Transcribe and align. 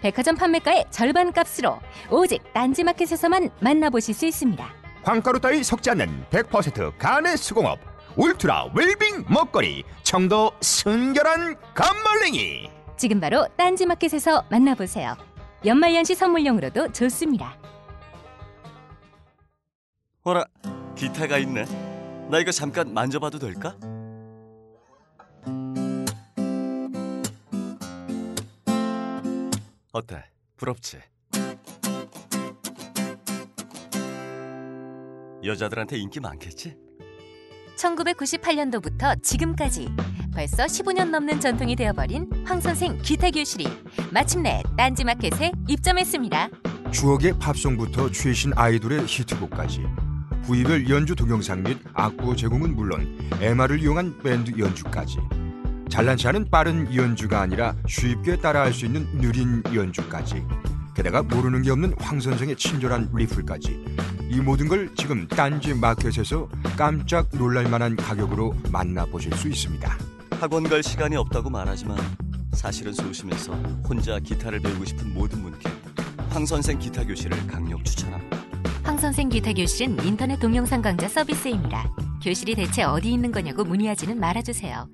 백화점 0.00 0.36
판매가의 0.36 0.86
절반 0.90 1.32
값으로 1.32 1.80
오직 2.10 2.42
딴지마켓에서만 2.52 3.50
만나보실 3.60 4.14
수 4.14 4.26
있습니다. 4.26 4.66
황가루 5.02 5.40
따위 5.40 5.62
섞지 5.62 5.90
않는 5.90 6.24
100% 6.30 6.98
간의 6.98 7.36
수공업 7.36 7.78
울트라 8.16 8.70
웰빙 8.74 9.24
먹거리 9.28 9.84
청도 10.02 10.52
순결한 10.60 11.56
감말랭이 11.74 12.70
지금 12.96 13.20
바로 13.20 13.46
딴지마켓에서 13.56 14.44
만나보세요. 14.50 15.16
연말연시 15.64 16.14
선물용으로도 16.14 16.92
좋습니다. 16.92 17.56
어라, 20.24 20.44
기타가 20.96 21.38
있네. 21.38 21.64
나 22.28 22.38
이거 22.38 22.50
잠깐 22.50 22.92
만져봐도 22.92 23.38
될까? 23.38 23.76
어때? 29.98 30.24
부럽지? 30.56 30.98
여자들한테 35.44 35.98
인기 35.98 36.20
많겠지? 36.20 36.76
1998년도부터 37.76 39.20
지금까지 39.22 39.88
벌써 40.32 40.64
15년 40.66 41.10
넘는 41.10 41.40
전통이 41.40 41.74
되어버린 41.74 42.28
황선생 42.44 42.98
기타 43.02 43.30
교실이 43.30 43.66
마침내 44.12 44.62
딴지마켓에 44.76 45.52
입점했습니다. 45.68 46.48
추억의 46.92 47.38
팝송부터 47.38 48.10
최신 48.12 48.52
아이돌의 48.54 49.04
히트곡까지 49.06 49.84
부위별 50.44 50.88
연주 50.88 51.14
동영상 51.16 51.62
및 51.62 51.78
악보 51.92 52.36
제공은 52.36 52.74
물론 52.74 53.18
MR을 53.40 53.80
이용한 53.80 54.18
밴드 54.22 54.52
연주까지 54.58 55.18
잘난 55.88 56.16
체하는 56.16 56.50
빠른 56.50 56.94
연주가 56.94 57.40
아니라 57.40 57.74
쉽게 57.86 58.36
따라할 58.36 58.72
수 58.72 58.86
있는 58.86 59.06
느린 59.20 59.62
연주까지 59.74 60.44
게다가 60.94 61.22
모르는 61.22 61.62
게 61.62 61.70
없는 61.70 61.94
황 61.98 62.20
선생의 62.20 62.56
친절한 62.56 63.08
리플까지 63.12 63.84
이 64.30 64.40
모든 64.40 64.68
걸 64.68 64.94
지금 64.96 65.26
딴지 65.26 65.72
마켓에서 65.74 66.48
깜짝 66.76 67.28
놀랄만한 67.32 67.96
가격으로 67.96 68.54
만나보실 68.70 69.32
수 69.34 69.48
있습니다. 69.48 69.96
학원 70.38 70.68
갈 70.68 70.82
시간이 70.82 71.16
없다고 71.16 71.50
말하지만 71.50 71.98
사실은 72.52 72.92
소심해서 72.92 73.54
혼자 73.88 74.18
기타를 74.18 74.60
배우고 74.60 74.84
싶은 74.84 75.14
모든 75.14 75.42
분께 75.42 75.70
황 76.28 76.44
선생 76.44 76.78
기타 76.78 77.04
교실을 77.04 77.46
강력 77.46 77.84
추천합니다. 77.84 78.38
황 78.82 78.98
선생 78.98 79.28
기타 79.28 79.52
교실은 79.52 80.04
인터넷 80.04 80.38
동영상 80.38 80.82
강좌 80.82 81.08
서비스입니다. 81.08 81.88
교실이 82.22 82.54
대체 82.54 82.82
어디 82.82 83.12
있는 83.12 83.32
거냐고 83.32 83.64
문의하지는 83.64 84.18
말아주세요. 84.18 84.88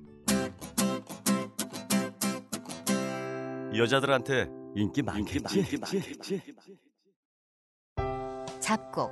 여자들한테 3.77 4.47
인기 4.75 5.01
많겠지? 5.01 5.79
잡곡. 8.59 9.11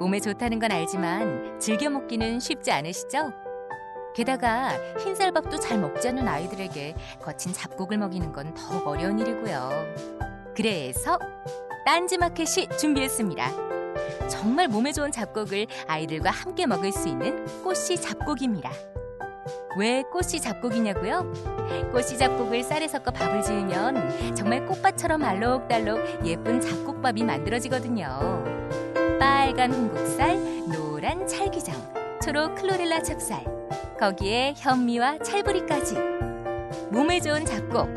몸에 0.00 0.20
좋다는 0.20 0.58
건 0.58 0.70
알지만 0.70 1.58
즐겨 1.58 1.90
먹기는 1.90 2.40
쉽지 2.40 2.70
않으시죠? 2.70 3.32
게다가 4.14 4.70
흰쌀밥도 4.98 5.58
잘 5.60 5.78
먹지 5.78 6.08
않는 6.08 6.26
아이들에게 6.26 6.94
거친 7.20 7.52
잡곡을 7.52 7.98
먹이는 7.98 8.32
건 8.32 8.54
더욱 8.54 8.86
어려운 8.86 9.18
일이고요. 9.18 9.70
그래서 10.56 11.18
딴지마켓이 11.84 12.68
준비했습니다. 12.78 14.28
정말 14.28 14.68
몸에 14.68 14.92
좋은 14.92 15.10
잡곡을 15.10 15.66
아이들과 15.86 16.30
함께 16.30 16.66
먹을 16.66 16.92
수 16.92 17.08
있는 17.08 17.44
꽃씨 17.62 18.00
잡곡입니다. 18.00 18.70
왜 19.76 20.02
꽃씨 20.12 20.40
잡곡이냐고요? 20.40 21.32
꽃씨 21.92 22.18
잡곡을 22.18 22.62
쌀에 22.62 22.88
섞어 22.88 23.10
밥을 23.10 23.42
지으면 23.42 24.34
정말 24.34 24.64
꽃밭처럼 24.66 25.22
알록달록 25.22 26.26
예쁜 26.26 26.60
잡곡밥이 26.60 27.24
만들어지거든요. 27.24 28.44
빨간 29.18 29.72
홍국살, 29.72 30.36
노란 30.68 31.26
찰기장, 31.26 31.74
초록 32.22 32.54
클로렐라 32.56 33.02
찹쌀, 33.02 33.44
거기에 33.98 34.54
현미와 34.56 35.18
찰부리까지. 35.18 35.96
몸에 36.90 37.20
좋은 37.20 37.44
잡곡, 37.44 37.88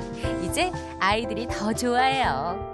이제 0.43 0.71
아이들이 0.99 1.47
더 1.47 1.71
좋아해요. 1.73 2.71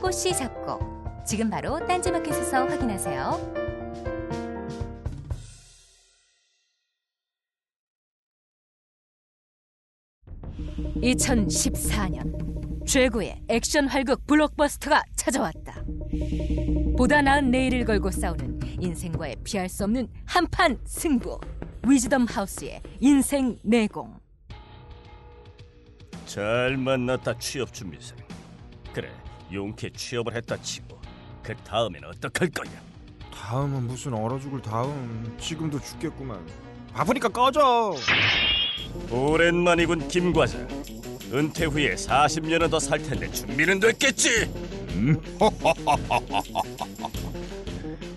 꽃씨 0.00 0.34
잡곡, 0.36 0.80
지금 1.24 1.50
바로 1.50 1.78
딴지마켓에서 1.86 2.66
확인하세요. 2.66 3.67
2014년 10.78 12.86
최고의 12.86 13.42
액션 13.48 13.88
활극 13.88 14.26
블록버스터가 14.26 15.02
찾아왔다. 15.16 15.82
보다 16.96 17.20
나은 17.20 17.50
내일을 17.50 17.84
걸고 17.84 18.10
싸우는 18.10 18.60
인생과의 18.80 19.36
피할 19.44 19.68
수 19.68 19.84
없는 19.84 20.08
한판 20.24 20.78
승부. 20.86 21.38
위즈덤 21.86 22.26
하우스의 22.26 22.80
인생 23.00 23.58
내공. 23.62 24.18
잘 26.26 26.76
만났다 26.76 27.38
취업 27.38 27.72
준비생. 27.72 28.16
그래 28.92 29.10
용케 29.52 29.90
취업을 29.90 30.34
했다 30.36 30.56
치고 30.60 30.98
그 31.42 31.54
다음엔 31.56 32.04
어떡할 32.04 32.50
거야? 32.50 32.72
다음은 33.32 33.86
무슨 33.86 34.14
얼어 34.14 34.38
죽을 34.38 34.60
다음 34.60 35.34
지금도 35.38 35.80
죽겠구만 35.80 36.46
바쁘니까 36.92 37.28
꺼져 37.28 37.94
오랜만이군 39.10 40.08
김 40.08 40.32
과장. 40.32 40.66
은퇴 41.32 41.66
후에 41.66 41.94
40년은 41.94 42.70
더 42.70 42.78
살 42.80 43.02
텐데 43.02 43.30
준비는 43.30 43.80
됐겠지? 43.80 44.50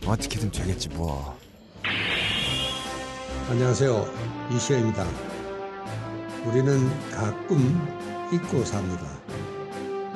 어떻게든 0.05 0.49
되겠지 0.51 0.87
뭐 0.89 1.37
안녕하세요. 3.49 4.07
이시영입니다. 4.55 5.05
우리는 6.45 6.89
가끔 7.11 8.29
잊고 8.33 8.63
삽니다. 8.63 9.05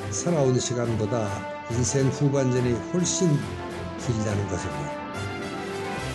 살아온 0.09 0.57
시간보다 0.57 1.29
인생 1.71 2.07
후반전이 2.07 2.71
훨씬 2.93 3.37
길다는 3.99 4.47
것을요. 4.47 5.05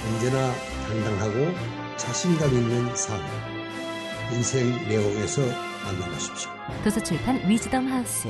언제나 0.08 0.54
당당하고 0.88 1.52
자신감 1.98 2.50
있는 2.54 2.96
삶. 2.96 3.20
인생 4.32 4.70
내용에서 4.88 5.42
만나보십시오. 5.84 6.50
도서출판 6.84 7.48
위즈덤 7.48 7.90
하우스. 7.92 8.28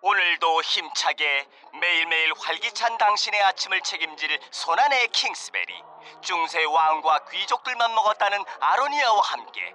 오늘도 0.00 0.62
힘차게 0.62 1.48
매일매일 1.80 2.32
활기찬 2.38 2.98
당신의 2.98 3.42
아침을 3.42 3.80
책임질 3.82 4.38
손안의 4.50 5.08
킹스베리 5.08 5.72
중세 6.22 6.64
왕과 6.64 7.24
귀족들만 7.30 7.94
먹었다는 7.94 8.38
아로니아와 8.60 9.20
함께 9.22 9.74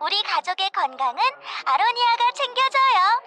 우리 0.00 0.22
가족의 0.22 0.70
건강은 0.70 1.22
아로니아가 1.64 2.32
챙겨줘요. 2.34 3.22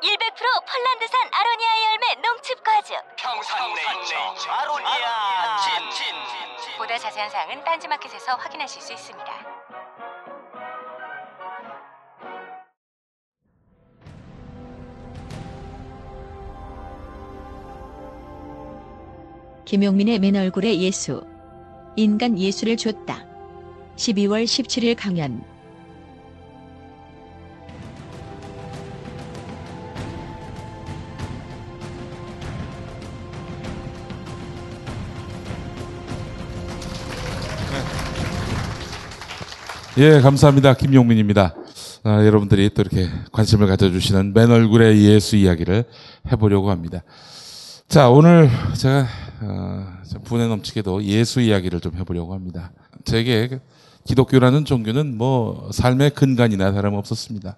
100% 0.04 0.66
폴란드산 0.66 1.30
아로니아 1.32 1.70
열매 1.90 2.14
농축 2.16 2.62
과즙. 2.62 2.96
평산 3.16 3.72
네이처 3.74 4.16
아로니아 4.50 5.56
친. 5.90 6.14
보다 6.78 6.98
자세한 6.98 7.30
사항은 7.30 7.64
딴지마켓에서 7.64 8.34
확인하실 8.36 8.80
수 8.82 8.92
있습니다. 8.92 9.32
김용민의 19.64 20.18
맨 20.18 20.36
얼굴의 20.36 20.80
예수. 20.82 21.26
인간 21.96 22.38
예수를 22.38 22.76
줬다. 22.76 23.33
12월 23.96 24.44
17일 24.44 24.96
강연. 24.96 25.42
예, 39.96 40.20
감사합니다. 40.20 40.74
김용민입니다. 40.74 41.54
아, 42.02 42.26
여러분들이 42.26 42.68
또 42.74 42.82
이렇게 42.82 43.08
관심을 43.30 43.68
가져주시는 43.68 44.34
맨 44.34 44.50
얼굴의 44.50 45.04
예수 45.04 45.36
이야기를 45.36 45.84
해보려고 46.32 46.70
합니다. 46.72 47.04
자, 47.86 48.10
오늘 48.10 48.50
제가 48.76 49.06
어, 49.42 49.86
분에 50.24 50.48
넘치게도 50.48 51.04
예수 51.04 51.40
이야기를 51.40 51.78
좀 51.78 51.94
해보려고 51.94 52.34
합니다. 52.34 52.72
제게 53.04 53.60
기독교라는 54.04 54.64
종교는 54.64 55.16
뭐 55.16 55.70
삶의 55.72 56.10
근간이나 56.10 56.72
다름없었습니다. 56.72 57.56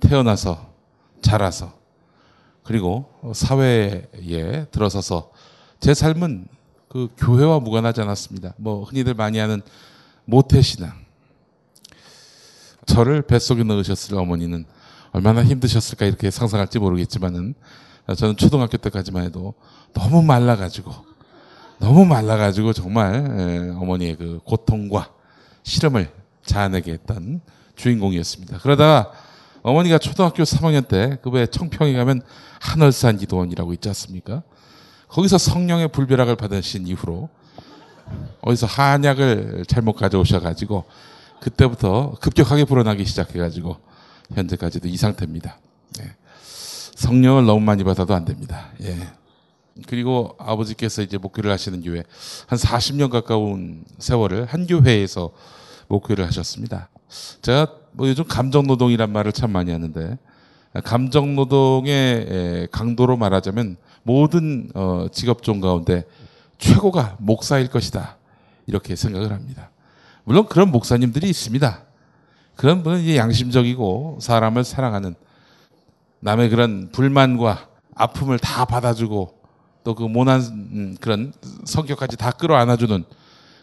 태어나서 0.00 0.72
자라서 1.20 1.72
그리고 2.62 3.10
사회에 3.34 4.66
들어서서 4.70 5.32
제 5.80 5.94
삶은 5.94 6.46
그 6.88 7.08
교회와 7.16 7.60
무관하지 7.60 8.00
않았습니다. 8.00 8.54
뭐 8.56 8.84
흔히들 8.84 9.14
많이 9.14 9.38
하는 9.38 9.62
모태신앙. 10.24 10.92
저를 12.86 13.22
뱃속에 13.22 13.64
넣으셨을 13.64 14.16
어머니는 14.16 14.64
얼마나 15.12 15.42
힘드셨을까 15.42 16.06
이렇게 16.06 16.30
상상할지 16.30 16.78
모르겠지만은 16.78 17.54
저는 18.16 18.36
초등학교 18.36 18.78
때까지만 18.78 19.24
해도 19.24 19.54
너무 19.92 20.22
말라가지고 20.22 20.92
너무 21.78 22.04
말라가지고 22.06 22.72
정말 22.72 23.74
어머니의 23.76 24.16
그 24.16 24.40
고통과 24.44 25.12
시름을 25.62 26.10
자아내게 26.44 26.92
했던 26.92 27.40
주인공이었습니다. 27.76 28.58
그러다가 28.58 29.12
어머니가 29.62 29.98
초등학교 29.98 30.42
3학년 30.42 30.88
때 30.88 31.16
그 31.22 31.30
왜 31.30 31.46
청평에 31.46 31.92
가면 31.94 32.22
하늘산 32.60 33.18
기도원이라고 33.18 33.72
있지 33.74 33.88
않습니까? 33.88 34.42
거기서 35.08 35.38
성령의 35.38 35.88
불벼락을 35.88 36.36
받으신 36.36 36.86
이후로 36.86 37.28
어디서 38.40 38.66
한약을 38.66 39.64
잘못 39.68 39.94
가져오셔가지고 39.94 40.84
그때부터 41.40 42.16
급격하게 42.20 42.64
불어나기 42.64 43.04
시작해가지고 43.04 43.76
현재까지도 44.34 44.88
이 44.88 44.96
상태입니다. 44.96 45.58
예. 46.00 46.14
성령을 46.96 47.46
너무 47.46 47.60
많이 47.60 47.84
받아도 47.84 48.14
안 48.14 48.24
됩니다. 48.24 48.68
예. 48.82 49.08
그리고 49.86 50.34
아버지께서 50.38 51.02
이제 51.02 51.18
목회를 51.18 51.50
하시는 51.50 51.82
교회 51.82 52.02
한 52.46 52.58
40년 52.58 53.10
가까운 53.10 53.84
세월을 53.98 54.46
한 54.46 54.66
교회에서 54.66 55.30
목회를 55.88 56.26
하셨습니다. 56.26 56.88
제가 57.42 57.68
뭐 57.92 58.08
요즘 58.08 58.24
감정 58.24 58.66
노동이란 58.66 59.10
말을 59.10 59.32
참 59.32 59.50
많이 59.50 59.70
하는데 59.70 60.18
감정 60.84 61.34
노동의 61.34 62.68
강도로 62.70 63.16
말하자면 63.16 63.76
모든 64.02 64.70
어, 64.74 65.06
직업종 65.12 65.60
가운데 65.60 66.04
최고가 66.58 67.16
목사일 67.18 67.68
것이다 67.68 68.16
이렇게 68.66 68.96
생각을 68.96 69.32
합니다. 69.32 69.70
물론 70.24 70.46
그런 70.46 70.70
목사님들이 70.70 71.28
있습니다. 71.28 71.84
그런 72.54 72.82
분은 72.82 73.00
이제 73.00 73.16
양심적이고 73.16 74.18
사람을 74.20 74.64
사랑하는 74.64 75.14
남의 76.20 76.50
그런 76.50 76.90
불만과 76.90 77.68
아픔을 77.94 78.38
다 78.38 78.64
받아주고 78.64 79.37
또 79.88 79.94
그 79.94 80.02
모난 80.02 80.42
음, 80.42 80.96
그런 81.00 81.32
성격까지 81.64 82.18
다 82.18 82.30
끌어안아주는 82.30 83.04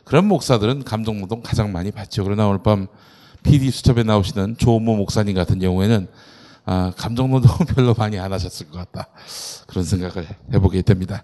그런 0.03 0.25
목사들은 0.25 0.83
감정 0.83 1.21
노동 1.21 1.43
가장 1.43 1.71
많이 1.71 1.91
받죠. 1.91 2.23
그러나 2.23 2.47
오늘 2.47 2.63
밤 2.63 2.87
PD 3.43 3.69
수첩에 3.69 4.01
나오시는 4.01 4.57
조모 4.57 4.95
목사님 4.95 5.35
같은 5.35 5.59
경우에는 5.59 6.07
아, 6.65 6.91
감정 6.97 7.29
노동 7.29 7.51
별로 7.75 7.93
많이 7.93 8.17
안 8.17 8.33
하셨을 8.33 8.71
것 8.71 8.79
같다. 8.79 9.07
그런 9.67 9.83
생각을 9.85 10.27
해보게 10.51 10.81
됩니다. 10.81 11.23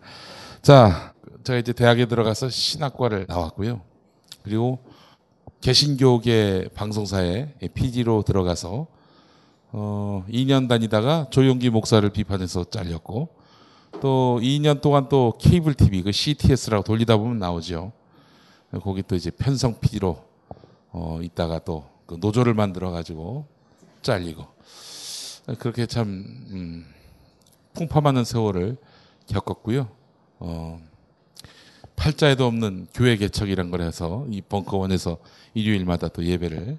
자, 0.62 1.15
제가 1.44 1.57
이제 1.57 1.74
대학에 1.74 2.06
들어가서 2.06 2.50
신학과를 2.51 3.25
나왔고요. 3.27 3.81
그리고 4.44 4.83
개신교계 5.62 6.69
방송사에 6.75 7.53
PD로 7.74 8.21
들어가서 8.21 8.86
어, 9.71 10.25
2년 10.30 10.69
다니다가 10.69 11.25
조용기 11.31 11.71
목사를 11.71 12.07
비판해서 12.07 12.65
잘렸고 12.65 13.40
또 14.01 14.39
2년 14.42 14.81
동안 14.81 15.07
또 15.07 15.33
케이블 15.39 15.74
TV 15.74 16.03
그 16.03 16.12
CTS라고 16.12 16.83
돌리다 16.83 17.15
보면 17.15 17.39
나오죠. 17.39 17.94
거기 18.83 19.03
또 19.03 19.15
이제 19.15 19.31
편성 19.31 19.80
PD로 19.80 20.18
어, 20.92 21.19
있다가 21.21 21.59
또 21.59 21.92
그 22.12 22.18
노조를 22.19 22.53
만들어 22.53 22.92
가지고 22.92 23.45
잘리고 24.01 24.45
그렇게 25.59 25.86
참 25.86 26.25
음, 26.51 26.86
풍파많은 27.74 28.25
세월을 28.25 28.75
겪었고요. 29.27 29.88
어, 30.39 30.81
팔자에도 31.95 32.45
없는 32.45 32.88
교회 32.94 33.15
개척이란 33.15 33.71
걸 33.71 33.80
해서 33.80 34.25
이 34.30 34.42
벙커원에서 34.42 35.19
일요일마다 35.53 36.09
또 36.09 36.25
예배를 36.25 36.77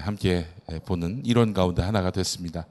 함께 0.00 0.48
보는 0.84 1.22
이런 1.24 1.54
가운데 1.54 1.82
하나가 1.82 2.10
됐습니다. 2.10 2.66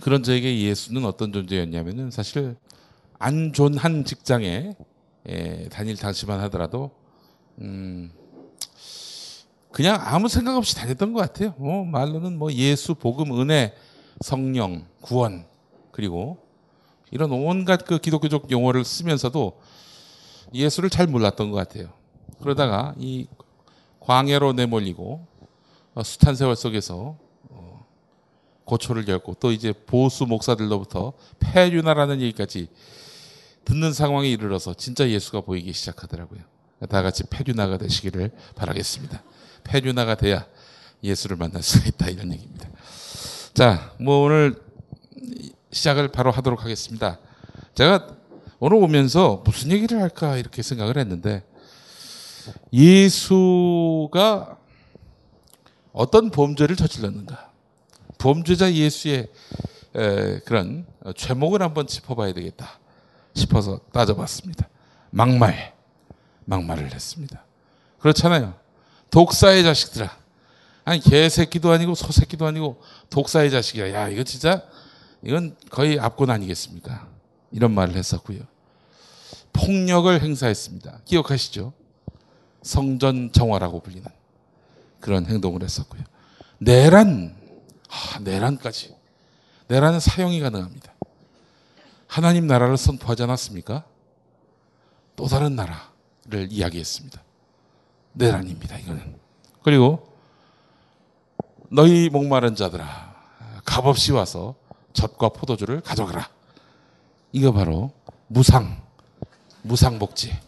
그런 0.00 0.22
저에게 0.22 0.60
예수는 0.60 1.04
어떤 1.04 1.32
존재였냐면은 1.32 2.10
사실 2.10 2.56
안존한 3.18 4.04
직장에 4.04 4.74
다닐 5.70 5.96
당시만 5.96 6.40
하더라도 6.40 6.90
음 7.60 8.12
그냥 9.70 9.98
아무 10.00 10.28
생각 10.28 10.56
없이 10.56 10.76
다녔던 10.76 11.12
것 11.12 11.20
같아요. 11.20 11.54
뭐 11.58 11.84
말로는 11.84 12.38
뭐 12.38 12.52
예수, 12.52 12.94
복음, 12.94 13.40
은혜, 13.40 13.74
성령, 14.20 14.86
구원 15.00 15.46
그리고 15.90 16.38
이런 17.10 17.30
온갖 17.32 17.84
그 17.84 17.98
기독교적 17.98 18.50
용어를 18.50 18.84
쓰면서도 18.84 19.60
예수를 20.52 20.90
잘 20.90 21.06
몰랐던 21.06 21.50
것 21.50 21.56
같아요. 21.56 21.88
그러다가 22.40 22.94
이 22.98 23.26
광야로 24.00 24.52
내몰리고 24.52 25.26
어, 25.94 26.02
숱한 26.02 26.34
세월 26.34 26.56
속에서 26.56 26.94
어, 26.96 27.23
고초를 28.64 29.04
겪고 29.04 29.36
또 29.40 29.52
이제 29.52 29.72
보수 29.72 30.26
목사들로부터 30.26 31.12
폐륜하라는 31.40 32.20
얘기까지 32.20 32.68
듣는 33.64 33.92
상황에 33.92 34.28
이르러서 34.28 34.74
진짜 34.74 35.08
예수가 35.08 35.42
보이기 35.42 35.72
시작하더라고요. 35.72 36.40
다 36.88 37.02
같이 37.02 37.24
폐륜아가 37.24 37.78
되시기를 37.78 38.30
바라겠습니다. 38.56 39.22
폐륜아가 39.64 40.14
돼야 40.16 40.46
예수를 41.02 41.36
만날 41.36 41.62
수가 41.62 41.86
있다 41.86 42.08
이런 42.08 42.32
얘기입니다. 42.32 42.68
자, 43.54 43.92
뭐 44.00 44.24
오늘 44.24 44.56
시작을 45.70 46.08
바로 46.08 46.30
하도록 46.30 46.62
하겠습니다. 46.62 47.18
제가 47.74 48.08
오늘 48.58 48.78
오면서 48.78 49.42
무슨 49.44 49.72
얘기를 49.72 50.00
할까 50.00 50.36
이렇게 50.36 50.62
생각을 50.62 50.96
했는데 50.98 51.44
예수가 52.72 54.58
어떤 55.92 56.30
범죄를 56.30 56.76
저질렀는가? 56.76 57.53
범죄자 58.18 58.72
예수의 58.72 59.28
그런 60.44 60.86
죄목을 61.16 61.62
한번 61.62 61.86
짚어봐야 61.86 62.32
되겠다 62.32 62.78
싶어서 63.34 63.80
따져봤습니다. 63.92 64.68
막말, 65.10 65.74
막말을 66.44 66.92
했습니다. 66.92 67.44
그렇잖아요. 67.98 68.54
독사의 69.10 69.62
자식들아. 69.62 70.16
아니 70.84 71.00
개새끼도 71.00 71.70
아니고 71.70 71.94
소새끼도 71.94 72.46
아니고 72.46 72.80
독사의 73.10 73.50
자식이야. 73.50 73.92
야 73.92 74.08
이거 74.08 74.22
진짜 74.24 74.62
이건 75.22 75.56
거의 75.70 75.98
압권 75.98 76.30
아니겠습니까? 76.30 77.08
이런 77.50 77.72
말을 77.72 77.96
했었고요. 77.96 78.40
폭력을 79.52 80.20
행사했습니다. 80.20 81.00
기억하시죠? 81.04 81.72
성전 82.62 83.32
정화라고 83.32 83.80
불리는 83.80 84.04
그런 85.00 85.26
행동을 85.26 85.62
했었고요. 85.62 86.02
내란, 86.58 87.36
아, 87.88 88.18
내란까지. 88.20 88.94
내란은 89.68 90.00
사형이 90.00 90.40
가능합니다. 90.40 90.92
하나님 92.06 92.46
나라를 92.46 92.76
선포하지 92.76 93.24
않았습니까? 93.24 93.84
또 95.16 95.26
다른 95.26 95.56
나라를 95.56 96.48
이야기했습니다. 96.50 97.22
내란입니다, 98.12 98.78
이거는. 98.78 99.18
그리고 99.62 100.12
너희 101.70 102.08
목마른 102.08 102.54
자들아, 102.54 103.14
값없이 103.64 104.12
와서 104.12 104.54
젖과 104.92 105.30
포도주를 105.30 105.80
가져가라. 105.80 106.28
이거 107.32 107.52
바로 107.52 107.92
무상, 108.28 108.80
무상복지. 109.62 110.38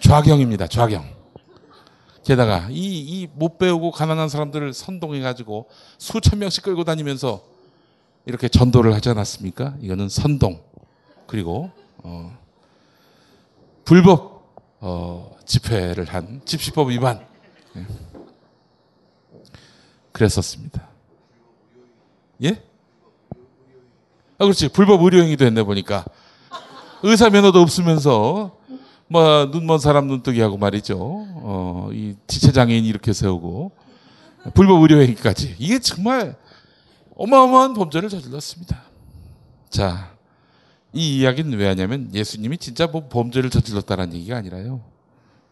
좌경입니다, 0.00 0.68
좌경. 0.68 1.17
게다가 2.28 2.68
이 2.70 3.24
이 3.24 3.28
못 3.34 3.56
배우고 3.56 3.90
가난한 3.90 4.28
사람들을 4.28 4.74
선동해 4.74 5.20
가지고 5.20 5.66
수천 5.96 6.40
명씩 6.40 6.62
끌고 6.62 6.84
다니면서 6.84 7.40
이렇게 8.26 8.48
전도를 8.48 8.92
하지 8.94 9.08
않았습니까? 9.08 9.76
이거는 9.80 10.10
선동 10.10 10.60
그리고 11.26 11.70
어, 12.02 12.36
불법 13.86 14.44
어, 14.80 15.34
집회를 15.46 16.04
한 16.04 16.42
집시법 16.44 16.90
위반 16.90 17.26
예. 17.76 17.86
그랬었습니다. 20.12 20.86
예? 22.44 22.62
아 24.36 24.44
그렇지 24.44 24.68
불법 24.68 25.02
의료행위도 25.02 25.46
했네 25.46 25.62
보니까 25.62 26.04
의사 27.02 27.30
면허도 27.30 27.60
없으면서 27.62 28.57
뭐 29.08 29.46
눈먼 29.46 29.78
사람 29.78 30.06
눈뜨기 30.06 30.40
하고 30.40 30.58
말이죠. 30.58 30.96
어, 31.00 31.88
이 31.92 32.14
지체 32.26 32.52
장애인 32.52 32.84
이렇게 32.84 33.12
세우고 33.12 33.72
불법 34.54 34.82
의료 34.82 35.00
행위까지 35.00 35.56
이게 35.58 35.78
정말 35.78 36.36
어마어마한 37.16 37.74
범죄를 37.74 38.08
저질렀습니다. 38.08 38.82
자, 39.70 40.14
이 40.92 41.18
이야기는 41.18 41.58
왜 41.58 41.66
하냐면 41.66 42.14
예수님이 42.14 42.58
진짜 42.58 42.86
뭐 42.86 43.08
범죄를 43.08 43.50
저질렀다는 43.50 44.12
얘기가 44.14 44.36
아니라요. 44.36 44.80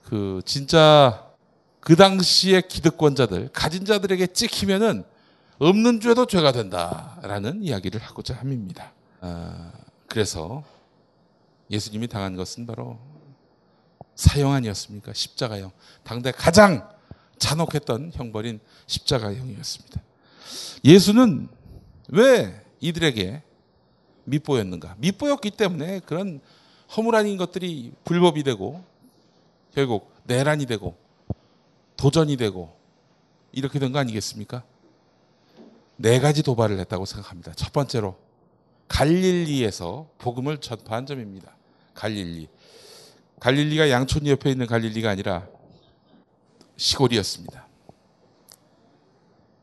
그 0.04 0.40
진짜 0.44 1.26
그 1.80 1.96
당시의 1.96 2.68
기득권자들, 2.68 3.50
가진 3.52 3.84
자들에게 3.84 4.28
찍히면은 4.28 5.04
없는 5.58 6.00
죄도 6.00 6.26
죄가 6.26 6.52
된다라는 6.52 7.62
이야기를 7.62 8.00
하고자 8.00 8.34
함입니다. 8.34 8.92
아, 9.20 9.72
그래서 10.06 10.62
예수님이 11.70 12.08
당한 12.08 12.36
것은 12.36 12.66
바로 12.66 12.98
사형 14.16 14.52
아니었습니까? 14.52 15.12
십자가형. 15.12 15.70
당대 16.02 16.32
가장 16.32 16.88
잔혹했던 17.38 18.12
형벌인 18.14 18.60
십자가형이었습니다. 18.86 20.02
예수는 20.84 21.48
왜 22.08 22.62
이들에게 22.80 23.42
밑보였는가? 24.24 24.96
밑보였기 24.98 25.50
때문에 25.52 26.00
그런 26.00 26.40
허물아닌 26.96 27.36
것들이 27.36 27.92
불법이 28.04 28.42
되고 28.42 28.82
결국 29.74 30.12
내란이 30.24 30.66
되고 30.66 30.96
도전이 31.96 32.36
되고 32.36 32.74
이렇게 33.52 33.78
된 33.78 33.92
거 33.92 33.98
아니겠습니까? 33.98 34.62
네 35.96 36.20
가지 36.20 36.42
도발을 36.42 36.78
했다고 36.80 37.04
생각합니다. 37.06 37.52
첫 37.54 37.72
번째로 37.72 38.16
갈릴리에서 38.88 40.08
복음을 40.18 40.58
전파한 40.58 41.06
점입니다. 41.06 41.54
갈릴리. 41.94 42.48
갈릴리가 43.40 43.90
양촌 43.90 44.26
옆에 44.26 44.50
있는 44.50 44.66
갈릴리가 44.66 45.10
아니라 45.10 45.46
시골이었습니다. 46.76 47.66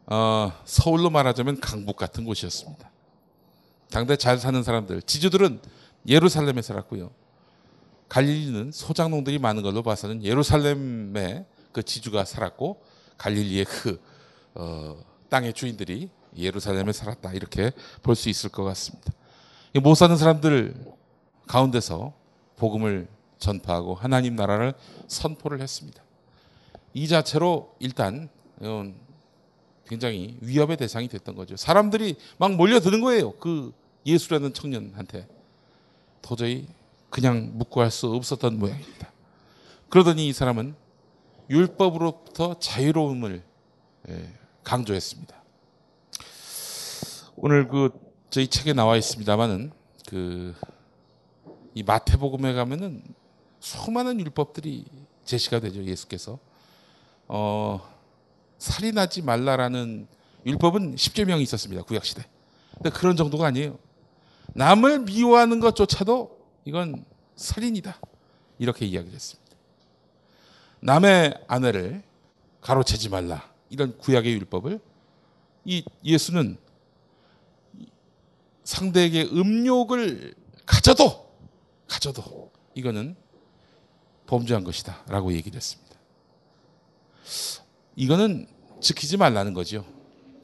어, 0.08 0.52
서울로 0.66 1.10
말하자면 1.10 1.60
강북 1.60 1.96
같은 1.96 2.26
곳이었습니다. 2.26 2.92
당대 3.90 4.16
잘 4.16 4.38
사는 4.38 4.62
사람들, 4.64 5.02
지주들은 5.04 5.60
예루살렘에 6.08 6.62
살았고요. 6.62 7.12
갈릴리는 8.10 8.72
소장농들이 8.72 9.40
많은 9.40 9.64
걸로 9.64 9.82
봐서는 9.82 10.24
예루살렘에 10.24 11.46
그 11.72 11.84
지주가 11.84 12.26
살았고 12.26 12.84
갈릴리의 13.18 13.66
그 13.66 14.02
어, 14.56 14.98
땅의 15.30 15.54
주인들이 15.54 16.10
예루살렘에 16.36 16.92
살았다 16.92 17.34
이렇게 17.34 17.72
볼 18.02 18.16
수 18.16 18.30
있을 18.30 18.50
것 18.50 18.64
같습니다. 18.64 19.12
못 19.82 19.96
사는 19.96 20.16
사람들 20.16 20.76
가운데서 21.48 22.14
복음을 22.58 23.08
전파하고 23.44 23.96
하나님 23.96 24.36
나라를 24.36 24.74
선포를 25.08 25.62
했습니다. 25.62 26.02
이 26.94 27.08
자체로 27.08 27.76
일단 27.80 28.30
굉장히 29.88 30.38
위협의 30.42 30.78
대상이 30.78 31.08
됐던 31.10 31.36
거죠. 31.36 31.56
사람들이 31.58 32.16
막 32.38 32.54
몰려드는 32.56 33.02
거예요. 33.02 33.34
그 33.34 33.74
예수라는 34.06 34.54
청년한테 34.54 35.28
도저히 36.22 36.68
그냥 37.10 37.52
묵고 37.58 37.82
할 37.82 37.92
수 37.92 38.08
없었던 38.08 38.58
모양입니다. 38.58 39.12
그러더니 39.90 40.28
이 40.28 40.34
사람은 40.34 40.76
율법으로부터 41.50 42.58
자유로움을 42.60 43.44
예, 44.10 44.34
강조했습니다. 44.64 45.44
오늘 47.36 47.68
그 47.68 47.90
저희 48.30 48.48
책에 48.48 48.74
나와 48.74 48.96
있습니다만은 48.98 49.72
그 50.08 50.56
이 51.76 51.82
마태복음에 51.84 52.54
가면은 52.54 53.04
수많은 53.64 54.20
율법들이 54.20 54.84
제시가 55.24 55.62
되죠 55.62 55.82
예수께서 55.86 56.38
어, 57.30 57.80
살인하지 58.58 59.22
말라라는 59.22 60.06
율법은 60.46 60.98
십계명이 60.98 61.42
있었습니다 61.44 61.84
구약 61.84 62.04
시대. 62.04 62.26
근데 62.74 62.90
그런 62.90 63.16
정도가 63.16 63.48
아니에요. 63.48 63.80
남을 64.54 65.00
미워하는 65.00 65.62
것조차도 65.62 66.46
이건 66.66 67.06
살인이다 67.38 67.98
이렇게 68.60 68.86
이야기를 68.86 69.16
했습니다. 69.16 69.56
남의 70.82 71.34
아내를 71.48 72.04
가로채지 72.60 73.08
말라 73.08 73.50
이런 73.70 73.98
구약의 73.98 74.34
율법을 74.34 74.82
이 75.64 75.86
예수는 76.04 76.58
상대에게 78.66 79.24
음욕을 79.24 80.36
가져도 80.66 81.32
가져도 81.88 82.52
이거는 82.76 83.23
범죄한 84.28 84.64
것이다 84.64 85.04
라고 85.08 85.34
얘기를 85.34 85.56
했습니다. 85.56 85.96
이거는 87.96 88.48
지키지 88.82 89.18
말라는 89.18 89.54
거죠. 89.54 89.86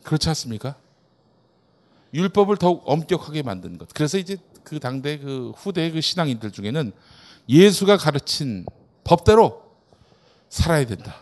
그렇지 0.04 0.30
않습니까? 0.30 0.76
율법을 2.14 2.58
더욱 2.58 2.84
엄격하게 2.86 3.44
만든 3.44 3.78
것. 3.78 3.90
그래서 3.94 4.18
이제 4.18 4.38
그 4.64 4.80
당대 4.80 5.18
그 5.20 5.52
후대 5.56 5.92
그 5.92 6.02
신앙인들 6.02 6.52
중에는 6.52 6.92
예수가 7.48 7.98
가르친 7.98 8.66
법대로 9.04 9.64
살아야 10.50 10.86
된다. 10.86 11.22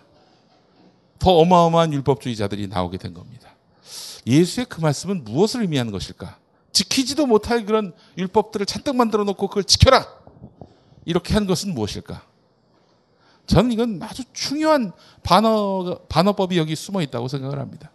더 1.20 1.32
어마어마한 1.32 1.94
율법주의자들이 1.94 2.68
나오게 2.68 2.98
된 2.98 3.14
겁니다. 3.14 3.56
예수의 4.26 4.66
그 4.70 4.82
말씀은 4.82 5.24
무엇을 5.24 5.62
의미하는 5.62 5.92
것일까? 5.92 6.38
지키지도 6.72 7.26
못할 7.26 7.66
그런 7.66 7.94
율법들을 8.18 8.66
잔뜩 8.66 8.96
만들어 8.96 9.24
놓고 9.24 9.48
그걸 9.48 9.64
지켜라! 9.64 10.06
이렇게 11.06 11.34
한 11.34 11.48
것은 11.48 11.74
무엇일까? 11.74 12.27
저는 13.48 13.72
이건 13.72 14.00
아주 14.04 14.24
중요한 14.34 14.92
반어, 15.24 16.02
반어법이 16.10 16.58
여기 16.58 16.76
숨어 16.76 17.02
있다고 17.02 17.28
생각을 17.28 17.60
합니다. 17.60 17.92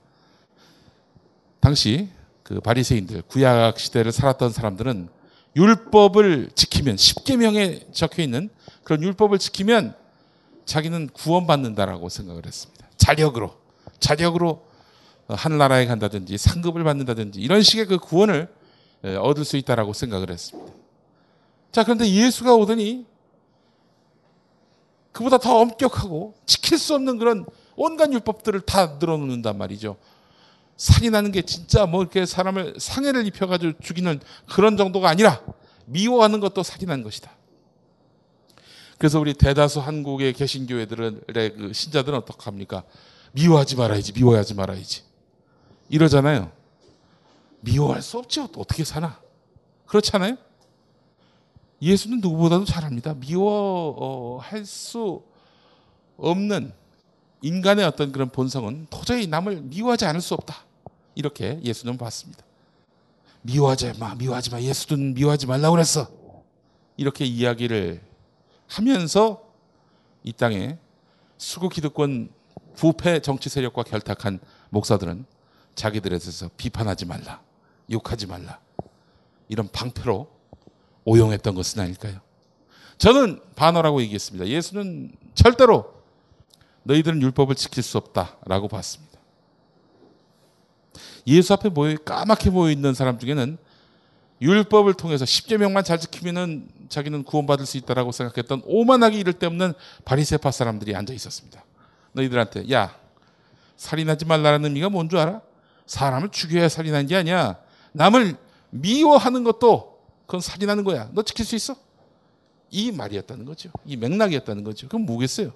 당시 1.60 2.08
그 2.42 2.60
바리새인들 2.60 3.22
구약 3.22 3.78
시대를 3.78 4.10
살았던 4.12 4.50
사람들은 4.50 5.08
율법을 5.54 6.50
지키면 6.54 6.96
십계명에 6.96 7.86
적혀 7.92 8.22
있는 8.22 8.48
그런 8.82 9.02
율법을 9.02 9.38
지키면 9.38 9.94
자기는 10.64 11.10
구원받는다라고 11.10 12.08
생각을 12.08 12.46
했습니다. 12.46 12.86
자력으로 12.96 13.54
자력으로 14.00 14.64
하늘나라에 15.28 15.86
간다든지 15.86 16.38
상급을 16.38 16.82
받는다든지 16.84 17.40
이런 17.40 17.62
식의 17.62 17.86
그 17.86 17.98
구원을 17.98 18.48
얻을 19.02 19.44
수 19.44 19.56
있다라고 19.56 19.92
생각을 19.92 20.30
했습니다. 20.30 20.72
자 21.70 21.84
그런데 21.84 22.08
예수가 22.08 22.54
오더니 22.54 23.06
그보다 25.12 25.38
더 25.38 25.58
엄격하고 25.60 26.34
지킬 26.46 26.78
수 26.78 26.94
없는 26.94 27.18
그런 27.18 27.46
온갖 27.76 28.10
율법들을 28.12 28.62
다 28.62 28.96
늘어놓는단 28.98 29.56
말이죠. 29.56 29.96
살인하는 30.76 31.30
게 31.32 31.42
진짜 31.42 31.86
뭐 31.86 32.02
이렇게 32.02 32.26
사람을 32.26 32.74
상해를 32.78 33.26
입혀가지고 33.26 33.78
죽이는 33.80 34.20
그런 34.48 34.76
정도가 34.76 35.08
아니라 35.08 35.40
미워하는 35.84 36.40
것도 36.40 36.62
살인한 36.62 37.02
것이다. 37.02 37.30
그래서 38.98 39.20
우리 39.20 39.34
대다수 39.34 39.80
한국에 39.80 40.32
계신 40.32 40.66
교회들의 40.66 41.22
그 41.56 41.72
신자들은 41.72 42.18
어떡합니까? 42.18 42.84
미워하지 43.32 43.76
말아야지, 43.76 44.12
미워하지 44.12 44.54
말아야지. 44.54 45.02
이러잖아요. 45.88 46.50
미워할 47.60 48.02
수 48.02 48.18
없지. 48.18 48.40
어떻게 48.40 48.84
사나? 48.84 49.20
그렇잖아요? 49.86 50.36
예수는 51.82 52.20
누구보다도 52.20 52.64
잘합니다. 52.64 53.14
미워할 53.14 54.64
수 54.64 55.22
없는 56.16 56.72
인간의 57.42 57.84
어떤 57.84 58.12
그런 58.12 58.30
본성은 58.30 58.86
도저히 58.88 59.26
남을 59.26 59.62
미워하지 59.62 60.04
않을 60.06 60.20
수 60.20 60.34
없다. 60.34 60.64
이렇게 61.16 61.60
예수는 61.64 61.98
봤습니다. 61.98 62.44
미워하지 63.42 63.98
마, 63.98 64.14
미워하지 64.14 64.50
마. 64.50 64.62
예수는 64.62 65.14
미워하지 65.14 65.48
말라고 65.48 65.74
그랬어. 65.74 66.08
이렇게 66.96 67.24
이야기를 67.24 68.00
하면서 68.68 69.42
이 70.22 70.32
땅에 70.32 70.78
수구 71.36 71.68
기득권 71.68 72.30
부패 72.76 73.20
정치 73.20 73.48
세력과 73.48 73.82
결탁한 73.82 74.38
목사들은 74.70 75.26
자기들에 75.74 76.16
대해서 76.16 76.48
비판하지 76.56 77.06
말라, 77.06 77.42
욕하지 77.90 78.28
말라 78.28 78.60
이런 79.48 79.68
방패로 79.68 80.31
오용했던 81.04 81.54
것은 81.54 81.80
아닐까요? 81.82 82.20
저는 82.98 83.40
반어라고 83.56 84.00
얘기했습니다. 84.02 84.46
예수는 84.46 85.12
절대로 85.34 85.92
너희들은 86.84 87.22
율법을 87.22 87.54
지킬 87.54 87.82
수 87.82 87.98
없다라고 87.98 88.68
봤습니다. 88.68 89.18
예수 91.26 91.52
앞에 91.54 91.68
모여 91.68 91.96
까맣게 91.96 92.50
모여 92.50 92.70
있는 92.70 92.94
사람 92.94 93.18
중에는 93.18 93.56
율법을 94.40 94.94
통해서 94.94 95.24
십계명만 95.24 95.84
잘 95.84 95.98
지키면은 96.00 96.68
자기는 96.88 97.22
구원받을 97.22 97.64
수 97.64 97.76
있다라고 97.78 98.10
생각했던 98.12 98.62
오만하기 98.64 99.18
이를 99.18 99.32
데 99.34 99.46
없는 99.46 99.72
바리새파 100.04 100.50
사람들이 100.50 100.96
앉아 100.96 101.12
있었습니다. 101.14 101.64
너희들한테 102.12 102.70
야 102.72 102.96
살인하지 103.76 104.24
말라는 104.26 104.64
의미가 104.64 104.88
뭔 104.90 105.08
줄 105.08 105.18
알아? 105.18 105.40
사람을 105.86 106.30
죽여야 106.30 106.68
살인한 106.68 107.06
게 107.06 107.16
아니야. 107.16 107.58
남을 107.92 108.36
미워하는 108.70 109.44
것도 109.44 109.91
그건 110.32 110.40
살인하는 110.40 110.82
거야. 110.82 111.10
너 111.12 111.22
지킬 111.22 111.44
수 111.44 111.54
있어? 111.56 111.76
이 112.70 112.90
말이었다는 112.90 113.44
거죠. 113.44 113.70
이 113.84 113.98
맥락이었다는 113.98 114.64
거죠. 114.64 114.88
그럼 114.88 115.04
뭐겠어요? 115.04 115.52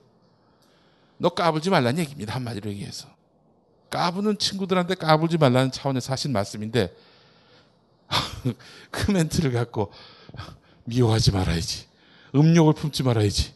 너 1.16 1.30
까불지 1.30 1.70
말라는 1.70 2.00
얘기입니다. 2.00 2.34
한마디로 2.34 2.68
얘기해서. 2.72 3.08
까부는 3.88 4.36
친구들한테 4.36 4.96
까불지 4.96 5.38
말라는 5.38 5.70
차원에서 5.70 6.12
하신 6.12 6.30
말씀인데 6.30 6.94
그 8.90 9.12
멘트를 9.12 9.52
갖고 9.52 9.90
미워하지 10.84 11.32
말아야지. 11.32 11.86
음욕을 12.34 12.74
품지 12.74 13.02
말아야지. 13.02 13.54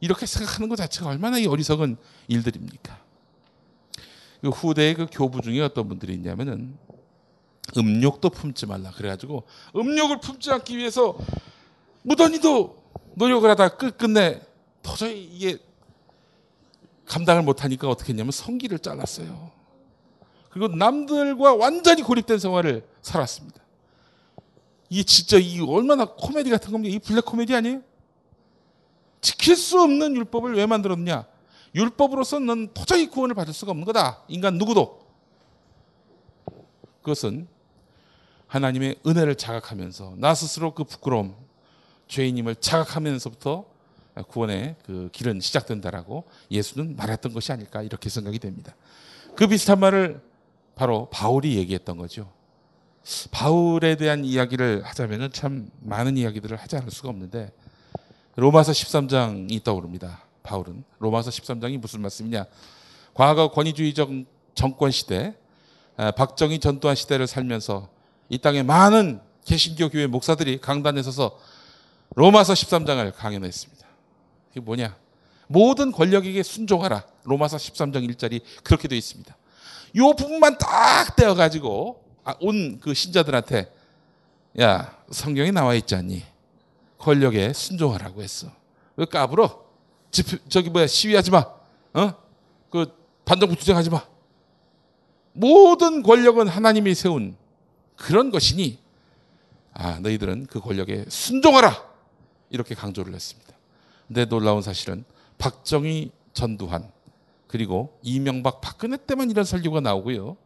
이렇게 0.00 0.26
생각하는 0.26 0.68
것 0.68 0.76
자체가 0.76 1.08
얼마나 1.08 1.38
이 1.38 1.46
어리석은 1.46 1.96
일들입니까? 2.28 3.02
그 4.42 4.50
후대의 4.50 4.92
그 4.92 5.06
교부 5.10 5.40
중에 5.40 5.62
어떤 5.62 5.88
분들이 5.88 6.12
있냐면은 6.12 6.76
음욕도 7.76 8.30
품지 8.30 8.66
말라 8.66 8.90
그래가지고 8.90 9.44
음욕을 9.76 10.20
품지 10.20 10.50
않기 10.50 10.76
위해서 10.76 11.16
무던히도 12.02 12.82
노력을 13.14 13.48
하다 13.48 13.76
끝끝내 13.76 14.40
도저히 14.82 15.24
이게 15.24 15.58
감당을 17.06 17.42
못하니까 17.42 17.88
어떻게 17.88 18.12
했냐면 18.12 18.32
성기를 18.32 18.78
잘랐어요. 18.78 19.50
그리고 20.50 20.74
남들과 20.74 21.54
완전히 21.54 22.02
고립된 22.02 22.38
생활을 22.38 22.86
살았습니다. 23.02 23.60
이게 24.88 25.02
진짜 25.04 25.38
이 25.38 25.60
얼마나 25.60 26.04
코미디 26.04 26.50
같은 26.50 26.72
겁니까? 26.72 26.94
이 26.94 26.98
블랙 26.98 27.24
코미디 27.24 27.54
아니에요? 27.54 27.82
지킬 29.20 29.56
수 29.56 29.80
없는 29.80 30.16
율법을 30.16 30.56
왜 30.56 30.66
만들었냐? 30.66 31.26
율법으로서 31.74 32.40
는 32.40 32.72
도저히 32.74 33.06
구원을 33.06 33.34
받을 33.34 33.52
수가 33.52 33.70
없는 33.70 33.84
거다. 33.86 34.22
인간 34.28 34.58
누구도. 34.58 34.99
그것은 37.02 37.48
하나님의 38.46 38.96
은혜를 39.06 39.36
자각하면서 39.36 40.14
나 40.18 40.34
스스로 40.34 40.74
그 40.74 40.84
부끄러움, 40.84 41.34
죄인임을 42.08 42.56
자각하면서부터 42.56 43.64
구원의 44.26 44.76
그 44.84 45.08
길은 45.12 45.40
시작된다라고 45.40 46.24
예수는 46.50 46.96
말했던 46.96 47.32
것이 47.32 47.52
아닐까 47.52 47.82
이렇게 47.82 48.08
생각이 48.08 48.38
됩니다. 48.38 48.74
그 49.36 49.46
비슷한 49.46 49.78
말을 49.78 50.20
바로 50.74 51.08
바울이 51.10 51.56
얘기했던 51.56 51.96
거죠. 51.96 52.30
바울에 53.30 53.96
대한 53.96 54.24
이야기를 54.24 54.82
하자면은 54.84 55.32
참 55.32 55.70
많은 55.80 56.16
이야기들을 56.16 56.56
하지 56.56 56.76
않을 56.76 56.90
수가 56.90 57.08
없는데 57.08 57.52
로마서 58.36 58.72
13장이 58.72 59.62
떠오릅니다. 59.62 60.22
바울은 60.42 60.84
로마서 60.98 61.30
13장이 61.30 61.78
무슨 61.78 62.00
말씀이냐? 62.00 62.46
과거 63.14 63.50
권위주의적 63.50 64.10
정권 64.54 64.90
시대, 64.90 65.28
아, 65.28 65.39
박정희 65.96 66.60
전두환 66.60 66.96
시대를 66.96 67.26
살면서 67.26 67.88
이 68.28 68.38
땅에 68.38 68.62
많은 68.62 69.20
개신교 69.44 69.88
교회 69.90 70.06
목사들이 70.06 70.60
강단에 70.60 71.02
서서 71.02 71.38
로마서 72.14 72.54
13장을 72.54 73.12
강연했습니다. 73.14 73.86
이게 74.52 74.60
뭐냐? 74.60 74.96
모든 75.46 75.92
권력에게 75.92 76.42
순종하라. 76.42 77.04
로마서 77.24 77.56
13장 77.56 78.08
1절이 78.08 78.40
그렇게 78.62 78.88
되어 78.88 78.96
있습니다. 78.96 79.36
요 79.96 80.12
부분만 80.14 80.58
딱 80.58 81.16
떼어 81.16 81.34
가지고 81.34 82.04
아, 82.24 82.34
온그 82.40 82.94
신자들한테 82.94 83.72
야 84.60 84.96
성경에 85.10 85.50
나와 85.50 85.74
있지 85.74 85.94
않니? 85.94 86.22
권력에 86.98 87.52
순종하라고 87.52 88.22
했어. 88.22 88.48
왜 88.96 89.06
까불어? 89.06 89.64
집 90.10 90.48
저기 90.48 90.70
뭐야 90.70 90.86
시위하지 90.86 91.30
마. 91.30 91.46
어? 91.94 92.14
그 92.70 92.92
반정부 93.24 93.56
투쟁하지 93.56 93.90
마. 93.90 94.04
모든 95.32 96.02
권력은 96.02 96.48
하나님이 96.48 96.94
세운 96.94 97.36
그런 97.96 98.30
것이니 98.30 98.78
아 99.72 100.00
너희들은 100.00 100.46
그 100.46 100.60
권력에 100.60 101.04
순종하라 101.08 101.84
이렇게 102.50 102.74
강조를 102.74 103.14
했습니다. 103.14 103.54
근데 104.08 104.24
놀라운 104.24 104.62
사실은 104.62 105.04
박정희 105.38 106.10
전두환 106.32 106.90
그리고 107.46 107.98
이명박 108.02 108.60
박근혜 108.60 108.96
때만 108.96 109.30
이런 109.30 109.44
설교가 109.44 109.80
나오고요. 109.80 110.36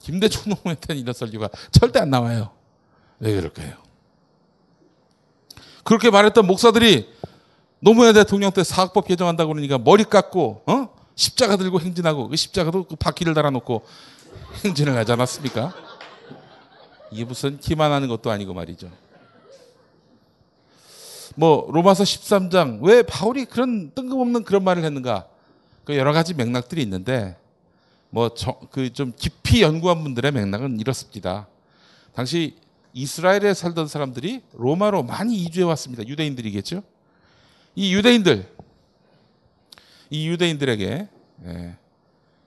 김대중 0.00 0.42
노무현 0.54 0.76
때는 0.76 1.02
이런 1.02 1.12
설교가 1.12 1.48
절대 1.70 2.00
안 2.00 2.10
나와요. 2.10 2.50
왜 3.18 3.34
그럴까요? 3.34 3.74
그렇게 5.84 6.10
말했던 6.10 6.46
목사들이 6.46 7.08
노무현 7.80 8.14
대통령 8.14 8.50
때 8.52 8.62
사학법 8.62 9.06
개정한다고 9.06 9.52
그러니까 9.52 9.78
머리 9.78 10.04
깎고 10.04 10.62
어? 10.66 10.88
십자가 11.14 11.56
들고 11.56 11.80
행진하고 11.80 12.28
그 12.28 12.36
십자가도 12.36 12.84
그 12.84 12.96
바퀴를 12.96 13.34
달아놓고 13.34 13.82
행 13.82 13.84
진을 14.74 14.96
하지 14.96 15.12
않았습니까? 15.12 15.74
이게 17.10 17.24
무슨 17.24 17.58
기만하는 17.58 18.08
것도 18.08 18.30
아니고 18.30 18.54
말이죠. 18.54 18.90
뭐 21.36 21.68
로마서 21.70 22.04
13장 22.04 22.80
왜 22.82 23.02
바울이 23.02 23.44
그런 23.44 23.90
뜬금없는 23.94 24.44
그런 24.44 24.64
말을 24.64 24.84
했는가? 24.84 25.26
그 25.84 25.96
여러 25.96 26.12
가지 26.12 26.34
맥락들이 26.34 26.82
있는데 26.82 27.36
뭐 28.10 28.28
그 28.70 28.90
좀 28.92 29.12
깊이 29.16 29.62
연구한 29.62 30.02
분들의 30.02 30.32
맥락은 30.32 30.80
이렇습니다. 30.80 31.46
당시 32.12 32.56
이스라엘에 32.92 33.54
살던 33.54 33.86
사람들이 33.86 34.42
로마로 34.52 35.04
많이 35.04 35.36
이주해 35.36 35.64
왔습니다. 35.64 36.06
유대인들이겠죠. 36.06 36.82
이 37.76 37.94
유대인들, 37.94 38.48
이 40.10 40.28
유대인들에게 40.28 41.08
예, 41.46 41.76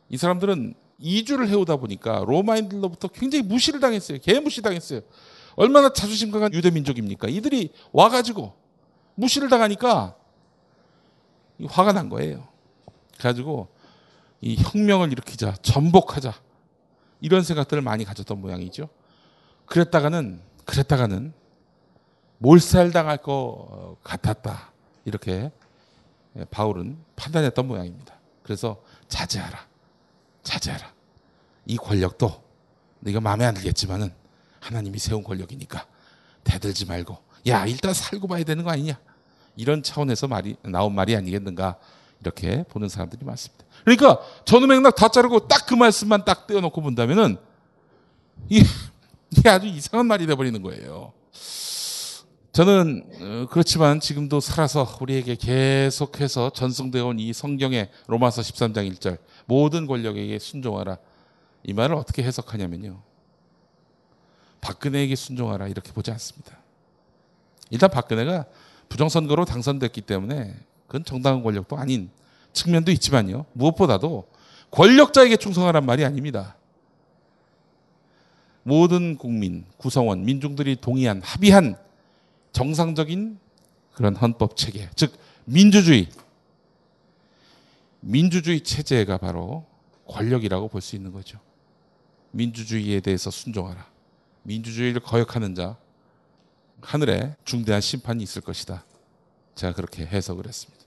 이 0.10 0.18
사람들은 0.18 0.74
이주를 1.04 1.50
해오다 1.50 1.76
보니까 1.76 2.24
로마인들로부터 2.26 3.10
굉장히 3.10 3.44
무시를 3.44 3.82
당했어요. 3.82 4.20
개무시 4.20 4.62
당했어요. 4.62 5.02
얼마나 5.56 5.92
자존심 5.92 6.32
강한 6.32 6.54
유대 6.54 6.72
민족입니까? 6.72 7.28
이들이 7.28 7.74
와가지고 7.92 8.54
무시를 9.16 9.50
당하니까 9.50 10.16
화가 11.68 11.92
난 11.92 12.10
거예요. 12.10 12.48
그래가지고 13.18 13.68
이 14.42 14.56
혁명을 14.56 15.12
일으키자, 15.12 15.54
전복하자 15.62 16.34
이런 17.20 17.44
생각들을 17.44 17.84
많이 17.84 18.06
가졌던 18.06 18.40
모양이죠. 18.40 18.88
그랬다가는 19.66 20.42
그랬다가는 20.66 21.34
몰살당할 22.38 23.18
것 23.18 23.98
같았다 24.04 24.72
이렇게 25.06 25.52
바울은 26.50 26.98
판단했던 27.18 27.68
모양입니다. 27.68 28.16
그래서 28.42 28.82
자제하라, 29.10 29.68
자제하라. 30.44 30.93
이 31.66 31.78
권력도 31.78 32.44
네가 33.00 33.20
마음에 33.22 33.46
안 33.46 33.54
들겠지만은 33.54 34.14
하나님이 34.60 34.98
세운 35.00 35.24
권력이니까 35.24 35.86
대들지 36.44 36.86
말고 36.86 37.18
야 37.48 37.66
일단 37.66 37.94
살고 37.94 38.28
봐야 38.28 38.44
되는 38.44 38.64
거 38.64 38.72
아니냐 38.72 38.98
이런 39.56 39.84
차원에서 39.84 40.28
말이 40.28 40.56
나온 40.64 40.96
말이 40.96 41.16
아니겠는가 41.16 41.78
이렇게 42.22 42.64
보는 42.70 42.88
사람들이 42.90 43.26
많습니다. 43.26 43.66
그러니까 43.84 44.20
전후 44.46 44.66
맥락 44.68 44.96
다 44.96 45.10
자르고 45.10 45.48
딱 45.48 45.64
그 45.68 45.76
말씀만 45.76 46.24
딱 46.26 46.46
떼어놓고 46.48 46.82
본다면은 46.82 47.38
이게, 48.50 48.66
아주 49.50 49.66
이상한 49.68 50.06
말이 50.06 50.26
돼 50.28 50.36
버리는 50.36 50.62
거예요. 50.62 51.14
저는 52.52 53.04
어, 53.20 53.48
그렇지만 53.50 54.00
지금도 54.00 54.40
살아서 54.40 54.98
우리에게 55.02 55.36
계속해서 55.36 56.52
전승되어 56.52 57.06
온 57.08 57.20
이 57.20 57.34
성경의 57.34 57.90
로마서 58.08 58.42
13장 58.44 58.90
1절 58.94 59.18
모든 59.46 59.88
권력에게 59.88 60.38
순종하라 60.38 60.98
이 61.64 61.74
말을 61.74 61.96
어떻게 61.96 62.24
해석하냐면요. 62.24 63.02
박근혜에게 64.62 65.16
순종하라 65.16 65.68
이렇게 65.68 65.92
보지 65.92 66.12
않습니다. 66.12 66.58
일단 67.70 67.90
박근혜가 67.90 68.46
부정선거로 68.90 69.46
당선됐기 69.46 70.02
때문에 70.02 70.56
그건 70.88 71.04
정당한 71.04 71.44
권력도 71.44 71.78
아닌 71.78 72.10
측면도 72.54 72.92
있지만요. 72.92 73.46
무엇보다도 73.54 74.28
권력자에게 74.72 75.38
충성하란 75.38 75.86
말이 75.86 76.06
아닙니다. 76.06 76.56
모든 78.64 79.18
국민, 79.18 79.66
구성원, 79.78 80.24
민중들이 80.24 80.76
동의한 80.78 81.22
합의한 81.22 81.76
정상적인 82.54 83.40
그런 83.92 84.16
헌법 84.16 84.56
체계, 84.56 84.90
즉 84.96 85.14
민주주의. 85.46 86.08
민주주의 88.00 88.62
체제가 88.62 89.18
바로 89.18 89.66
권력이라고 90.08 90.68
볼 90.68 90.82
수 90.82 90.96
있는 90.96 91.12
거죠. 91.12 91.40
민주주의에 92.34 93.00
대해서 93.00 93.30
순종하라. 93.32 93.86
민주주의를 94.44 95.02
거역하는 95.02 95.56
자 95.56 95.78
하늘에 96.82 97.36
중대한 97.46 97.80
심판이 97.80 98.22
있을 98.24 98.42
것이다. 98.42 98.84
제가 99.56 99.74
그렇게 99.74 100.06
해석을 100.06 100.48
했습니다. 100.48 100.84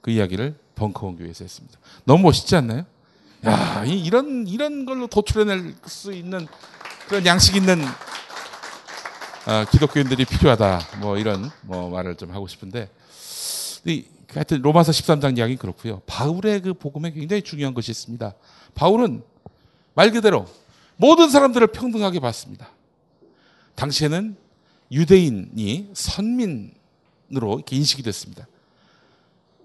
그 0.00 0.10
이야기를 0.10 0.56
벙커원 0.76 1.16
교회에서 1.18 1.44
했습니다. 1.44 1.78
너무 2.04 2.22
멋있지 2.22 2.54
않나요? 2.56 2.86
야, 3.44 3.84
이- 3.84 4.00
이런 4.02 4.46
이런 4.46 4.86
걸로 4.86 5.08
도출해낼 5.08 5.74
수 5.86 6.12
있는 6.12 6.46
그런 7.08 7.26
양식 7.26 7.56
있는 7.56 7.82
아, 9.44 9.64
기독교인들이 9.70 10.24
필요하다. 10.24 10.98
뭐 11.00 11.18
이런 11.18 11.50
뭐 11.62 11.90
말을 11.90 12.16
좀 12.16 12.30
하고 12.32 12.46
싶은데 12.48 12.90
이 13.84 14.04
하여튼 14.32 14.60
로마서 14.62 14.92
13장 14.92 15.36
이야기 15.38 15.56
그렇고요. 15.56 16.00
바울의 16.06 16.62
그 16.62 16.74
복음에 16.74 17.10
굉장히 17.12 17.42
중요한 17.42 17.74
것이 17.74 17.90
있습니다. 17.90 18.34
바울은 18.74 19.22
말 19.94 20.10
그대로 20.10 20.46
모든 20.96 21.28
사람들을 21.30 21.66
평등하게 21.68 22.20
봤습니다. 22.20 22.70
당시에는 23.74 24.36
유대인이 24.90 25.90
선민으로 25.92 27.62
인식이 27.70 28.02
됐습니다. 28.02 28.46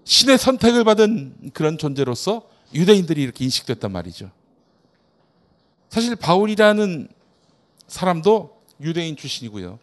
신의 0.04 0.36
선택을 0.36 0.84
받은 0.84 1.50
그런 1.54 1.78
존재로서 1.78 2.48
유대인들이 2.74 3.22
이렇게 3.22 3.44
인식됐단 3.44 3.90
말이죠. 3.92 4.30
사실 5.88 6.16
바울이라는 6.16 7.08
사람도 7.86 8.62
유대인 8.80 9.16
출신이고요. 9.16 9.78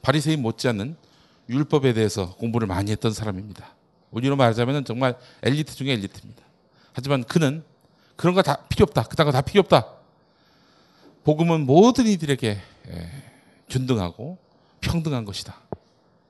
바리새인 0.00 0.42
못지않은 0.42 0.96
율법에 1.48 1.92
대해서 1.92 2.34
공부를 2.36 2.66
많이 2.66 2.90
했던 2.90 3.12
사람입니다. 3.12 3.74
우리로 4.10 4.36
말하자면 4.36 4.84
정말 4.84 5.16
엘리트 5.42 5.74
중에 5.74 5.92
엘리트입니다. 5.92 6.42
하지만 6.92 7.24
그는 7.24 7.64
그런 8.16 8.34
거 8.34 8.42
다 8.42 8.56
필요 8.68 8.84
없다. 8.84 9.04
그딴 9.04 9.26
거 9.26 9.32
다 9.32 9.40
필요 9.42 9.60
없다. 9.60 9.86
복음은 11.24 11.66
모든 11.66 12.06
이들에게 12.06 12.60
예, 12.88 13.10
균등하고 13.70 14.38
평등한 14.80 15.24
것이다. 15.24 15.56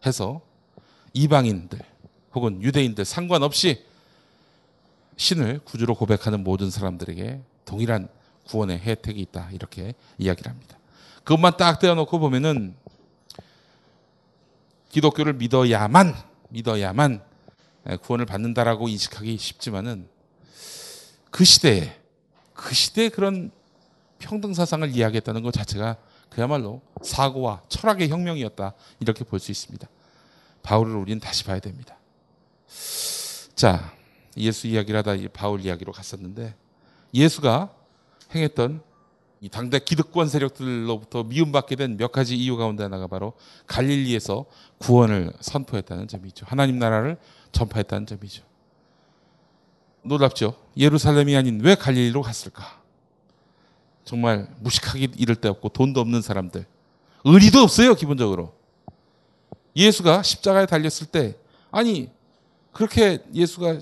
해서 0.04 0.42
이방인들 1.14 1.78
혹은 2.34 2.62
유대인들 2.62 3.04
상관없이 3.04 3.84
신을 5.16 5.60
구주로 5.64 5.94
고백하는 5.94 6.42
모든 6.42 6.70
사람들에게 6.70 7.40
동일한 7.64 8.08
구원의 8.46 8.80
혜택이 8.80 9.20
있다. 9.20 9.50
이렇게 9.52 9.94
이야기를 10.18 10.50
합니다. 10.50 10.78
그것만 11.24 11.56
딱 11.56 11.78
떼어놓고 11.78 12.18
보면은 12.18 12.74
기독교를 14.90 15.34
믿어야만 15.34 16.14
믿어야만 16.50 17.22
구원을 18.02 18.26
받는다라고 18.26 18.88
인식하기 18.88 19.38
쉽지만은 19.38 20.08
그 21.30 21.44
시대에 21.44 21.96
그 22.52 22.74
시대에 22.74 23.08
그런 23.08 23.50
평등 24.22 24.54
사상을 24.54 24.88
이야기했다는 24.94 25.42
것 25.42 25.52
자체가 25.52 25.96
그야말로 26.30 26.80
사고와 27.02 27.62
철학의 27.68 28.08
혁명이었다 28.08 28.72
이렇게 29.00 29.24
볼 29.24 29.38
수 29.40 29.50
있습니다. 29.50 29.86
바울을 30.62 30.94
우리는 30.96 31.20
다시 31.20 31.44
봐야 31.44 31.58
됩니다. 31.58 31.96
자 33.54 33.92
예수 34.36 34.66
이야기를 34.66 34.98
하다 34.98 35.14
이 35.16 35.28
바울 35.28 35.60
이야기로 35.60 35.92
갔었는데 35.92 36.54
예수가 37.12 37.70
행했던 38.34 38.82
이 39.40 39.48
당대 39.48 39.78
기득권 39.80 40.28
세력들로부터 40.28 41.24
미움받게 41.24 41.74
된 41.76 41.96
몇 41.96 42.12
가지 42.12 42.36
이유 42.36 42.56
가운데 42.56 42.84
하나가 42.84 43.08
바로 43.08 43.32
갈릴리에서 43.66 44.46
구원을 44.78 45.32
선포했다는 45.40 46.06
점이죠. 46.08 46.46
하나님 46.48 46.78
나라를 46.78 47.18
전파했다는 47.50 48.06
점이죠. 48.06 48.44
놀랍죠. 50.04 50.54
예루살렘이 50.76 51.36
아닌 51.36 51.60
왜 51.60 51.74
갈릴리로 51.74 52.22
갔을까? 52.22 52.81
정말 54.04 54.48
무식하기 54.60 55.12
이를 55.16 55.36
데 55.36 55.48
없고 55.48 55.68
돈도 55.70 56.00
없는 56.00 56.22
사람들. 56.22 56.66
의리도 57.24 57.60
없어요, 57.60 57.94
기본적으로. 57.94 58.52
예수가 59.76 60.22
십자가에 60.22 60.66
달렸을 60.66 61.06
때 61.06 61.36
아니 61.70 62.10
그렇게 62.72 63.22
예수가 63.32 63.80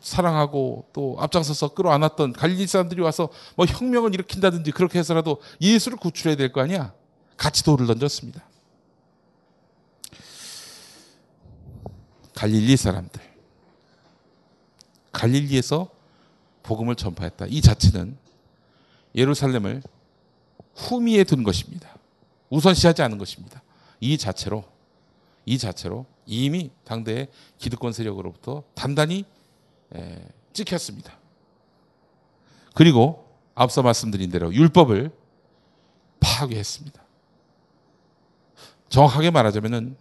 사랑하고 0.00 0.86
또 0.94 1.16
앞장서서 1.18 1.74
끌어안았던 1.74 2.32
갈릴리 2.32 2.66
사람들이 2.66 3.02
와서 3.02 3.28
뭐 3.54 3.66
혁명을 3.66 4.14
일으킨다든지 4.14 4.70
그렇게 4.72 4.98
해서라도 4.98 5.42
예수를 5.60 5.98
구출해야 5.98 6.36
될 6.36 6.52
거 6.52 6.62
아니야. 6.62 6.94
같이 7.36 7.62
돌을 7.64 7.86
던졌습니다. 7.86 8.42
갈릴리 12.34 12.76
사람들. 12.76 13.20
갈릴리에서 15.12 15.90
복음을 16.62 16.94
전파했다. 16.94 17.46
이 17.48 17.60
자체는 17.60 18.16
예루살렘을 19.14 19.82
후미에 20.74 21.24
둔 21.24 21.42
것입니다. 21.42 21.96
우선시하지 22.48 23.02
않은 23.02 23.18
것입니다. 23.18 23.62
이 24.00 24.16
자체로 24.18 24.64
이 25.44 25.58
자체로 25.58 26.06
이미 26.26 26.70
당대의 26.84 27.28
기득권 27.58 27.92
세력으로부터 27.92 28.62
단단히 28.74 29.24
에, 29.94 30.24
찍혔습니다. 30.52 31.18
그리고 32.74 33.28
앞서 33.54 33.82
말씀드린 33.82 34.30
대로 34.30 34.54
율법을 34.54 35.10
파괴했습니다. 36.20 37.02
정확하게 38.88 39.30
말하자면은 39.30 39.96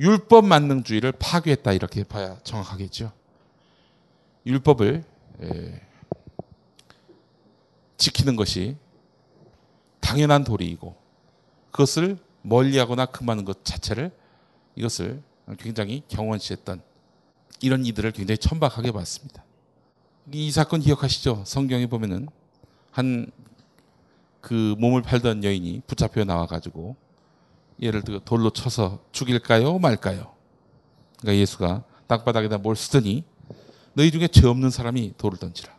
율법 0.00 0.44
만능주의를 0.46 1.12
파괴했다 1.12 1.72
이렇게 1.72 2.04
봐야 2.04 2.38
정확하겠죠. 2.44 3.12
율법을 4.46 5.04
에, 5.42 5.87
지키는 7.98 8.36
것이 8.36 8.76
당연한 10.00 10.44
도리이고 10.44 10.96
그것을 11.70 12.16
멀리하거나 12.42 13.06
금하는 13.06 13.44
것 13.44 13.64
자체를 13.64 14.10
이것을 14.76 15.22
굉장히 15.58 16.02
경원시했던 16.08 16.80
이런 17.60 17.84
이들을 17.84 18.12
굉장히 18.12 18.38
천박하게 18.38 18.92
봤습니다. 18.92 19.44
이 20.32 20.50
사건 20.50 20.80
기억하시죠? 20.80 21.42
성경에 21.44 21.86
보면은 21.86 22.28
한 22.92 23.30
그 24.40 24.74
몸을 24.78 25.02
팔던 25.02 25.44
여인이 25.44 25.82
붙잡혀 25.86 26.24
나와 26.24 26.46
가지고 26.46 26.96
얘를 27.82 28.02
그 28.02 28.20
돌로 28.24 28.50
쳐서 28.50 29.00
죽일까요, 29.12 29.78
말까요? 29.78 30.32
그러니까 31.20 31.40
예수가 31.40 31.84
땅바닥에다 32.06 32.58
뭘 32.58 32.76
쓰더니 32.76 33.24
너희 33.92 34.10
중에 34.10 34.28
죄 34.28 34.46
없는 34.46 34.70
사람이 34.70 35.14
돌을 35.18 35.38
던지라 35.38 35.76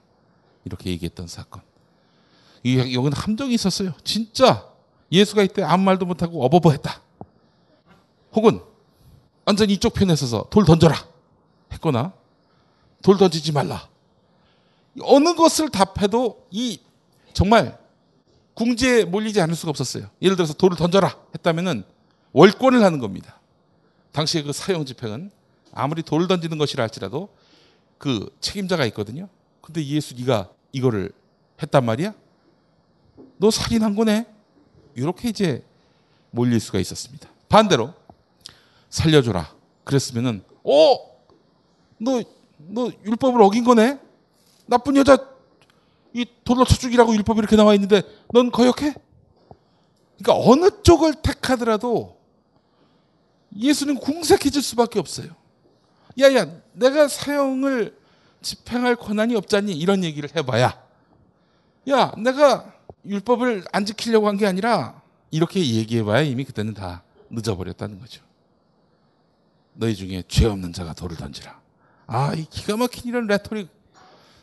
이렇게 0.65 0.89
얘기했던 0.91 1.27
사건. 1.27 1.61
이 2.63 2.77
여기는 2.77 3.13
함정이 3.13 3.53
있었어요. 3.53 3.93
진짜 4.03 4.65
예수가 5.11 5.43
이때 5.43 5.63
아무 5.63 5.83
말도 5.83 6.05
못하고 6.05 6.43
어버버했다. 6.45 7.01
혹은 8.33 8.59
완전히 9.45 9.73
이쪽 9.73 9.93
편에 9.93 10.15
서서 10.15 10.47
돌 10.49 10.65
던져라 10.65 10.95
했거나 11.73 12.13
돌 13.01 13.17
던지지 13.17 13.51
말라. 13.51 13.87
어느 15.01 15.33
것을 15.33 15.69
답해도 15.69 16.47
이 16.51 16.79
정말 17.33 17.77
궁지에 18.53 19.05
몰리지 19.05 19.39
않을 19.41 19.55
수가 19.55 19.69
없었어요. 19.69 20.09
예를 20.21 20.35
들어서 20.35 20.53
돌을 20.53 20.77
던져라 20.77 21.15
했다면은 21.35 21.83
월권을 22.33 22.83
하는 22.83 22.99
겁니다. 22.99 23.39
당시의 24.11 24.43
그 24.43 24.51
사형 24.51 24.85
집행은 24.85 25.31
아무리 25.73 26.03
돌을 26.03 26.27
던지는 26.27 26.57
것이라 26.57 26.83
할지라도 26.83 27.29
그 27.97 28.29
책임자가 28.41 28.85
있거든요. 28.87 29.29
근데 29.61 29.85
예수 29.85 30.15
네가 30.15 30.49
이거를 30.71 31.11
했단 31.61 31.85
말이야? 31.85 32.13
너 33.37 33.51
살인한 33.51 33.95
거네? 33.95 34.25
이렇게 34.95 35.29
이제 35.29 35.63
몰릴 36.31 36.59
수가 36.59 36.79
있었습니다. 36.79 37.29
반대로 37.47 37.93
살려줘라. 38.89 39.53
그랬으면은 39.83 40.43
어, 40.63 40.97
너, 41.97 42.21
너 42.57 42.91
율법을 43.05 43.41
어긴 43.41 43.63
거네? 43.63 43.99
나쁜 44.65 44.95
여자 44.97 45.17
이 46.13 46.25
돌로 46.43 46.65
쳐 46.65 46.75
죽이라고 46.75 47.13
율법이 47.15 47.39
이렇게 47.39 47.55
나와 47.55 47.73
있는데 47.75 48.01
넌 48.33 48.51
거역해? 48.51 48.93
그러니까 50.19 50.51
어느 50.51 50.69
쪽을 50.83 51.15
택하더라도 51.21 52.17
예수는 53.55 53.95
궁색해질 53.95 54.61
수밖에 54.61 54.99
없어요. 54.99 55.29
야야, 56.19 56.61
내가 56.73 57.07
사형을 57.07 57.97
집행할 58.41 58.95
권한이 58.95 59.35
없잖니 59.35 59.73
이런 59.73 60.03
얘기를 60.03 60.29
해봐야 60.35 60.81
야, 61.89 62.11
내가 62.17 62.73
율법을 63.05 63.65
안 63.71 63.85
지키려고 63.85 64.27
한 64.27 64.37
게 64.37 64.45
아니라 64.45 65.01
이렇게 65.31 65.59
얘기해봐야 65.59 66.21
이미 66.21 66.43
그때는 66.43 66.73
다 66.73 67.03
늦어버렸다는 67.29 67.99
거죠. 67.99 68.21
너희 69.73 69.95
중에 69.95 70.23
죄 70.27 70.45
없는 70.45 70.73
자가 70.73 70.93
돌을 70.93 71.15
던지라. 71.17 71.59
아, 72.07 72.33
이 72.33 72.45
기가 72.49 72.75
막힌 72.77 73.07
이런 73.09 73.27
레토릭 73.27 73.69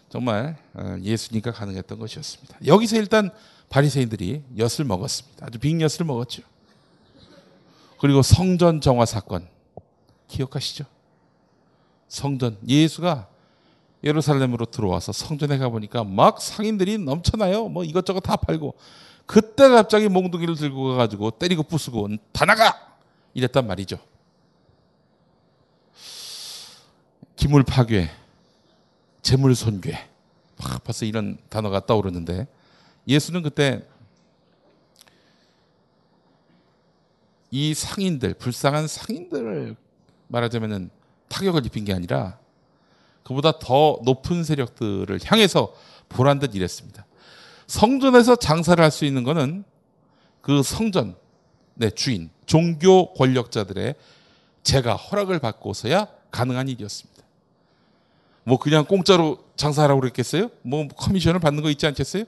정말 0.09 0.57
어, 0.75 0.97
예수니까 1.03 1.51
가능했던 1.53 1.99
것이었습니다. 1.99 2.59
여기서 2.67 2.97
일단 2.97 3.31
바리새인들이 3.69 4.45
엿을 4.57 4.85
먹었습니다. 4.87 5.47
아주 5.47 5.59
빅엿을 5.59 6.07
먹었죠. 6.07 6.43
그리고 7.99 8.23
성전 8.23 8.81
정화 8.81 9.05
사건 9.05 9.49
기억하시죠? 10.29 10.85
성전 12.09 12.57
예수가 12.67 13.29
예루살렘으로 14.07 14.67
들어와서 14.67 15.13
성전에 15.13 15.59
가 15.59 15.69
보니까 15.69 16.05
막 16.05 16.41
상인들이 16.41 16.99
넘쳐나요. 16.99 17.69
뭐 17.69 17.83
이것저것 17.83 18.21
다 18.21 18.37
팔고 18.37 18.75
그때 19.27 19.69
갑자기 19.69 20.09
몽둥이를 20.09 20.55
들고 20.55 20.91
가가지고 20.91 21.33
때리고 21.33 21.65
부수고 21.65 22.09
다 22.33 22.45
나가 22.45 22.97
이랬단 23.35 23.67
말이죠. 23.67 23.99
기물 27.35 27.65
파괴, 27.65 28.09
재물 29.23 29.55
손괴, 29.55 30.09
막 30.59 30.85
벌써 30.85 31.05
이런 31.05 31.37
단어가 31.49 31.85
떠오르는데 31.85 32.47
예수는 33.09 33.43
그때 33.43 33.87
이 37.51 37.75
상인들, 37.75 38.35
불쌍한 38.35 38.87
상인들을 38.87 39.77
말하자면은 40.29 40.91
타격을 41.29 41.67
입힌 41.67 41.85
게 41.85 41.93
아니라 41.93 42.39
그보다 43.27 43.59
더 43.59 43.99
높은 44.05 44.45
세력들을 44.45 45.19
향해서 45.25 45.75
보란 46.09 46.39
듯 46.39 46.55
일했습니다. 46.55 47.05
성전에서 47.67 48.37
장사를 48.37 48.83
할 48.83 48.93
수 48.93 49.05
있는 49.05 49.25
거는 49.25 49.65
그 50.41 50.63
성전 50.63 51.17
네, 51.75 51.91
주인, 51.91 52.31
종교 52.47 53.13
권력자들의 53.15 53.97
제가 54.63 54.95
허락을 54.95 55.41
받고서야 55.41 56.07
가능한 56.31 56.69
일이었습니다. 56.69 57.25
뭐 58.45 58.61
그냥 58.61 58.85
공짜로 58.85 59.39
장사하라고 59.57 60.03
그랬겠어요? 60.03 60.51
뭐 60.63 60.87
커미션을 60.87 61.41
받는 61.41 61.65
거 61.65 61.71
있지 61.71 61.85
않겠어요? 61.85 62.25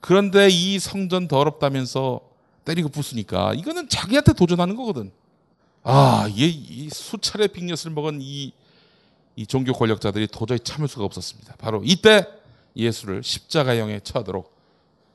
그런데 0.00 0.48
이 0.48 0.80
성전 0.80 1.28
더럽다면서 1.28 2.20
때리고 2.64 2.88
부수니까 2.88 3.54
이거는 3.54 3.88
자기한테 3.88 4.32
도전하는 4.32 4.74
거거든. 4.74 5.12
아, 5.84 6.28
얘, 6.36 6.46
이 6.46 6.88
수차례 6.90 7.46
빅엿을 7.46 7.92
먹은 7.92 8.18
이, 8.20 8.52
이 9.36 9.46
종교 9.46 9.72
권력자들이 9.72 10.26
도저히 10.28 10.58
참을 10.60 10.88
수가 10.88 11.04
없었습니다. 11.04 11.56
바로 11.56 11.82
이때 11.84 12.26
예수를 12.76 13.22
십자가형에 13.22 14.00
처하도록 14.00 14.52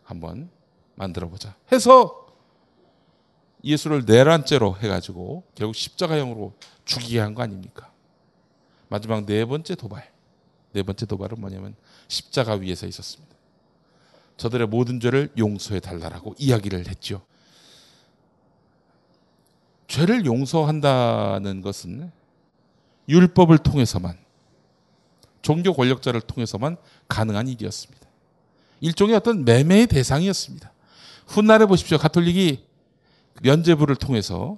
한번 0.04 0.50
만들어 0.96 1.28
보자. 1.30 1.56
해서 1.72 2.26
예수를 3.64 4.04
내란죄로 4.06 4.78
해가지고 4.78 5.44
결국 5.56 5.76
십자가형으로 5.76 6.54
죽이게 6.86 7.20
한 7.20 7.34
거 7.36 7.44
아닙니까? 7.44 7.92
마지막 8.88 9.26
네 9.26 9.46
번째 9.46 9.76
도발. 9.76 10.10
네 10.74 10.84
번째 10.84 11.06
도발은 11.06 11.40
뭐냐면 11.40 11.76
십자가 12.08 12.54
위에서 12.54 12.88
있었습니다. 12.88 13.36
저들의 14.38 14.68
모든 14.68 15.00
죄를 15.00 15.32
용서해 15.38 15.80
달라라고 15.80 16.36
이야기를 16.38 16.88
했죠. 16.88 17.24
죄를 19.88 20.26
용서한다는 20.26 21.62
것은 21.62 22.12
율법을 23.10 23.60
통해서만 23.60 24.18
종교 25.42 25.74
권력자를 25.74 26.22
통해서만 26.22 26.78
가능한 27.08 27.48
일이었습니다. 27.48 28.08
일종의 28.82 29.16
어떤 29.16 29.46
매매의 29.46 29.88
대상이었습니다. 29.88 30.72
훗날에 31.28 31.66
보십시오. 31.66 31.98
가톨릭이 31.98 32.66
면죄부를 33.42 33.96
통해서 33.96 34.58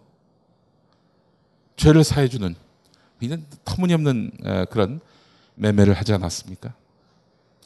죄를 1.75 2.03
사해주는 2.03 2.55
터무니없는 3.65 4.31
그런 4.69 4.99
매매를 5.55 5.93
하지 5.93 6.13
않았습니까? 6.13 6.73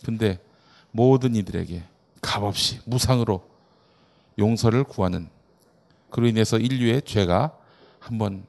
근데 0.03 0.39
모든 0.91 1.35
이들에게 1.35 1.83
값없이 2.21 2.79
무상으로 2.85 3.47
용서를 4.37 4.83
구하는 4.83 5.29
그로 6.09 6.27
인해서 6.27 6.57
인류의 6.57 7.03
죄가 7.03 7.57
한번 7.99 8.45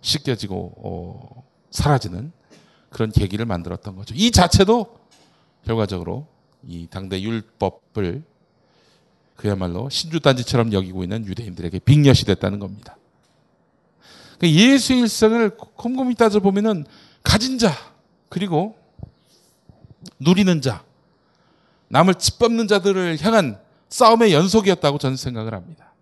씻겨지고 0.00 0.72
어, 0.76 1.47
사라지는 1.70 2.32
그런 2.90 3.10
계기를 3.10 3.46
만들었던 3.46 3.96
거죠. 3.96 4.14
이 4.16 4.30
자체도 4.30 4.98
결과적으로 5.64 6.26
이 6.66 6.86
당대 6.90 7.20
율법을 7.20 8.22
그야말로 9.36 9.88
신주단지처럼 9.88 10.72
여기고 10.72 11.04
있는 11.04 11.24
유대인들에게 11.26 11.78
빅엿이 11.80 12.24
됐다는 12.24 12.58
겁니다. 12.58 12.96
그러니까 14.38 14.60
예수 14.60 14.94
일생을 14.94 15.56
곰곰이 15.56 16.14
따져 16.14 16.40
보면은 16.40 16.84
가진 17.22 17.58
자 17.58 17.72
그리고 18.28 18.76
누리는 20.18 20.60
자 20.60 20.84
남을 21.88 22.14
짓밟는 22.14 22.68
자들을 22.68 23.18
향한 23.22 23.60
싸움의 23.88 24.32
연속이었다고 24.32 24.98
저는 24.98 25.16
생각을 25.16 25.54
합니다. 25.54 25.92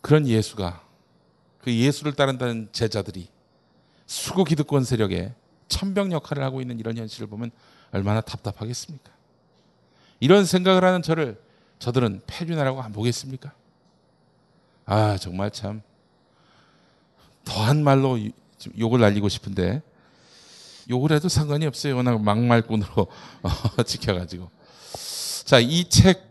그런 0.00 0.26
예수가 0.26 0.82
그 1.62 1.74
예수를 1.74 2.12
따른다는 2.12 2.68
제자들이 2.72 3.28
수고 4.08 4.42
기득권 4.42 4.82
세력의 4.82 5.34
천병 5.68 6.10
역할을 6.12 6.42
하고 6.42 6.60
있는 6.60 6.80
이런 6.80 6.96
현실을 6.96 7.28
보면 7.28 7.50
얼마나 7.92 8.20
답답하겠습니까? 8.22 9.12
이런 10.18 10.44
생각을 10.44 10.82
하는 10.82 11.02
저를 11.02 11.40
저들은 11.78 12.22
패륜하라고 12.26 12.82
안 12.82 12.90
보겠습니까? 12.92 13.52
아 14.86 15.16
정말 15.18 15.50
참 15.52 15.82
더한 17.44 17.84
말로 17.84 18.18
욕을 18.78 18.98
날리고 19.00 19.28
싶은데 19.28 19.82
욕을 20.90 21.12
해도 21.12 21.28
상관이 21.28 21.66
없어요. 21.66 21.96
워낙 21.96 22.20
막말꾼으로 22.20 23.06
지켜가지고. 23.86 24.50
자, 25.44 25.58
이 25.60 25.84
책 25.88 26.26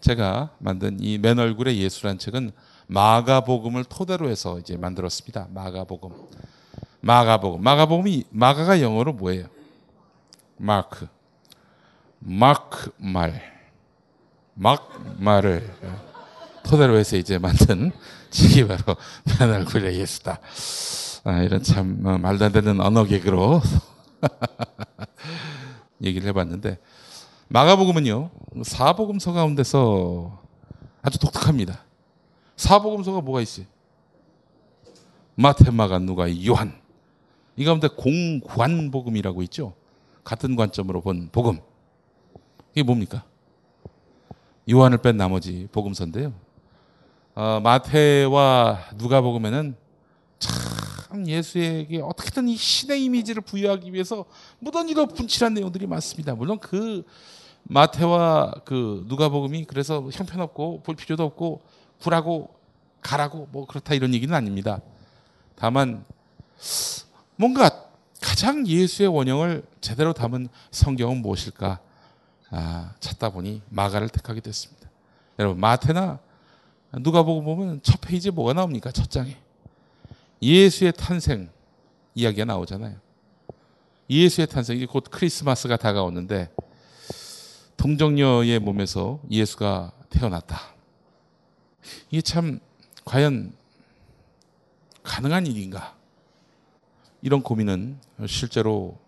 제가 0.00 0.50
만든 0.58 0.98
이 1.00 1.18
맨 1.18 1.38
얼굴의 1.38 1.78
예수란 1.78 2.18
책은 2.18 2.52
마가복음을 2.86 3.84
토대로 3.84 4.28
해서 4.28 4.58
이제 4.58 4.76
만들었습니다. 4.76 5.48
마가복음. 5.50 6.10
마가복음. 7.00 7.62
마가복음이 7.62 8.24
마가가 8.30 8.80
영어로 8.80 9.12
뭐예요? 9.14 9.46
마크. 10.56 11.06
마크 12.18 12.90
말. 12.96 13.58
막 14.54 14.90
말을 15.18 15.72
토대로 16.64 16.96
해서 16.98 17.16
이제 17.16 17.38
만든 17.38 17.92
책이 18.30 18.66
바로 18.66 18.96
맨 19.38 19.50
얼굴의 19.50 19.98
예수다. 20.00 20.40
아, 21.24 21.42
이런 21.42 21.62
참 21.62 22.00
어, 22.04 22.18
말도 22.18 22.44
안 22.46 22.52
되는 22.52 22.80
언어 22.80 23.04
개그로 23.04 23.60
얘기를 26.02 26.28
해봤는데 26.28 26.78
마가복음은요 27.48 28.30
사복음서 28.62 29.32
가운데서 29.32 30.42
아주 31.02 31.18
독특합니다. 31.18 31.84
사복음서가 32.56 33.20
뭐가 33.20 33.40
있어요? 33.40 33.66
마태, 35.36 35.70
마가, 35.70 36.00
누가, 36.00 36.26
요한 36.44 36.74
이 37.58 37.64
가운데 37.64 37.88
공관 37.88 38.92
복음이라고 38.92 39.42
있죠. 39.42 39.74
같은 40.22 40.54
관점으로 40.54 41.00
본 41.00 41.28
복음 41.32 41.58
이게 42.70 42.84
뭡니까? 42.84 43.24
요한을 44.70 44.98
뺀 44.98 45.16
나머지 45.16 45.66
복음서인데요. 45.72 46.32
어, 47.34 47.58
마태와 47.60 48.90
누가복음에는 48.94 49.74
참 50.38 51.26
예수에게 51.26 52.00
어떻게든 52.00 52.46
이 52.46 52.54
신의 52.54 53.02
이미지를 53.02 53.42
부여하기 53.42 53.92
위해서 53.92 54.24
무던히도 54.60 55.06
분칠한 55.06 55.54
내용들이 55.54 55.88
많습니다. 55.88 56.36
물론 56.36 56.60
그 56.60 57.04
마태와 57.64 58.52
그 58.64 59.04
누가복음이 59.08 59.64
그래서 59.64 60.08
형편없고 60.12 60.84
볼 60.84 60.94
필요도 60.94 61.24
없고 61.24 61.62
구라고 62.00 62.54
가라고 63.00 63.48
뭐 63.50 63.66
그렇다 63.66 63.94
이런 63.94 64.14
얘기는 64.14 64.32
아닙니다. 64.32 64.80
다만 65.56 66.04
뭔가 67.38 67.86
가장 68.20 68.66
예수의 68.66 69.08
원형을 69.08 69.62
제대로 69.80 70.12
담은 70.12 70.48
성경은 70.72 71.18
무엇일까 71.22 71.78
아, 72.50 72.94
찾다 72.98 73.30
보니 73.30 73.62
마가를 73.68 74.08
택하게 74.08 74.40
됐습니다. 74.40 74.90
여러분 75.38 75.60
마태나 75.60 76.18
누가복음 76.92 77.44
보면 77.44 77.80
첫 77.82 78.00
페이지에 78.00 78.32
뭐가 78.32 78.54
나옵니까? 78.54 78.90
첫 78.90 79.08
장에 79.08 79.36
예수의 80.42 80.92
탄생 80.96 81.48
이야기가 82.14 82.44
나오잖아요. 82.44 82.96
예수의 84.10 84.48
탄생 84.48 84.76
이제 84.76 84.86
곧 84.86 85.04
크리스마스가 85.08 85.76
다가오는데 85.76 86.50
동정녀의 87.76 88.58
몸에서 88.58 89.20
예수가 89.30 89.92
태어났다. 90.10 90.74
이게 92.10 92.20
참 92.20 92.58
과연 93.04 93.52
가능한 95.04 95.46
일인가? 95.46 95.97
이런 97.22 97.42
고민은 97.42 97.98
실제로 98.26 98.98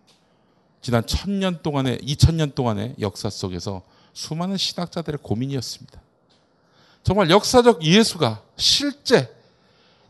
지난 0.81 1.05
천년 1.05 1.61
동안의 1.61 1.99
2000년 1.99 2.55
동안의 2.55 2.95
역사 2.99 3.29
속에서 3.29 3.83
수많은 4.13 4.57
신학자들의 4.57 5.19
고민이었습니다. 5.21 6.01
정말 7.03 7.29
역사적 7.29 7.83
예수가 7.83 8.43
실제 8.57 9.33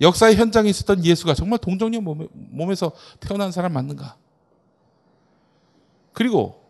역사의 0.02 0.36
현장에 0.36 0.70
있었던 0.70 1.06
예수가 1.06 1.36
정말 1.36 1.60
동정녀 1.60 2.02
몸에, 2.02 2.28
몸에서 2.34 2.92
태어난 3.20 3.52
사람 3.52 3.74
맞는가? 3.74 4.18
그리고 6.14 6.64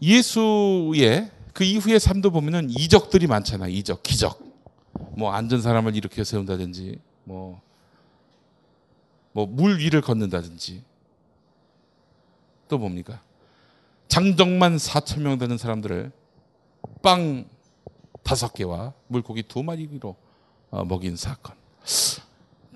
예수의 0.00 1.30
그 1.52 1.64
이후의 1.64 2.00
삶도 2.00 2.30
보면은 2.32 2.70
이적들이 2.70 3.26
많잖아. 3.28 3.68
이적, 3.68 4.02
기적. 4.02 4.42
뭐 5.16 5.32
앉은 5.32 5.62
사람을 5.62 5.94
일으켜 5.94 6.24
세운다든지, 6.24 6.98
뭐 7.24 7.60
뭐 9.32 9.46
물 9.46 9.78
위를 9.78 10.00
걷는다든지. 10.00 10.82
또 12.68 12.78
뭡니까? 12.78 13.20
장정만 14.08 14.76
4천 14.76 15.20
명 15.20 15.38
되는 15.38 15.56
사람들을 15.58 16.12
빵 17.02 17.46
다섯 18.22 18.52
개와 18.52 18.92
물고기 19.08 19.42
두 19.42 19.62
마리로 19.62 20.16
어, 20.70 20.84
먹인 20.84 21.16
사건. 21.16 21.54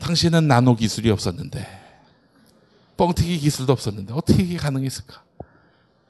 당시에는 0.00 0.46
나노 0.46 0.76
기술이 0.76 1.10
없었는데, 1.10 1.66
뻥튀기 2.96 3.38
기술도 3.38 3.72
없었는데 3.72 4.12
어떻게 4.12 4.42
이게 4.42 4.56
가능했을까? 4.56 5.22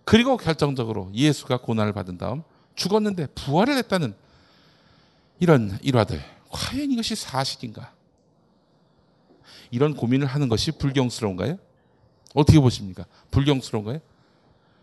그리고 0.04 0.36
결정적으로 0.36 1.10
예수가 1.14 1.58
고난을 1.58 1.92
받은 1.92 2.18
다음 2.18 2.42
죽었는데 2.76 3.26
부활을 3.34 3.76
했다는 3.78 4.14
이런 5.40 5.78
일화들. 5.82 6.22
과연 6.50 6.90
이것이 6.92 7.16
사실인가? 7.16 7.92
이런 9.70 9.94
고민을 9.94 10.26
하는 10.26 10.48
것이 10.48 10.72
불경스러운가요? 10.72 11.58
어떻게 12.34 12.58
보십니까? 12.60 13.04
불경스러운가요? 13.30 14.00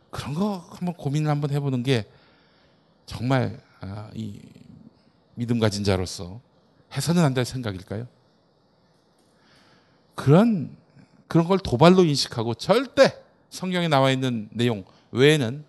그런 0.09 0.33
거 0.33 0.65
한번 0.69 0.93
고민을 0.95 1.29
한번 1.29 1.51
해보는 1.51 1.83
게 1.83 2.05
정말 3.05 3.59
아, 3.81 4.09
이 4.13 4.39
믿음 5.35 5.59
가진 5.59 5.83
자로서 5.83 6.39
해서는 6.95 7.23
안 7.23 7.33
될 7.33 7.43
생각일까요? 7.45 8.07
그런 10.15 10.75
그런 11.27 11.47
걸 11.47 11.57
도발로 11.57 12.03
인식하고 12.03 12.53
절대 12.53 13.19
성경에 13.49 13.87
나와 13.87 14.11
있는 14.11 14.49
내용 14.51 14.83
외에는 15.11 15.63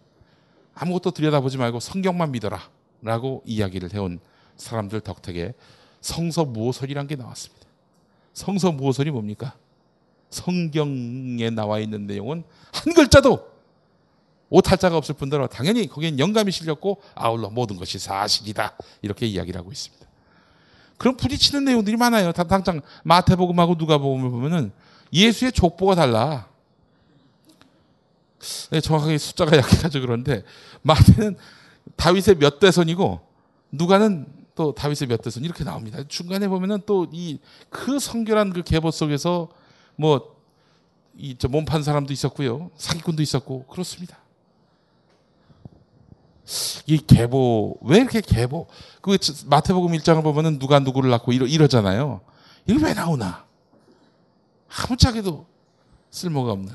아무것도 0.75 1.13
들여다보지 1.13 1.57
말고 1.57 1.81
성경만 1.81 2.33
믿어라라고 2.33 3.43
이야기를 3.47 3.95
해온 3.95 4.21
사람들 4.57 5.01
덕택에 5.01 5.55
성서 6.01 6.45
무호설이란 6.45 7.07
게 7.07 7.17
나왔습니다. 7.17 7.64
성서무호설이 8.35 9.11
뭡니까? 9.11 9.55
성경에 10.31 11.51
나와 11.51 11.79
있는 11.79 12.07
내용은 12.07 12.45
한 12.73 12.93
글자도 12.93 13.55
오탈자가 14.51 14.97
없을 14.97 15.15
뿐더러 15.15 15.47
당연히 15.47 15.87
거기엔 15.89 16.19
영감이 16.19 16.53
실렸고 16.53 17.01
아울러 17.15 17.49
모든 17.51 17.77
것이 17.77 17.99
사실이다 17.99 18.77
이렇게 19.03 19.27
이야기를 19.27 19.59
하고 19.59 19.73
있습니다. 19.73 20.07
그럼 20.99 21.17
부딪히는 21.17 21.65
내용들이 21.65 21.97
많아요. 21.97 22.33
당장 22.33 22.81
마태복음하고 23.05 23.75
누가복음을 23.77 24.31
보면은 24.31 24.73
예수의 25.13 25.53
족보가 25.53 25.95
달라. 25.95 26.49
네, 28.71 28.81
정확하게 28.81 29.19
숫자가 29.19 29.57
약해가지고 29.59 30.07
그런데 30.07 30.45
마태는 30.83 31.37
다윗의 31.97 32.37
몇 32.39 32.59
대선이고 32.59 33.21
누가는 33.73 34.27
또 34.55 34.73
다윗의 34.75 35.09
몇 35.09 35.21
대선 35.23 35.43
이렇게 35.45 35.65
나옵니다. 35.65 36.03
중간에 36.09 36.49
보면은 36.49 36.83
또 36.87 37.07
이 37.13 37.39
그 37.71 37.99
성결한 37.99 38.53
그 38.53 38.63
계보 38.63 38.91
속에서 38.91 39.49
뭐 39.97 40.35
이 41.17 41.37
저 41.39 41.49
몸판 41.49 41.83
사람도 41.83 42.13
있었고요, 42.13 42.71
사기꾼도 42.77 43.23
있었고 43.23 43.67
그렇습니다. 43.67 44.19
이 46.87 46.99
계보 46.99 47.79
왜 47.83 47.99
이렇게 47.99 48.21
계보 48.21 48.67
그 49.01 49.17
마태복음 49.47 49.93
1장을 49.93 50.23
보면은 50.23 50.59
누가 50.59 50.79
누구를 50.79 51.09
낳고 51.11 51.33
이러, 51.33 51.47
이러잖아요. 51.47 52.21
이게 52.67 52.85
왜 52.85 52.93
나오나? 52.95 53.45
아무짝에도 54.69 55.47
쓸모가 56.11 56.53
없는. 56.53 56.75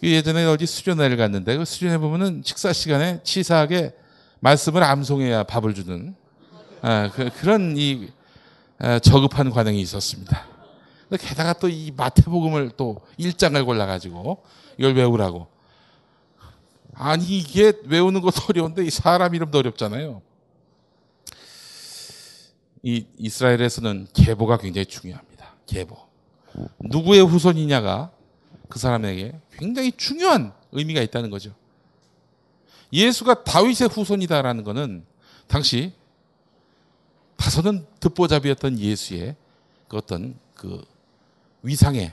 그 0.00 0.08
예전에 0.08 0.44
어디 0.46 0.66
수련회를 0.66 1.16
갔는데 1.16 1.56
그 1.56 1.64
수련회 1.64 1.98
보면은 1.98 2.42
식사 2.44 2.72
시간에 2.72 3.20
치사하게 3.22 3.94
말씀을 4.40 4.82
암송해야 4.82 5.44
밥을 5.44 5.74
주는 5.74 6.14
아, 6.14 6.21
그, 7.14 7.46
런 7.46 7.76
이, 7.76 8.08
아, 8.78 8.98
저급한 8.98 9.50
관행이 9.50 9.80
있었습니다. 9.80 10.46
게다가 11.20 11.52
또 11.52 11.68
이 11.68 11.92
마태복음을 11.96 12.72
또 12.76 13.00
1장을 13.18 13.64
골라가지고 13.64 14.42
이걸 14.78 14.94
외우라고. 14.94 15.46
아니, 16.94 17.38
이게 17.38 17.72
외우는 17.84 18.20
것도 18.20 18.42
어려운데 18.48 18.84
이 18.84 18.90
사람 18.90 19.34
이름도 19.34 19.58
어렵잖아요. 19.58 20.22
이 22.82 23.06
이스라엘에서는 23.18 24.08
계보가 24.12 24.58
굉장히 24.58 24.86
중요합니다. 24.86 25.54
계보. 25.66 25.96
누구의 26.80 27.24
후손이냐가 27.24 28.10
그 28.68 28.78
사람에게 28.78 29.38
굉장히 29.52 29.92
중요한 29.92 30.52
의미가 30.72 31.00
있다는 31.02 31.30
거죠. 31.30 31.54
예수가 32.92 33.44
다윗의 33.44 33.88
후손이다라는 33.88 34.64
것은 34.64 35.04
당시 35.46 35.92
다소는 37.42 37.84
듣보잡이었던 37.98 38.78
예수의 38.78 39.34
그 39.88 39.96
어떤 39.96 40.38
그 40.54 40.80
위상에 41.64 42.12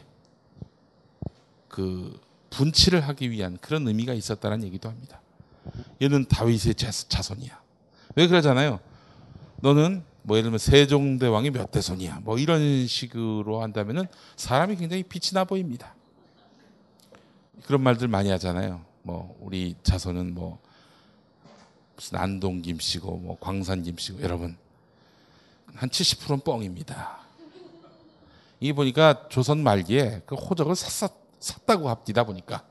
그 1.67 2.19
분치를 2.49 3.01
하기 3.01 3.29
위한 3.29 3.59
그런 3.61 3.87
의미가 3.87 4.15
있었다는 4.15 4.63
얘기도 4.63 4.89
합니다. 4.89 5.21
얘는 6.01 6.25
다윗의 6.25 6.73
자손이야. 6.73 7.61
왜 8.15 8.27
그러잖아요. 8.27 8.79
너는 9.57 10.03
뭐 10.23 10.35
예를 10.37 10.45
들면 10.45 10.57
세종대왕이 10.57 11.51
몇 11.51 11.69
대손이야. 11.69 12.21
뭐 12.23 12.39
이런 12.39 12.87
식으로 12.87 13.61
한다면은 13.61 14.07
사람이 14.35 14.77
굉장히 14.77 15.03
빛이 15.03 15.33
나 15.35 15.43
보입니다. 15.43 15.93
그런 17.67 17.83
말들 17.83 18.07
많이 18.07 18.31
하잖아요. 18.31 18.83
뭐 19.03 19.37
우리 19.41 19.75
자손은 19.83 20.33
뭐 20.33 20.57
무슨 21.95 22.17
안동 22.17 22.63
김씨고 22.63 23.17
뭐 23.17 23.37
광산 23.39 23.83
김씨고 23.83 24.23
여러분 24.23 24.57
한 25.75 25.89
70%는 25.89 26.41
뻥입니다. 26.41 27.19
이 28.59 28.73
보니까 28.73 29.27
조선 29.29 29.63
말기에 29.63 30.23
그 30.25 30.35
호적을 30.35 30.75
샀, 30.75 31.11
샀다고 31.39 31.89
합니다 31.89 32.23
보니까 32.23 32.63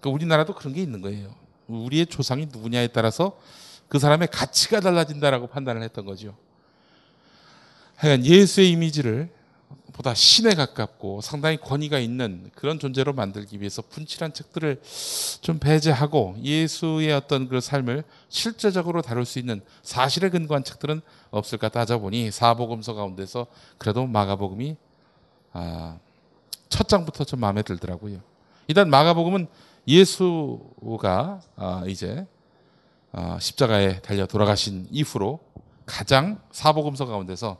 그 0.00 0.08
우리나라도 0.08 0.54
그런 0.54 0.74
게 0.74 0.82
있는 0.82 1.00
거예요. 1.00 1.34
우리의 1.68 2.06
조상이 2.06 2.46
누구냐에 2.46 2.88
따라서 2.88 3.38
그 3.88 3.98
사람의 3.98 4.28
가치가 4.28 4.80
달라진다라고 4.80 5.46
판단을 5.46 5.82
했던 5.82 6.04
거죠. 6.04 6.36
하여간 7.96 8.24
예수의 8.26 8.70
이미지를 8.70 9.30
보다 9.92 10.14
신에 10.14 10.54
가깝고 10.54 11.20
상당히 11.20 11.56
권위가 11.58 11.98
있는 11.98 12.50
그런 12.54 12.78
존재로 12.78 13.12
만들기 13.12 13.60
위해서 13.60 13.82
분칠한 13.82 14.32
책들을 14.32 14.80
좀 15.40 15.58
배제하고 15.58 16.36
예수의 16.42 17.12
어떤 17.12 17.48
그 17.48 17.60
삶을 17.60 18.04
실제적으로 18.28 19.02
다룰 19.02 19.24
수 19.24 19.38
있는 19.38 19.60
사실에 19.82 20.30
근거한 20.30 20.64
책들은 20.64 21.02
없을까 21.30 21.68
따져보니 21.68 22.30
사복음서 22.30 22.94
가운데서 22.94 23.46
그래도 23.78 24.06
마가복음이 24.06 24.76
아, 25.52 25.98
첫 26.68 26.88
장부터 26.88 27.24
좀 27.24 27.40
마음에 27.40 27.62
들더라고요. 27.62 28.20
일단 28.68 28.88
마가복음은 28.88 29.46
예수가 29.86 31.40
아, 31.56 31.84
이제 31.86 32.26
아, 33.12 33.38
십자가에 33.38 34.00
달려 34.00 34.26
돌아가신 34.26 34.88
이후로 34.90 35.40
가장 35.84 36.40
사복음서 36.50 37.04
가운데서 37.04 37.58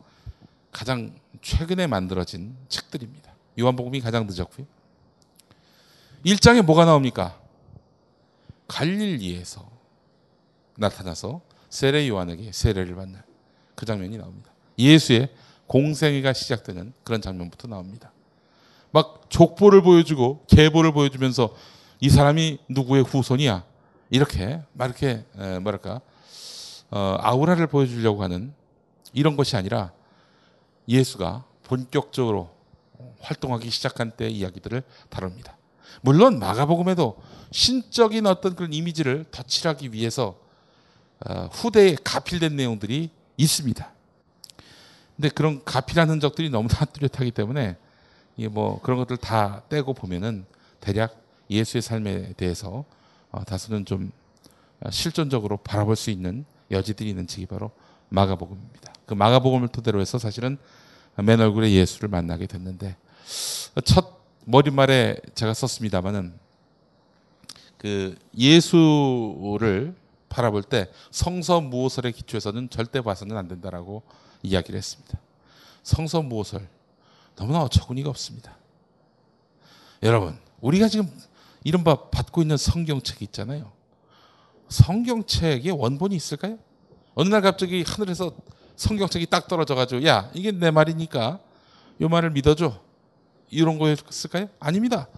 가장 0.72 1.14
최근에 1.42 1.86
만들어진 1.86 2.56
책들입니다. 2.68 3.32
요한복음이 3.60 4.00
가장 4.00 4.26
늦었고요. 4.26 4.66
1장에 6.24 6.62
뭐가 6.62 6.84
나옵니까? 6.84 7.38
갈릴리에서 8.68 9.68
나타나서 10.76 11.42
세례 11.68 12.08
요한에게 12.08 12.52
세례를 12.52 12.94
받는 12.94 13.20
그 13.74 13.84
장면이 13.84 14.16
나옵니다. 14.16 14.50
예수의 14.78 15.28
공생애가 15.66 16.32
시작되는 16.32 16.92
그런 17.04 17.20
장면부터 17.20 17.68
나옵니다. 17.68 18.12
막 18.90 19.26
족보를 19.28 19.82
보여주고 19.82 20.44
계보를 20.46 20.92
보여주면서 20.92 21.54
이 22.00 22.08
사람이 22.10 22.58
누구의 22.68 23.04
후손이야 23.04 23.64
이렇게 24.10 24.60
막 24.72 24.86
이렇게 24.86 25.24
뭐랄까 25.62 26.00
어, 26.90 27.16
아우라를 27.20 27.66
보여주려고 27.68 28.22
하는 28.22 28.52
이런 29.14 29.36
것이 29.36 29.56
아니라 29.56 29.92
예수가 30.88 31.44
본격적으로 31.64 32.50
활동하기 33.20 33.70
시작한 33.70 34.10
때 34.12 34.28
이야기들을 34.28 34.82
다룹니다. 35.08 35.56
물론 36.00 36.38
마가복음에도 36.38 37.16
신적인 37.50 38.26
어떤 38.26 38.56
그런 38.56 38.72
이미지를 38.72 39.24
덧칠하기 39.30 39.92
위해서 39.92 40.38
어, 41.24 41.48
후대에 41.52 41.96
가필된 42.02 42.56
내용들이 42.56 43.10
있습니다. 43.36 43.92
근데 45.16 45.28
그런 45.28 45.62
가필한 45.64 46.10
흔적들이 46.10 46.50
너무나 46.50 46.84
뚜렷하기 46.86 47.30
때문에 47.32 47.76
뭐 48.50 48.80
그런 48.80 48.98
것들 48.98 49.18
다 49.18 49.62
떼고 49.68 49.94
보면은 49.94 50.46
대략 50.80 51.22
예수의 51.50 51.82
삶에 51.82 52.32
대해서 52.32 52.84
어, 53.30 53.44
다소는 53.44 53.84
좀 53.84 54.10
실존적으로 54.90 55.58
바라볼 55.58 55.94
수 55.94 56.10
있는 56.10 56.44
여지들이 56.70 57.10
있는 57.10 57.26
책이 57.26 57.46
바로 57.46 57.70
마가복음입니다. 58.08 58.91
그 59.12 59.14
마가복음을 59.14 59.68
토대로 59.68 60.00
해서 60.00 60.18
사실은 60.18 60.56
맨 61.16 61.38
얼굴에 61.38 61.70
예수를 61.70 62.08
만나게 62.08 62.46
됐는데 62.46 62.96
첫 63.84 64.22
머릿말에 64.46 65.18
제가 65.34 65.52
썼습니다마는 65.52 66.32
그 67.76 68.16
예수를 68.34 69.94
바라볼 70.30 70.62
때 70.62 70.90
성서무호설의 71.10 72.12
기초에서는 72.12 72.70
절대 72.70 73.02
봐서는 73.02 73.36
안 73.36 73.48
된다라고 73.48 74.02
이야기를 74.42 74.78
했습니다. 74.78 75.18
성서무호설 75.82 76.66
너무나 77.36 77.62
어처구니가 77.64 78.08
없습니다. 78.08 78.56
여러분, 80.02 80.38
우리가 80.62 80.88
지금 80.88 81.12
이른바 81.64 82.08
받고 82.08 82.40
있는 82.40 82.56
성경책이 82.56 83.26
있잖아요. 83.26 83.72
성경책에 84.70 85.68
원본이 85.68 86.16
있을까요? 86.16 86.58
어느 87.14 87.28
날 87.28 87.42
갑자기 87.42 87.84
하늘에서 87.86 88.32
성경책이 88.82 89.26
딱 89.26 89.46
떨어져가지고 89.46 90.04
야 90.06 90.30
이게 90.34 90.50
내 90.50 90.70
말이니까 90.70 91.38
요 92.00 92.08
말을 92.08 92.30
믿어줘 92.30 92.80
이런 93.50 93.78
거였을까요? 93.78 94.48
아닙니다. 94.58 95.08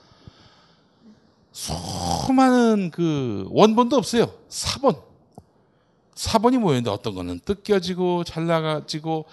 수많은 1.53 2.91
그 2.93 3.47
원본도 3.51 3.97
없어요. 3.97 4.33
사본. 4.49 4.97
사본이 6.15 6.59
모였는데 6.59 6.91
어떤 6.91 7.15
거는 7.15 7.41
뜯겨지고 7.45 8.25
잘라가지고 8.25 9.25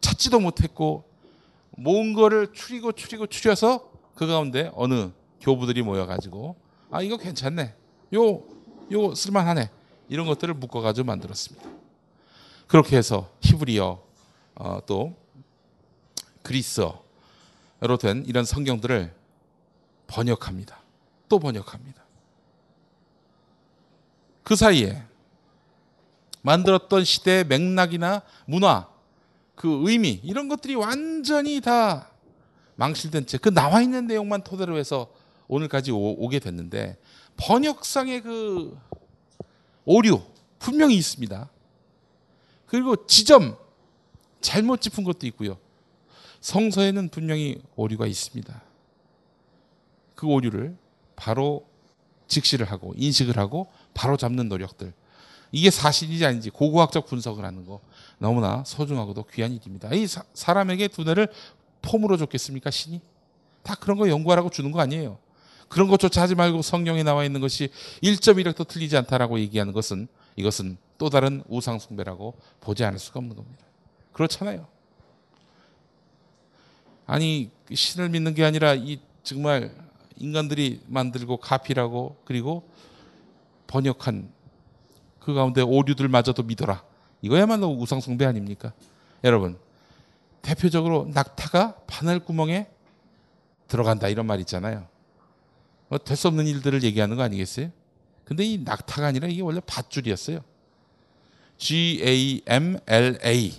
찾지도 0.00 0.40
못했고 0.40 1.04
모은 1.72 2.12
거를 2.14 2.52
추리고 2.52 2.92
추리고 2.92 3.26
추려서 3.26 3.90
그 4.14 4.26
가운데 4.26 4.70
어느 4.74 5.10
교부들이 5.40 5.82
모여가지고 5.82 6.56
아 6.90 7.02
이거 7.02 7.16
괜찮네. 7.16 7.74
요 8.14 8.56
요 8.92 9.14
쓸만하네. 9.14 9.68
이런 10.08 10.26
것들을 10.26 10.54
묶어가지고 10.54 11.06
만들었습니다. 11.06 11.68
그렇게 12.66 12.96
해서 12.96 13.30
히브리어 13.40 14.02
어, 14.56 14.80
또 14.86 15.14
그리스어로 16.42 16.98
된 18.00 18.24
이런 18.26 18.44
성경들을 18.44 19.14
번역합니다. 20.06 20.80
또 21.28 21.38
번역합니다. 21.38 22.04
그 24.42 24.54
사이에 24.54 25.02
만들었던 26.42 27.04
시대의 27.04 27.44
맥락이나 27.44 28.22
문화, 28.46 28.88
그 29.56 29.88
의미 29.88 30.20
이런 30.22 30.48
것들이 30.48 30.76
완전히 30.76 31.60
다 31.60 32.10
망실된 32.76 33.26
채 33.26 33.38
그 33.38 33.48
나와 33.52 33.82
있는 33.82 34.06
내용만 34.06 34.44
토대로 34.44 34.78
해서 34.78 35.10
오늘까지 35.48 35.90
오, 35.90 36.28
게 36.28 36.38
됐는데 36.38 36.98
번역상의 37.36 38.22
그 38.22 38.78
오류 39.84 40.20
분명히 40.58 40.96
있습니다. 40.96 41.48
그리고 42.66 43.06
지점 43.06 43.56
잘못 44.40 44.80
짚은 44.80 45.04
것도 45.04 45.26
있고요. 45.28 45.58
성서에는 46.40 47.08
분명히 47.08 47.60
오류가 47.74 48.06
있습니다. 48.06 48.62
그 50.14 50.26
오류를 50.26 50.76
바로 51.16 51.66
직시를 52.28 52.70
하고 52.70 52.92
인식을 52.96 53.38
하고 53.38 53.68
바로 53.94 54.16
잡는 54.16 54.48
노력들. 54.48 54.92
이게 55.52 55.70
사실인지 55.70 56.24
아닌지 56.26 56.50
고고학적 56.50 57.06
분석을 57.06 57.44
하는 57.44 57.64
거 57.64 57.80
너무나 58.18 58.64
소중하고도 58.64 59.24
귀한 59.32 59.52
일입니다. 59.52 59.92
이 59.94 60.06
사, 60.06 60.24
사람에게 60.34 60.88
두뇌를 60.88 61.28
폼으로 61.82 62.16
줬겠습니까 62.16 62.70
신이? 62.70 63.00
다 63.62 63.74
그런 63.74 63.96
거 63.96 64.08
연구하라고 64.08 64.50
주는 64.50 64.70
거 64.72 64.80
아니에요. 64.80 65.18
그런 65.68 65.88
것조차 65.88 66.22
하지 66.22 66.34
말고 66.34 66.62
성경에 66.62 67.02
나와 67.02 67.24
있는 67.24 67.40
것이 67.40 67.70
1.1획도 68.02 68.68
틀리지 68.68 68.96
않다라고 68.96 69.40
얘기하는 69.40 69.72
것은 69.72 70.08
이것은 70.36 70.78
또 70.98 71.10
다른 71.10 71.42
우상 71.48 71.78
숭배라고 71.78 72.34
보지 72.60 72.84
않을 72.84 72.98
수가 72.98 73.18
없는 73.18 73.36
겁니다. 73.36 73.64
그렇잖아요. 74.12 74.66
아니 77.06 77.50
신을 77.72 78.08
믿는 78.08 78.34
게 78.34 78.44
아니라 78.44 78.74
이 78.74 79.00
정말 79.22 79.74
인간들이 80.16 80.82
만들고 80.86 81.36
카피라고 81.38 82.16
그리고 82.24 82.68
번역한 83.66 84.30
그 85.20 85.34
가운데 85.34 85.60
오류들마저도 85.60 86.44
믿어라. 86.44 86.82
이거야말로 87.20 87.68
우상 87.68 88.00
숭배 88.00 88.24
아닙니까? 88.24 88.72
여러분 89.24 89.58
대표적으로 90.42 91.10
낙타가 91.12 91.76
바늘 91.86 92.20
구멍에 92.20 92.68
들어간다 93.66 94.08
이런 94.08 94.26
말 94.26 94.40
있잖아요. 94.40 94.86
뭐 95.88 95.98
될 95.98 96.16
수 96.16 96.28
없는 96.28 96.46
일들을 96.46 96.82
얘기하는 96.84 97.16
거 97.16 97.22
아니겠어요? 97.22 97.70
근데 98.24 98.44
이 98.44 98.58
낙타가 98.58 99.06
아니라 99.06 99.28
이게 99.28 99.42
원래 99.42 99.60
밧줄이었어요. 99.64 100.40
G 101.58 102.02
A 102.04 102.42
M 102.46 102.78
L 102.86 103.18
A 103.24 103.52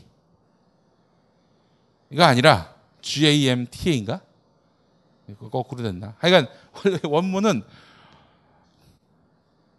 이거 2.09 2.23
아니라 2.23 2.73
G 3.01 3.27
A 3.27 3.49
M 3.49 3.67
T 3.69 3.89
A인가? 3.89 4.21
이거 5.29 5.49
거꾸로 5.49 5.83
됐나? 5.83 6.15
하여간 6.19 6.47
원래 6.83 6.99
원문은 7.03 7.63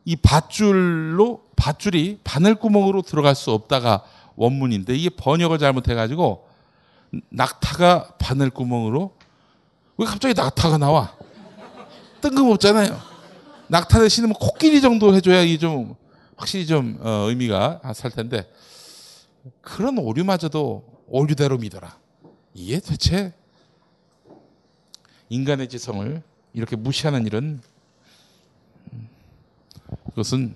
이 0.04 0.16
밧줄로 0.16 1.42
밧줄이 1.56 2.20
바늘구멍으로 2.24 3.02
들어갈 3.02 3.34
수 3.34 3.50
없다가 3.52 4.04
원문인데 4.36 4.94
이게 4.94 5.10
번역을 5.10 5.58
잘못해가지고 5.58 6.48
낙타가 7.30 8.14
바늘구멍으로 8.18 9.14
왜 9.98 10.06
갑자기 10.06 10.34
낙타가 10.34 10.78
나와? 10.78 11.14
뜬금없잖아요. 12.20 12.98
낙타 13.68 14.00
대신에 14.00 14.28
뭐 14.28 14.36
코끼리 14.38 14.80
정도 14.80 15.14
해줘야 15.14 15.42
이게 15.42 15.58
좀 15.58 15.94
확실히 16.38 16.66
좀 16.66 16.98
어, 17.00 17.28
의미가 17.28 17.82
살 17.94 18.12
텐데 18.12 18.50
그런 19.60 19.98
오류마저도 19.98 21.04
오류대로 21.08 21.58
믿어라. 21.58 21.98
이게 22.54 22.80
대체 22.80 23.34
인간의 25.28 25.68
지성을 25.68 26.22
이렇게 26.54 26.76
무시하는 26.76 27.26
일은 27.26 27.60
음, 28.92 29.08
그것은 30.06 30.54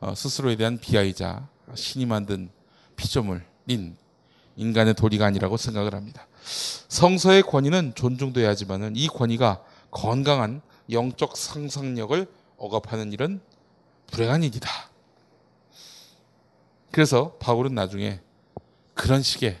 어, 0.00 0.14
스스로에 0.14 0.56
대한 0.56 0.78
비하이자 0.78 1.48
신이 1.74 2.06
만든 2.06 2.50
피조물인 2.96 3.96
인간의 4.56 4.94
도리가 4.94 5.26
아니라고 5.26 5.56
생각을 5.56 5.94
합니다. 5.94 6.26
성서의 6.88 7.42
권위는 7.42 7.94
존중돼야 7.94 8.48
하지만은 8.48 8.96
이 8.96 9.06
권위가 9.06 9.62
건강한 9.92 10.60
영적 10.90 11.36
상상력을 11.36 12.26
억압하는 12.56 13.12
일은 13.12 13.40
불행한 14.10 14.42
일이다. 14.42 14.68
그래서 16.90 17.32
바울은 17.34 17.74
나중에 17.74 18.20
그런 18.94 19.22
식의 19.22 19.60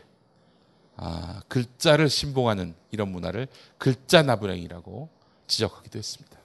아, 0.96 1.40
글자를 1.46 2.08
신봉하는 2.08 2.74
이런 2.90 3.10
문화를 3.12 3.46
글자 3.78 4.22
나부랭이라고 4.22 5.08
지적하기도 5.46 5.98
했습니다. 5.98 6.38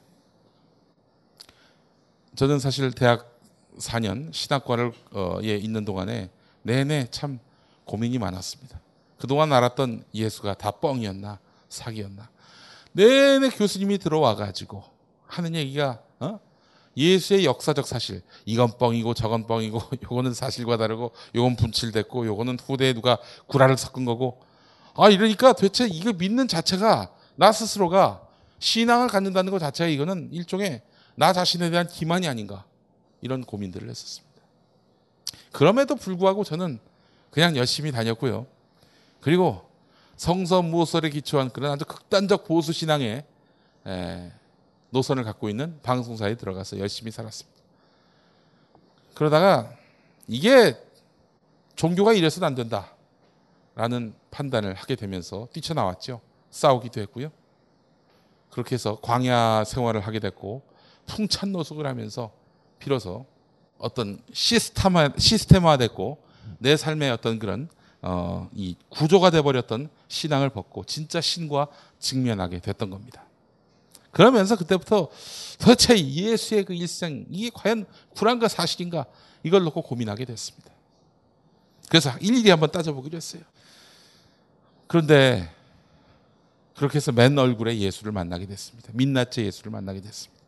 저는 2.36 2.60
사실 2.60 2.92
대학 2.92 3.40
4년 3.78 4.32
신학과를 4.32 4.92
어, 5.12 5.40
예, 5.44 5.56
있는 5.56 5.86
동안에 5.86 6.30
내내 6.62 7.08
참 7.10 7.40
고민이 7.86 8.20
많았습니다. 8.20 8.80
그동안 9.18 9.52
알았던 9.52 10.04
예수가 10.14 10.56
다 10.56 10.72
뻥이었나 10.72 11.40
사기였나 11.70 12.30
내내 12.92 13.50
교수님이 13.50 13.98
들어와 13.98 14.36
가지고 14.36 14.84
하는 15.26 15.56
얘기가 15.56 16.02
어? 16.20 16.40
예수의 16.96 17.46
역사적 17.46 17.88
사실 17.88 18.22
이건 18.46 18.78
뻥이고 18.78 19.14
저건 19.14 19.48
뻥이고 19.48 19.82
요거는 20.04 20.34
사실과 20.34 20.78
다르고 20.78 21.12
요건 21.36 21.56
분칠됐고 21.56 22.26
요거는 22.26 22.60
후대에 22.60 22.94
누가 22.94 23.18
구라를 23.48 23.78
섞은 23.78 24.06
거고 24.06 24.42
아 24.96 25.10
이러니까 25.10 25.54
도대체 25.54 25.88
이걸 25.88 26.14
믿는 26.14 26.48
자체가 26.48 27.12
나 27.36 27.52
스스로가 27.52 28.22
신앙을 28.60 29.08
갖는다는 29.08 29.52
것 29.52 29.60
자체가 29.60 29.90
이거는 29.90 30.30
일종의 30.32 30.82
나 31.16 31.34
자신에 31.34 31.70
대한 31.70 31.88
기만이 31.88 32.28
아닌가 32.28 32.66
이런 33.22 33.44
고민들을 33.44 33.90
했었습니다. 33.90 34.34
그럼에도 35.52 35.96
불구하고 35.96 36.44
저는 36.44 36.80
그냥 37.32 37.56
열심히 37.56 37.92
다녔고요. 37.92 38.46
그리고 39.22 39.68
성서 40.16 40.62
무호설에 40.62 41.10
기초한 41.10 41.50
그런 41.50 41.72
아주 41.72 41.86
극단적 41.86 42.46
보수 42.46 42.72
신앙의 42.72 43.26
노선을 44.94 45.24
갖고 45.24 45.50
있는 45.50 45.80
방송사에 45.82 46.36
들어가서 46.36 46.78
열심히 46.80 47.12
살았습니다. 47.12 47.60
그러다가 49.16 49.74
이게 50.28 50.78
종교가 51.76 52.14
이래서는 52.14 52.46
안 52.46 52.56
된다 52.56 52.94
라는 53.76 54.14
판단을 54.30 54.76
하게 54.76 54.96
되면서 54.96 55.48
뛰쳐나왔죠. 55.52 56.22
싸우기도 56.52 57.02
했고요. 57.02 57.32
그렇게 58.52 58.76
해서 58.76 59.00
광야 59.02 59.64
생활을 59.64 60.02
하게 60.02 60.20
됐고 60.20 60.62
풍찬 61.08 61.52
노숙을 61.52 61.88
하면서 61.88 62.32
비로소 62.78 63.26
어떤 63.80 64.22
시스템화 64.32 65.14
시스템화 65.18 65.78
됐고 65.78 66.24
내 66.60 66.78
삶의 66.78 67.10
어떤 67.10 67.40
그런 67.40 67.68
어, 68.04 68.48
이 68.54 68.76
구조가 68.90 69.32
돼버렸던 69.32 69.90
신앙을 70.08 70.50
벗고 70.50 70.84
진짜 70.84 71.20
신과 71.20 71.68
직면하게 71.98 72.60
됐던 72.60 72.92
겁니다. 72.92 73.26
그러면서 74.14 74.56
그때부터 74.56 75.10
도대체 75.60 75.98
예수의 76.00 76.64
그 76.64 76.74
일생 76.74 77.26
이게 77.30 77.50
과연 77.54 77.86
불안과 78.14 78.48
사실인가 78.48 79.06
이걸 79.42 79.64
놓고 79.64 79.82
고민하게 79.82 80.26
됐습니다. 80.26 80.72
그래서 81.90 82.16
일일이 82.22 82.50
한번 82.50 82.72
따져보기로 82.72 83.18
했어요. 83.18 83.42
그런데 84.88 85.52
그렇게 86.76 86.98
해서 86.98 87.12
맨 87.12 87.38
얼굴에 87.38 87.78
예수를 87.78 88.12
만나게 88.12 88.46
됐습니다. 88.46 88.90
민낯의 88.94 89.48
예수를 89.48 89.72
만나게 89.72 90.00
됐습니다. 90.02 90.44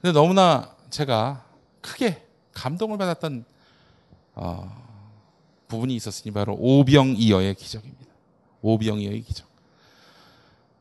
근데 0.00 0.12
너무나 0.12 0.76
제가 0.90 1.44
크게 1.80 2.22
감동을 2.52 2.98
받았던 2.98 3.44
어, 4.34 4.82
부분이 5.68 5.94
있었으니 5.94 6.32
바로 6.32 6.54
오병이어의 6.54 7.54
기적입니다. 7.54 8.12
오병이어의 8.60 9.22
기적. 9.22 9.51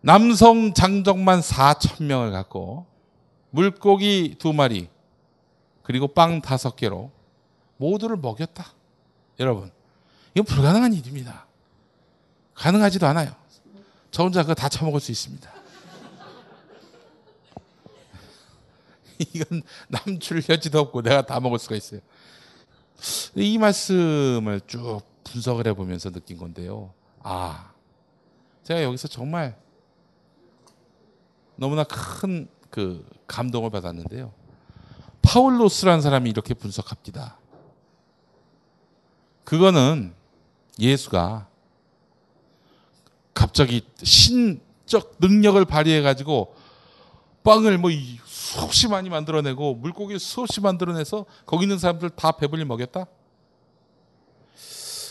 남성 0.01 0.73
장정만 0.73 1.41
4천 1.41 2.03
명을 2.03 2.31
갖고 2.31 2.87
물고기 3.51 4.35
두 4.39 4.51
마리 4.51 4.89
그리고 5.83 6.07
빵 6.07 6.41
다섯 6.41 6.75
개로 6.75 7.11
모두를 7.77 8.17
먹였다. 8.17 8.73
여러분, 9.39 9.71
이건 10.33 10.45
불가능한 10.45 10.93
일입니다. 10.93 11.47
가능하지도 12.53 13.07
않아요. 13.07 13.35
저 14.11 14.23
혼자 14.23 14.41
그거 14.43 14.53
다 14.53 14.69
처먹을 14.69 14.99
수 14.99 15.11
있습니다. 15.11 15.51
이건 19.33 19.63
남줄 19.87 20.43
여지도 20.47 20.79
없고 20.79 21.01
내가 21.01 21.25
다 21.25 21.39
먹을 21.39 21.59
수가 21.59 21.75
있어요. 21.75 22.01
이 23.35 23.57
말씀을 23.57 24.61
쭉 24.67 25.01
분석을 25.23 25.67
해보면서 25.67 26.11
느낀 26.11 26.37
건데요. 26.37 26.93
아, 27.23 27.71
제가 28.63 28.83
여기서 28.83 29.07
정말 29.07 29.57
너무나 31.61 31.83
큰 31.83 32.49
그 32.71 33.05
감동을 33.27 33.69
받았는데요. 33.69 34.33
파울로스라는 35.21 36.01
사람이 36.01 36.29
이렇게 36.29 36.55
분석합니다. 36.55 37.37
그거는 39.43 40.15
예수가 40.79 41.47
갑자기 43.33 43.85
신적 44.01 45.17
능력을 45.19 45.63
발휘해 45.65 46.01
가지고 46.01 46.55
빵을 47.43 47.77
뭐 47.77 47.91
수없이 48.25 48.87
많이 48.87 49.09
만들어내고 49.09 49.75
물고기를 49.75 50.19
수없이 50.19 50.61
만들어내서 50.61 51.25
거기 51.45 51.65
있는 51.65 51.77
사람들 51.77 52.11
다 52.11 52.31
배불리 52.31 52.65
먹였다? 52.65 53.05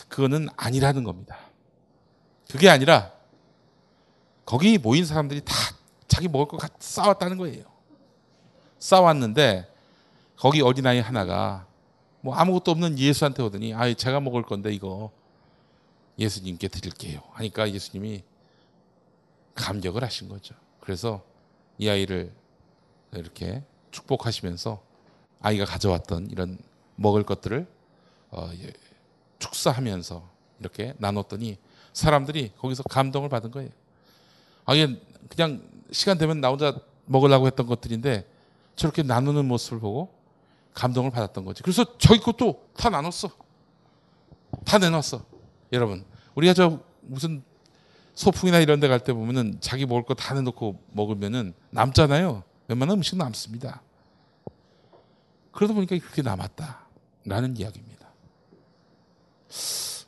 그거는 0.07 0.49
아니라는 0.57 1.03
겁니다. 1.03 1.37
그게 2.49 2.69
아니라 2.69 3.11
거기 4.45 4.77
모인 4.77 5.05
사람들이 5.05 5.41
다 5.45 5.53
자기 6.11 6.27
먹을 6.27 6.45
것같 6.45 6.73
싸웠다는 6.79 7.37
거예요. 7.37 7.63
싸웠는데 8.79 9.65
거기 10.35 10.61
어린아이 10.61 10.99
하나가 10.99 11.65
뭐 12.19 12.35
아무것도 12.35 12.71
없는 12.71 12.99
예수한테 12.99 13.41
오더니 13.43 13.73
아 13.73 13.93
제가 13.93 14.19
먹을 14.19 14.41
건데 14.43 14.73
이거 14.73 15.09
예수님께 16.19 16.67
드릴게요. 16.67 17.21
하니까 17.31 17.71
예수님이 17.71 18.23
감격을 19.55 20.03
하신 20.03 20.27
거죠. 20.27 20.53
그래서 20.81 21.23
이 21.77 21.87
아이를 21.87 22.33
이렇게 23.13 23.63
축복하시면서 23.91 24.83
아이가 25.39 25.63
가져왔던 25.63 26.29
이런 26.29 26.57
먹을 26.97 27.23
것들을 27.23 27.65
어, 28.31 28.51
예, 28.53 28.73
축사하면서 29.39 30.29
이렇게 30.59 30.93
나눴더니 30.97 31.57
사람들이 31.93 32.51
거기서 32.57 32.83
감동을 32.83 33.29
받은 33.29 33.51
거예요. 33.51 33.69
아, 34.65 34.73
그냥 35.29 35.70
시간 35.91 36.17
되면 36.17 36.41
나 36.41 36.49
혼자 36.49 36.79
먹으려고 37.05 37.47
했던 37.47 37.65
것들인데 37.67 38.27
저렇게 38.75 39.03
나누는 39.03 39.45
모습을 39.45 39.79
보고 39.79 40.13
감동을 40.73 41.11
받았던 41.11 41.43
거지. 41.45 41.61
그래서 41.63 41.97
저희 41.97 42.19
것도 42.19 42.65
다 42.77 42.89
나눴어. 42.89 43.29
다 44.65 44.77
내놨어. 44.77 45.25
여러분, 45.73 46.05
우리가 46.35 46.53
저 46.53 46.79
무슨 47.01 47.43
소풍이나 48.15 48.59
이런 48.59 48.79
데 48.79 48.87
갈 48.87 48.99
때 48.99 49.13
보면은 49.13 49.57
자기 49.61 49.85
먹을 49.85 50.03
거 50.03 50.13
다 50.13 50.33
내놓고 50.33 50.81
먹으면은 50.91 51.53
남잖아요. 51.71 52.43
웬만한 52.67 52.97
음식 52.97 53.17
남습니다. 53.17 53.81
그러다 55.51 55.73
보니까 55.73 55.97
그렇게 55.97 56.21
남았다. 56.21 56.87
라는 57.25 57.55
이야기입니다. 57.57 58.07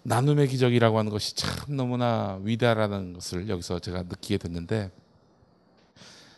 나눔의 0.04 0.48
기적이라고 0.48 0.98
하는 0.98 1.12
것이 1.12 1.36
참 1.36 1.76
너무나 1.76 2.40
위대하다는 2.42 3.14
것을 3.14 3.50
여기서 3.50 3.80
제가 3.80 4.04
느끼게 4.04 4.38
됐는데 4.38 4.92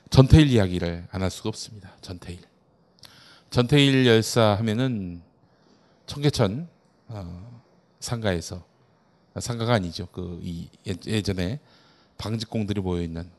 전태일 0.09 0.47
이야기를 0.51 1.07
안 1.11 1.21
할 1.21 1.29
수가 1.31 1.49
없습니다. 1.49 1.91
전태일. 2.01 2.39
전태일 3.49 4.05
열사 4.05 4.55
하면은 4.59 5.21
청계천 6.05 6.67
어, 7.07 7.61
상가에서 7.99 8.63
상가가 9.39 9.73
아니죠. 9.73 10.07
그 10.07 10.39
이 10.41 10.69
예전에 10.85 11.59
방직공들이 12.17 12.81
모여 12.81 13.01
있는 13.01 13.29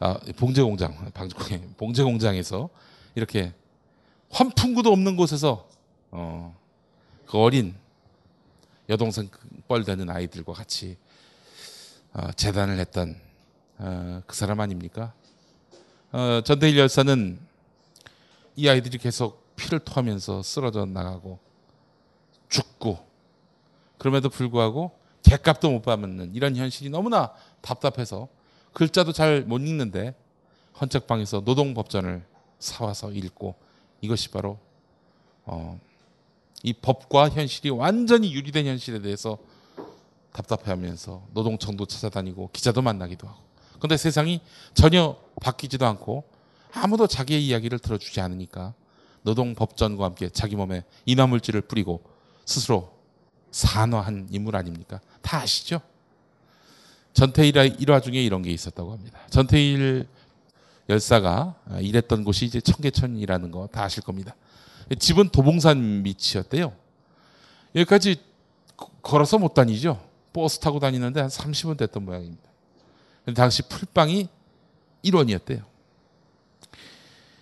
아, 0.00 0.18
봉제 0.36 0.62
공장, 0.62 1.10
방직공 1.12 1.74
봉제 1.76 2.02
공장에서 2.02 2.68
이렇게 3.14 3.52
환풍구도 4.30 4.90
없는 4.90 5.16
곳에서 5.16 5.68
어, 6.10 6.56
그 7.26 7.38
어린 7.38 7.74
여동생 8.88 9.28
뻘 9.68 9.84
되는 9.84 10.08
아이들과 10.10 10.52
같이 10.52 10.96
어, 12.12 12.30
재단을 12.32 12.78
했던 12.78 13.20
어, 13.78 14.22
그 14.26 14.34
사람 14.36 14.60
아닙니까? 14.60 15.12
어, 16.14 16.40
전대일 16.42 16.78
열사는 16.78 17.40
이 18.54 18.68
아이들이 18.68 18.98
계속 18.98 19.56
피를 19.56 19.80
토하면서 19.80 20.44
쓰러져 20.44 20.84
나가고 20.84 21.40
죽고 22.48 23.04
그럼에도 23.98 24.28
불구하고 24.28 24.96
개값도 25.24 25.68
못 25.68 25.82
받는 25.82 26.36
이런 26.36 26.54
현실이 26.54 26.88
너무나 26.90 27.32
답답해서 27.62 28.28
글자도 28.74 29.10
잘 29.10 29.44
못 29.48 29.58
읽는데 29.58 30.14
헌책방에서 30.80 31.42
노동법전을 31.44 32.24
사와서 32.60 33.10
읽고 33.10 33.56
이것이 34.00 34.30
바로 34.30 34.60
어, 35.44 35.80
이 36.62 36.72
법과 36.74 37.30
현실이 37.30 37.70
완전히 37.70 38.32
유리된 38.32 38.66
현실에 38.66 39.00
대해서 39.00 39.36
답답해하면서 40.32 41.26
노동청도 41.32 41.86
찾아다니고 41.86 42.50
기자도 42.52 42.82
만나기도 42.82 43.26
하고 43.26 43.43
그런데 43.84 43.98
세상이 43.98 44.40
전혀 44.72 45.14
바뀌지도 45.42 45.84
않고 45.84 46.24
아무도 46.72 47.06
자기의 47.06 47.46
이야기를 47.46 47.80
들어주지 47.80 48.18
않으니까 48.22 48.72
노동법전과 49.24 50.02
함께 50.06 50.30
자기 50.30 50.56
몸에 50.56 50.84
인화물질을 51.04 51.60
뿌리고 51.60 52.02
스스로 52.46 52.94
산화한 53.50 54.28
인물 54.30 54.56
아닙니까? 54.56 55.00
다 55.20 55.42
아시죠? 55.42 55.82
전태일 57.12 57.54
일화 57.78 58.00
중에 58.00 58.24
이런 58.24 58.40
게 58.40 58.50
있었다고 58.52 58.90
합니다. 58.90 59.18
전태일 59.28 60.08
열사가 60.88 61.54
일했던 61.82 62.24
곳이 62.24 62.46
이제 62.46 62.62
청계천이라는 62.62 63.50
거 63.50 63.66
다 63.70 63.82
아실 63.84 64.02
겁니다. 64.02 64.34
집은 64.98 65.28
도봉산 65.28 66.02
밑이었대요. 66.04 66.72
여기까지 67.74 68.16
걸어서 69.02 69.36
못 69.38 69.52
다니죠. 69.52 70.02
버스 70.32 70.58
타고 70.58 70.78
다니는데 70.78 71.20
한 71.20 71.28
30분 71.28 71.76
됐던 71.76 72.02
모양입니다. 72.02 72.53
당시 73.34 73.62
풀빵이 73.62 74.28
1원이었대요. 75.04 75.64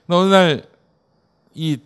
어느 0.08 0.30
날 0.30 0.72
이 1.54 1.78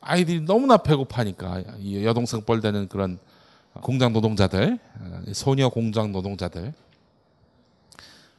아이들이 0.00 0.40
너무나 0.40 0.76
배고파니까 0.76 1.64
여동생 2.02 2.42
뻘되는 2.44 2.88
그런 2.88 3.18
공장 3.80 4.12
노동자들, 4.12 4.78
소녀 5.32 5.68
공장 5.68 6.12
노동자들 6.12 6.72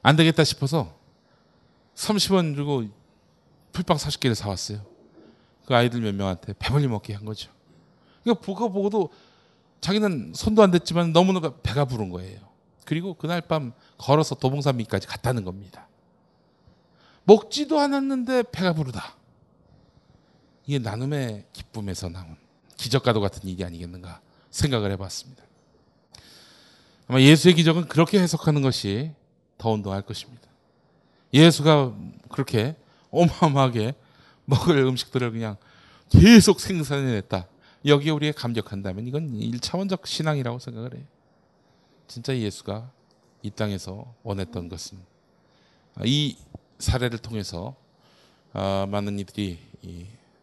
안 0.01 0.15
되겠다 0.15 0.43
싶어서 0.43 0.95
30원 1.95 2.55
주고 2.55 2.85
풀빵 3.71 3.97
40개를 3.97 4.35
사왔어요. 4.35 4.81
그 5.65 5.75
아이들 5.75 6.01
몇 6.01 6.15
명한테 6.15 6.53
배불리 6.57 6.87
먹게 6.87 7.13
한 7.13 7.25
거죠. 7.25 7.51
그러니까 8.23 8.45
그거 8.45 8.69
보고도 8.69 9.09
자기는 9.81 10.33
손도 10.35 10.63
안 10.63 10.71
댔지만 10.71 11.13
너무나 11.13 11.39
배가 11.61 11.85
부른 11.85 12.09
거예요. 12.09 12.39
그리고 12.89 13.13
그날 13.13 13.39
밤 13.39 13.71
걸어서 13.99 14.33
도봉산 14.33 14.77
밑까지 14.77 15.05
갔다는 15.05 15.43
겁니다. 15.45 15.87
먹지도 17.23 17.79
않았는데 17.79 18.45
배가 18.51 18.73
부르다. 18.73 19.15
이게 20.65 20.79
나눔의 20.79 21.45
기쁨에서 21.53 22.09
나온 22.09 22.35
기적과도 22.77 23.21
같은 23.21 23.47
일이 23.47 23.63
아니겠는가 23.63 24.21
생각을 24.49 24.89
해봤습니다. 24.93 25.43
아마 27.07 27.21
예수의 27.21 27.53
기적은 27.53 27.89
그렇게 27.89 28.19
해석하는 28.19 28.63
것이 28.63 29.11
더 29.59 29.69
운동할 29.69 30.01
것입니다. 30.01 30.49
예수가 31.31 31.93
그렇게 32.29 32.75
어마어마하게 33.11 33.93
먹을 34.45 34.79
음식들을 34.79 35.29
그냥 35.29 35.57
계속 36.09 36.59
생산해냈다. 36.59 37.47
여기에 37.85 38.09
우리가 38.09 38.41
감격한다면 38.41 39.05
이건 39.05 39.33
1차원적 39.33 40.07
신앙이라고 40.07 40.57
생각을 40.57 40.95
해요. 40.95 41.03
진짜 42.09 42.35
예수가 42.35 42.91
이 43.43 43.51
땅에서 43.51 44.15
원했던 44.23 44.67
것은 44.67 44.97
이 46.05 46.37
사례를 46.79 47.19
통해서 47.19 47.75
아, 48.51 48.87
많은 48.89 49.19
이들이 49.19 49.59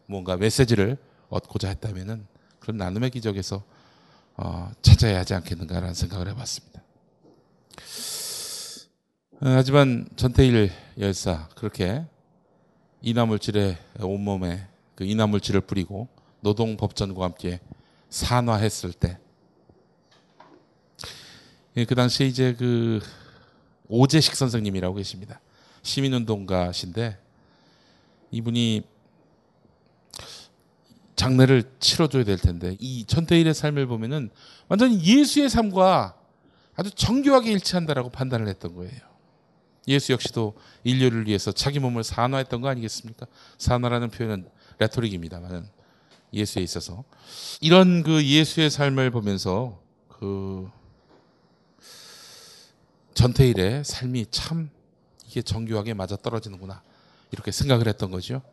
뭔가 0.05 0.37
메시지를 0.37 0.97
얻고자 1.29 1.67
했다면은 1.67 2.25
그런 2.61 2.77
나눔의 2.77 3.09
기적에서 3.09 3.63
어, 4.37 4.71
찾아야 4.81 5.19
하지 5.19 5.33
않겠는가라는 5.33 5.93
생각을 5.93 6.29
해봤습니다. 6.29 6.81
어, 9.33 9.39
하지만 9.41 10.07
전태일 10.15 10.71
열사 10.97 11.49
그렇게 11.49 12.05
이나물질에 13.01 13.77
온몸에 13.99 14.65
그 14.95 15.03
이나물질을 15.03 15.61
뿌리고 15.61 16.07
노동 16.39 16.77
법전과 16.77 17.25
함께 17.25 17.59
산화했을 18.09 18.93
때, 18.93 19.19
예, 21.77 21.85
그 21.85 21.93
당시에 21.93 22.25
이제 22.25 22.55
그 22.57 22.99
오재식 23.87 24.35
선생님이라고 24.35 24.95
계십니다. 24.95 25.39
시민운동가신데 25.83 27.19
이분이 28.31 28.81
장례를 31.15 31.63
치러줘야 31.79 32.23
될 32.23 32.37
텐데 32.37 32.75
이 32.79 33.05
전태일의 33.05 33.53
삶을 33.53 33.85
보면은 33.85 34.31
완전히 34.67 34.99
예수의 35.03 35.49
삶과 35.49 36.17
아주 36.75 36.89
정교하게 36.89 37.51
일치한다라고 37.51 38.09
판단을 38.09 38.47
했던 38.47 38.73
거예요. 38.73 38.99
예수 39.87 40.13
역시도 40.13 40.55
인류를 40.83 41.27
위해서 41.27 41.51
자기 41.51 41.77
몸을 41.77 42.03
산화했던 42.03 42.61
거 42.61 42.69
아니겠습니까? 42.69 43.27
산화라는 43.59 44.09
표현은 44.09 44.49
레토릭입니다만 44.79 45.69
예수에 46.33 46.63
있어서 46.63 47.03
이런 47.61 48.01
그 48.01 48.25
예수의 48.25 48.71
삶을 48.71 49.11
보면서 49.11 49.79
그 50.09 50.69
전태일의 53.17 53.83
삶이 53.83 54.27
참 54.29 54.69
이게 55.25 55.41
정교하게 55.41 55.95
맞아 55.95 56.15
떨어지는구나 56.15 56.83
이렇게 57.31 57.51
생각을 57.51 57.87
했던 57.87 58.11
거죠. 58.11 58.43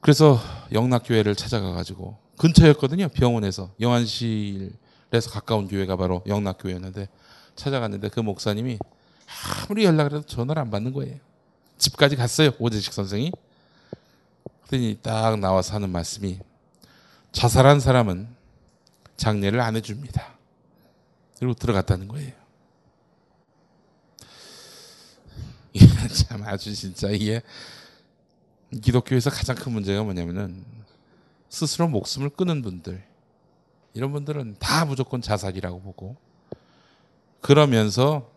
그래서 0.00 0.40
영락교회를 0.72 1.36
찾아가 1.36 1.72
가지고 1.72 2.18
근처였거든요 2.36 3.08
병원에서 3.10 3.70
영안실에서 3.80 5.30
가까운 5.30 5.68
교회가 5.68 5.94
바로 5.94 6.24
영락교회였는데 6.26 7.08
찾아갔는데 7.54 8.08
그 8.08 8.18
목사님이 8.18 8.80
아무리 9.62 9.84
연락을 9.84 10.18
해도 10.18 10.26
전화를 10.26 10.60
안 10.60 10.70
받는 10.72 10.92
거예요. 10.92 11.16
집까지 11.76 12.16
갔어요 12.16 12.50
오재식 12.58 12.92
선생이. 12.92 13.30
그랬더니 14.62 14.98
딱 15.00 15.38
나와서 15.38 15.74
하는 15.74 15.90
말씀이 15.90 16.40
자살한 17.30 17.78
사람은 17.78 18.26
장례를 19.16 19.60
안 19.60 19.76
해줍니다. 19.76 20.36
그리고 21.38 21.54
들어갔다는 21.54 22.08
거예요. 22.08 22.47
참 26.28 26.42
아주 26.44 26.74
진짜 26.74 27.08
이게 27.10 27.42
기독교에서 28.82 29.30
가장 29.30 29.56
큰 29.56 29.72
문제가 29.72 30.02
뭐냐면은 30.02 30.64
스스로 31.48 31.88
목숨을 31.88 32.30
끊은 32.30 32.62
분들 32.62 33.02
이런 33.94 34.12
분들은 34.12 34.56
다 34.58 34.84
무조건 34.84 35.22
자살이라고 35.22 35.80
보고 35.80 36.16
그러면서 37.40 38.30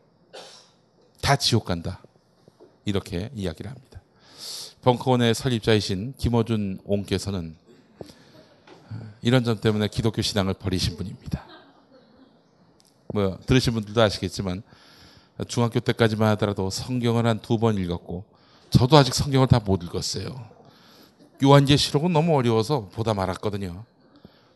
다 1.22 1.36
지옥 1.36 1.66
간다 1.66 2.02
이렇게 2.86 3.30
이야기를 3.36 3.70
합니다. 3.70 4.02
벙커원의 4.82 5.36
설립자이신 5.36 6.16
김어준 6.18 6.82
옹께서는 6.86 7.56
이런 9.22 9.44
점 9.44 9.60
때문에 9.62 9.88
기독교 9.88 10.22
신앙을 10.22 10.56
버리신 10.56 10.98
분입니다. 10.98 11.46
뭐 13.14 13.38
들으신 13.46 13.74
분들도 13.74 14.02
아시겠지만 14.02 14.64
중학교 15.48 15.80
때까지만 15.80 16.30
하더라도 16.32 16.70
성경을 16.70 17.26
한 17.26 17.40
두 17.42 17.58
번 17.58 17.78
읽었고 17.78 18.24
저도 18.70 18.98
아직 18.98 19.14
성경을 19.14 19.48
다 19.48 19.60
못 19.60 19.84
읽었어요. 19.84 20.34
요한계시록은 21.44 22.14
너무 22.14 22.36
어려워서 22.38 22.90
보다 22.94 23.14
말았거든요. 23.14 23.84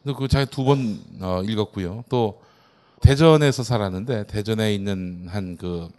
근데 0.04 0.18
그 0.18 0.28
자기 0.28 0.50
두번 0.50 1.02
어, 1.22 1.42
읽었고요. 1.44 2.04
또 2.10 2.42
대전에서 3.02 3.64
살았는데 3.64 4.28
대전에 4.28 4.74
있는 4.74 5.28
한 5.30 5.58
그 5.58 5.90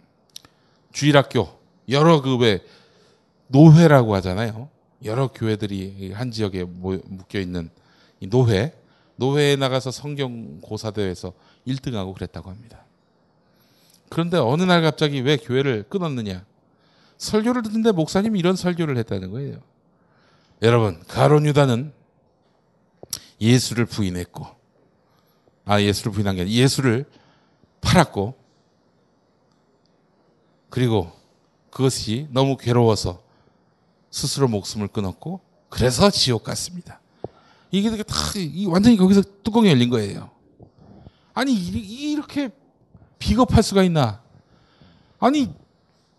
주일학교 0.93 1.47
여러 1.89 2.21
그 2.21 2.37
왜 2.37 2.59
노회라고 3.47 4.15
하잖아요. 4.15 4.69
여러 5.03 5.27
교회들이 5.27 6.11
한 6.13 6.31
지역에 6.31 6.63
묶여 6.63 7.39
있는 7.39 7.69
이 8.19 8.27
노회 8.27 8.73
노회에 9.17 9.55
나가서 9.55 9.91
성경 9.91 10.59
고사 10.61 10.91
대회에서 10.91 11.33
1등하고 11.67 12.13
그랬다고 12.13 12.49
합니다. 12.49 12.83
그런데 14.09 14.37
어느 14.37 14.63
날 14.63 14.81
갑자기 14.81 15.21
왜 15.21 15.37
교회를 15.37 15.83
끊었느냐? 15.89 16.45
설교를 17.17 17.63
듣는데 17.63 17.91
목사님이 17.91 18.39
이런 18.39 18.55
설교를 18.55 18.97
했다는 18.97 19.31
거예요. 19.31 19.59
여러분, 20.61 21.01
가론 21.07 21.45
유다는 21.45 21.93
예수를 23.39 23.85
부인했고, 23.85 24.47
아, 25.65 25.81
예수를 25.81 26.11
부인한 26.11 26.35
게 26.35 26.41
아니라 26.43 26.55
예수를 26.55 27.05
팔았고, 27.81 28.35
그리고 30.69 31.11
그것이 31.69 32.27
너무 32.31 32.57
괴로워서 32.57 33.21
스스로 34.09 34.47
목숨을 34.47 34.87
끊었고, 34.87 35.41
그래서 35.69 36.09
지옥 36.09 36.43
갔습니다. 36.43 37.01
이게 37.71 37.91
다, 38.03 38.15
완전히 38.67 38.97
거기서 38.97 39.21
뚜껑이 39.43 39.69
열린 39.69 39.89
거예요. 39.89 40.31
아니, 41.33 41.53
이렇게 41.53 42.49
비겁할 43.19 43.63
수가 43.63 43.83
있나? 43.83 44.21
아니, 45.19 45.53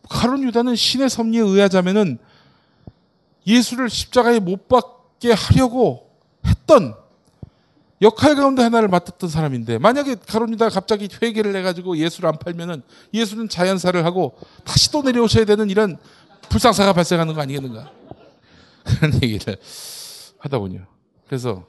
가론 0.09 0.43
유다는 0.43 0.75
신의 0.75 1.09
섭리에 1.11 1.41
의하자면은 1.41 2.19
예수를 3.47 3.89
십자가에 3.89 4.41
못 4.41 4.69
박게 4.69 5.33
하려고 5.33 6.11
했던 6.47 6.95
역할 8.01 8.37
가운데 8.37 8.63
하나를 8.63 8.89
맡았던 8.89 9.29
사람인데 9.29 9.79
만약에 9.79 10.17
가론 10.27 10.53
유다가 10.53 10.71
갑자기 10.71 11.09
회개를 11.21 11.57
해가지고 11.57 11.97
예수를 11.97 12.29
안 12.29 12.39
팔면은 12.39 12.83
예수는 13.13 13.49
자연사를 13.49 14.05
하고 14.05 14.39
다시 14.65 14.93
또 14.93 15.03
내려오셔야 15.03 15.45
되는 15.45 15.69
이런 15.69 15.99
불상사가 16.49 16.93
발생하는 16.93 17.35
거 17.35 17.41
아니겠는가? 17.41 17.91
그런 18.85 19.15
얘기를 19.23 19.57
하다 20.39 20.59
보니요. 20.59 20.83
그래서 21.27 21.65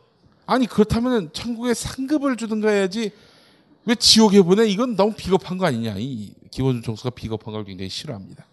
아니 0.45 0.67
그렇다면 0.67 1.31
천국에 1.33 1.73
상급을 1.73 2.37
주든가 2.37 2.69
해야지 2.69 3.11
왜 3.89 3.95
지옥에 3.95 4.43
보내? 4.43 4.67
이건 4.67 4.95
너무 4.95 5.15
비겁한 5.15 5.57
거 5.57 5.65
아니냐? 5.65 5.95
이 5.97 6.31
기본준 6.51 6.83
총수가 6.83 7.09
비겁한 7.09 7.51
걸 7.51 7.65
굉장히 7.65 7.89
싫어합니다. 7.89 8.45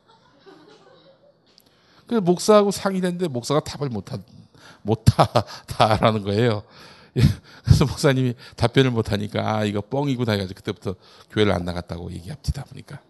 그래서 2.07 2.23
목사하고 2.23 2.71
상의했는데 2.71 3.29
목사가 3.29 3.61
답을 3.61 3.91
못하, 3.91 4.19
못하다라는 4.81 6.23
거예요. 6.23 6.63
예, 7.19 7.21
그래서 7.63 7.85
목사님이 7.85 8.33
답변을 8.57 8.93
못하니까 8.93 9.57
아 9.57 9.65
이거 9.67 9.83
뻥이구나 9.83 10.33
해가지고 10.33 10.57
그때부터 10.57 10.95
교회를 11.31 11.53
안 11.53 11.65
나갔다고 11.65 12.13
얘기합니다 12.13 12.63
보니까 12.65 13.01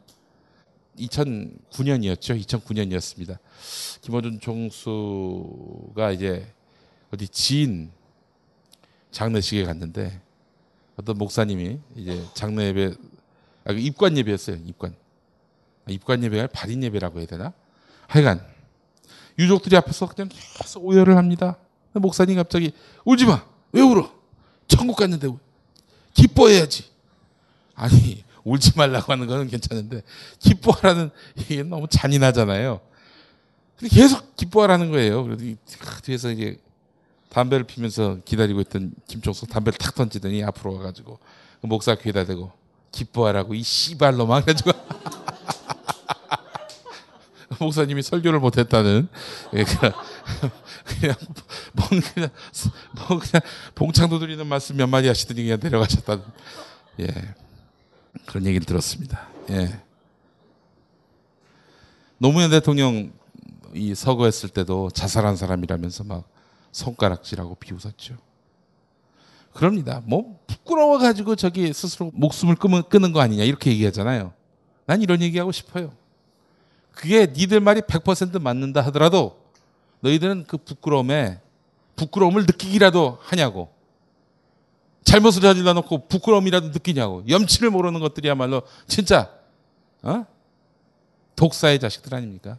2009년이었죠 0.96 2.40
2009년이었습니다 2.40 3.38
김어준 4.02 4.38
총수가 4.38 6.12
이제 6.12 6.46
어디 7.12 7.26
지인 7.26 7.90
장례식에 9.10 9.64
갔는데 9.64 10.20
어떤 10.96 11.18
목사님이 11.18 11.78
이제 11.96 12.24
장례 12.34 12.68
예배 12.68 12.94
아, 13.64 13.72
그 13.72 13.78
입관 13.78 14.16
예배였어요. 14.16 14.56
입관. 14.64 14.94
아, 15.86 15.90
입관 15.90 16.22
예배가 16.22 16.48
발인 16.48 16.82
예배라고 16.84 17.18
해야 17.18 17.26
되나? 17.26 17.52
하여간 18.06 18.40
유족들이 19.38 19.76
앞에서 19.76 20.06
그냥 20.08 20.28
계속 20.30 20.84
오열을 20.84 21.16
합니다. 21.16 21.56
목사님 21.92 22.36
갑자기 22.36 22.72
울지 23.04 23.26
마. 23.26 23.44
왜 23.72 23.82
울어? 23.82 24.10
천국 24.68 24.96
갔는데 24.96 25.28
기뻐해야지. 26.14 26.84
아니 27.74 28.24
울지 28.44 28.72
말라고 28.76 29.12
하는 29.12 29.26
거는 29.26 29.48
괜찮은데 29.48 30.02
기뻐하라는 30.38 31.10
이게 31.36 31.62
너무 31.62 31.86
잔인하잖아요. 31.90 32.80
계속 33.90 34.36
기뻐하라는 34.36 34.90
거예요. 34.90 35.24
그래서 35.24 35.56
뒤에서 36.02 36.30
이게 36.30 36.58
담배를 37.28 37.64
피면서 37.64 38.18
기다리고 38.24 38.60
있던 38.62 38.92
김종석 39.06 39.50
담배를 39.50 39.78
탁 39.78 39.94
던지더니 39.94 40.42
앞으로 40.44 40.74
와가지고 40.74 41.18
그 41.60 41.66
목사 41.66 41.94
귀에다 41.94 42.24
대고 42.24 42.52
기뻐하라고 42.92 43.54
이 43.54 43.62
씨발로만 43.62 44.42
해가지고 44.42 44.72
목사님이 47.60 48.02
설교를 48.02 48.40
못했다는 48.40 49.08
예, 49.54 49.64
그냥 49.64 49.92
그냥 50.84 51.16
뭐 51.72 51.86
그냥 51.88 52.28
뭐 52.94 53.18
그냥 53.18 53.40
봉창도 53.74 54.18
드리는 54.18 54.46
말씀 54.46 54.76
몇 54.76 54.86
마디 54.86 55.08
하시더니 55.08 55.42
그냥 55.42 55.58
내려가셨다는. 55.62 56.24
예. 57.00 57.06
그런 58.26 58.46
얘기를 58.46 58.64
들었습니다. 58.64 59.28
예. 59.50 59.80
노무현 62.18 62.50
대통령 62.50 63.12
이 63.74 63.94
서거했을 63.94 64.48
때도 64.48 64.90
자살한 64.90 65.36
사람이라면서 65.36 66.04
막 66.04 66.24
손가락질하고 66.76 67.54
비웃었죠. 67.54 68.16
그럽니다. 69.54 70.02
뭐 70.04 70.38
부끄러워 70.46 70.98
가지고 70.98 71.34
저기 71.34 71.72
스스로 71.72 72.10
목숨을 72.12 72.56
끄는 72.56 73.12
거 73.12 73.20
아니냐 73.20 73.44
이렇게 73.44 73.70
얘기하잖아요. 73.70 74.34
난 74.84 75.00
이런 75.00 75.22
얘기하고 75.22 75.52
싶어요. 75.52 75.92
그게 76.92 77.26
니들 77.26 77.60
말이 77.60 77.80
100% 77.80 78.40
맞는다 78.40 78.82
하더라도 78.86 79.40
너희들은 80.00 80.44
그 80.46 80.58
부끄러움에 80.58 81.40
부끄러움을 81.96 82.42
느끼기라도 82.42 83.18
하냐고. 83.22 83.74
잘못을 85.04 85.40
저질러 85.40 85.72
놓고 85.72 86.08
부끄러움이라도 86.08 86.68
느끼냐고. 86.68 87.24
염치를 87.26 87.70
모르는 87.70 88.00
것들이야말로 88.00 88.62
진짜 88.86 89.30
어? 90.02 90.26
독사의 91.36 91.80
자식들 91.80 92.14
아닙니까? 92.14 92.58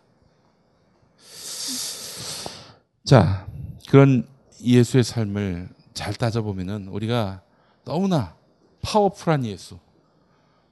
자, 3.03 3.46
그런 3.87 4.27
예수의 4.61 5.03
삶을 5.03 5.69
잘 5.93 6.13
따져보면은 6.13 6.89
우리가 6.89 7.41
너무나 7.85 8.35
파워풀한 8.81 9.45
예수, 9.45 9.79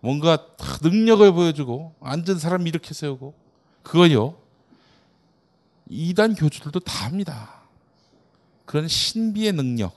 뭔가 0.02 0.48
능력을 0.84 1.32
보여주고 1.32 1.96
앉은 2.02 2.38
사람 2.38 2.68
일으켜 2.68 2.94
세우고 2.94 3.34
그거요 3.82 4.38
이단 5.90 6.36
교주들도 6.36 6.80
다 6.82 7.06
합니다. 7.06 7.62
그런 8.66 8.88
신비의 8.88 9.54
능력, 9.54 9.94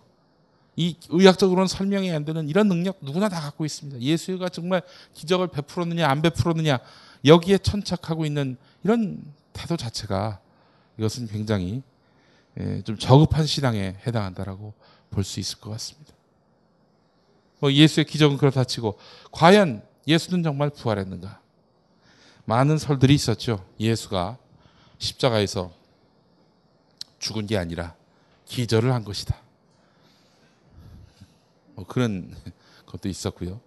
이 0.76 0.96
의학적으로는 1.08 1.66
설명이 1.66 2.12
안 2.12 2.24
되는 2.24 2.48
이런 2.48 2.68
능력 2.68 2.98
누구나 3.00 3.28
다 3.28 3.40
갖고 3.40 3.64
있습니다. 3.64 4.00
예수가 4.00 4.48
정말 4.50 4.82
기적을 5.14 5.48
베풀었느냐 5.48 6.06
안 6.06 6.22
베풀었느냐 6.22 6.78
여기에 7.24 7.58
천착하고 7.58 8.24
있는 8.24 8.56
이런 8.84 9.22
태도 9.52 9.76
자체가 9.76 10.40
이것은 10.98 11.26
굉장히 11.26 11.76
예, 11.76 11.82
좀 12.84 12.98
저급한 12.98 13.46
신앙에 13.46 13.96
해당한다라고 14.06 14.74
볼 15.10 15.24
수 15.24 15.40
있을 15.40 15.58
것 15.58 15.70
같습니다. 15.70 16.12
뭐 17.60 17.72
예수의 17.72 18.04
기적은 18.06 18.36
그렇다 18.36 18.64
치고 18.64 18.98
과연 19.32 19.82
예수는 20.06 20.42
정말 20.42 20.70
부활했는가? 20.70 21.40
많은 22.44 22.78
설들이 22.78 23.14
있었죠. 23.14 23.64
예수가 23.78 24.38
십자가에서 24.98 25.72
죽은 27.18 27.46
게 27.46 27.58
아니라 27.58 27.94
기절을 28.46 28.92
한 28.92 29.04
것이다. 29.04 29.36
뭐 31.74 31.84
그런 31.86 32.34
것도 32.86 33.08
있었고요. 33.08 33.60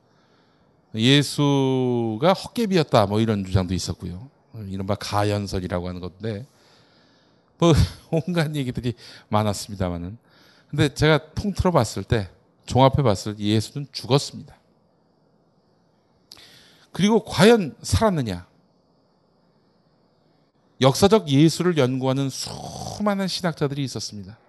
예수가 0.96 2.34
헛개비였다. 2.34 3.06
뭐 3.06 3.20
이런 3.22 3.46
주장도 3.46 3.74
있었고요. 3.74 4.30
이른바 4.68 4.96
가연설이라고 4.96 5.88
하는 5.88 6.02
건데 6.02 6.46
뭐 7.62 7.74
온갖 8.10 8.56
얘기들이 8.56 8.96
많았습니다만은 9.30 10.18
근데 10.68 10.94
제가 10.94 11.34
통틀어 11.36 11.72
봤을 11.72 12.04
때 12.04 12.30
종합해 12.66 13.04
봤을 13.04 13.36
때 13.36 13.44
예수는 13.44 13.88
죽었습니다. 13.92 14.56
그리고 16.92 17.24
과연 17.24 17.76
살았느냐? 17.82 18.48
역사적 20.82 21.30
예수를 21.30 21.78
연구하는 21.78 22.30
수많은 22.30 23.28
신학자들이 23.28 23.84
있었습니다. 23.84 24.40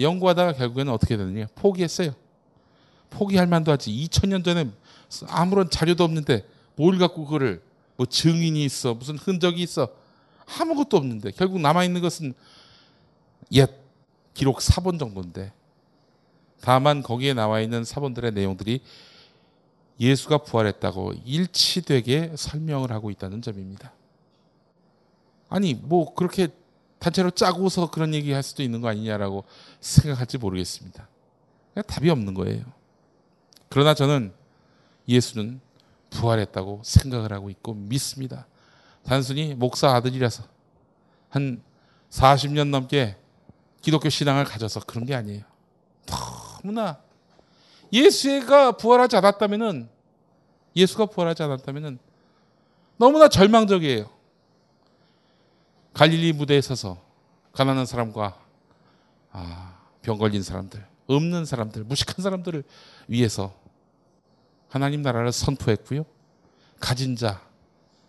연구하다가 0.00 0.54
결국에는 0.54 0.92
어떻게 0.92 1.16
되느냐? 1.16 1.46
포기했어요. 1.54 2.14
포기할 3.10 3.46
만도 3.46 3.70
하지. 3.70 3.92
2000년 3.92 4.44
전에 4.44 4.68
아무런 5.28 5.70
자료도 5.70 6.02
없는데 6.02 6.44
뭘 6.74 6.98
갖고 6.98 7.24
그거를 7.24 7.62
뭐 7.96 8.06
증인이 8.06 8.64
있어, 8.64 8.94
무슨 8.94 9.16
흔적이 9.16 9.62
있어. 9.62 9.99
아무것도 10.58 10.96
없는데 10.96 11.30
결국 11.32 11.60
남아있는 11.60 12.00
것은 12.00 12.34
옛 13.52 13.70
기록 14.34 14.62
사본 14.62 14.98
정도인데 14.98 15.52
다만 16.60 17.02
거기에 17.02 17.34
나와 17.34 17.60
있는 17.60 17.84
사본들의 17.84 18.32
내용들이 18.32 18.82
예수가 19.98 20.38
부활했다고 20.38 21.12
일치되게 21.24 22.32
설명을 22.36 22.90
하고 22.90 23.10
있다는 23.10 23.42
점입니다. 23.42 23.92
아니 25.48 25.74
뭐 25.74 26.14
그렇게 26.14 26.48
단체로 26.98 27.30
짜고서 27.30 27.90
그런 27.90 28.14
얘기 28.14 28.32
할 28.32 28.42
수도 28.42 28.62
있는 28.62 28.80
거 28.80 28.88
아니냐라고 28.88 29.44
생각할지 29.80 30.38
모르겠습니다. 30.38 31.08
답이 31.86 32.10
없는 32.10 32.34
거예요. 32.34 32.64
그러나 33.68 33.94
저는 33.94 34.32
예수는 35.08 35.60
부활했다고 36.10 36.82
생각을 36.84 37.32
하고 37.32 37.50
있고 37.50 37.74
믿습니다. 37.74 38.46
단순히 39.04 39.54
목사 39.54 39.90
아들이라서 39.94 40.44
한 41.28 41.62
40년 42.10 42.68
넘게 42.68 43.16
기독교 43.80 44.08
신앙을 44.08 44.44
가져서 44.44 44.80
그런 44.80 45.04
게 45.06 45.14
아니에요. 45.14 45.42
너무나 46.62 47.00
예수가 47.92 48.72
부활하지 48.72 49.16
않았다면은 49.16 49.88
예수가 50.76 51.06
부활하지 51.06 51.42
않았다면은 51.42 51.98
너무나 52.96 53.28
절망적이에요. 53.28 54.10
갈릴리 55.94 56.32
무대에 56.34 56.60
서서 56.60 57.02
가난한 57.52 57.86
사람과 57.86 58.38
아, 59.32 59.78
병 60.02 60.18
걸린 60.18 60.42
사람들, 60.42 60.84
없는 61.06 61.44
사람들, 61.44 61.84
무식한 61.84 62.22
사람들을 62.22 62.62
위해서 63.08 63.54
하나님 64.68 65.02
나라를 65.02 65.32
선포했고요. 65.32 66.04
가진 66.78 67.16
자, 67.16 67.42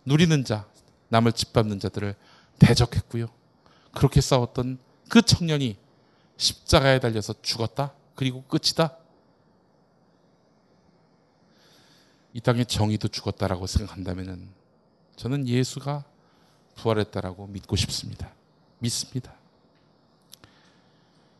누리는 0.04 0.44
자, 0.44 0.66
남을 1.12 1.32
짓밟는 1.32 1.78
자들을 1.78 2.16
대적했고요. 2.58 3.26
그렇게 3.92 4.22
싸웠던 4.22 4.78
그 5.10 5.20
청년이 5.20 5.76
십자가에 6.38 7.00
달려서 7.00 7.34
죽었다. 7.42 7.92
그리고 8.14 8.42
끝이다. 8.44 8.96
이 12.32 12.40
땅의 12.40 12.64
정의도 12.64 13.08
죽었다라고 13.08 13.66
생각한다면 13.66 14.48
저는 15.16 15.46
예수가 15.46 16.02
부활했다라고 16.76 17.46
믿고 17.48 17.76
싶습니다. 17.76 18.32
믿습니다. 18.78 19.34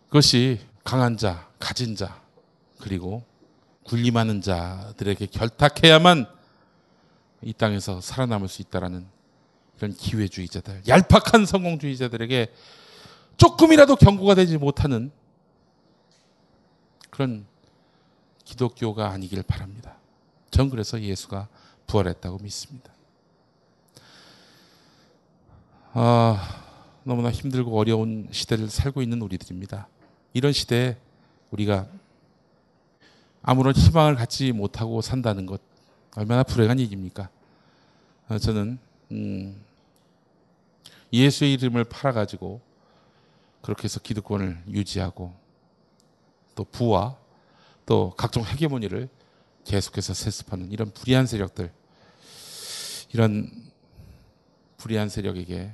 그것이 0.09 0.61
강한 0.85 1.17
자, 1.17 1.49
가진 1.59 1.97
자, 1.97 2.21
그리고 2.79 3.25
군림하는 3.85 4.43
자들에게 4.43 5.27
결탁해야만 5.27 6.27
이 7.41 7.55
땅에서 7.55 8.03
살아남을 8.03 8.49
수 8.49 8.61
있다라는 8.61 9.22
이런 9.77 9.93
기회주의자들, 9.93 10.83
얄팍한 10.87 11.47
성공주의자들에게 11.47 12.53
조금이라도 13.37 13.97
경고가 13.97 14.35
되지 14.35 14.59
못하는 14.59 15.11
그런 17.11 17.47
기독교가 18.45 19.11
아니길 19.11 19.43
바랍니다. 19.43 19.97
전 20.51 20.71
그래서 20.71 21.01
예수가 21.01 21.49
부활했다고 21.87 22.39
믿습니다. 22.39 22.93
아, 25.95 26.63
너무나 27.05 27.31
힘들고 27.31 27.77
어려운 27.79 28.29
시대를 28.31 28.71
살고 28.71 29.03
있는 29.03 29.21
우리들입니다. 29.21 29.89
이런 30.33 30.53
시대에 30.53 30.97
우리가 31.51 31.87
아무런 33.43 33.75
희망을 33.75 34.15
갖지 34.15 34.53
못하고 34.53 35.03
산다는 35.03 35.47
것 35.47 35.61
얼마나 36.17 36.43
불행한 36.43 36.79
일입니까? 36.79 37.29
어, 38.29 38.39
저는 38.39 38.79
음, 39.13 39.63
예수의 41.13 41.53
이름을 41.55 41.85
팔아가지고 41.85 42.61
그렇게 43.61 43.85
해서 43.85 44.01
기득권을 44.01 44.65
유지하고 44.69 45.35
또 46.55 46.65
부와 46.65 47.17
또 47.87 48.15
각종 48.17 48.45
헤게모니를 48.45 49.09
계속해서 49.65 50.15
세습하는 50.15 50.73
이런 50.73 50.91
불의한 50.93 51.27
세력들 51.27 51.71
이런 53.13 53.51
불의한 54.79 55.09
세력에게 55.09 55.73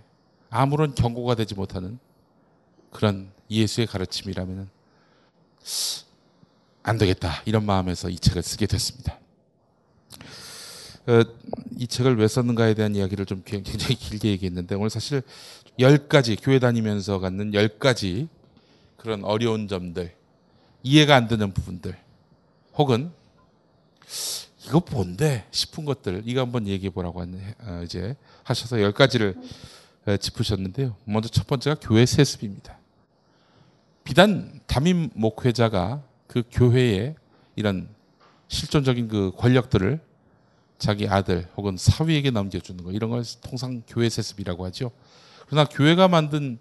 아무런 0.50 0.94
경고가 0.94 1.34
되지 1.36 1.54
못하는 1.54 1.98
그런 2.90 3.30
예수의 3.50 3.86
가르침이라면 3.86 4.68
안 6.82 6.98
되겠다 6.98 7.42
이런 7.44 7.64
마음에서 7.64 8.08
이 8.08 8.18
책을 8.18 8.42
쓰게 8.42 8.66
됐습니다. 8.66 9.18
어, 11.08 11.24
이 11.78 11.86
책을 11.86 12.18
왜 12.18 12.28
썼는가에 12.28 12.74
대한 12.74 12.94
이야기를 12.94 13.24
좀 13.24 13.42
굉장히 13.46 13.94
길게 13.94 14.28
얘기했는데 14.28 14.74
오늘 14.74 14.90
사실 14.90 15.22
열 15.78 16.06
가지 16.06 16.36
교회 16.36 16.58
다니면서 16.58 17.18
갖는 17.18 17.54
열 17.54 17.78
가지 17.78 18.28
그런 18.98 19.24
어려운 19.24 19.68
점들 19.68 20.14
이해가 20.82 21.16
안 21.16 21.26
되는 21.26 21.54
부분들 21.54 21.96
혹은 22.74 23.10
이거 24.66 24.82
뭔데 24.90 25.46
싶은 25.50 25.86
것들 25.86 26.24
이거 26.26 26.42
한번 26.42 26.66
얘기해 26.66 26.90
보라고 26.90 27.22
어, 27.22 27.80
이제 27.82 28.14
하셔서 28.44 28.82
열 28.82 28.92
가지를 28.92 29.34
짚으셨는데요. 30.20 30.94
먼저 31.04 31.30
첫 31.30 31.46
번째가 31.46 31.76
교회 31.80 32.04
세습입니다. 32.04 32.78
비단 34.04 34.60
담임 34.66 35.08
목회자가 35.14 36.02
그 36.26 36.42
교회의 36.50 37.14
이런 37.56 37.88
실존적인 38.48 39.08
그 39.08 39.32
권력들을 39.36 40.07
자기 40.78 41.08
아들 41.08 41.48
혹은 41.56 41.76
사위에게 41.76 42.30
넘겨주는 42.30 42.82
거 42.82 42.92
이런 42.92 43.10
걸 43.10 43.24
통상 43.42 43.82
교회 43.86 44.08
세습이라고 44.08 44.64
하죠. 44.66 44.90
그러나 45.46 45.68
교회가 45.68 46.08
만든 46.08 46.58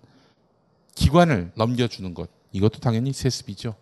기관을 0.95 1.51
넘겨주는 1.55 2.13
것 2.13 2.29
이것도 2.51 2.79
당연히 2.79 3.13
세습이죠. 3.13 3.75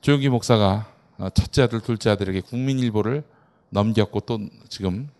조영기 0.00 0.28
목사가 0.28 0.92
첫째 1.34 1.62
아들, 1.62 1.80
둘째 1.80 2.10
아들에게 2.10 2.40
국민일보를 2.42 3.24
넘겼고 3.70 4.20
또 4.20 4.38
지금 4.68 5.10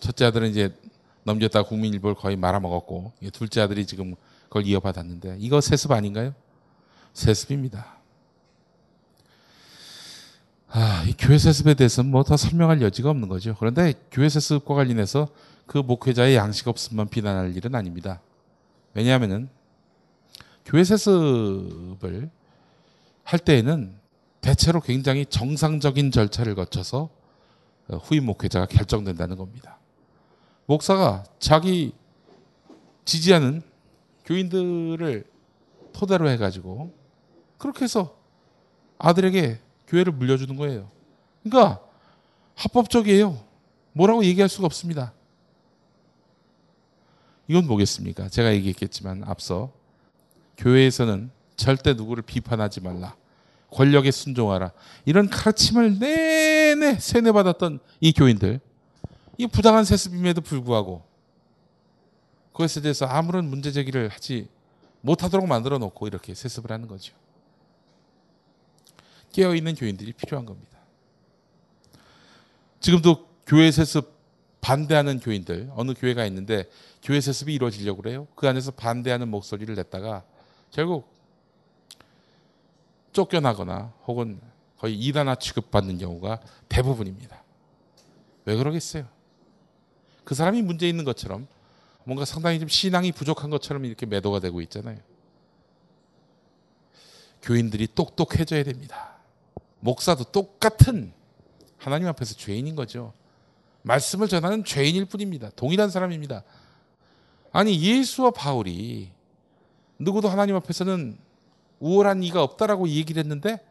첫째 0.00 0.26
아들은 0.26 0.50
이제 0.50 0.74
넘겼다 1.22 1.62
국민일보를 1.62 2.14
거의 2.16 2.36
말아먹었고 2.36 3.12
둘째 3.32 3.60
아들이 3.60 3.86
지금 3.86 4.14
그걸 4.44 4.66
이어받았는데 4.66 5.36
이거 5.38 5.60
세습 5.60 5.92
아닌가요? 5.92 6.34
세습입니다. 7.12 7.97
아, 10.70 11.02
이 11.08 11.14
교회 11.18 11.38
세습에 11.38 11.74
대해서는 11.74 12.10
뭐더 12.10 12.36
설명할 12.36 12.82
여지가 12.82 13.08
없는 13.10 13.28
거죠. 13.28 13.56
그런데 13.58 13.94
교회 14.10 14.28
세습과 14.28 14.74
관련해서 14.74 15.28
그 15.66 15.78
목회자의 15.78 16.36
양식 16.36 16.68
없음만 16.68 17.08
비난할 17.08 17.56
일은 17.56 17.74
아닙니다. 17.74 18.20
왜냐하면은 18.92 19.48
교회 20.66 20.84
세습을 20.84 22.30
할 23.24 23.38
때에는 23.38 23.94
대체로 24.42 24.80
굉장히 24.80 25.24
정상적인 25.24 26.10
절차를 26.10 26.54
거쳐서 26.54 27.08
어, 27.88 27.96
후임 27.96 28.26
목회자가 28.26 28.66
결정된다는 28.66 29.36
겁니다. 29.36 29.78
목사가 30.66 31.24
자기 31.38 31.94
지지하는 33.06 33.62
교인들을 34.26 35.24
토대로 35.94 36.28
해가지고 36.28 36.94
그렇게 37.56 37.84
해서 37.84 38.18
아들에게 38.98 39.60
교회를 39.88 40.12
물려주는 40.12 40.54
거예요. 40.56 40.90
그러니까 41.42 41.80
합법적이에요. 42.54 43.38
뭐라고 43.92 44.24
얘기할 44.24 44.48
수가 44.48 44.66
없습니다. 44.66 45.12
이건 47.48 47.66
뭐겠습니까? 47.66 48.28
제가 48.28 48.54
얘기했겠지만 48.54 49.24
앞서 49.24 49.72
교회에서는 50.58 51.30
절대 51.56 51.94
누구를 51.94 52.22
비판하지 52.22 52.80
말라. 52.80 53.16
권력에 53.70 54.10
순종하라. 54.10 54.72
이런 55.04 55.28
가르침을 55.28 55.98
내내 55.98 56.98
세뇌받았던 56.98 57.80
이 58.00 58.12
교인들. 58.12 58.60
이 59.38 59.46
부당한 59.46 59.84
세습임에도 59.84 60.40
불구하고 60.40 61.02
그것에 62.52 62.80
대해서 62.80 63.06
아무런 63.06 63.48
문제 63.48 63.70
제기를 63.70 64.08
하지 64.08 64.48
못하도록 65.00 65.46
만들어 65.46 65.78
놓고 65.78 66.08
이렇게 66.08 66.34
세습을 66.34 66.72
하는 66.72 66.88
거죠. 66.88 67.14
깨어 69.32 69.54
있는 69.54 69.74
교인들이 69.74 70.12
필요한 70.12 70.46
겁니다. 70.46 70.78
지금도 72.80 73.26
교회 73.46 73.70
세습 73.70 74.18
반대하는 74.60 75.20
교인들 75.20 75.70
어느 75.74 75.94
교회가 75.94 76.26
있는데 76.26 76.68
교회 77.02 77.20
세습이 77.20 77.54
이루어지려고 77.54 78.02
그래요. 78.02 78.26
그 78.34 78.48
안에서 78.48 78.70
반대하는 78.72 79.28
목소리를 79.28 79.74
냈다가 79.74 80.24
결국 80.70 81.12
쫓겨나거나 83.12 83.92
혹은 84.06 84.40
거의 84.78 84.94
이단화 84.98 85.36
취급받는 85.36 85.98
경우가 85.98 86.40
대부분입니다. 86.68 87.42
왜 88.44 88.56
그러겠어요? 88.56 89.06
그 90.24 90.34
사람이 90.34 90.62
문제 90.62 90.88
있는 90.88 91.04
것처럼 91.04 91.46
뭔가 92.04 92.24
상당히 92.24 92.58
좀 92.58 92.68
신앙이 92.68 93.12
부족한 93.12 93.50
것처럼 93.50 93.84
이렇게 93.84 94.06
매도가 94.06 94.40
되고 94.40 94.60
있잖아요. 94.62 94.98
교인들이 97.42 97.88
똑똑해져야 97.94 98.64
됩니다. 98.64 99.17
목사도 99.80 100.24
똑같은 100.24 101.12
하나님 101.76 102.08
앞에서 102.08 102.34
죄인인 102.34 102.74
거죠. 102.74 103.12
말씀을 103.82 104.28
전하는 104.28 104.64
죄인일 104.64 105.04
뿐입니다. 105.06 105.50
동일한 105.56 105.90
사람입니다. 105.90 106.42
아니 107.52 107.80
예수와 107.80 108.32
바울이 108.32 109.10
누구도 109.98 110.28
하나님 110.28 110.56
앞에서는 110.56 111.18
우월한 111.80 112.22
이가 112.24 112.42
없다라고 112.42 112.88
얘기를 112.88 113.20
했는데 113.22 113.64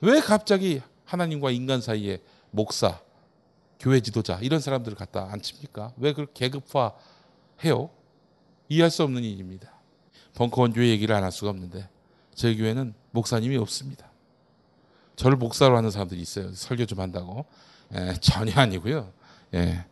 왜 0.00 0.20
갑자기 0.20 0.80
하나님과 1.06 1.50
인간 1.50 1.80
사이에 1.80 2.18
목사, 2.50 3.00
교회 3.80 4.00
지도자 4.00 4.38
이런 4.40 4.60
사람들을 4.60 4.96
갖다 4.96 5.28
앉힙니까? 5.32 5.92
왜 5.96 6.12
그걸 6.12 6.26
계급화해요? 6.32 7.90
이해할 8.68 8.90
수 8.90 9.02
없는 9.02 9.22
일입니다. 9.24 9.72
벙커원 10.34 10.72
교회 10.72 10.88
얘기를 10.88 11.14
안 11.14 11.22
할 11.22 11.32
수가 11.32 11.50
없는데 11.50 11.88
저희 12.34 12.56
교회는 12.56 12.94
목사님이 13.12 13.56
없습니다. 13.56 14.10
저를 15.16 15.36
목사로 15.36 15.76
하는 15.76 15.90
사람들이 15.90 16.20
있어요. 16.20 16.52
설교 16.54 16.86
좀 16.86 17.00
한다고. 17.00 17.44
예, 17.94 18.14
전혀 18.20 18.52
아니고요. 18.60 19.12
예, 19.54 19.84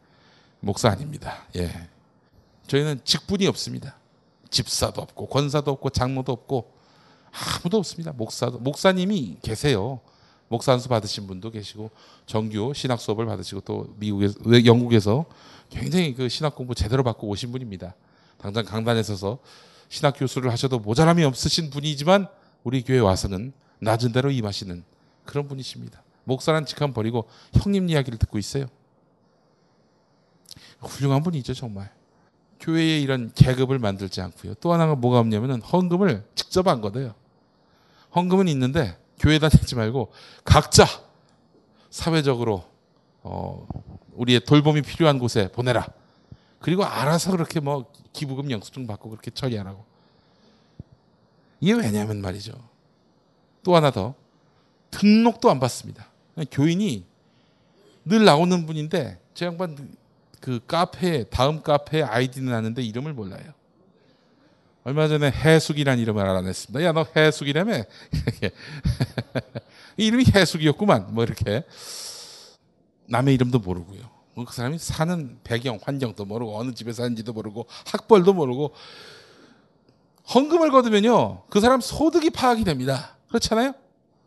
목사 0.61 0.91
아닙니다. 0.91 1.47
예. 1.57 1.89
저희는 2.67 3.01
직분이 3.05 3.47
없습니다. 3.47 3.97
집사도 4.51 5.01
없고 5.03 5.27
권사도 5.27 5.71
없고 5.73 5.91
장로도 5.91 6.33
없고 6.33 6.73
아무도 7.33 7.79
없습니다. 7.79 8.13
목사도 8.13 8.59
목사님이 8.59 9.39
계세요. 9.43 10.01
목사 10.49 10.73
안수 10.73 10.89
받으신 10.89 11.27
분도 11.27 11.51
계시고 11.51 11.91
정규 12.27 12.73
신학 12.75 13.01
수업을 13.01 13.25
받으시고 13.25 13.63
또 13.63 13.95
미국에서 13.97 14.37
영국에서 14.67 15.25
굉장히 15.71 16.15
그 16.15 16.29
신학 16.29 16.55
공부 16.55 16.75
제대로 16.75 17.03
받고 17.03 17.27
오신 17.29 17.53
분입니다. 17.53 17.95
당장 18.37 18.65
강단에 18.65 19.03
서서 19.03 19.39
신학 19.89 20.15
교수를 20.19 20.53
하셔도 20.53 20.79
모자람이 20.79 21.25
없으신 21.25 21.71
분이지만 21.71 22.29
우리 22.65 22.83
교회 22.83 22.99
와서는 22.99 23.53
낮은 23.79 24.13
대로 24.13 24.31
임하시는 24.31 24.85
그런 25.25 25.49
분이십니다. 25.49 26.03
목사란 26.25 26.67
직함 26.67 26.93
버리고 26.93 27.29
형님 27.55 27.89
이야기를 27.89 28.19
듣고 28.19 28.39
있어요. 28.39 28.67
훌륭한 30.81 31.23
분이죠 31.23 31.55
정말. 31.55 31.93
교회에 32.61 33.01
이런 33.01 33.33
계급을 33.35 33.79
만들지 33.79 34.21
않고요. 34.21 34.55
또 34.55 34.73
하나가 34.73 34.95
뭐가 34.95 35.19
없냐면은 35.19 35.61
헌금을 35.63 36.25
직접 36.35 36.69
안 36.69 36.81
걷어요. 36.81 37.15
헌금은 38.15 38.49
있는데 38.49 38.97
교회에다 39.19 39.49
내지 39.49 39.75
말고 39.75 40.13
각자 40.45 40.87
사회적으로 41.91 42.65
어, 43.23 43.67
우리의 44.13 44.41
돌봄이 44.41 44.83
필요한 44.83 45.19
곳에 45.19 45.51
보내라. 45.51 45.87
그리고 46.61 46.85
알아서 46.85 47.33
그렇게 47.33 47.61
뭐 47.61 47.91
기부금 48.13 48.51
영수증 48.51 48.87
받고 48.87 49.11
그렇게 49.11 49.31
처리하라고. 49.31 49.85
이게 51.61 51.73
왜냐면 51.73 52.21
말이죠. 52.21 52.53
또 53.63 53.77
하나 53.77 53.91
더 53.91 54.15
등록도 54.93 55.51
안 55.51 55.59
받습니다. 55.59 56.07
교인이 56.51 57.05
늘 58.05 58.25
나오는 58.25 58.65
분인데 58.67 59.19
제 59.35 59.47
양반 59.47 59.97
그 60.41 60.61
카페 60.67 61.25
다음 61.25 61.63
카페 61.63 62.03
아이디는 62.03 62.53
아는데 62.55 62.83
이름을 62.83 63.13
몰라요. 63.13 63.53
얼마 64.85 65.07
전에 65.07 65.31
해숙이란 65.31 65.99
이름을 66.01 66.23
알아냈습니다. 66.23 66.85
야 66.85 66.93
너 66.93 67.07
해숙이라며? 67.15 67.85
이름이 69.97 70.25
해숙이었구만. 70.35 71.15
뭐 71.15 71.23
이렇게 71.25 71.65
남의 73.07 73.35
이름도 73.35 73.61
모르고요. 73.61 74.01
뭐그 74.35 74.53
사람이 74.55 74.79
사는 74.79 75.39
배경, 75.45 75.79
환경도 75.83 76.25
모르고 76.25 76.59
어느 76.59 76.73
집에 76.73 76.93
사는지도 76.93 77.33
모르고 77.33 77.67
학벌도 77.87 78.33
모르고 78.33 78.73
헌금을 80.35 80.71
거두면요 80.71 81.43
그 81.51 81.61
사람 81.61 81.81
소득이 81.81 82.31
파악이 82.31 82.65
됩니다. 82.65 83.17
그렇잖아요? 83.29 83.75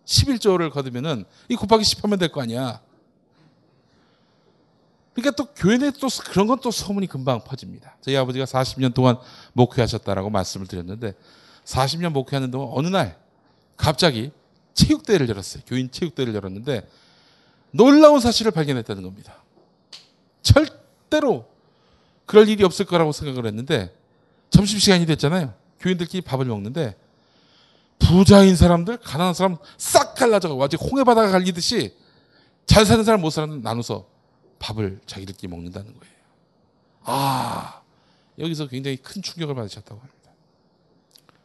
11조를 0.05 0.71
거두면은 0.71 1.25
이 1.49 1.55
곱하기 1.55 1.83
10하면 1.83 2.19
될 2.19 2.29
거 2.29 2.41
아니야. 2.41 2.81
그러니까 5.13 5.31
또 5.35 5.45
교회 5.55 5.77
내에 5.77 5.91
또 5.91 6.07
그런 6.25 6.45
건 6.47 6.59
또 6.61 6.71
소문이 6.71 7.07
금방 7.07 7.43
퍼집니다. 7.43 7.95
저희 8.01 8.17
아버지가 8.17 8.45
40년 8.45 8.93
동안 8.93 9.17
목회하셨다라고 9.53 10.29
말씀을 10.29 10.67
드렸는데 10.67 11.13
40년 11.63 12.09
목회하는 12.09 12.51
동안 12.51 12.69
어느 12.73 12.87
날 12.87 13.17
갑자기 13.77 14.31
체육대회를 14.73 15.29
열었어요. 15.29 15.63
교인 15.65 15.89
체육대회를 15.89 16.35
열었는데 16.35 16.87
놀라운 17.71 18.19
사실을 18.19 18.51
발견했다는 18.51 19.03
겁니다. 19.03 19.41
절대로 20.41 21.47
그럴 22.25 22.49
일이 22.49 22.63
없을 22.63 22.85
거라고 22.85 23.11
생각을 23.11 23.45
했는데 23.45 23.95
점심시간이 24.49 25.05
됐잖아요. 25.05 25.53
교인들끼리 25.79 26.21
밥을 26.21 26.45
먹는데 26.45 26.95
부자인 27.99 28.55
사람들, 28.55 28.97
가난한 28.97 29.33
사람 29.33 29.57
싹 29.77 30.15
갈라져가지고 30.15 30.63
아직 30.63 30.81
홍해바다가 30.81 31.29
갈리듯이 31.31 31.95
잘 32.65 32.85
사는 32.85 33.03
사람 33.03 33.21
못 33.21 33.29
사는 33.29 33.47
사람 33.47 33.61
나눠서 33.61 34.07
밥을 34.59 35.01
자기들끼리 35.05 35.49
먹는다는 35.49 35.93
거예요. 35.97 36.15
아, 37.03 37.81
여기서 38.39 38.67
굉장히 38.67 38.97
큰 38.97 39.21
충격을 39.21 39.55
받으셨다고 39.55 39.99
합니다. 39.99 40.31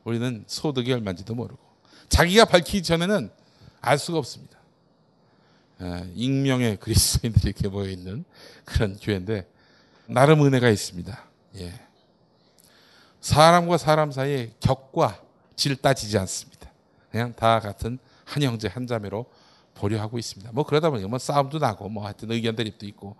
우리는 0.05 0.44
소득이 0.46 0.92
얼마인지도 0.92 1.34
모르고 1.34 1.61
자기가 2.09 2.46
밝히기 2.46 2.82
전에는 2.82 3.30
알 3.80 3.98
수가 3.98 4.18
없습니다. 4.18 4.59
예, 5.82 6.11
익명의 6.14 6.76
그리스도인들이 6.78 7.48
이렇게 7.48 7.68
모여 7.68 7.88
있는 7.88 8.24
그런 8.64 8.98
교회인데 8.98 9.48
나름 10.07 10.44
은혜가 10.44 10.68
있습니다. 10.68 11.24
예. 11.57 11.80
사람과 13.20 13.78
사람 13.78 14.12
사이에 14.12 14.53
격과 14.61 15.22
질 15.61 15.76
따지지 15.76 16.16
않습니다. 16.16 16.70
그냥 17.11 17.34
다 17.34 17.61
같은 17.61 17.98
한 18.24 18.42
형제 18.42 18.66
한 18.66 18.86
자매로 18.86 19.26
보려 19.74 20.00
하고 20.00 20.18
있습니다. 20.18 20.52
뭐 20.52 20.64
그러다 20.64 20.88
보니까 20.88 21.06
뭐 21.06 21.18
싸움도 21.18 21.58
나고 21.58 21.90
뭐 21.90 22.04
하여튼 22.04 22.32
의견 22.32 22.56
대립도 22.56 22.86
있고 22.86 23.14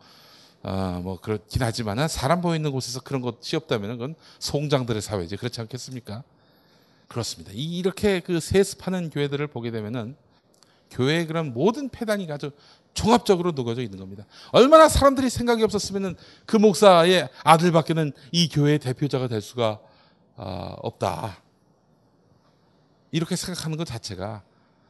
어뭐 0.63 1.21
그렇긴 1.21 1.63
하지만은 1.63 2.09
사람 2.09 2.41
보이는 2.41 2.71
곳에서 2.73 3.01
그런 3.01 3.21
것이 3.21 3.57
없다면 3.57 3.91
그건 3.91 4.15
송장들의 4.39 5.03
사회지 5.03 5.37
그렇지 5.37 5.61
않겠습니까? 5.61 6.23
그렇습니다. 7.09 7.53
이렇게 7.55 8.21
그 8.21 8.41
세습하는 8.41 9.11
교회들을 9.11 9.47
보게 9.49 9.71
되면은 9.71 10.17
교회의 10.93 11.27
그런 11.27 11.53
모든 11.53 11.91
폐단이 11.91 12.27
아주 12.33 12.53
종합적으로 12.95 13.53
녹아져 13.53 13.83
있는 13.83 13.99
겁니다. 13.99 14.25
얼마나 14.53 14.89
사람들이 14.89 15.29
생각이 15.29 15.63
없었으면은 15.63 16.17
그 16.47 16.57
목사의 16.57 17.29
아들밖에는 17.45 18.13
이 18.33 18.49
교회의 18.49 18.79
대표자가 18.79 19.29
될 19.29 19.43
수가 19.43 19.79
어, 20.37 20.75
없다. 20.79 21.50
이렇게 23.13 23.37
생각하는 23.37 23.77
것 23.77 23.85
자체가 23.85 24.43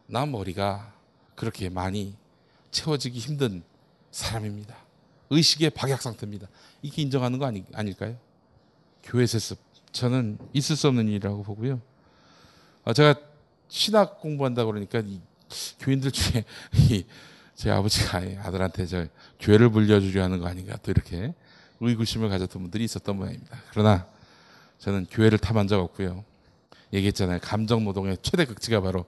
나 0.06 0.26
머리가 0.26 0.92
그렇게 1.34 1.68
많이 1.68 2.16
채워지기 2.70 3.18
힘든 3.18 3.62
사람입니다. 4.10 4.76
의식의 5.30 5.70
박약 5.70 6.02
상태입니다. 6.02 6.48
이게 6.82 7.02
인정하는 7.02 7.38
거 7.38 7.46
아니, 7.46 7.64
아닐까요? 7.72 8.16
교회 9.02 9.26
세습 9.26 9.58
저는 9.92 10.38
있을 10.52 10.76
수 10.76 10.88
없는 10.88 11.08
일이라고 11.08 11.42
보고요. 11.42 11.80
아, 12.84 12.92
제가 12.92 13.14
신학 13.68 14.20
공부한다 14.20 14.64
그러니까 14.64 15.00
이 15.00 15.20
교인들 15.78 16.10
중에 16.10 16.44
이, 16.74 17.04
제 17.54 17.70
아버지가 17.70 18.18
아들한테 18.42 18.86
저 18.86 19.06
교회를 19.38 19.68
물려주려 19.68 20.22
하는 20.22 20.40
거 20.40 20.46
아닌가 20.46 20.76
또 20.82 20.90
이렇게 20.90 21.34
의구심을 21.80 22.28
가졌던 22.28 22.62
분들이 22.62 22.84
있었던 22.84 23.16
모양입니다. 23.16 23.58
그러나 23.70 24.06
저는 24.78 25.06
교회를 25.10 25.38
탐한 25.38 25.68
적 25.68 25.80
없고요. 25.80 26.24
얘기했잖아요. 26.92 27.38
감정 27.42 27.84
노동의 27.84 28.18
최대 28.22 28.44
극치가 28.44 28.80
바로 28.80 29.04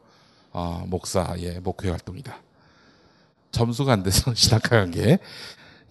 어, 0.52 0.84
목사의 0.86 1.60
목회 1.62 1.88
활동이다. 1.90 2.36
점수가 3.50 3.92
안 3.92 4.02
돼서 4.02 4.32
신학과 4.36 4.86
게 4.86 5.18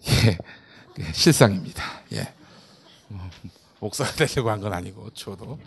예, 0.08 1.12
실상입니다. 1.12 1.82
예. 2.12 2.32
어, 3.10 3.30
목사가 3.80 4.10
되려고 4.12 4.50
한 4.50 4.60
건 4.60 4.72
아니고 4.72 5.10
저도 5.14 5.58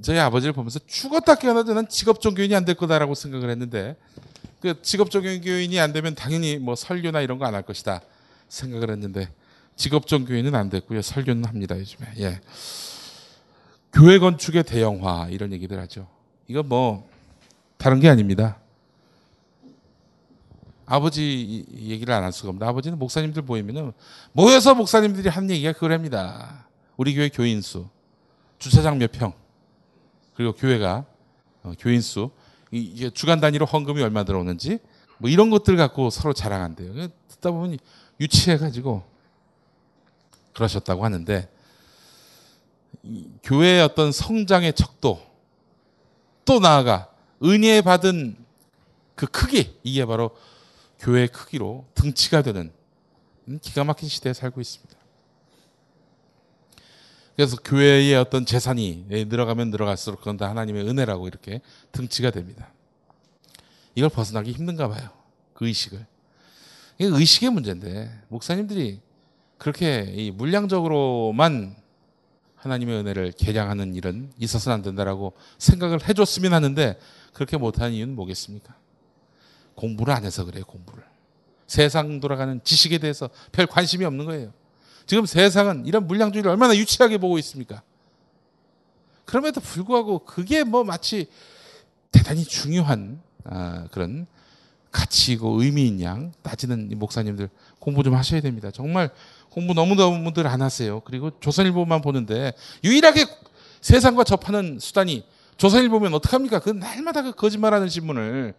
저희 0.00 0.18
아버지를 0.18 0.52
보면서 0.52 0.78
죽었다 0.86 1.34
깨어나도 1.34 1.74
난 1.74 1.88
직업 1.88 2.20
종교인이 2.20 2.54
안 2.54 2.64
될 2.64 2.74
거다라고 2.76 3.14
생각을 3.14 3.50
했는데 3.50 3.96
그 4.60 4.80
직업 4.82 5.10
종교인이 5.10 5.78
안 5.80 5.92
되면 5.92 6.14
당연히 6.14 6.56
뭐 6.58 6.74
설교나 6.76 7.20
이런 7.20 7.38
거 7.38 7.46
안 7.46 7.54
할 7.54 7.62
것이다 7.62 8.00
생각을 8.48 8.90
했는데 8.90 9.28
직업 9.76 10.06
종교인은 10.06 10.54
안 10.54 10.70
됐고요 10.70 11.02
설교는 11.02 11.44
합니다 11.46 11.76
요즘에 11.78 12.06
예. 12.18 12.40
교회 13.92 14.18
건축의 14.18 14.64
대형화 14.64 15.28
이런 15.30 15.52
얘기들 15.52 15.78
하죠 15.80 16.06
이거 16.46 16.62
뭐 16.62 17.08
다른 17.76 18.00
게 18.00 18.08
아닙니다 18.08 18.60
아버지 20.90 21.64
얘기를 21.72 22.12
안 22.12 22.24
할 22.24 22.32
수가 22.32 22.48
없는데 22.48 22.66
아버지는 22.66 22.98
목사님들 22.98 23.42
모이면은 23.42 23.92
모여서 24.32 24.74
목사님들이 24.74 25.28
하는 25.28 25.48
얘기가 25.50 25.72
그럽니다. 25.72 26.66
우리 26.96 27.14
교회 27.14 27.28
교인 27.28 27.62
수, 27.62 27.88
주차장 28.58 28.98
몇 28.98 29.12
평, 29.12 29.32
그리고 30.34 30.52
교회가 30.52 31.04
어, 31.62 31.72
교인 31.78 32.00
수, 32.00 32.30
이게 32.72 33.08
주간 33.10 33.38
단위로 33.40 33.66
헌금이 33.66 34.02
얼마 34.02 34.24
들어오는지 34.24 34.80
뭐 35.18 35.30
이런 35.30 35.48
것들 35.50 35.76
갖고 35.76 36.10
서로 36.10 36.32
자랑한대요. 36.32 37.08
듣다 37.28 37.52
보면 37.52 37.78
유치해가지고 38.18 39.04
그러셨다고 40.54 41.04
하는데 41.04 41.48
교회의 43.42 43.82
어떤 43.82 44.12
성장의 44.12 44.74
척도 44.74 45.20
또 46.44 46.60
나아가 46.60 47.10
은혜 47.42 47.80
받은 47.80 48.36
그 49.14 49.26
크기 49.26 49.78
이게 49.82 50.04
바로 50.04 50.36
교회의 50.98 51.28
크기로 51.28 51.86
등치가 51.94 52.42
되는 52.42 52.72
기가 53.62 53.84
막힌 53.84 54.08
시대에 54.08 54.32
살고 54.32 54.60
있습니다. 54.60 54.96
그래서 57.36 57.56
교회의 57.56 58.14
어떤 58.16 58.44
재산이 58.44 59.06
늘어가면 59.08 59.70
늘어갈수록 59.70 60.20
그건 60.20 60.36
다 60.36 60.48
하나님의 60.50 60.86
은혜라고 60.86 61.26
이렇게 61.26 61.62
등치가 61.90 62.30
됩니다. 62.30 62.70
이걸 63.94 64.10
벗어나기 64.10 64.52
힘든가 64.52 64.88
봐요. 64.88 65.08
그 65.54 65.66
의식을. 65.66 66.06
이게 66.98 67.08
의식의 67.08 67.50
문제인데 67.50 68.10
목사님들이 68.28 69.00
그렇게 69.56 70.30
물량적으로만 70.34 71.79
하나님의 72.60 73.00
은혜를 73.00 73.32
계량하는 73.32 73.94
일은 73.94 74.30
있어서는 74.38 74.76
안 74.76 74.82
된다라고 74.82 75.32
생각을 75.58 76.06
해줬으면 76.06 76.52
하는데 76.52 76.98
그렇게 77.32 77.56
못하는 77.56 77.92
이유는 77.92 78.14
뭐겠습니까? 78.14 78.74
공부를 79.74 80.12
안 80.14 80.24
해서 80.24 80.44
그래요, 80.44 80.64
공부를. 80.66 81.02
세상 81.66 82.20
돌아가는 82.20 82.60
지식에 82.62 82.98
대해서 82.98 83.30
별 83.52 83.66
관심이 83.66 84.04
없는 84.04 84.26
거예요. 84.26 84.52
지금 85.06 85.24
세상은 85.24 85.86
이런 85.86 86.06
물량주의를 86.06 86.50
얼마나 86.50 86.76
유치하게 86.76 87.18
보고 87.18 87.38
있습니까? 87.38 87.82
그럼에도 89.24 89.60
불구하고 89.60 90.20
그게 90.20 90.64
뭐 90.64 90.84
마치 90.84 91.28
대단히 92.12 92.44
중요한 92.44 93.22
아, 93.44 93.86
그런 93.90 94.26
가치이고 94.90 95.62
의미인 95.62 96.00
양 96.02 96.32
따지는 96.42 96.90
목사님들 96.98 97.48
공부 97.78 98.02
좀 98.02 98.14
하셔야 98.14 98.40
됩니다. 98.40 98.70
정말 98.70 99.10
공부 99.50 99.74
너무너무들 99.74 100.46
안 100.46 100.62
하세요. 100.62 101.00
그리고 101.00 101.30
조선일보만 101.40 102.00
보는데 102.00 102.52
유일하게 102.84 103.26
세상과 103.80 104.24
접하는 104.24 104.78
수단이 104.80 105.24
조선일보면 105.56 106.14
어떡합니까? 106.14 106.60
그 106.60 106.70
날마다 106.70 107.22
그 107.22 107.32
거짓말하는 107.32 107.88
신문을 107.88 108.54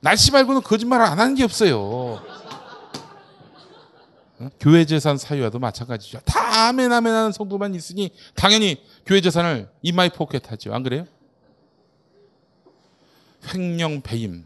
날씨 0.00 0.32
말고는 0.32 0.62
거짓말을 0.62 1.06
안 1.06 1.18
하는 1.20 1.34
게 1.34 1.44
없어요. 1.44 2.20
교회 4.58 4.84
재산 4.84 5.16
사유화도 5.16 5.60
마찬가지죠. 5.60 6.20
다 6.24 6.68
아멘 6.68 6.92
아멘 6.92 7.12
하는 7.12 7.32
성도만 7.32 7.74
있으니 7.76 8.10
당연히 8.34 8.82
교회 9.06 9.20
재산을 9.20 9.68
in 9.82 9.96
my 9.96 10.10
pocket 10.10 10.50
하죠. 10.50 10.74
안 10.74 10.82
그래요? 10.82 11.06
횡령 13.54 14.02
배임 14.02 14.44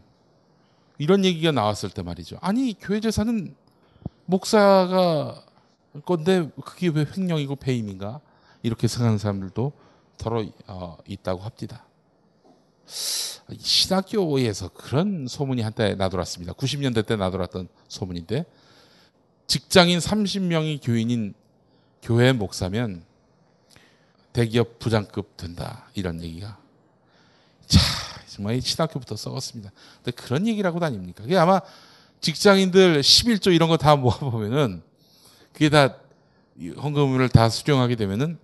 이런 0.99 1.25
얘기가 1.25 1.51
나왔을 1.51 1.89
때 1.89 2.03
말이죠. 2.03 2.37
아니 2.41 2.75
교회 2.79 2.99
재산은 2.99 3.55
목사가 4.27 5.41
건데 6.05 6.49
그게 6.63 6.89
왜 6.89 7.05
횡령이고 7.05 7.55
배임인가? 7.55 8.21
이렇게 8.61 8.87
생각하는 8.87 9.17
사람들도 9.17 9.71
더러 10.17 10.45
어, 10.67 10.97
있다고 11.07 11.41
합니다. 11.41 11.85
신학교에서 12.85 14.69
그런 14.69 15.27
소문이 15.27 15.61
한때 15.61 15.95
나돌았습니다. 15.95 16.53
90년대 16.53 17.05
때 17.05 17.15
나돌았던 17.15 17.69
소문인데 17.87 18.45
직장인 19.47 19.99
30명이 19.99 20.79
교인인 20.83 21.33
교회 22.01 22.33
목사면 22.33 23.05
대기업 24.33 24.79
부장급 24.79 25.37
된다 25.37 25.87
이런 25.95 26.21
얘기가 26.21 26.57
자 27.65 27.79
정말 28.27 28.61
신학교부터 28.61 29.15
썩었습니다. 29.15 29.71
근데 30.03 30.11
그런 30.11 30.45
얘기라고 30.47 30.79
다닙니까? 30.79 31.23
그게 31.23 31.37
아마 31.37 31.61
직장인들 32.21 33.01
11조 33.01 33.53
이런 33.53 33.69
거 33.69 33.77
다 33.77 33.95
모아보면은 33.95 34.81
그게 35.53 35.69
다 35.69 35.97
헌금을 36.81 37.29
다 37.29 37.49
수령하게 37.49 37.95
되면은 37.95 38.39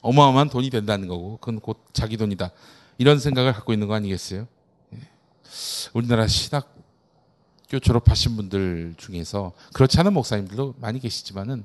어마어마한 0.00 0.48
돈이 0.48 0.70
된다는 0.70 1.08
거고 1.08 1.36
그건 1.38 1.60
곧 1.60 1.78
자기 1.92 2.16
돈이다. 2.16 2.50
이런 2.98 3.18
생각을 3.18 3.52
갖고 3.52 3.72
있는 3.72 3.86
거 3.86 3.94
아니겠어요? 3.94 4.46
예. 4.94 4.98
우리나라 5.92 6.26
신학교 6.26 6.68
졸업하신 7.82 8.36
분들 8.36 8.94
중에서 8.96 9.52
그렇지 9.74 9.98
않은 10.00 10.12
목사님들도 10.14 10.76
많이 10.78 11.00
계시지만은 11.00 11.64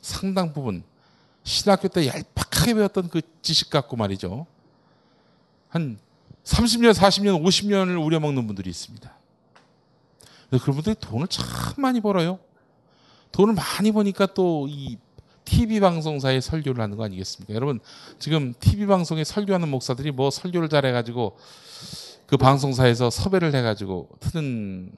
상당 0.00 0.52
부분 0.52 0.84
신학교 1.42 1.88
때 1.88 2.06
얄팍하게 2.06 2.74
배웠던 2.74 3.08
그 3.08 3.20
지식 3.42 3.70
갖고 3.70 3.96
말이죠. 3.96 4.46
한 5.68 5.98
30년, 6.44 6.92
40년, 6.94 7.42
50년을 7.42 8.04
우려먹는 8.04 8.46
분들이 8.46 8.70
있습니다. 8.70 9.15
그런 10.50 10.76
분들이 10.76 10.94
돈을 11.00 11.26
참 11.28 11.44
많이 11.78 12.00
벌어요. 12.00 12.38
돈을 13.32 13.54
많이 13.54 13.92
버니까 13.92 14.26
또 14.26 14.66
이 14.68 14.98
TV 15.46 15.78
방송사에 15.80 16.40
설교를 16.40 16.82
하는 16.82 16.96
거 16.96 17.04
아니겠습니까? 17.04 17.54
여러분 17.54 17.78
지금 18.18 18.52
TV 18.58 18.86
방송에 18.86 19.22
설교하는 19.24 19.68
목사들이 19.68 20.10
뭐 20.10 20.28
설교를 20.30 20.68
잘해가지고 20.68 21.36
그 22.26 22.36
방송사에서 22.36 23.10
섭외를 23.10 23.54
해가지고 23.54 24.08
트는 24.18 24.90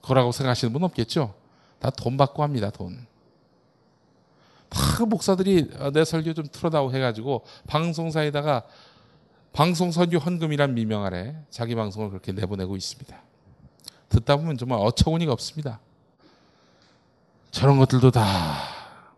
거라고 0.00 0.32
생각하시는 0.32 0.72
분 0.72 0.82
없겠죠? 0.84 1.34
다 1.80 1.90
돈 1.90 2.16
받고 2.16 2.42
합니다 2.42 2.70
돈. 2.70 3.06
다 4.70 5.04
목사들이 5.04 5.68
내 5.92 6.04
설교 6.04 6.32
좀 6.34 6.46
틀어다오 6.50 6.92
해가지고 6.92 7.44
방송사에다가 7.66 8.64
방송 9.52 9.92
설교 9.92 10.18
헌금이란 10.18 10.74
미명 10.74 11.04
아래 11.04 11.36
자기 11.50 11.74
방송을 11.74 12.08
그렇게 12.08 12.32
내보내고 12.32 12.74
있습니다. 12.76 13.27
듣다 14.08 14.36
보면 14.36 14.56
정말 14.56 14.78
어처구니가 14.80 15.32
없습니다. 15.32 15.80
저런 17.50 17.78
것들도 17.78 18.10
다 18.10 18.22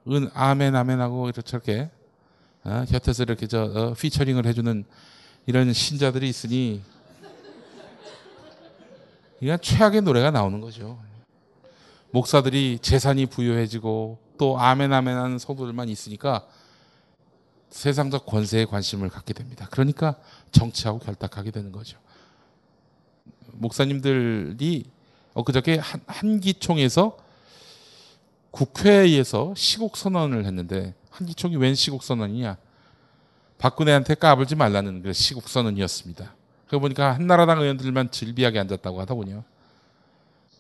은, 0.09 0.31
아멘, 0.35 0.75
아멘 0.75 1.01
하고 1.01 1.27
이렇게 1.27 1.43
저렇게, 1.43 1.91
어, 2.65 2.85
곁에서 2.89 3.23
이렇게 3.23 3.47
저, 3.47 3.65
어, 3.65 3.95
피처링을 3.95 4.47
해주는 4.47 4.85
이런 5.47 5.73
신자들이 5.73 6.29
있으니, 6.29 6.83
이건 9.41 9.59
최악의 9.61 10.03
노래가 10.03 10.31
나오는 10.31 10.61
거죠. 10.61 10.99
목사들이 12.11 12.79
재산이 12.83 13.27
부유해지고 13.27 14.19
또 14.37 14.59
아멘, 14.59 14.93
아멘 14.93 15.17
하는 15.17 15.39
성도들만 15.39 15.89
있으니까 15.89 16.47
세상적 17.71 18.27
권세에 18.27 18.65
관심을 18.65 19.09
갖게 19.09 19.33
됩니다. 19.33 19.67
그러니까 19.71 20.17
정치하고 20.51 20.99
결탁하게 20.99 21.53
되는 21.53 21.73
거죠. 21.73 21.99
목사님들이 23.55 24.85
엊그저께 25.35 25.79
한, 25.79 26.01
한기총에서 26.07 27.17
국회에서 28.51 29.55
시국 29.57 29.97
선언을 29.97 30.45
했는데 30.45 30.95
한기총이 31.11 31.57
웬 31.57 31.75
시국 31.75 32.03
선언이냐? 32.03 32.57
박근혜한테 33.59 34.15
까불지 34.15 34.57
말라는 34.57 35.03
그 35.03 35.13
시국 35.13 35.49
선언이었습니다. 35.49 36.35
그거 36.67 36.79
보니까 36.79 37.15
한나라당 37.15 37.61
의원들만 37.61 38.11
질비하게 38.11 38.59
앉았다고 38.59 39.01
하더군요. 39.01 39.45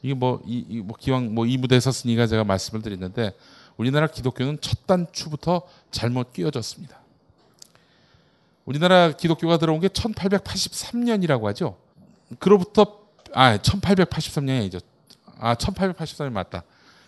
이게 0.03 0.15
뭐, 0.15 0.43
이, 0.47 0.65
이 0.69 0.81
뭐, 0.81 0.97
기왕 0.99 1.35
뭐 1.35 1.47
이 1.47 1.57
무대에 1.57 1.81
섰으니까 1.81 2.27
제가 2.27 2.45
말씀을 2.45 2.83
드렸는데, 2.83 3.33
우리나라 3.77 4.07
기독교는 4.07 4.59
첫 4.61 4.87
단추부터 4.87 5.63
잘못 5.91 6.33
끼워졌습니다. 6.33 7.01
우리나라 8.65 9.13
기독교가 9.13 9.57
들어온 9.57 9.81
게 9.81 9.89
1883년이라고 9.89 11.45
하죠. 11.45 11.77
그로부터, 12.39 13.01
아, 13.33 13.57
1883년이 13.59 14.61
아니죠. 14.61 14.81
아, 15.39 15.55
1883년 15.55 16.33
맞다. 16.33 16.65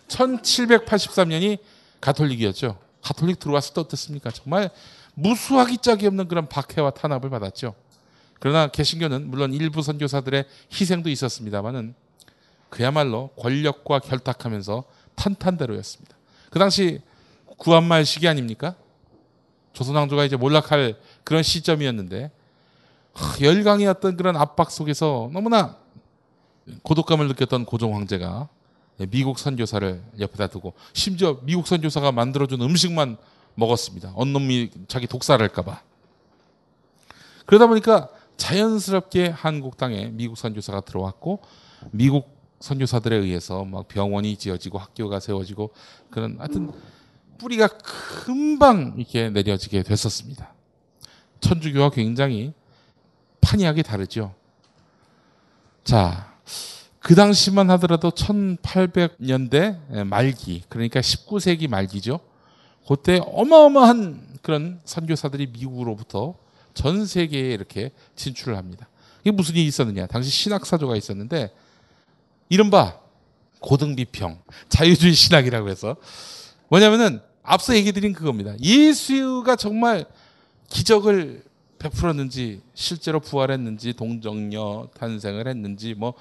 1783년이 0.07 1.59
가톨릭이었죠. 2.01 2.77
가톨릭 3.01 3.39
들어왔을 3.39 3.73
때 3.73 3.81
어땠습니까? 3.81 4.31
정말 4.31 4.69
무수하기 5.15 5.77
짝이 5.79 6.07
없는 6.07 6.27
그런 6.27 6.47
박해와 6.47 6.91
탄압을 6.91 7.29
받았죠. 7.29 7.75
그러나 8.39 8.67
개신교는 8.67 9.29
물론 9.29 9.53
일부 9.53 9.81
선교사들의 9.81 10.45
희생도 10.71 11.09
있었습니다만은 11.09 11.95
그야말로 12.69 13.29
권력과 13.39 13.99
결탁하면서 13.99 14.83
탄탄대로였습니다. 15.15 16.17
그 16.49 16.59
당시 16.59 17.01
구한말 17.57 18.05
시기 18.05 18.27
아닙니까? 18.27 18.75
조선왕조가 19.73 20.25
이제 20.25 20.35
몰락할 20.35 20.97
그런 21.23 21.43
시점이었는데 21.43 22.25
하, 22.25 22.29
열강이었던 23.41 24.17
그런 24.17 24.35
압박 24.35 24.71
속에서 24.71 25.29
너무나 25.31 25.77
고독감을 26.81 27.27
느꼈던 27.29 27.65
고종 27.65 27.95
황제가 27.95 28.49
미국 29.09 29.39
선교사를 29.39 30.01
옆에다 30.19 30.47
두고 30.47 30.73
심지어 30.93 31.39
미국 31.43 31.67
선교사가 31.67 32.11
만들어준 32.11 32.61
음식만 32.61 33.17
먹었습니다. 33.55 34.13
언놈이 34.15 34.71
자기 34.87 35.07
독살할까봐. 35.07 35.81
그러다 37.45 37.67
보니까 37.67 38.09
자연스럽게 38.37 39.29
한국 39.29 39.77
땅에 39.77 40.07
미국 40.07 40.37
선교사가 40.37 40.81
들어왔고 40.81 41.41
미국 41.91 42.33
선교사들에 42.59 43.15
의해서 43.17 43.65
막 43.65 43.87
병원이 43.87 44.37
지어지고 44.37 44.77
학교가 44.77 45.19
세워지고 45.19 45.71
그런 46.09 46.37
하여튼 46.39 46.71
뿌리가 47.37 47.67
금방 47.67 48.93
이렇게 48.97 49.29
내려지게 49.29 49.83
됐었습니다. 49.83 50.53
천주교와 51.41 51.89
굉장히 51.89 52.53
판이하게 53.43 53.83
다르죠. 53.83 54.33
자, 55.83 56.33
그 56.99 57.15
당시만 57.15 57.69
하더라도 57.71 58.09
1800년대 58.11 60.05
말기, 60.05 60.63
그러니까 60.69 61.01
19세기 61.01 61.67
말기죠. 61.67 62.21
그때 62.87 63.19
어마어마한 63.25 64.37
그런 64.41 64.79
선교사들이 64.85 65.47
미국으로부터 65.47 66.35
전 66.73 67.05
세계에 67.05 67.53
이렇게 67.53 67.91
진출을 68.15 68.57
합니다. 68.57 68.87
이게 69.21 69.31
무슨 69.31 69.55
일이 69.55 69.65
있었느냐? 69.67 70.07
당시 70.07 70.29
신학사조가 70.29 70.95
있었는데 70.95 71.53
이른바 72.49 72.99
고등비평, 73.59 74.41
자유주의 74.69 75.13
신학이라고 75.13 75.69
해서 75.69 75.95
뭐냐면은 76.69 77.21
앞서 77.41 77.75
얘기 77.75 77.91
드린 77.91 78.13
그겁니다. 78.13 78.57
예수가 78.59 79.55
정말 79.57 80.05
기적을 80.69 81.43
베풀었는지 81.83 82.61
실제로 82.73 83.19
부활했는지 83.19 83.93
동정녀 83.93 84.89
탄생을 84.97 85.47
했는지 85.47 85.93
뭐 85.93 86.13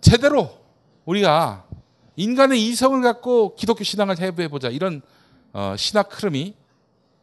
제대로 0.00 0.58
우리가 1.04 1.64
인간의 2.16 2.60
이성을 2.66 3.00
갖고 3.02 3.54
기독교 3.54 3.84
신앙을 3.84 4.18
해부해 4.18 4.48
보자 4.48 4.68
이런 4.68 5.00
어, 5.52 5.74
신학 5.78 6.10
흐름이 6.10 6.54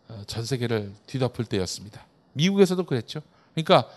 어, 0.07 0.23
전 0.27 0.45
세계를 0.45 0.93
뒤덮을 1.07 1.45
때였습니다. 1.45 2.05
미국에서도 2.33 2.83
그랬죠. 2.85 3.21
그러니까 3.53 3.89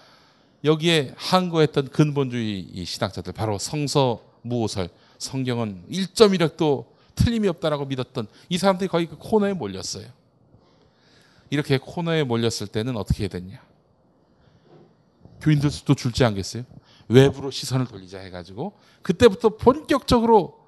여기에 0.64 1.14
항거했던 1.16 1.90
근본주의 1.90 2.84
신학자들 2.84 3.32
바로 3.32 3.58
성서 3.58 4.22
무오설 4.42 4.88
성경은 5.18 5.84
1.1획도 5.90 6.86
틀림이 7.14 7.46
없다라고 7.48 7.84
믿었던 7.86 8.26
이 8.48 8.58
사람들이 8.58 8.88
거의 8.88 9.06
그 9.06 9.16
코너에 9.16 9.52
몰렸어요. 9.52 10.06
이렇게 11.50 11.78
코너에 11.78 12.24
몰렸을 12.24 12.66
때는 12.70 12.96
어떻게 12.96 13.24
해야 13.24 13.28
됐냐? 13.28 13.62
교인들도 15.40 15.94
줄지 15.94 16.24
않겠어요? 16.24 16.64
외부로 17.08 17.50
시선을 17.50 17.86
돌리자 17.86 18.18
해가지고 18.18 18.74
그때부터 19.02 19.50
본격적으로 19.50 20.58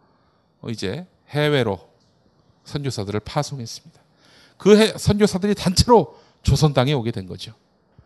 이제 0.68 1.07
해외로 1.28 1.91
선교사들을 2.64 3.20
파송했습니다. 3.20 4.01
그 4.57 4.99
선교사들이 4.99 5.55
단체로 5.55 6.18
조선 6.43 6.72
땅에 6.72 6.93
오게 6.93 7.11
된 7.11 7.26
거죠. 7.26 7.55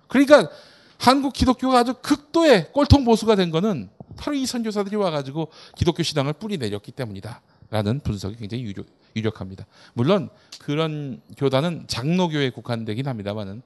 그러니까 0.08 0.50
한국 0.98 1.32
기독교가 1.32 1.80
아주 1.80 1.94
극도의 1.94 2.72
꼴통 2.72 3.04
보수가 3.04 3.36
된 3.36 3.50
거는 3.50 3.90
바로 4.16 4.36
이 4.36 4.46
선교사들이 4.46 4.96
와가지고 4.96 5.50
기독교 5.76 6.02
신앙을 6.02 6.34
뿌리 6.34 6.56
내렸기 6.56 6.92
때문이다. 6.92 7.42
라는 7.70 8.00
분석이 8.00 8.36
굉장히 8.36 8.62
유력, 8.62 8.86
유력합니다. 9.16 9.66
물론 9.92 10.28
그런 10.58 11.20
교단은 11.36 11.84
장로교에 11.86 12.50
국한되긴 12.50 13.06
합니다만은 13.06 13.62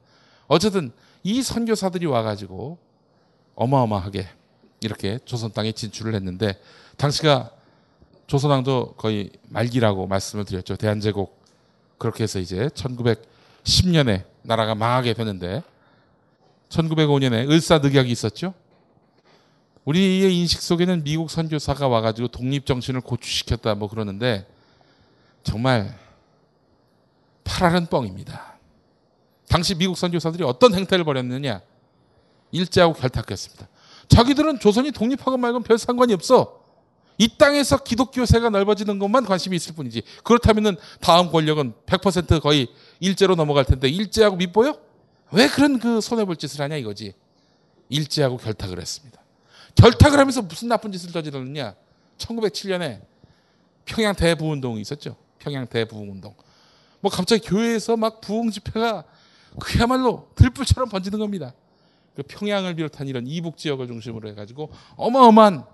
어쨌든 0.47 0.93
이 1.23 1.43
선교사들이 1.43 2.07
와가지고 2.07 2.79
어마어마하게 3.55 4.27
이렇게 4.81 5.19
조선 5.25 5.53
땅에 5.53 5.73
진출을 5.73 6.15
했는데 6.15 6.61
당시가 6.97 7.51
조선왕도 8.27 8.95
거의 8.97 9.31
말기라고 9.49 10.07
말씀을 10.07 10.45
드렸죠. 10.45 10.77
대한제국 10.77 11.37
그렇게 11.97 12.25
해서 12.25 12.39
이제 12.39 12.69
1910년에 12.69 14.25
나라가 14.43 14.75
망하게 14.75 15.15
되는데 15.15 15.63
1905년에 16.69 17.51
을사늑약이 17.51 18.11
있었죠. 18.11 18.55
우리의 19.85 20.37
인식 20.37 20.61
속에는 20.61 21.03
미국 21.03 21.31
선교사가 21.31 21.89
와가지고 21.89 22.29
독립 22.29 22.67
정신을 22.67 23.01
고취시켰다 23.01 23.75
뭐 23.75 23.89
그러는데 23.89 24.47
정말 25.43 25.99
파랄은 27.45 27.87
뻥입니다. 27.87 28.59
당시 29.49 29.75
미국 29.75 29.97
선교사들이 29.97 30.45
어떤 30.45 30.75
행태를 30.75 31.05
벌였느냐? 31.05 31.63
일제하고 32.53 32.95
결탁했습니다. 32.95 33.69
자기들은 34.09 34.61
조선이 34.61 34.91
독립하건 34.93 35.41
말건 35.41 35.63
별 35.63 35.79
상관이 35.79 36.13
없어. 36.13 36.63
이 37.19 37.29
땅에서 37.37 37.79
기독교세가 37.79 38.51
넓어지는 38.51 38.99
것만 38.99 39.25
관심이 39.25 39.57
있을 39.57 39.75
뿐이지. 39.75 40.03
그렇다면은 40.23 40.77
다음 41.01 41.33
권력은 41.33 41.75
100% 41.85 42.41
거의 42.41 42.69
일제로 43.01 43.35
넘어갈 43.35 43.65
텐데 43.65 43.89
일제하고 43.89 44.37
밑보여? 44.37 44.79
왜 45.33 45.49
그런 45.49 45.79
그 45.79 46.01
손해 46.01 46.25
볼 46.25 46.37
짓을 46.37 46.61
하냐 46.61 46.77
이거지. 46.77 47.15
일제하고 47.89 48.37
결탁을 48.37 48.81
했습니다. 48.81 49.21
결탁을 49.75 50.19
하면서 50.19 50.43
무슨 50.43 50.69
나쁜 50.69 50.93
짓을 50.93 51.11
저질렀느냐? 51.11 51.75
1907년에 52.19 53.01
평양 53.85 54.15
대부운동이 54.15 54.81
있었죠. 54.81 55.17
평양 55.49 55.67
대부운동. 55.67 56.35
뭐 57.01 57.11
갑자기 57.11 57.47
교회에서 57.49 57.97
막 57.97 58.21
부흥 58.21 58.51
집회가 58.51 59.05
그야말로 59.59 60.29
들불처럼 60.35 60.91
번지는 60.91 61.19
겁니다. 61.19 61.55
그 62.15 62.23
평양을 62.23 62.75
비롯한 62.75 63.09
이런 63.09 63.27
이북 63.27 63.57
지역을 63.57 63.87
중심으로 63.87 64.29
해가지고 64.31 64.71
어마어마한 64.97 65.65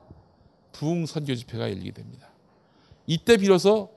부흥 0.72 1.06
선교 1.06 1.34
집회가 1.34 1.70
열리게 1.70 1.90
됩니다. 1.92 2.28
이때 3.06 3.36
비로소 3.36 3.90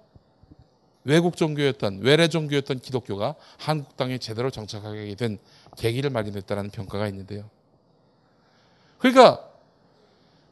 외국 1.04 1.38
종교였던 1.38 2.00
외래 2.02 2.28
종교였던 2.28 2.80
기독교가 2.80 3.36
한국 3.58 3.96
땅에 3.96 4.18
제대로 4.18 4.50
정착하게 4.50 5.14
된 5.16 5.38
계기를 5.78 6.10
마련했다는 6.10 6.72
평가가 6.72 7.08
있는데요. 7.08 7.50
그러니까 8.98 9.48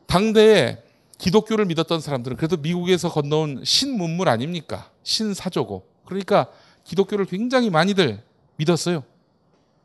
당대에 0.05 0.83
기독교를 1.17 1.65
믿었던 1.65 2.01
사람들은 2.01 2.37
그래도 2.37 2.57
미국에서 2.57 3.09
건너온 3.09 3.63
신문물 3.63 4.27
아닙니까? 4.29 4.91
신사조고. 5.03 5.87
그러니까 6.05 6.49
기독교를 6.83 7.25
굉장히 7.25 7.69
많이들 7.69 8.21
믿었어요. 8.57 9.03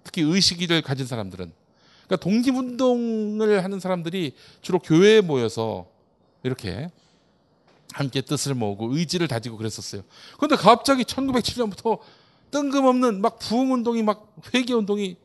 특히 0.05 0.23
의식을 0.23 0.83
가진 0.83 1.07
사람들은. 1.07 1.53
그러니까 2.07 2.17
독립운동을 2.17 3.63
하는 3.63 3.81
사람들이 3.81 4.35
주로 4.61 4.79
교회에 4.79 5.21
모여서 5.21 5.87
이렇게 6.43 6.91
함께 7.93 8.21
뜻을 8.21 8.55
모으고 8.55 8.97
의지를 8.97 9.29
다지고 9.29 9.57
그랬었어요. 9.57 10.03
그런데 10.37 10.57
갑자기 10.57 11.05
1907년부터 11.05 11.99
뜬금없는 12.51 13.21
막 13.21 13.39
부흥운동이 13.39 14.03
막 14.03 14.35
회개운동이 14.53 15.17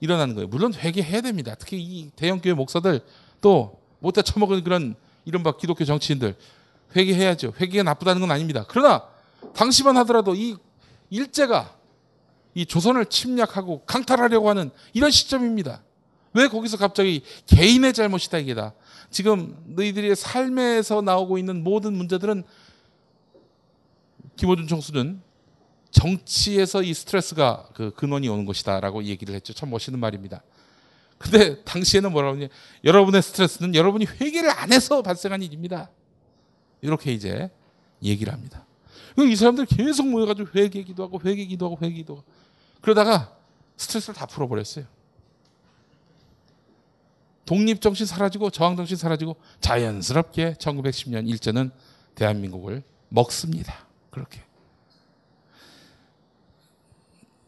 일어나는 0.00 0.34
거예요. 0.34 0.48
물론 0.48 0.72
회개해야 0.72 1.20
됩니다. 1.20 1.54
특히 1.58 1.80
이 1.80 2.10
대형교회 2.16 2.54
목사들 2.54 3.00
또 3.40 3.80
못다 3.98 4.22
처먹은 4.22 4.64
그런 4.64 4.94
이른바 5.24 5.56
기독교 5.56 5.84
정치인들 5.84 6.36
회개해야죠. 6.96 7.54
회개가 7.60 7.82
나쁘다는 7.84 8.20
건 8.20 8.30
아닙니다. 8.30 8.64
그러나 8.68 9.04
당시만 9.54 9.96
하더라도 9.98 10.34
이 10.34 10.56
일제가 11.10 11.76
이 12.54 12.66
조선을 12.66 13.06
침략하고 13.06 13.84
강탈하려고 13.84 14.48
하는 14.48 14.70
이런 14.92 15.10
시점입니다. 15.10 15.82
왜 16.32 16.48
거기서 16.48 16.76
갑자기 16.76 17.22
개인의 17.46 17.92
잘못이다 17.92 18.38
이게다. 18.38 18.74
지금 19.10 19.56
너희들의 19.66 20.14
삶에서 20.14 21.00
나오고 21.02 21.38
있는 21.38 21.64
모든 21.64 21.94
문제들은 21.94 22.44
김호준 24.36 24.68
총수는 24.68 25.20
정치에서 25.90 26.82
이 26.82 26.94
스트레스가 26.94 27.68
그 27.74 27.90
근원이 27.90 28.28
오는 28.28 28.44
것이다라고 28.46 29.04
얘기를 29.04 29.34
했죠. 29.34 29.52
참 29.52 29.70
멋있는 29.70 29.98
말입니다. 29.98 30.42
근데 31.20 31.62
당시에는 31.64 32.12
뭐라고 32.12 32.38
하냐? 32.38 32.48
여러분의 32.82 33.20
스트레스는 33.20 33.74
여러분이 33.74 34.06
회개를 34.06 34.48
안 34.50 34.72
해서 34.72 35.02
발생한 35.02 35.42
일입니다. 35.42 35.90
이렇게 36.80 37.12
이제 37.12 37.50
얘기를 38.02 38.32
합니다. 38.32 38.64
이 39.18 39.36
사람들 39.36 39.66
계속 39.66 40.08
모여가지고 40.08 40.48
회개 40.54 40.82
기도하고 40.82 41.20
회개 41.22 41.44
기도하고 41.44 41.78
회개 41.82 41.94
기도하고 41.96 42.24
그러다가 42.80 43.36
스트레스를 43.76 44.14
다 44.14 44.24
풀어버렸어요. 44.24 44.86
독립정신 47.44 48.06
사라지고 48.06 48.48
저항정신 48.48 48.96
사라지고 48.96 49.36
자연스럽게 49.60 50.54
1910년 50.54 51.28
일제는 51.28 51.70
대한민국을 52.14 52.82
먹습니다. 53.10 53.86
그렇게. 54.10 54.40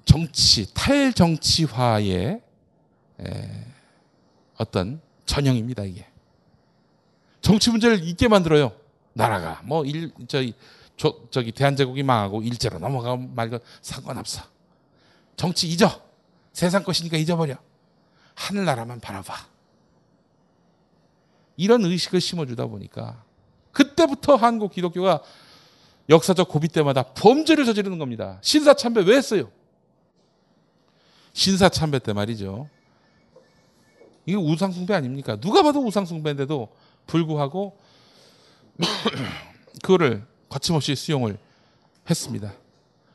정치, 0.05 0.74
탈정치화의 0.74 2.43
어떤 4.57 5.01
전형입니다, 5.27 5.85
이게. 5.85 6.07
정치 7.40 7.70
문제를 7.70 8.03
있게 8.05 8.28
만들어요. 8.28 8.73
나라가. 9.12 9.61
뭐, 9.65 9.85
일, 9.85 10.12
저기, 10.28 10.55
저, 10.97 11.19
저기, 11.31 11.53
대한제국이 11.53 12.03
망하고 12.03 12.43
일제로 12.43 12.78
넘어가고 12.78 13.16
말고 13.16 13.59
상관없어. 13.81 14.43
정치 15.36 15.69
잊어. 15.69 16.01
세상 16.53 16.82
것이니까 16.85 17.16
잊어버려. 17.16 17.57
하늘나라만 18.35 19.01
바라봐. 19.01 19.53
이런 21.57 21.85
의식을 21.85 22.20
심어주다 22.20 22.66
보니까 22.66 23.23
그때부터 23.73 24.36
한국 24.36 24.73
기독교가 24.73 25.23
역사적 26.09 26.49
고비 26.49 26.69
때마다 26.69 27.03
범죄를 27.03 27.65
저지르는 27.65 27.99
겁니다. 27.99 28.39
신사참배 28.43 29.03
왜 29.03 29.16
했어요? 29.16 29.51
신사참배 31.32 32.01
때 32.01 32.12
말이죠. 32.12 32.69
이게 34.27 34.36
우상숭배 34.36 34.94
아닙니까? 34.94 35.36
누가 35.36 35.62
봐도 35.62 35.85
우상숭배인데도 35.85 36.69
불구하고 37.07 37.77
그거를 39.82 40.24
거침없이 40.49 40.94
수용을 40.94 41.39
했습니다. 42.09 42.53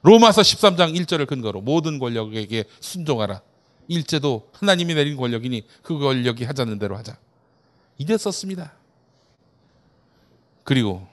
로마서 0.01 0.41
13장 0.41 0.95
1절을 0.95 1.27
근거로 1.27 1.61
모든 1.61 1.99
권력에게 1.99 2.65
순종하라. 2.79 3.41
일제도 3.87 4.49
하나님이 4.53 4.95
내린 4.95 5.17
권력이니 5.17 5.65
그 5.81 5.97
권력이 5.97 6.43
하자는 6.43 6.79
대로 6.79 6.97
하자. 6.97 7.17
이랬었습니다. 7.97 8.73
그리고 10.63 11.07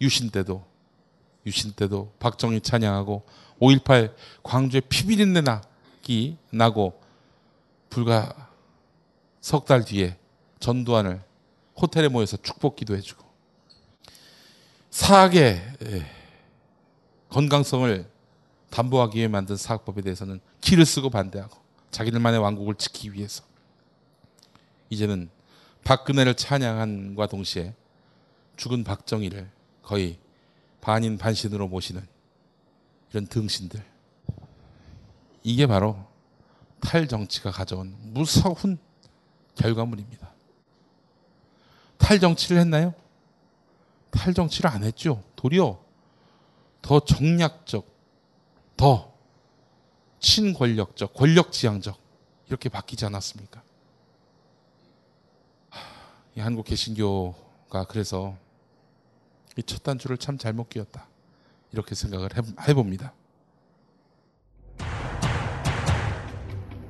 유신 0.00 0.30
때도 0.30 0.64
유신 1.46 1.72
때도 1.72 2.12
박정희 2.18 2.60
찬양하고 2.60 3.24
5.18 3.60 4.12
광주에 4.42 4.80
피비린내 4.80 5.40
나기 5.40 6.36
나고 6.50 7.00
불과 7.96 8.50
석 9.40 9.64
달 9.64 9.82
뒤에 9.82 10.18
전두환을 10.60 11.22
호텔에 11.80 12.08
모여서 12.08 12.36
축복 12.36 12.76
기도해주고 12.76 13.24
사학의 14.90 15.62
건강성을 17.30 18.06
담보하기 18.68 19.16
위해 19.16 19.28
만든 19.28 19.56
사학법에 19.56 20.02
대해서는 20.02 20.40
키를 20.60 20.84
쓰고 20.84 21.08
반대하고 21.08 21.56
자기들만의 21.90 22.38
왕국을 22.38 22.74
지키기 22.74 23.14
위해서 23.14 23.42
이제는 24.90 25.30
박근혜를 25.84 26.34
찬양한과 26.34 27.28
동시에 27.28 27.74
죽은 28.58 28.84
박정희를 28.84 29.50
거의 29.82 30.18
반인 30.82 31.16
반신으로 31.16 31.68
모시는 31.68 32.06
이런 33.10 33.26
등신들. 33.26 33.82
이게 35.44 35.66
바로 35.66 36.04
탈정치가 36.80 37.50
가져온 37.50 37.94
무서운 38.00 38.78
결과물입니다. 39.56 40.30
탈정치를 41.98 42.60
했나요? 42.60 42.94
탈정치를 44.10 44.70
안 44.70 44.84
했죠. 44.84 45.22
도리어 45.34 45.82
더 46.82 47.00
정략적, 47.00 47.86
더 48.76 49.12
친권력적, 50.20 51.14
권력지향적 51.14 51.98
이렇게 52.48 52.68
바뀌지 52.68 53.04
않았습니까? 53.06 53.62
이 56.36 56.40
한국 56.40 56.64
개신교가 56.66 57.84
그래서 57.88 58.36
이 59.58 59.62
첫 59.62 59.82
단추를 59.82 60.18
참 60.18 60.36
잘못 60.36 60.68
끼웠다. 60.68 61.08
이렇게 61.72 61.94
생각을 61.94 62.28
해봅니다. 62.68 63.14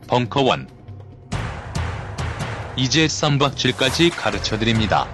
벙커원 0.09 0.69
이제 2.77 3.09
쌈박질까지 3.09 4.11
가르쳐드립니다. 4.11 5.09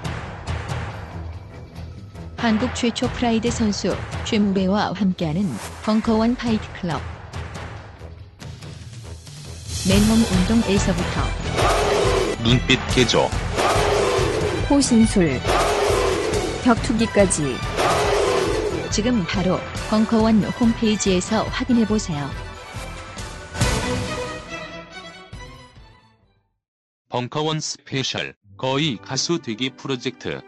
한국 2.36 2.74
최초 2.74 3.08
프라이드 3.08 3.50
선수 3.50 3.96
최무배와 4.24 4.92
함께하는 4.92 5.48
벙커원 5.82 6.34
fight 6.36 6.62
club. 6.78 7.00
맨몸 9.88 10.18
운동에서부터 10.18 11.22
눈빛 12.44 12.78
개조 12.94 13.30
호신술 14.68 15.40
격투기까지 16.64 17.56
지금 18.90 19.24
바로 19.24 19.58
벙커원 19.88 20.44
홈페이지에서 20.44 21.44
확인해 21.44 21.86
보세요. 21.86 22.51
벙커원 27.12 27.60
스페셜 27.60 28.34
거의 28.56 28.96
가수 28.96 29.38
되기 29.38 29.68
프로젝트 29.68 30.40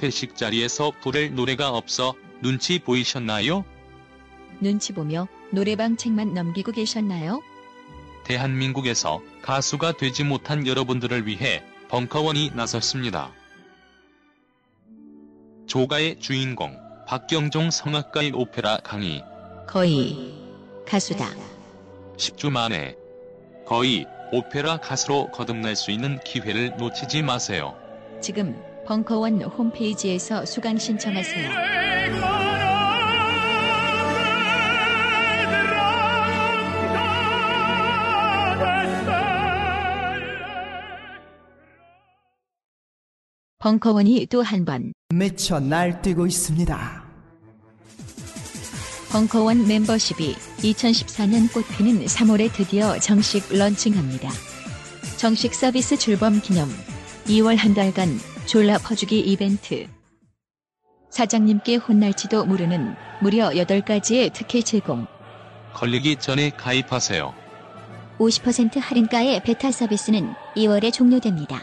회식 0.00 0.36
자리에서 0.36 0.92
부를 1.00 1.34
노래가 1.34 1.70
없어 1.70 2.14
눈치 2.40 2.78
보이셨나요? 2.78 3.64
눈치 4.60 4.92
보며 4.92 5.26
노래방 5.50 5.96
책만 5.96 6.32
넘기고 6.32 6.70
계셨나요? 6.70 7.42
대한민국에서 8.24 9.20
가수가 9.42 9.96
되지 9.96 10.22
못한 10.22 10.64
여러분들을 10.64 11.26
위해 11.26 11.64
벙커원이 11.88 12.52
나섰습니다. 12.54 13.32
조가의 15.66 16.20
주인공 16.20 16.78
박경종 17.08 17.72
성악가의 17.72 18.30
오페라 18.32 18.76
강의 18.76 19.24
거의 19.66 20.36
가수다. 20.86 21.26
10주 22.16 22.50
만에 22.50 22.94
거의 23.66 24.06
오페라 24.32 24.76
가수로 24.78 25.28
거듭날 25.30 25.76
수 25.76 25.90
있는 25.90 26.18
기회를 26.20 26.76
놓치지 26.76 27.22
마세요. 27.22 27.74
지금 28.20 28.56
벙커원 28.86 29.42
홈페이지에서 29.42 30.44
수강 30.44 30.78
신청하세요. 30.78 31.50
벙커원이 43.58 44.26
또 44.30 44.42
한 44.42 44.64
번 44.64 44.92
미쳐 45.14 45.60
날뛰고 45.60 46.26
있습니다. 46.26 47.05
벙커원 49.16 49.66
멤버십이 49.66 50.34
2014년 50.58 51.50
꽃피는 51.50 52.04
3월에 52.04 52.52
드디어 52.52 52.98
정식 52.98 53.50
런칭합니다. 53.50 54.28
정식 55.16 55.54
서비스 55.54 55.96
출범 55.96 56.38
기념 56.42 56.68
2월 57.24 57.56
한 57.56 57.72
달간 57.72 58.10
졸라 58.44 58.76
퍼주기 58.76 59.20
이벤트 59.20 59.88
사장님께 61.08 61.76
혼날지도 61.76 62.44
모르는 62.44 62.94
무려 63.22 63.48
8가지의 63.52 64.34
특혜 64.34 64.60
제공 64.60 65.06
걸리기 65.72 66.16
전에 66.16 66.50
가입하세요. 66.50 67.32
50% 68.18 68.78
할인가의 68.78 69.42
베타 69.44 69.70
서비스는 69.70 70.34
2월에 70.56 70.92
종료됩니다. 70.92 71.62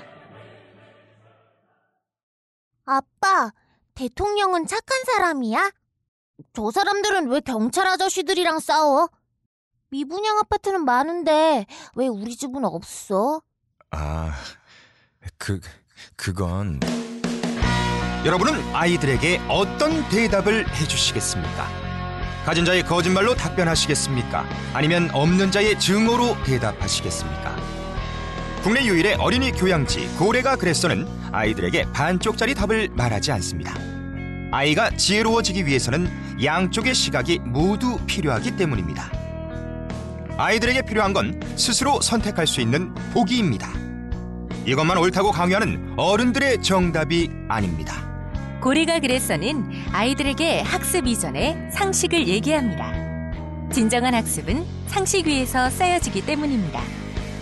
아빠, 2.85 3.51
대통령은 3.93 4.65
착한 4.65 5.03
사람이야? 5.05 5.82
저 6.53 6.72
사람들은 6.72 7.30
왜 7.30 7.40
경찰 7.40 7.88
아저씨들이랑 7.88 8.60
싸워? 8.60 9.10
미분양 9.90 10.40
아파트는 10.40 10.84
많은데 10.86 11.65
왜 11.95 12.07
우리 12.07 12.36
집은 12.36 12.65
없어? 12.65 13.41
아, 13.91 14.34
그, 15.38 15.60
그건... 16.15 16.80
여러분은 18.26 18.53
아이들에게 18.74 19.41
어떤 19.49 20.07
대답을 20.10 20.68
해주시겠습니까? 20.76 21.68
가진 22.45 22.65
자의 22.65 22.84
거짓말로 22.84 23.36
답변하시겠습니까? 23.36 24.45
아니면 24.74 25.10
없는 25.14 25.52
자의 25.52 25.78
증오로 25.80 26.41
대답하시겠습니까? 26.44 27.56
국내 28.64 28.86
유일의 28.86 29.15
어린이 29.15 29.52
교양지 29.52 30.07
고래가 30.18 30.56
그랬어는 30.56 31.06
아이들에게 31.34 31.91
반쪽짜리 31.91 32.56
답을 32.56 32.90
말하지 32.94 33.34
않습니다. 33.34 33.93
아이가 34.53 34.91
지혜로워지기 34.91 35.65
위해서는 35.65 36.07
양쪽의 36.43 36.93
시각이 36.93 37.39
모두 37.39 37.97
필요하기 38.05 38.55
때문입니다. 38.55 39.11
아이들에게 40.38 40.84
필요한 40.84 41.11
건 41.11 41.41
스스로 41.55 41.99
선택할 41.99 42.45
수 42.45 42.61
있는 42.61 42.93
보기입니다. 43.13 43.67
이것만 44.67 44.99
옳다고 44.99 45.31
강요하는 45.31 45.95
어른들의 45.97 46.61
정답이 46.61 47.31
아닙니다. 47.49 48.07
고래가 48.61 48.99
그래서는 48.99 49.71
아이들에게 49.91 50.61
학습 50.61 51.07
이전에 51.07 51.71
상식을 51.71 52.27
얘기합니다. 52.27 52.93
진정한 53.71 54.13
학습은 54.13 54.65
상식 54.85 55.25
위에서 55.25 55.71
쌓여지기 55.71 56.27
때문입니다. 56.27 56.80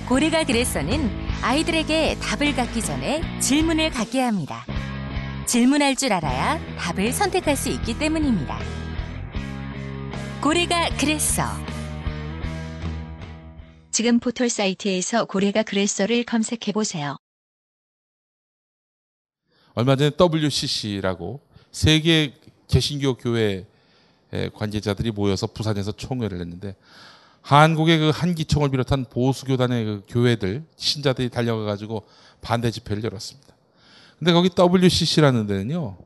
고래가 0.08 0.46
그래서는 0.46 1.12
아이들에게 1.42 2.20
답을 2.22 2.56
갖기 2.56 2.82
전에 2.82 3.22
질문을 3.42 3.90
갖게 3.90 4.22
합니다. 4.22 4.66
질문할 5.52 5.98
줄 5.98 6.14
알아야 6.14 6.62
답을 6.78 7.12
선택할 7.12 7.58
수 7.58 7.68
있기 7.68 8.00
때문입니다. 8.00 8.58
고래가 10.42 10.88
그랬어. 10.96 11.44
지금 13.92 14.22
포털 14.22 14.48
사이트에서 14.48 15.26
고래가 15.26 15.64
그랬어를 15.64 16.24
검색해 16.24 16.72
보세요. 16.74 17.18
얼마 19.74 19.98
전에 19.98 20.12
WCC라고 20.18 21.42
세계 21.74 22.34
개신교 22.70 23.18
교회 23.18 23.66
관계자들이 24.54 25.12
모여서 25.12 25.48
부산에서 25.48 25.92
총회를 25.92 26.40
했는데 26.40 26.78
한국의 27.42 28.00
그 28.00 28.10
한기총을 28.12 28.70
비롯한 28.70 29.04
보수 29.10 29.46
교단의 29.46 29.84
그 29.84 30.04
교회들 30.08 30.64
신자들이 30.78 31.30
달려가 31.30 31.66
가지고 31.66 32.08
반대 32.40 32.72
집회를 32.72 33.04
열었습니다. 33.04 33.52
근데 34.22 34.34
거기 34.34 34.52
WCC라는 34.56 35.48
데는요. 35.48 35.98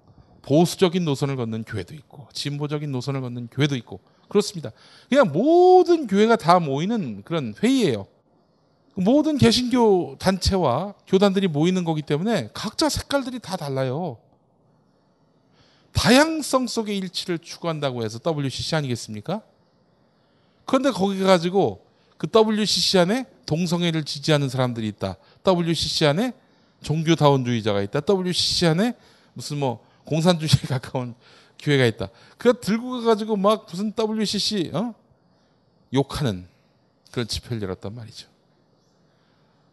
보수적인 0.42 1.04
노선을 1.04 1.36
걷는 1.36 1.66
교회도 1.66 1.94
있고 1.96 2.30
진보적인 2.32 2.90
노선을 2.90 3.20
걷는 3.20 3.50
교회도 3.52 3.76
있고 3.76 4.00
그렇습니다. 4.30 4.72
그냥 5.10 5.34
모든 5.34 6.08
교회가 6.08 6.38
다 6.38 6.60
모이는 6.60 7.24
그런 7.26 7.54
회의예요. 7.62 8.08
모든 8.94 9.38
개신교 9.38 10.16
단체와 10.18 10.94
교단들이 11.06 11.50
모이는 11.50 11.84
거기 11.84 12.02
때문에 12.02 12.52
각자 12.54 12.88
색깔들이 12.88 13.40
다 13.40 13.58
달라요. 13.58 14.18
다양성 15.92 16.68
속의 16.68 16.98
일치를 16.98 17.40
추구한다고 17.40 18.06
해서 18.06 18.18
WCC 18.26 18.78
아니겠습니까? 18.78 19.42
그런데 20.64 20.92
거기 20.92 21.20
가지고 21.20 21.86
그 22.18 22.28
WCC 22.34 22.98
안에 23.00 23.26
동성애를 23.46 24.06
지지하는 24.06 24.48
사람들이 24.48 24.88
있다. 24.88 25.18
WCC 25.46 26.06
안에 26.06 26.34
종교다원주의자가 26.86 27.82
있다. 27.82 28.02
WCC 28.02 28.68
안에 28.68 28.94
무슨 29.34 29.58
뭐 29.58 29.86
공산주의에 30.06 30.62
가까운 30.70 31.16
교회가 31.58 31.86
있다. 31.86 32.10
그거 32.38 32.60
들고 32.60 32.92
가가지고 33.00 33.36
막 33.38 33.66
무슨 33.70 33.92
WCC 33.98 34.72
어? 34.74 34.94
욕하는 35.94 36.48
그런 37.12 37.28
집회를 37.28 37.62
열었단 37.64 37.94
말이죠. 37.94 38.28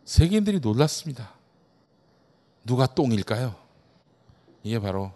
세계인들이 0.04 0.60
놀랐습니다. 0.60 1.34
누가 2.64 2.86
똥일까요? 2.86 3.54
이게 4.62 4.78
바로 4.78 5.12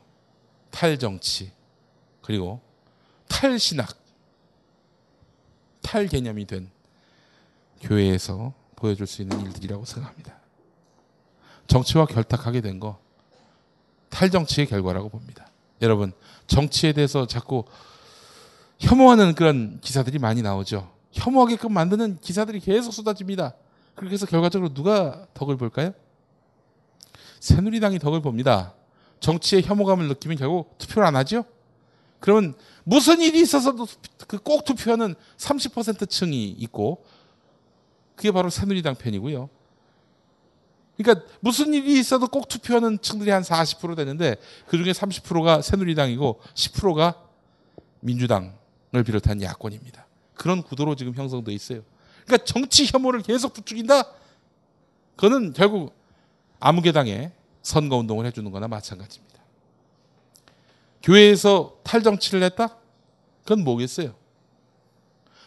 탈정치 0.71 1.53
그리고 2.21 2.61
탈신학 3.29 3.97
탈 5.81 6.09
개념이 6.09 6.45
된 6.47 6.71
교회에서 7.81 8.53
보여줄 8.75 9.07
수 9.07 9.23
있는 9.23 9.41
일들이라고 9.41 9.85
생각합니다. 9.85 10.36
정치와 11.67 12.07
결탁하게 12.07 12.61
된 12.61 12.81
거 12.81 12.99
탈정치의 14.11 14.67
결과라고 14.69 15.09
봅니다. 15.09 15.47
여러분 15.83 16.13
정치에 16.47 16.93
대해서 16.93 17.27
자꾸 17.27 17.65
혐오하는 18.79 19.35
그런 19.35 19.79
기사들이 19.81 20.19
많이 20.19 20.43
나오죠. 20.43 20.91
혐오하게끔 21.13 21.73
만드는 21.73 22.19
기사들이 22.21 22.61
계속 22.61 22.93
쏟아집니다. 22.93 23.55
그렇게 23.95 24.15
해서 24.15 24.27
결과적으로 24.27 24.73
누가 24.75 25.27
덕을 25.35 25.57
볼까요? 25.57 25.93
새누리당이 27.41 27.99
덕을 27.99 28.21
봅니다. 28.21 28.75
정치에 29.21 29.63
혐오감을 29.63 30.09
느끼면 30.09 30.37
결국 30.37 30.77
투표를 30.79 31.07
안 31.07 31.17
하죠? 31.17 31.45
그러면 32.21 32.55
무슨 32.85 33.21
일이 33.21 33.41
있어서도 33.41 33.87
그꼭 34.27 34.65
투표하는 34.65 35.15
30% 35.39 36.09
층이 36.09 36.49
있고 36.51 37.05
그게 38.15 38.31
바로 38.31 38.51
새누리당 38.51 38.95
편이고요. 38.97 39.49
그러니까 40.97 41.27
무슨 41.41 41.75
일이 41.75 41.99
있어도 41.99 42.27
꼭 42.27 42.49
투표하는 42.49 42.99
층들이 43.01 43.31
한 43.31 43.43
40% 43.43 43.97
되는데 43.97 44.37
그 44.67 44.77
중에 44.77 44.93
30%가 44.93 45.61
새누리당이고 45.61 46.41
10%가 46.55 47.23
민주당을 48.01 49.05
비롯한 49.05 49.43
야권입니다. 49.43 50.07
그런 50.35 50.63
구도로 50.63 50.95
지금 50.97 51.15
형성돼 51.15 51.53
있어요. 51.53 51.83
그러니까 52.25 52.45
정치 52.45 52.87
혐오를 52.87 53.23
계속 53.23 53.53
부추긴다. 53.53 54.05
그거는 55.17 55.53
결국 55.53 55.95
아무개당에 56.61 57.33
선거 57.63 57.97
운동을 57.97 58.27
해주는 58.27 58.51
거나 58.51 58.69
마찬가지입니다. 58.69 59.37
교회에서 61.03 61.79
탈정치를 61.85 62.43
했다? 62.43 62.77
그건 63.43 63.65
뭐겠어요? 63.65 64.15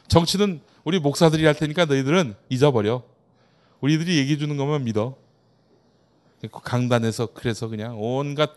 정치는 0.07 0.61
우리 0.83 0.99
목사들이 0.99 1.45
할 1.45 1.53
테니까 1.55 1.85
너희들은 1.85 2.35
잊어버려. 2.49 3.03
우리들이 3.81 4.17
얘기해 4.17 4.37
주는 4.37 4.57
것만 4.57 4.83
믿어. 4.85 5.17
강단에서 6.47 7.27
그래서 7.33 7.67
그냥 7.67 8.01
온갖 8.01 8.51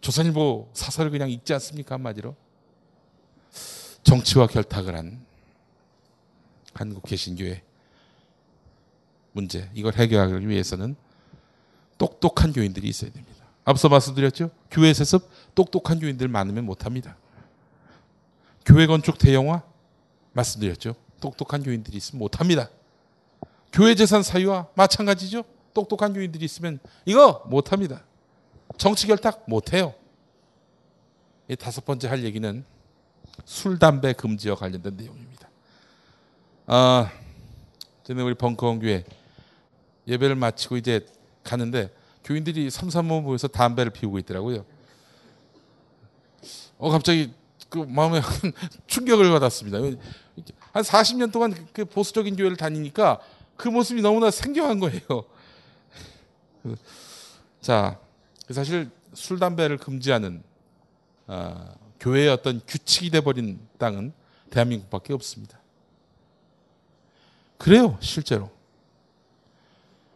조선일보 0.00 0.70
사설을 0.72 1.10
그냥 1.10 1.30
읽지 1.30 1.52
않습니까 1.54 1.94
한마디로 1.94 2.34
정치와 4.02 4.46
결탁을 4.46 4.96
한 4.96 5.24
한국 6.74 7.04
개신교회 7.04 7.62
문제 9.32 9.70
이걸 9.74 9.94
해결하기 9.94 10.48
위해서는 10.48 10.96
똑똑한 11.98 12.52
교인들이 12.52 12.88
있어야 12.88 13.12
됩니다. 13.12 13.44
앞서 13.64 13.88
말씀드렸죠. 13.88 14.50
교회 14.70 14.92
세습 14.92 15.28
똑똑한 15.54 16.00
교인들 16.00 16.28
많으면 16.28 16.64
못합니다. 16.64 17.16
교회 18.64 18.86
건축 18.86 19.18
대형화 19.18 19.62
말씀드렸죠. 20.32 20.94
똑똑한 21.20 21.62
교인들이 21.62 21.96
있으면 21.98 22.20
못합니다. 22.20 22.70
교회 23.72 23.94
재산 23.94 24.22
사유화 24.22 24.68
마찬가지죠. 24.74 25.44
똑똑한 25.74 26.12
교인들이 26.12 26.44
있으면 26.44 26.78
이거 27.04 27.42
못합니다. 27.46 28.02
정치 28.76 29.06
결탁 29.06 29.44
못해요. 29.46 29.94
이 31.48 31.56
다섯 31.56 31.84
번째 31.84 32.08
할 32.08 32.24
얘기는 32.24 32.64
술, 33.44 33.78
담배 33.78 34.12
금지와 34.12 34.56
관련된 34.56 34.96
내용입니다. 34.96 35.48
아, 36.66 37.10
전에 38.04 38.22
우리 38.22 38.34
벙커원교회 38.34 39.04
예배를 40.06 40.36
마치고 40.36 40.76
이제 40.76 41.06
가는데 41.42 41.92
교인들이 42.24 42.70
삼삼오오 42.70 43.22
모여서 43.22 43.48
담배를 43.48 43.92
피우고 43.92 44.18
있더라고요. 44.18 44.64
어 46.78 46.90
갑자기 46.90 47.32
그 47.68 47.78
마음에 47.78 48.20
충격을 48.86 49.30
받았습니다. 49.30 49.78
한 50.72 50.82
40년 50.82 51.32
동안 51.32 51.54
그 51.72 51.84
보수적인 51.84 52.36
교회를 52.36 52.56
다니니까 52.56 53.20
그 53.56 53.68
모습이 53.68 54.02
너무나 54.02 54.30
생경한 54.30 54.80
거예요. 54.80 55.00
자, 57.60 57.98
사실 58.50 58.90
술 59.14 59.38
담배를 59.38 59.78
금지하는 59.78 60.42
어, 61.26 61.74
교회의 62.00 62.28
어떤 62.28 62.60
규칙이 62.66 63.10
돼버린 63.10 63.60
땅은 63.78 64.12
대한민국밖에 64.50 65.12
없습니다. 65.12 65.60
그래요, 67.58 67.98
실제로. 68.00 68.50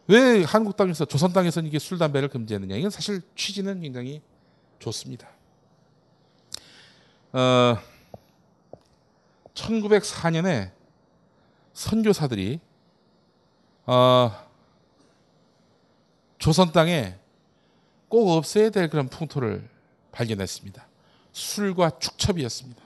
왜 0.07 0.43
한국 0.43 0.75
땅에서 0.75 1.05
조선 1.05 1.33
땅에서는 1.33 1.67
이게 1.67 1.79
술 1.79 1.97
담배를 1.97 2.29
금지했느냐? 2.29 2.75
이건 2.75 2.89
사실 2.89 3.21
취지는 3.35 3.81
굉장히 3.81 4.21
좋습니다. 4.79 5.27
어, 7.33 7.77
1904년에 9.53 10.71
선교사들이 11.73 12.59
어, 13.85 14.31
조선 16.45 16.71
땅에 16.71 17.15
꼭 18.07 18.29
없애야 18.29 18.69
될 18.69 18.87
그런 18.87 19.07
풍토를 19.07 19.67
발견했습니다. 20.11 20.87
술과 21.31 21.97
축첩이었습니다. 21.97 22.83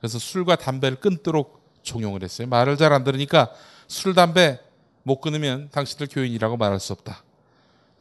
그래서 0.00 0.18
술과 0.18 0.56
담배를 0.56 0.98
끊도록 0.98 1.62
종용을 1.84 2.24
했어요. 2.24 2.48
말을 2.48 2.78
잘 2.78 2.92
안 2.92 3.04
들으니까 3.04 3.52
술, 3.86 4.12
담배 4.12 4.58
못 5.04 5.20
끊으면 5.20 5.68
당신들 5.70 6.08
교인이라고 6.08 6.56
말할 6.56 6.80
수 6.80 6.92
없다. 6.94 7.22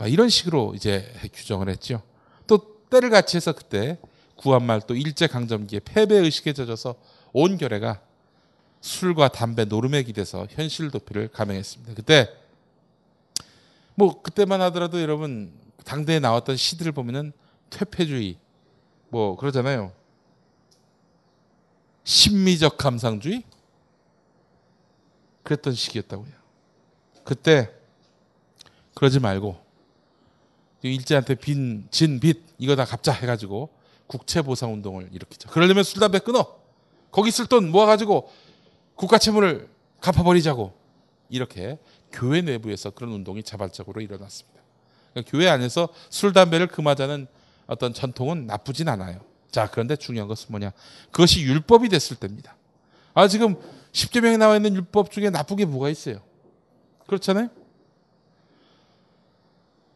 이런 0.08 0.30
식으로 0.30 0.74
이제 0.76 1.14
규정을 1.32 1.70
했죠. 1.70 2.02
또 2.48 2.80
때를 2.90 3.12
같이 3.12 3.38
해서 3.38 3.52
그때 3.54 4.00
구한말 4.38 4.82
또 4.88 4.96
일제강점기에 4.96 5.82
패배의식에 5.86 6.54
젖어서 6.54 6.96
온 7.32 7.60
결해가 7.60 8.02
술과 8.82 9.28
담배 9.28 9.66
노름에 9.66 10.02
기대서 10.02 10.48
현실 10.50 10.90
도피를 10.90 11.28
감행했습니다. 11.28 11.94
그때 11.94 12.45
뭐 13.96 14.22
그때만 14.22 14.62
하더라도 14.62 15.02
여러분 15.02 15.54
당대에 15.86 16.20
나왔던 16.20 16.58
시들을 16.58 16.92
보면은 16.92 17.32
퇴폐주의 17.70 18.38
뭐 19.10 19.36
그러잖아요. 19.38 19.92
심미적 22.04 22.78
감상주의 22.78 23.44
그랬던 25.44 25.74
시기였다고요. 25.74 26.32
그때 27.24 27.72
그러지 28.94 29.20
말고 29.20 29.58
일제한테 30.82 31.36
빈, 31.36 31.88
진, 31.90 32.20
빚 32.20 32.44
이거 32.58 32.76
다 32.76 32.86
갚자 32.86 33.12
해가지고 33.12 33.70
국채 34.08 34.42
보상 34.42 34.74
운동을 34.74 35.10
일으키죠. 35.12 35.50
그러려면 35.50 35.84
술 35.84 36.00
담배 36.00 36.20
끊어. 36.20 36.56
거기 37.12 37.32
쓸돈 37.32 37.72
모아가지고 37.72 38.30
국가 38.96 39.18
채무를 39.18 39.70
갚아버리자고 40.00 40.74
이렇게 41.30 41.80
교회 42.16 42.42
내부에서 42.42 42.90
그런 42.90 43.12
운동이 43.12 43.44
자발적으로 43.44 44.02
일어났습니다. 44.02 44.62
그러니까 45.12 45.32
교회 45.32 45.48
안에서 45.50 45.90
술 46.10 46.34
담배를 46.34 46.68
금하자는 46.68 47.28
어떤 47.68 47.94
전통은 47.94 48.48
나쁘진 48.48 48.88
않아요. 48.90 49.20
자 49.52 49.70
그런데 49.70 49.96
중요한 49.96 50.28
것은 50.28 50.48
뭐냐? 50.50 50.72
그것이 51.12 51.42
율법이 51.42 51.90
됐을 51.90 52.18
때입니다. 52.18 52.56
아 53.14 53.28
지금 53.28 53.56
십계명에 53.92 54.38
나와 54.38 54.56
있는 54.56 54.76
율법 54.76 55.12
중에 55.12 55.30
나쁜 55.30 55.58
게 55.58 55.66
뭐가 55.66 55.90
있어요? 55.90 56.22
그렇잖아요. 57.08 57.50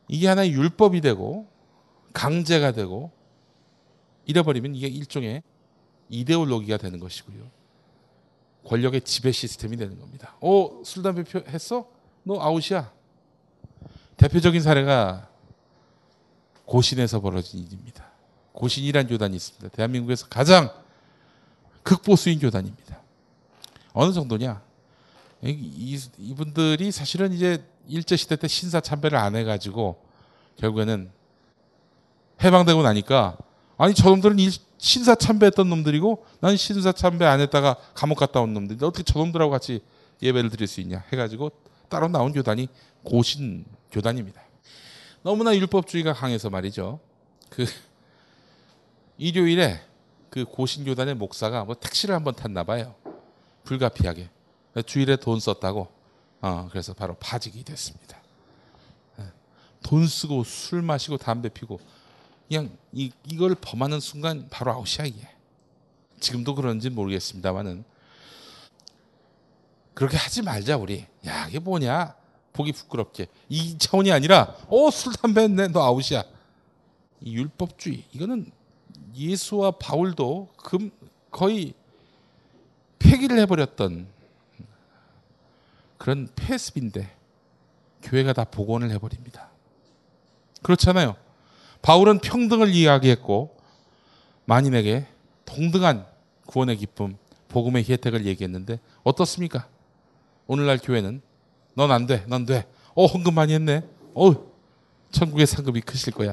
이게 0.08 0.28
하나의 0.28 0.52
율법이 0.52 1.02
되고 1.02 1.48
강제가 2.14 2.72
되고 2.72 3.12
잃어버리면 4.26 4.76
이게 4.76 4.88
일종의 4.88 5.44
이데올로기가 6.10 6.78
되는 6.78 7.00
것이고요. 7.00 7.50
권력의 8.66 9.02
지배 9.02 9.32
시스템이 9.32 9.78
되는 9.78 10.00
겁니다. 10.00 10.36
어, 10.41 10.82
술 10.84 11.04
담배 11.04 11.24
했어? 11.48 11.98
너 12.24 12.40
아웃이야. 12.40 12.91
대표적인 14.18 14.62
사례가 14.62 15.30
고신에서 16.66 17.20
벌어진 17.22 17.66
일입니다. 17.66 18.06
고신이란 18.54 19.08
교단이 19.08 19.36
있습니다. 19.36 19.70
대한민국에서 19.70 20.28
가장 20.28 20.72
극보수인 21.84 22.40
교단입니다. 22.40 23.00
어느 23.94 24.14
정도냐? 24.14 24.62
이, 25.41 26.00
이, 26.18 26.36
분들이 26.36 26.91
사실은 26.91 27.32
이제 27.32 27.64
일제 27.88 28.18
시대 28.18 28.36
때 28.36 28.48
신사 28.48 28.82
참배를 28.82 29.18
안 29.18 29.36
해가지고 29.36 30.04
결국에는 30.58 31.10
해방되고 32.44 32.82
나니까 32.84 33.38
아니 33.78 33.94
저놈들은 33.94 34.38
신사 34.78 35.16
참배했던 35.16 35.70
놈들이고 35.70 36.26
난 36.41 36.58
신사 36.58 36.91
참배 36.91 37.26
안 37.26 37.40
했다가 37.40 37.78
감옥 37.94 38.18
갔다 38.18 38.41
온 38.41 38.54
놈들인데 38.54 38.86
어떻게 38.86 39.04
저놈들하고 39.04 39.50
같이 39.50 39.82
예배를 40.22 40.50
드릴 40.50 40.68
수 40.68 40.82
있냐 40.82 41.04
해가지고 41.12 41.52
따로 41.90 42.07
나온 42.07 42.32
교단이 42.32 42.68
고신 43.03 43.66
교단입니다. 43.91 44.41
너무나 45.22 45.56
율법주의가 45.56 46.14
강해서 46.14 46.49
말이죠. 46.49 46.99
그 47.49 47.66
일요일에 49.18 49.82
그 50.30 50.45
고신 50.45 50.86
교단의 50.86 51.16
목사가 51.16 51.66
뭐 51.66 51.76
택시를 51.76 52.16
한번 52.16 52.36
탔나 52.36 52.64
봐요. 52.64 52.95
불가피하게 53.64 54.30
주일에 54.86 55.16
돈 55.18 55.40
썼다고. 55.40 55.90
어, 56.41 56.68
그래서 56.72 56.94
바로 56.94 57.16
파직이 57.16 57.64
됐습니다. 57.64 58.18
예. 59.20 59.26
돈 59.84 60.07
쓰고 60.07 60.45
술 60.45 60.82
마시고 60.82 61.18
담배 61.18 61.49
피고 61.49 61.80
그냥 62.48 62.70
이, 62.94 63.11
이걸 63.28 63.56
범하는 63.56 63.99
순간 63.99 64.48
바로 64.49 64.72
아웃이야 64.72 65.06
이게. 65.06 65.28
지금도 66.20 66.56
그런지 66.56 66.90
모르겠습니다만은 66.90 67.84
그렇게 69.99 70.15
하지 70.15 70.41
말자 70.41 70.77
우리. 70.77 71.05
야 71.27 71.49
이게 71.49 71.59
뭐냐? 71.59 72.15
보기 72.53 72.71
부끄럽게 72.71 73.27
이 73.49 73.77
차원이 73.77 74.13
아니라 74.13 74.55
어술 74.69 75.11
담배 75.11 75.41
했네 75.41 75.67
너 75.67 75.81
아웃이야. 75.81 76.23
이 77.19 77.35
율법주의 77.35 78.05
이거는 78.13 78.49
예수와 79.13 79.71
바울도 79.71 80.53
금 80.55 80.89
거의 81.31 81.73
폐기를 82.97 83.38
해버렸던 83.39 84.07
그런 85.97 86.30
폐습인데 86.34 87.13
교회가 88.01 88.31
다 88.31 88.45
복원을 88.45 88.91
해버립니다. 88.91 89.49
그렇잖아요. 90.61 91.17
바울은 91.81 92.19
평등을 92.19 92.69
이야기했고 92.69 93.53
만인에게 94.45 95.07
동등한 95.43 96.05
구원의 96.45 96.77
기쁨, 96.77 97.17
복음의 97.49 97.84
혜택을 97.84 98.26
얘기했는데 98.26 98.80
어떻습니까? 99.03 99.67
오늘날 100.49 100.80
교회는 100.80 101.21
넌 101.76 101.91
안 101.91 102.07
돼, 102.07 102.26
넌 102.27 102.43
돼. 102.47 102.65
어 102.95 103.05
헌금 103.05 103.35
많이 103.35 103.53
했네. 103.53 103.84
어 104.15 104.34
천국의 105.11 105.45
상급이 105.45 105.80
크실 105.81 106.11
거야. 106.11 106.31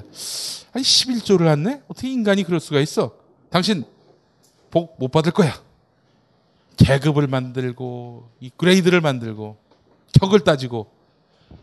아니 0.72 0.82
11조를 0.82 1.51
했네? 1.51 1.82
어떻게 1.86 2.10
인간이 2.10 2.43
그럴 2.43 2.59
수가 2.59 2.80
있어? 2.80 3.14
당신 3.51 3.84
복 4.70 4.97
못 4.98 5.09
받을 5.12 5.32
거야. 5.32 5.55
계급을 6.78 7.26
만들고 7.26 8.30
이 8.40 8.51
그레이드를 8.56 9.02
만들고 9.02 9.59
격을 10.18 10.40
따지고 10.40 10.90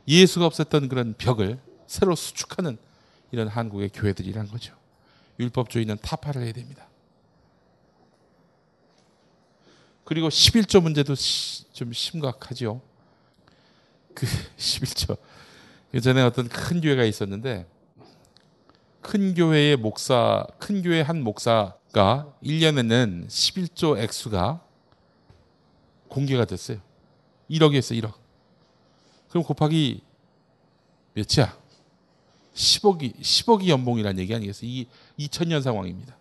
예수가 0.08 0.46
없었던 0.46 0.90
그런 0.90 1.16
벽을 1.18 1.60
새로 1.88 2.14
수축하는 2.16 2.78
이런 3.32 3.48
한국의 3.48 3.90
교회들이란 3.96 4.48
거죠. 4.50 4.76
율법주의는 5.40 5.98
타파를 6.04 6.44
해야 6.44 6.54
됩니다. 6.54 6.88
그리고 10.04 10.30
11조 10.30 10.82
문제도 10.82 11.16
시, 11.16 11.72
좀 11.72 11.94
심각하죠. 11.94 12.82
그 14.14 14.26
11조. 14.58 15.18
예전에 15.94 16.22
어떤 16.22 16.48
큰 16.50 16.82
교회가 16.82 17.04
있었는데 17.04 17.68
큰 19.02 19.34
교회의 19.34 19.78
목사, 19.78 20.46
큰 20.60 20.82
교회 20.82 21.02
한 21.02 21.22
목사가 21.22 22.34
1년에는 22.44 23.28
11조 23.28 23.98
액수가 23.98 24.62
공개가 26.08 26.46
됐어요. 26.46 26.80
1억이었어요, 27.50 28.02
1억. 28.02 28.14
그럼 29.30 29.44
곱하기 29.44 30.02
몇이야? 31.14 31.58
10억이 32.54 33.20
10억이 33.20 33.68
연봉이라는 33.68 34.20
얘기 34.22 34.34
아니겠어요? 34.34 34.70
이 34.70 34.88
2000년 35.20 35.62
상황입니다. 35.62 36.16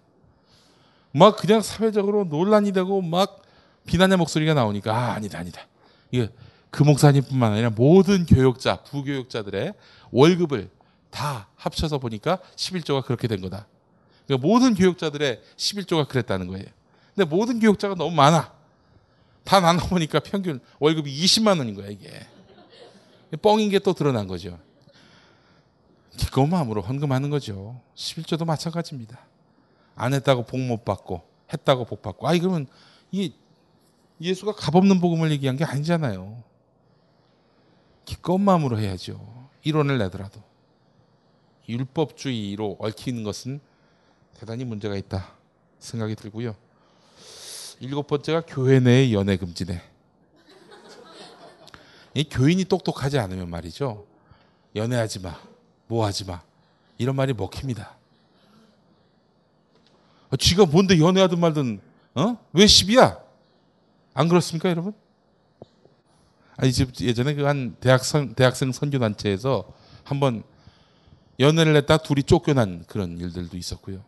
막 1.12 1.36
그냥 1.36 1.60
사회적으로 1.60 2.24
논란이 2.24 2.72
되고 2.72 3.02
막 3.02 3.41
비난의 3.86 4.16
목소리가 4.18 4.54
나오니까 4.54 4.94
아, 4.94 5.12
아니다 5.14 5.38
아니다. 5.38 5.66
이거 6.10 6.28
그 6.70 6.82
목사님뿐만 6.82 7.52
아니라 7.52 7.70
모든 7.70 8.24
교육자, 8.26 8.82
부교육자들의 8.84 9.74
월급을 10.10 10.70
다 11.10 11.48
합쳐서 11.56 11.98
보니까 11.98 12.38
11조가 12.56 13.04
그렇게 13.04 13.28
된 13.28 13.40
거다. 13.40 13.66
그러니까 14.26 14.46
모든 14.46 14.74
교육자들의 14.74 15.42
11조가 15.56 16.08
그랬다는 16.08 16.46
거예요. 16.48 16.64
근데 17.14 17.28
모든 17.28 17.60
교육자가 17.60 17.94
너무 17.94 18.14
많아. 18.14 18.52
다 19.44 19.60
나눠 19.60 19.84
보니까 19.88 20.20
평균 20.20 20.60
월급이 20.78 21.12
20만 21.24 21.58
원인 21.58 21.74
거야 21.74 21.88
이게. 21.88 22.08
뻥인 23.42 23.70
게 23.70 23.78
또 23.78 23.92
드러난 23.92 24.26
거죠. 24.28 24.58
기꺼운 26.16 26.50
마음으로 26.50 26.82
헌금하는 26.82 27.30
거죠. 27.30 27.80
11조도 27.96 28.44
마찬가지입니다. 28.46 29.18
안 29.94 30.14
했다고 30.14 30.44
복 30.44 30.58
못 30.58 30.84
받고 30.84 31.22
했다고 31.52 31.84
복 31.86 32.02
받고. 32.02 32.28
아이 32.28 32.38
그러면 32.38 32.66
이 33.10 33.32
예수가 34.22 34.52
값없는 34.52 35.00
복음을 35.00 35.30
얘기한 35.32 35.56
게 35.56 35.64
아니잖아요. 35.64 36.42
기꺼운 38.04 38.40
마음으로 38.42 38.78
해야죠. 38.78 39.48
이론을 39.64 39.98
내더라도. 39.98 40.42
율법주의로 41.68 42.76
얽히는 42.80 43.22
것은 43.22 43.60
대단히 44.38 44.64
문제가 44.64 44.96
있다 44.96 45.32
생각이 45.78 46.14
들고요. 46.16 46.54
일곱 47.80 48.06
번째가 48.06 48.42
교회 48.46 48.80
내의 48.80 49.12
연애 49.12 49.36
금지네. 49.36 49.82
이 52.14 52.24
교인이 52.24 52.64
똑똑하지 52.64 53.18
않으면 53.18 53.48
말이죠. 53.48 54.06
연애하지 54.76 55.20
마, 55.20 55.38
뭐 55.86 56.04
하지 56.04 56.24
마. 56.24 56.42
이런 56.98 57.16
말이 57.16 57.32
먹힙니다. 57.32 57.96
아, 60.30 60.36
쥐가 60.36 60.66
뭔데 60.66 60.98
연애하든 60.98 61.40
말든, 61.40 61.80
어? 62.14 62.36
왜 62.52 62.64
10이야? 62.64 63.20
안 64.14 64.28
그렇습니까, 64.28 64.68
여러분? 64.70 64.92
아니, 66.56 66.70
예전에 67.00 67.34
그 67.34 67.46
한 67.46 67.76
대학생, 67.80 68.34
대학생 68.34 68.72
선교단체에서 68.72 69.72
한번 70.04 70.42
연애를 71.40 71.74
했다 71.76 71.96
둘이 71.96 72.22
쫓겨난 72.22 72.84
그런 72.86 73.18
일들도 73.18 73.56
있었고요. 73.56 74.04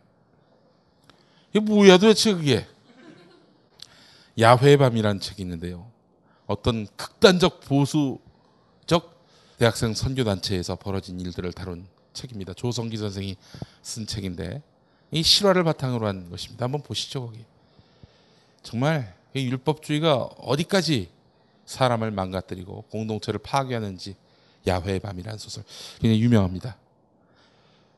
이게 1.49 1.59
뭐야 1.59 1.97
도대체 1.97 2.33
그게? 2.33 2.67
야훼의 4.39 4.77
밤이라는 4.77 5.19
책이 5.21 5.41
있는데요. 5.41 5.89
어떤 6.45 6.85
극단적 6.95 7.61
보수적 7.61 9.15
대학생 9.57 9.93
선교단체에서 9.93 10.75
벌어진 10.75 11.19
일들을 11.19 11.51
다룬 11.53 11.87
책입니다. 12.13 12.53
조성기 12.53 12.97
선생이 12.97 13.37
쓴 13.81 14.05
책인데 14.05 14.61
이 15.11 15.23
실화를 15.23 15.63
바탕으로 15.63 16.07
한 16.07 16.29
것입니다. 16.29 16.65
한번 16.65 16.83
보시죠 16.83 17.25
거기. 17.25 17.45
정말 18.61 19.15
율법주의가 19.43 20.15
어디까지 20.15 21.09
사람을 21.65 22.11
망가뜨리고 22.11 22.83
공동체를 22.91 23.39
파괴하는지 23.39 24.15
야훼의 24.67 24.99
밤이라는 24.99 25.37
소설 25.37 25.63
굉장히 25.99 26.21
유명합니다. 26.21 26.77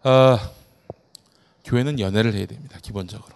어, 0.04 0.38
교회는 1.66 2.00
연애를 2.00 2.34
해야 2.34 2.46
됩니다. 2.46 2.80
기본적으로. 2.82 3.36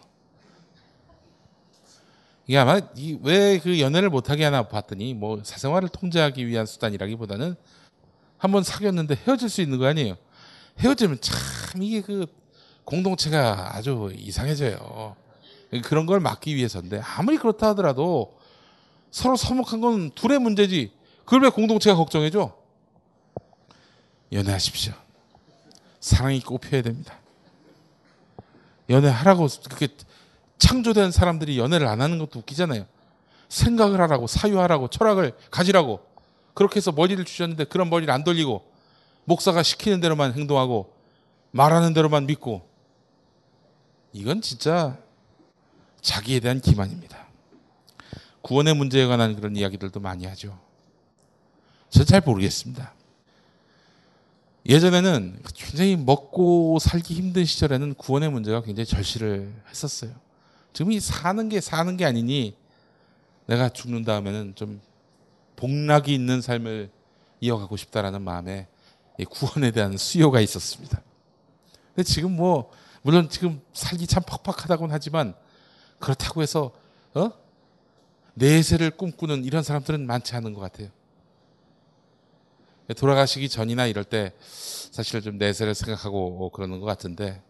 이게 2.48 2.58
아마 2.58 2.80
왜 3.22 3.60
그 3.60 3.80
연애를 3.80 4.10
못하게 4.10 4.44
하나 4.44 4.68
봤더니 4.68 5.14
뭐 5.14 5.42
사생활을 5.44 5.90
통제하기 5.90 6.46
위한 6.48 6.66
수단이라기보다는 6.66 7.56
한번 8.38 8.64
사귀었는데 8.64 9.16
헤어질 9.26 9.50
수 9.50 9.62
있는 9.62 9.78
거 9.78 9.86
아니에요. 9.86 10.18
헤어지면 10.80 11.20
참 11.22 11.84
이게 11.84 12.02
그 12.02 12.26
공동체가 12.84 13.76
아주 13.76 14.12
이상해져요. 14.16 15.16
그런 15.80 16.06
걸 16.06 16.20
막기 16.20 16.56
위해서인데 16.56 17.00
아무리 17.00 17.38
그렇다 17.38 17.70
하더라도 17.70 18.38
서로 19.10 19.36
서먹한 19.38 19.80
건 19.80 20.12
둘의 20.12 20.40
문제지. 20.40 20.92
그걸 21.24 21.44
왜 21.44 21.50
공동체가 21.50 21.96
걱정해줘? 21.96 22.54
연애하십시오. 24.34 24.94
사랑이 26.00 26.42
꽃피어야 26.42 26.82
됩니다. 26.82 27.18
연애하라고 28.90 29.48
그렇게 29.66 29.88
창조된 30.58 31.12
사람들이 31.12 31.58
연애를 31.58 31.88
안 31.88 32.02
하는 32.02 32.20
것도 32.20 32.40
웃기잖아요. 32.40 32.86
생각을 33.50 34.00
하라고 34.02 34.28
사유하라고 34.28 34.90
철학을 34.90 35.36
가지라고 35.52 36.02
그렇게 36.54 36.78
해서 36.78 36.92
머리를 36.92 37.24
주셨는데 37.24 37.66
그런 37.66 37.90
머리를 37.90 38.12
안 38.14 38.24
돌리고 38.24 38.66
목사가 39.26 39.64
시키는 39.64 40.02
대로만 40.02 40.34
행동하고 40.34 40.94
말하는 41.52 41.94
대로만 41.94 42.26
믿고 42.26 42.68
이건 44.14 44.42
진짜 44.42 44.98
자기에 46.02 46.40
대한 46.40 46.60
기만입니다. 46.60 47.28
구원의 48.42 48.76
문제에 48.76 49.06
관한 49.06 49.36
그런 49.36 49.56
이야기들도 49.56 50.00
많이 50.00 50.26
하죠. 50.26 50.60
저는 51.90 52.06
잘 52.06 52.22
모르겠습니다. 52.22 52.94
예전에는 54.66 55.42
굉장히 55.56 55.96
먹고 55.96 56.80
살기 56.80 57.14
힘든 57.14 57.46
시절에는 57.46 57.96
구원의 57.96 58.30
문제가 58.30 58.62
굉장히 58.62 58.86
절실을 58.86 59.54
했었어요. 59.70 60.12
지금 60.74 60.92
이 60.92 61.00
사는 61.00 61.50
게 61.50 61.60
사는 61.60 61.98
게 61.98 62.06
아니니 62.06 62.56
내가 63.48 63.70
죽는 63.70 64.04
다음에는 64.04 64.54
좀 64.56 64.82
복락이 65.56 66.14
있는 66.14 66.42
삶을 66.42 66.90
이어가고 67.42 67.76
싶다라는 67.76 68.22
마음에 68.22 68.68
구원에 69.30 69.72
대한 69.72 69.98
수요가 69.98 70.40
있었습니다. 70.42 71.02
근데 71.94 72.04
지금 72.04 72.36
뭐 72.36 72.72
물론 73.02 73.30
지금 73.30 73.62
살기 73.74 74.08
참 74.08 74.24
퍽퍽하다고는 74.26 74.94
하지만 74.94 75.34
그렇다고 76.02 76.42
해서 76.42 76.72
어? 77.14 77.32
내세를 78.34 78.92
꿈꾸는 78.92 79.46
이런 79.46 79.64
사람들은 79.64 80.06
많지 80.06 80.36
않은 80.36 80.54
것 80.54 80.62
같아요. 80.62 80.90
돌아가시기 82.98 83.48
전이나 83.48 83.86
이럴 83.88 84.04
때 84.04 84.34
사실 84.42 85.22
좀 85.22 85.38
내세를 85.38 85.76
생각하고 85.76 86.50
그러는 86.50 86.80
것 86.80 86.86
같은데 86.86 87.42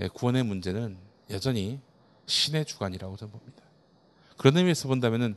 예, 0.00 0.08
구원의 0.08 0.42
문제는 0.42 0.96
여전히 1.30 1.80
신의 2.26 2.64
주관이라고 2.64 3.16
저는 3.16 3.32
봅니다. 3.32 3.62
그런 4.36 4.56
의미에서 4.56 4.88
본다면은 4.88 5.36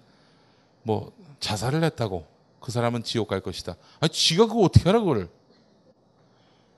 뭐 0.84 1.14
자살을 1.40 1.84
했다고 1.84 2.26
그 2.60 2.72
사람은 2.72 3.04
지옥 3.04 3.28
갈 3.28 3.40
것이다. 3.40 3.76
아니 4.00 4.12
지가 4.12 4.48
그거 4.48 4.62
어떻게 4.62 4.86
하라 4.86 5.00
그걸? 5.00 5.30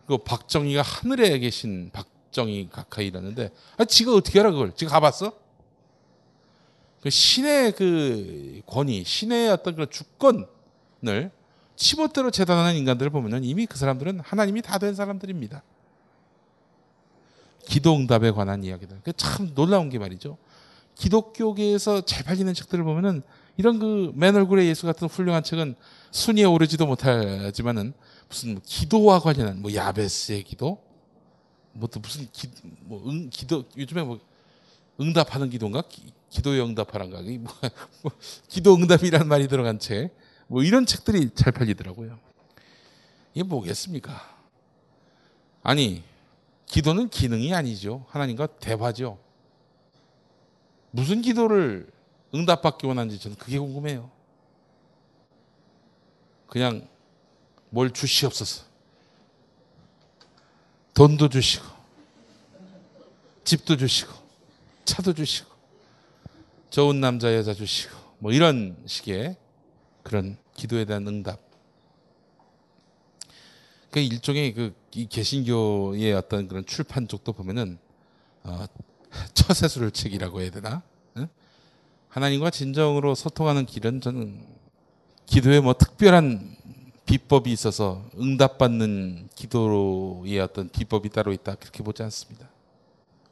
그 0.05 0.17
박정희가 0.17 0.81
하늘에 0.81 1.39
계신 1.39 1.89
박정희 1.91 2.69
가까이라는데 2.71 3.49
아 3.77 3.85
지가 3.85 4.13
어떻게 4.13 4.39
하라 4.39 4.51
그걸? 4.51 4.75
지가 4.75 4.91
가봤어? 4.91 5.33
그 7.01 7.09
신의 7.09 7.73
그 7.73 8.61
권위, 8.67 9.03
신의 9.03 9.49
어떤 9.49 9.75
그런 9.75 9.89
주권을 9.89 11.31
치멋대로 11.75 12.29
재단하는 12.31 12.75
인간들을 12.77 13.09
보면은 13.11 13.43
이미 13.43 13.65
그 13.65 13.77
사람들은 13.77 14.19
하나님이 14.19 14.61
다 14.61 14.77
된 14.77 14.93
사람들입니다. 14.93 15.63
기도응답에 17.67 18.31
관한 18.31 18.63
이야기들. 18.63 19.01
참 19.17 19.53
놀라운 19.55 19.89
게 19.89 19.97
말이죠. 19.99 20.37
기독교계에서 20.95 22.01
잘 22.01 22.23
팔리는 22.23 22.53
책들을 22.53 22.83
보면은 22.83 23.21
이런 23.57 23.79
그 23.79 24.11
맨 24.15 24.35
얼굴의 24.35 24.67
예수 24.67 24.85
같은 24.85 25.07
훌륭한 25.07 25.43
책은 25.43 25.75
순위에 26.11 26.43
오르지도 26.43 26.85
못하지만은 26.85 27.93
무슨 28.27 28.59
기도와 28.61 29.19
관련한 29.19 29.61
뭐 29.61 29.73
야베스의 29.73 30.43
기도, 30.43 30.81
뭐 31.73 31.89
또 31.89 31.99
무슨 31.99 32.27
기, 32.31 32.49
뭐 32.81 33.01
응, 33.07 33.29
기도 33.29 33.65
요즘에 33.77 34.03
뭐 34.03 34.19
응답하는 35.01 35.49
기도인가 35.49 35.81
기, 35.81 36.13
도에 36.43 36.61
응답하란가 36.61 37.21
뭐, 37.21 37.53
뭐 38.03 38.11
기도 38.47 38.75
응답이라는 38.75 39.27
말이 39.27 39.47
들어간 39.47 39.79
책, 39.79 40.15
뭐 40.47 40.63
이런 40.63 40.85
책들이 40.85 41.29
잘 41.35 41.51
팔리더라고요. 41.51 42.19
이게 43.33 43.43
뭐겠습니까? 43.43 44.39
아니 45.63 46.03
기도는 46.65 47.09
기능이 47.09 47.53
아니죠. 47.53 48.05
하나님과 48.09 48.47
대화죠. 48.47 49.19
무슨 50.91 51.21
기도를 51.21 51.91
응답받기 52.33 52.87
원하는지 52.87 53.19
저는 53.19 53.37
그게 53.37 53.59
궁금해요. 53.59 54.09
그냥 56.47 56.87
뭘 57.69 57.91
주시옵소서. 57.91 58.65
돈도 60.93 61.29
주시고, 61.29 61.65
집도 63.43 63.77
주시고, 63.77 64.13
차도 64.85 65.13
주시고, 65.13 65.49
좋은 66.69 66.99
남자, 67.01 67.33
여자 67.35 67.53
주시고, 67.53 67.95
뭐 68.19 68.31
이런 68.31 68.77
식의 68.85 69.35
그런 70.03 70.37
기도에 70.55 70.85
대한 70.85 71.07
응답. 71.07 71.39
그 73.89 73.99
일종의 73.99 74.53
그이 74.53 75.07
개신교의 75.07 76.13
어떤 76.13 76.47
그런 76.47 76.65
출판 76.65 77.07
쪽도 77.07 77.33
보면은 77.33 77.77
어, 78.43 78.65
처세술 79.33 79.91
책이라고 79.91 80.41
해야 80.41 80.49
되나? 80.49 80.81
응? 81.17 81.27
하나님과 82.09 82.49
진정으로 82.49 83.15
소통하는 83.15 83.65
길은 83.65 84.01
저는 84.01 84.45
기도에 85.25 85.59
뭐 85.59 85.73
특별한 85.73 86.55
비법이 87.05 87.51
있어서 87.51 88.05
응답받는 88.17 89.29
기도의 89.35 90.39
어떤 90.39 90.69
비법이 90.69 91.09
따로 91.09 91.33
있다 91.33 91.55
그렇게 91.55 91.83
보지 91.83 92.03
않습니다. 92.03 92.49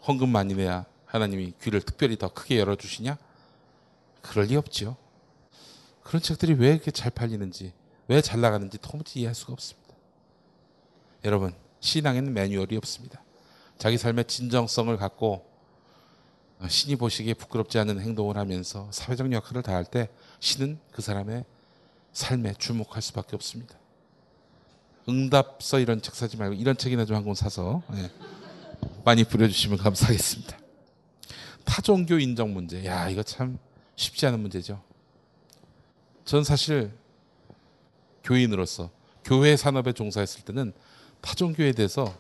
헌금 0.05 0.30
많이 0.30 0.53
내야 0.53 0.85
하나님이 1.10 1.53
귀를 1.61 1.81
특별히 1.81 2.18
더 2.18 2.31
크게 2.31 2.60
열어주시냐? 2.60 3.18
그럴 4.22 4.45
리 4.45 4.56
없지요. 4.56 4.95
그런 6.03 6.22
책들이 6.22 6.53
왜 6.53 6.69
이렇게 6.69 6.91
잘 6.91 7.11
팔리는지, 7.11 7.73
왜 8.07 8.22
잘 8.22 8.41
나가는지 8.41 8.77
도무지 8.77 9.19
이해할 9.19 9.34
수가 9.36 9.53
없습니다. 9.53 9.95
여러분, 11.26 11.53
신앙에는 11.80 12.34
매뉴얼이 12.34 12.77
없습니다. 12.77 13.23
자기 13.77 13.98
삶의 13.98 14.26
진정성을 14.26 14.95
갖고 14.98 15.45
신이 16.68 16.98
보시기에 16.98 17.34
부끄럽지 17.34 17.80
않은 17.80 17.99
행동을 18.02 18.38
하면서 18.38 18.88
사회적 18.91 19.31
역할을 19.31 19.64
다할 19.64 19.86
때 19.86 20.10
신은 20.40 20.80
그 20.91 21.02
사람의 21.02 21.45
삶에 22.14 22.53
주목할 22.57 23.02
수밖에 23.02 23.36
없습니다. 23.36 23.77
응답서 25.07 25.80
이런 25.80 26.02
책 26.02 26.14
사지 26.15 26.38
말고 26.38 26.56
이런 26.56 26.77
책이나 26.77 27.06
좀 27.06 27.15
한 27.15 27.23
권 27.23 27.34
사서 27.34 27.81
예, 27.95 28.11
많이 29.06 29.23
뿌려주시면 29.23 29.77
감사하겠습니다. 29.80 30.57
타종교 31.69 32.17
인정 32.17 32.51
문제, 32.51 32.83
야 32.83 33.09
이거 33.09 33.21
참 33.21 33.59
쉽지 33.95 34.25
않은 34.25 34.39
문제죠. 34.39 34.81
전 36.25 36.43
사실 36.43 36.91
교인으로서 38.23 38.89
교회 39.23 39.55
산업에 39.55 39.93
종사했을 39.93 40.43
때는 40.45 40.73
타종교에 41.21 41.73
대해서 41.73 42.11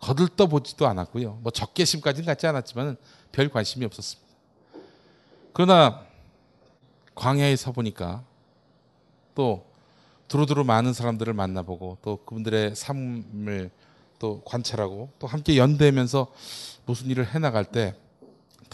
거들떠 0.00 0.48
보지도 0.48 0.86
않았고요. 0.86 1.38
뭐 1.42 1.50
적개심까지는 1.50 2.26
갖지 2.26 2.46
않았지만 2.46 2.98
별 3.32 3.48
관심이 3.48 3.86
없었습니다. 3.86 4.30
그러나 5.54 6.04
광야에 7.14 7.56
서 7.56 7.72
보니까 7.72 8.22
또 9.34 9.64
두루두루 10.28 10.64
많은 10.64 10.92
사람들을 10.92 11.32
만나보고 11.32 11.98
또 12.02 12.18
그분들의 12.26 12.76
삶을 12.76 13.70
또 14.18 14.42
관찰하고 14.44 15.10
또 15.18 15.26
함께 15.26 15.56
연대하면서 15.56 16.26
무슨 16.84 17.08
일을 17.08 17.34
해나갈 17.34 17.64
때 17.64 17.94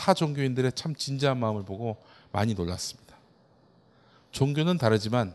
타 0.00 0.14
종교인들의 0.14 0.72
참 0.72 0.94
진지한 0.94 1.38
마음을 1.38 1.62
보고 1.62 1.98
많이 2.32 2.54
놀랐습니다. 2.54 3.16
종교는 4.32 4.78
다르지만 4.78 5.34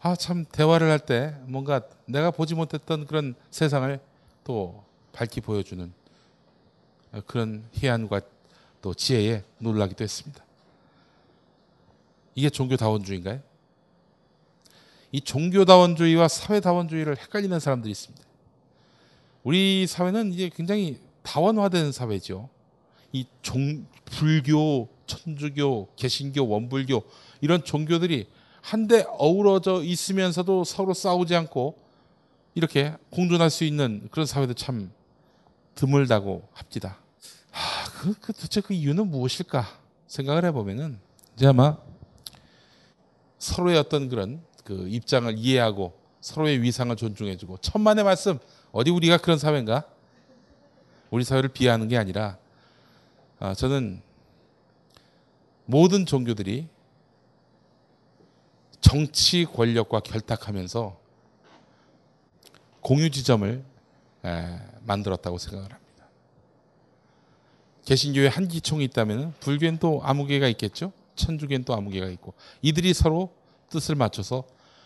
아 0.00 0.14
참 0.14 0.44
대화를 0.44 0.88
할 0.88 1.00
때 1.00 1.34
뭔가 1.46 1.82
내가 2.06 2.30
보지 2.30 2.54
못했던 2.54 3.04
그런 3.04 3.34
세상을 3.50 3.98
또 4.44 4.84
밝히 5.12 5.40
보여주는 5.40 5.92
그런 7.26 7.64
희한과 7.72 8.20
또 8.80 8.94
지혜에 8.94 9.42
놀라기도 9.58 10.04
했습니다. 10.04 10.44
이게 12.36 12.48
종교다원주의인가요? 12.48 13.40
이 15.10 15.20
종교다원주의와 15.20 16.28
사회다원주의를 16.28 17.18
헷갈리는 17.18 17.58
사람들이 17.58 17.90
있습니다. 17.90 18.24
우리 19.42 19.88
사회는 19.88 20.32
이제 20.32 20.48
굉장히 20.54 21.00
다원화된 21.24 21.90
사회죠. 21.90 22.48
이 23.12 23.26
종, 23.42 23.86
불교, 24.04 24.88
천주교, 25.06 25.88
개신교, 25.96 26.46
원불교 26.46 27.02
이런 27.40 27.64
종교들이 27.64 28.28
한데 28.62 29.04
어우러져 29.08 29.82
있으면서도 29.82 30.64
서로 30.64 30.94
싸우지 30.94 31.34
않고 31.34 31.76
이렇게 32.54 32.94
공존할 33.10 33.50
수 33.50 33.64
있는 33.64 34.08
그런 34.10 34.26
사회도 34.26 34.54
참 34.54 34.90
드물다고 35.74 36.48
합디다. 36.52 36.98
하, 37.50 37.90
그, 37.90 38.14
그 38.20 38.32
도대체 38.32 38.60
그 38.60 38.74
이유는 38.74 39.08
무엇일까 39.08 39.66
생각을 40.06 40.44
해보면은 40.46 40.98
이제 41.34 41.46
아마 41.46 41.78
서로의 43.38 43.78
어떤 43.78 44.08
그런 44.08 44.42
그 44.64 44.86
입장을 44.88 45.36
이해하고 45.38 45.98
서로의 46.20 46.60
위상을 46.62 46.94
존중해주고 46.94 47.58
천만의 47.58 48.04
말씀 48.04 48.38
어디 48.72 48.90
우리가 48.90 49.16
그런 49.18 49.38
사회인가? 49.38 49.84
우리 51.10 51.24
사회를 51.24 51.48
비하하는 51.48 51.88
게 51.88 51.96
아니라 51.96 52.38
아, 53.40 53.54
저는 53.54 54.02
모든 55.64 56.04
종교들이 56.04 56.68
정치 58.82 59.46
권력과 59.46 60.00
결탁하면서 60.00 60.98
공유 62.82 63.10
지점을 63.10 63.64
에, 64.24 64.58
만들었다고 64.82 65.38
생각을 65.38 65.72
합니다. 65.72 66.06
개신교에 67.86 68.28
한 68.28 68.46
기총이 68.46 68.84
있다면 68.84 69.34
불교엔 69.40 69.78
또 69.78 70.00
아무개가 70.02 70.46
있겠죠. 70.48 70.92
천주교엔 71.14 71.64
또 71.64 71.74
아무개가 71.74 72.08
있고 72.10 72.34
이들이 72.60 72.92
서로 72.92 73.32
뜻을 73.70 73.94
맞춰서 73.94 74.44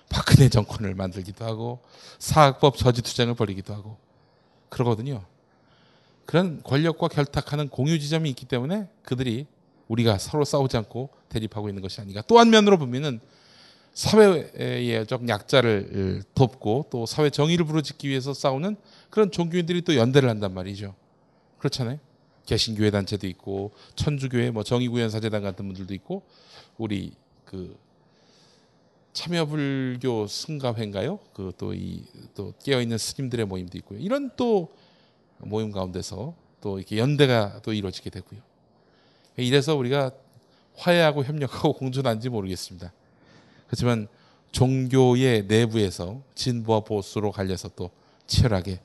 박근혜 0.08 0.48
정권을 0.48 0.94
만들기도 0.94 1.44
하고 1.44 1.82
사학법 2.20 2.76
저지 2.76 3.02
투쟁을 3.02 3.34
벌이기도 3.34 3.74
하고 3.74 3.96
그러거든요. 4.68 5.24
그런 6.26 6.62
권력과 6.62 7.08
결탁하는 7.08 7.68
공유 7.68 7.98
지점이 7.98 8.30
있기 8.30 8.46
때문에 8.46 8.88
그들이 9.02 9.46
우리가 9.88 10.18
서로 10.18 10.44
싸우지 10.44 10.76
않고 10.78 11.10
대립하고 11.28 11.68
있는 11.68 11.82
것이 11.82 12.00
아닌가. 12.00 12.22
또 12.22 12.38
한 12.38 12.50
면으로 12.50 12.78
보면은 12.78 13.20
사회의 13.92 15.06
약자를 15.28 16.24
돕고 16.34 16.86
또 16.90 17.06
사회 17.06 17.30
정의를 17.30 17.64
부르짖기 17.64 18.08
위해서 18.08 18.34
싸우는 18.34 18.76
그런 19.10 19.30
종교인들이 19.30 19.82
또 19.82 19.94
연대를 19.94 20.28
한단 20.28 20.52
말이죠. 20.52 20.94
그렇잖아요. 21.58 21.98
개신교회 22.46 22.90
단체도 22.90 23.26
있고 23.28 23.72
천주교회 23.94 24.50
뭐 24.50 24.64
정의구현사재단 24.64 25.42
같은 25.42 25.66
분들도 25.66 25.94
있고 25.94 26.22
우리 26.76 27.12
그 27.44 27.76
참여불교 29.12 30.26
승가회인가요? 30.26 31.20
그 31.32 31.52
또 31.56 31.72
이또 31.72 32.52
깨어 32.64 32.80
있는 32.80 32.98
스님들의 32.98 33.46
모임도 33.46 33.78
있고요. 33.78 34.00
이런 34.00 34.30
또 34.36 34.74
모임 35.38 35.72
가운데서 35.72 36.34
또 36.60 36.78
이렇게 36.78 36.98
연대가 36.98 37.60
또 37.62 37.72
이루어지게 37.72 38.10
되고요. 38.10 38.40
이래서 39.36 39.74
우리가 39.74 40.12
화해하고 40.76 41.24
협력하고 41.24 41.74
공존한지 41.78 42.28
모르겠습니다. 42.28 42.92
그렇지만 43.66 44.08
종교의 44.52 45.46
내부에서 45.46 46.22
진보와 46.34 46.80
보수로 46.80 47.32
갈려서 47.32 47.70
또 47.76 47.90
치열하게 48.26 48.80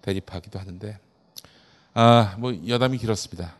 대립하기도 0.00 0.58
하는데 0.58 0.98
아, 1.94 2.36
뭐 2.38 2.54
여담이 2.66 2.98
길었습니다. 2.98 3.54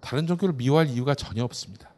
다른 0.00 0.26
종교를 0.26 0.54
미워할 0.54 0.88
이유가 0.88 1.14
전혀 1.14 1.42
없습니다. 1.44 1.90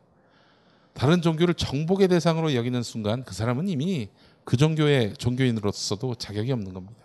다른 0.94 1.20
종교를 1.20 1.54
정복의 1.54 2.08
대상으로 2.08 2.54
여기는 2.54 2.82
순간 2.82 3.24
그 3.24 3.34
사람은 3.34 3.68
이미 3.68 4.08
그 4.44 4.56
종교의 4.56 5.14
종교인으로서도 5.14 6.14
자격이 6.14 6.52
없는 6.52 6.72
겁니다. 6.72 7.03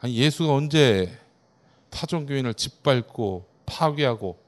아니 0.00 0.16
예수가 0.16 0.52
언제 0.52 1.18
타 1.90 2.06
종교인을 2.06 2.54
짓밟고 2.54 3.46
파괴하고 3.64 4.38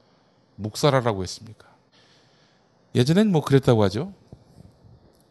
묵살하라고 0.55 1.23
했습니까? 1.23 1.67
예전엔 2.95 3.31
뭐 3.31 3.41
그랬다고 3.41 3.83
하죠. 3.83 4.13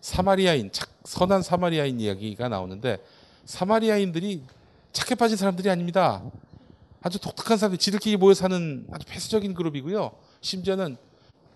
사마리아인, 0.00 0.70
선한 1.04 1.42
사마리아인 1.42 2.00
이야기가 2.00 2.48
나오는데 2.48 2.98
사마리아인들이 3.44 4.42
착해 4.92 5.14
빠진 5.14 5.36
사람들이 5.36 5.68
아닙니다. 5.70 6.22
아주 7.00 7.18
독특한 7.18 7.58
사람들, 7.58 7.78
지들끼리 7.78 8.16
모여 8.16 8.34
사는 8.34 8.86
아주 8.90 9.06
폐쇄적인 9.06 9.54
그룹이고요. 9.54 10.12
심지어는 10.40 10.96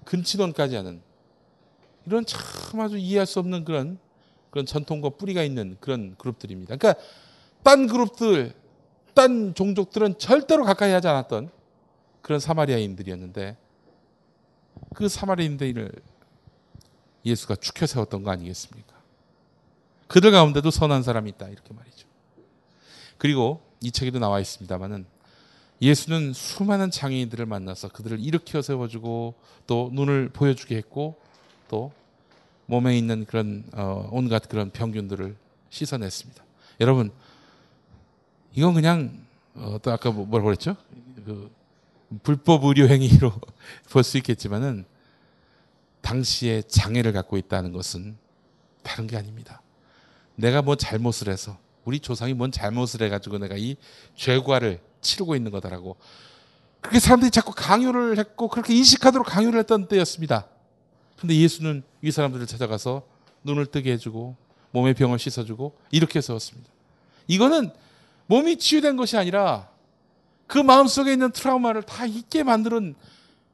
근친혼까지 0.05 0.76
하는 0.76 1.02
이런 2.06 2.24
참 2.26 2.80
아주 2.80 2.97
이해할 2.97 3.26
수 3.26 3.39
없는 3.39 3.64
그런 3.64 3.98
그런 4.51 4.66
전통과 4.66 5.10
뿌리가 5.10 5.43
있는 5.43 5.76
그런 5.80 6.14
그룹들입니다. 6.18 6.76
그러니까 6.76 7.02
딴 7.62 7.86
그룹들, 7.86 8.55
딴 9.14 9.55
종족들은 9.55 10.18
절대로 10.18 10.64
가까이 10.64 10.93
하지 10.93 11.09
않았던 11.09 11.51
그런 12.22 12.40
사마리아인들이었는데 12.40 13.56
그 14.94 15.09
사마리아인들을 15.09 15.93
예수가 17.24 17.56
축혀 17.56 17.86
세웠던 17.86 18.22
거 18.22 18.30
아니겠습니까? 18.30 18.93
그들 20.09 20.30
가운데도 20.30 20.70
선한 20.70 21.02
사람이 21.02 21.30
있다 21.30 21.48
이렇게 21.48 21.72
말이죠. 21.72 22.06
그리고 23.16 23.60
이 23.80 23.90
책에도 23.90 24.18
나와 24.18 24.40
있습니다만은 24.40 25.06
예수는 25.80 26.32
수많은 26.32 26.90
장애인들을 26.90 27.47
만나서 27.47 27.89
그들을 27.89 28.20
일으켜 28.20 28.62
세워주고 28.62 29.34
또 29.66 29.90
눈을 29.93 30.28
보여주게 30.28 30.76
했고 30.76 31.16
또 31.68 31.93
몸에 32.66 32.97
있는 32.97 33.24
그런 33.24 33.64
어, 33.72 34.09
온갖 34.12 34.48
그런 34.48 34.70
병균들을 34.70 35.36
씻어냈습니다. 35.70 36.44
여러분 36.80 37.10
이건 38.55 38.74
그냥 38.74 39.24
어, 39.55 39.79
또 39.83 39.93
아까 39.93 40.11
뭐, 40.11 40.24
뭐라고 40.27 40.47
그랬죠? 40.47 40.77
그 41.24 41.51
불법 42.23 42.65
의료 42.65 42.89
행위로 42.89 43.33
볼 43.91 44.03
수 44.03 44.16
있겠지만은 44.19 44.85
당시에 46.01 46.62
장애를 46.62 47.12
갖고 47.12 47.37
있다는 47.37 47.73
것은 47.73 48.16
다른 48.83 49.07
게 49.07 49.16
아닙니다. 49.16 49.62
내가 50.35 50.62
뭐 50.62 50.77
잘못을 50.77 51.29
해서 51.33 51.57
우리 51.85 52.01
조상이 52.01 52.35
뭔 52.35 52.51
잘못을 52.51 53.03
해가지고 53.03 53.39
내가 53.39 53.57
이 53.57 53.77
죄과를 54.16 54.81
치르고 55.01 55.37
있는 55.37 55.51
거다라고 55.51 55.97
그렇게 56.81 56.99
사람들이 56.99 57.31
자꾸 57.31 57.53
강요를 57.55 58.19
했고 58.19 58.49
그렇게 58.49 58.74
인식하도록 58.74 59.27
강요를 59.27 59.61
했던 59.61 59.87
때였습니다. 59.87 60.47
근데 61.19 61.37
예수는 61.37 61.85
이 62.03 62.11
사람들을 62.11 62.47
찾아가서 62.47 63.03
눈을 63.45 63.66
뜨게 63.66 63.93
해주고 63.93 64.37
몸의 64.73 64.95
병을 64.95 65.19
씻어주고 65.19 65.77
이렇게 65.93 66.20
세웠습니다. 66.20 66.69
이거는 67.29 67.70
몸이 68.33 68.57
치유된 68.57 68.97
것이 68.97 69.19
아니라 69.19 69.69
그 70.47 70.57
마음속에 70.57 71.13
있는 71.13 71.33
트라우마를 71.33 71.83
다 71.83 72.07
잊게 72.07 72.43
만드는 72.43 72.95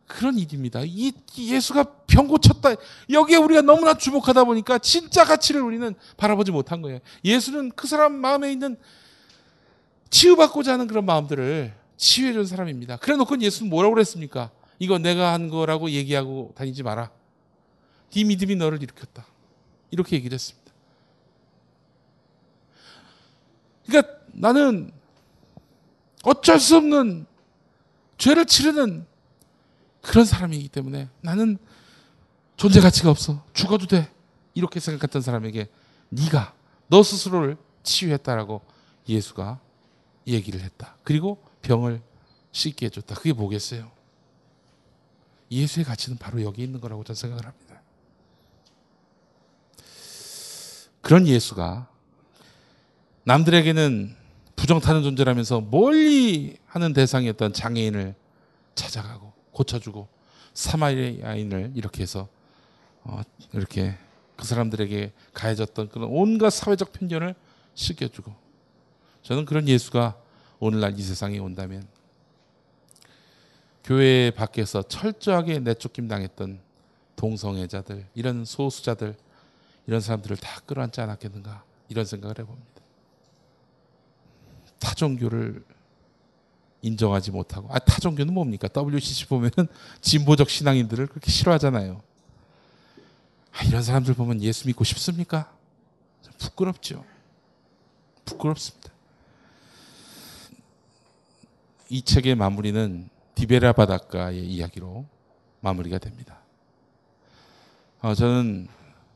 그런 0.07 0.39
일입니다. 0.39 0.83
이 0.85 1.13
예수가 1.37 1.83
병 2.07 2.29
고쳤다. 2.29 2.77
여기에 3.11 3.39
우리가 3.39 3.63
너무나 3.63 3.95
주목하다 3.95 4.45
보니까 4.45 4.79
진짜 4.79 5.25
가치를 5.25 5.63
우리는 5.63 5.97
바라보지 6.17 6.53
못한 6.53 6.81
거예요. 6.81 7.01
예수는 7.25 7.73
그 7.75 7.89
사람 7.89 8.13
마음에 8.13 8.53
있는 8.53 8.77
치유받고자 10.11 10.75
하는 10.75 10.87
그런 10.87 11.05
마음들을 11.05 11.75
치유해 11.97 12.33
준 12.33 12.47
사람입니다. 12.47 12.99
그래 12.99 13.17
놓고 13.17 13.41
예수는 13.41 13.69
뭐라고 13.71 13.95
그랬습니까? 13.95 14.53
이거 14.79 14.99
내가 14.99 15.33
한 15.33 15.49
거라고 15.49 15.91
얘기하고 15.91 16.53
다니지 16.55 16.85
마라. 16.85 17.11
네 18.15 18.23
믿음이 18.23 18.55
너를 18.55 18.81
일으켰다. 18.81 19.27
이렇게 19.91 20.15
얘기를 20.15 20.35
했습니다. 20.35 20.73
그러니까 23.85 24.18
나는 24.33 24.93
어쩔 26.25 26.59
수 26.59 26.77
없는 26.77 27.27
죄를 28.19 28.47
치르는 28.47 29.07
그런 30.03 30.25
사람이기 30.25 30.69
때문에 30.69 31.09
나는 31.21 31.59
존재 32.57 32.81
가치가 32.81 33.11
없어. 33.11 33.45
죽어도 33.53 33.87
돼. 33.87 34.13
이렇게 34.55 34.81
생각했던 34.81 35.23
사람에게 35.23 35.69
네가 36.09 36.55
너 36.89 37.03
스스로를 37.03 37.57
치유했다라고 37.83 38.61
예수가 39.09 39.61
얘기를 40.27 40.61
했다. 40.61 40.97
그리고 41.05 41.43
병을 41.63 42.03
씻게 42.53 42.87
해줬다. 42.87 43.15
그게 43.15 43.33
뭐겠어요? 43.33 43.91
예수의 45.51 45.85
가치는 45.85 46.19
바로 46.19 46.43
여기 46.43 46.63
있는 46.63 46.81
거라고 46.81 47.05
저는 47.05 47.17
생각을 47.17 47.47
합니다. 47.47 47.81
그런 51.01 51.27
예수가 51.27 51.89
남들에게는 53.25 54.18
부정타는 54.59 55.05
존재라면서 55.05 55.61
멀리 55.61 56.59
하는 56.67 56.93
대상이었던 56.93 57.53
장애인을 57.53 58.17
찾아가고 58.75 59.33
고쳐주고 59.53 60.09
사마리아인을 60.53 61.73
이렇게 61.77 62.03
해서 62.03 62.29
어, 63.05 63.23
이렇게 63.53 63.97
그 64.37 64.45
사람들에게 64.45 65.13
가해졌던 65.33 65.91
그런 65.91 66.09
온갖 66.11 66.51
사회적 66.51 66.93
편견을 66.93 67.37
씻겨주고 67.75 68.35
저는 69.23 69.45
그런 69.45 69.69
예수가 69.69 70.17
오늘날 70.59 70.99
이 70.99 71.03
세상에 71.03 71.39
온다면 71.39 71.87
교회 73.85 74.33
밖에서 74.33 74.83
철저하게 74.83 75.61
내쫓김 75.61 76.09
당했던 76.09 76.59
동성애자들 77.15 78.07
이런 78.17 78.45
소수자들 78.45 79.15
이런 79.87 80.01
사람들을 80.01 80.37
다 80.39 80.61
끌어안지 80.67 81.01
않았겠는가 81.01 81.63
이런 81.89 82.05
생각을 82.05 82.41
해봅니다. 82.41 82.78
타종교를 84.79 85.65
인정하지 86.83 87.31
못하고 87.33 87.69
아 87.73 87.79
타종교는 87.79 88.33
뭡니까? 88.33 88.69
WCC 88.75 89.27
보면은 89.27 89.67
진보적 90.01 90.49
신앙인들을 90.49 91.07
그렇게 91.09 91.31
싫어하잖아요. 91.31 92.01
아, 93.53 93.65
이런 93.65 93.83
사람들 93.83 94.15
보면 94.15 94.43
예수 94.43 94.67
믿고 94.67 94.85
싶습니까? 94.85 95.53
부끄럽죠. 96.39 97.05
부끄럽습니다. 98.25 98.91
이 101.89 102.03
책의 102.03 102.35
마무리는 102.35 103.09
디베라 103.35 103.73
바닷가의 103.73 104.47
이야기로 104.47 105.07
마무리가 105.61 105.99
됩니다. 105.99 106.39
어, 108.01 108.15
저는 108.15 108.69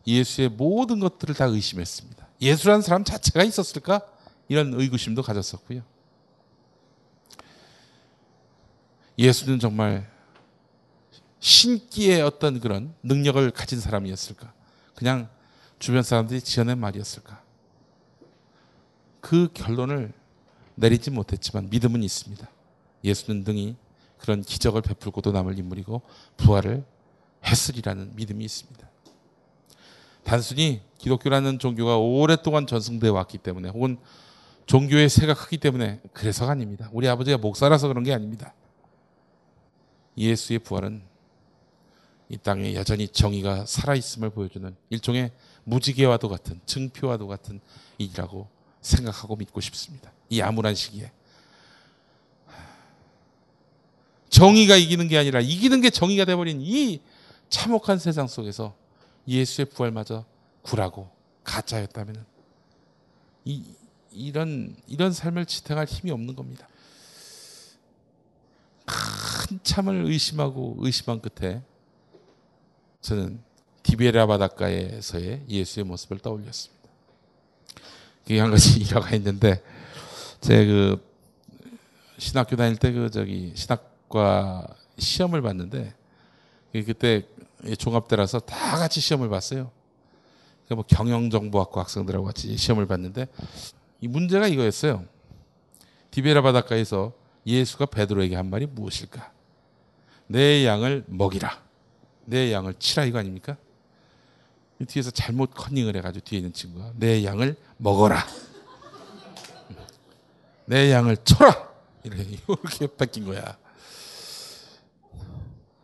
예수의 0.07 0.49
모든 0.49 0.99
것들을 0.99 1.35
다 1.35 1.45
의심했습니다. 1.45 2.27
예수라는 2.41 2.83
사람 2.83 3.05
자체가 3.05 3.45
있었을까? 3.45 4.01
이런 4.53 4.75
의구심도 4.75 5.23
가졌었고요. 5.23 5.83
예수는 9.19 9.59
정말 9.59 10.11
신기의 11.41 12.21
어떤 12.21 12.61
그런 12.61 12.95
능력을 13.03 13.51
가진 13.53 13.81
사람이었을까? 13.81 14.53
그냥 14.95 15.31
주변 15.79 16.03
사람들이 16.03 16.43
지어낸 16.43 16.79
말이었을까? 16.79 17.43
그 19.23 19.49
결론을 19.55 20.13
내리지 20.75 21.11
못했지만 21.11 21.71
믿음은 21.71 22.03
있습니다. 22.03 22.47
예수는 23.05 23.45
등이 23.45 23.77
그런 24.19 24.43
기적을 24.43 24.83
베풀고도 24.83 25.33
남을 25.33 25.59
인물이고 25.59 26.03
부활을 26.37 26.85
했으리라는 27.43 28.17
믿음이 28.17 28.45
있습니다. 28.45 28.87
단순히 30.25 30.83
기독교라는 30.99 31.59
종교가 31.59 31.97
오랫동안 31.97 32.67
전승되어 32.67 33.13
왔기 33.15 33.39
때문에 33.39 33.71
혹은 33.71 33.99
종교의 34.67 35.09
세가 35.09 35.35
크기 35.35 35.59
때문에 35.59 36.01
그래서가 36.13 36.53
아닙니다. 36.53 36.89
우리 36.93 37.09
아버지가 37.09 37.39
목사라서 37.39 37.89
그런 37.89 38.05
게 38.05 38.13
아닙니다. 38.13 38.55
예수의 40.17 40.61
부활은 40.61 41.03
이 42.29 42.37
땅에 42.39 42.75
여전히 42.75 43.09
정의가 43.09 43.67
살아있음을 43.67 44.31
보여주는 44.31 44.75
일종의 44.91 45.33
무지개와도 45.65 46.29
같은 46.29 46.61
증표와도 46.65 47.29
같은 47.29 47.61
일이라고 47.99 48.49
생각하고 48.81 49.37
믿고 49.37 49.61
싶습니다. 49.61 50.13
이 50.29 50.41
암울한 50.41 50.75
시기에. 50.75 51.13
정의가 54.31 54.77
이기는 54.77 55.09
게 55.09 55.19
아니라 55.19 55.41
이기는 55.41 55.81
게 55.83 55.91
정의가 55.91 56.25
돼버린 56.25 56.61
이 56.63 57.03
참혹한 57.51 57.99
세상 57.99 58.27
속에서 58.27 58.75
예수의 59.29 59.67
부활마저 59.67 60.25
구라고 60.63 61.11
가짜였다면 61.45 62.25
이 63.45 63.75
이런 64.15 64.77
이런 64.87 65.13
삶을 65.13 65.47
지탱할 65.47 65.87
힘이 65.87 66.11
없는 66.13 66.37
겁니다. 66.37 66.69
한참을 68.87 70.07
의심하고 70.07 70.77
의심한 70.81 71.21
끝에 71.21 71.63
저는 73.01 73.41
디베라 73.83 74.27
바닷가에서의 74.27 75.45
예수의 75.49 75.85
모습을 75.85 76.19
떠올렸습니다. 76.19 76.83
그게 78.23 78.39
한 78.41 78.51
가지 78.51 78.79
일화가 78.81 79.15
있는데 79.17 79.63
제그 80.41 81.03
신학교 82.19 82.57
다닐 82.57 82.77
때 82.77 82.93
그 82.93 83.11
저기 83.11 83.53
신학과 83.57 84.67
시험을 84.99 85.43
봤는데 85.43 85.95
그때 86.73 87.27
종합대라서 87.79 88.41
다 88.41 88.79
같이 88.79 89.01
시험을 89.01 89.29
봤어요. 89.29 89.71
그러니까 90.65 90.75
뭐 90.77 90.85
경영정보학과 90.87 91.81
학생들하고 91.83 92.25
같이 92.25 92.57
시험을 92.57 92.87
봤는데 92.87 93.27
이 94.03 94.09
문제가 94.09 94.49
이거였어요. 94.49 95.05
디베라 96.11 96.43
바닷가에서 96.43 97.13
예수가 97.47 97.87
베드로에게 97.87 98.35
한 98.35 98.51
말이 98.51 98.67
무엇일까? 98.67 99.33
내 100.27 100.67
양을 100.67 101.05
먹이라. 101.07 101.63
내 102.25 102.53
양을 102.53 102.75
치라 102.79 103.05
이거 103.05 103.21
아닙니까? 103.21 103.57
뒤에서 104.89 105.13
잘못 105.13 105.53
컨닝을 105.55 105.97
해가지고 105.97 106.25
뒤에 106.25 106.39
있는 106.41 106.53
친구가 106.53 106.93
내 106.97 107.25
양을 107.25 107.55
먹어라. 107.77 108.27
내 110.67 110.91
양을 110.91 111.19
쳐라. 111.19 111.71
이렇게 112.03 112.89
바뀐 112.89 113.25
거야. 113.25 113.57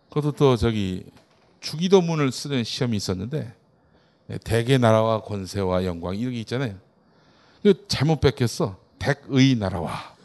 그것도 0.08 0.32
또 0.32 0.56
저기 0.56 1.04
주기도문을 1.60 2.32
쓰는 2.32 2.64
시험이 2.64 2.96
있었는데 2.96 3.54
대개 4.42 4.76
나라와 4.76 5.22
권세와 5.22 5.84
영광 5.84 6.16
이렇게 6.16 6.40
있잖아요. 6.40 6.87
그 7.62 7.86
잘못 7.88 8.20
뺏겼어. 8.20 8.78
백의 8.98 9.56
나라와 9.56 10.16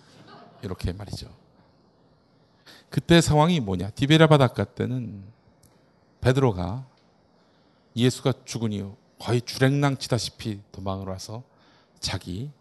이렇게 0.62 0.92
말이죠. 0.92 1.28
그때 2.90 3.22
상황이 3.22 3.60
뭐냐? 3.60 3.90
디베라 3.92 4.28
바닷가 4.28 4.64
때는 4.64 5.24
베드로가 6.22 6.86
예수가 7.96 8.34
죽으니 8.46 8.90
거의 9.20 9.42
주랭랑 9.42 9.98
치다시피 9.98 10.62
도망을 10.72 11.08
와서 11.08 11.44
자기 12.00 12.52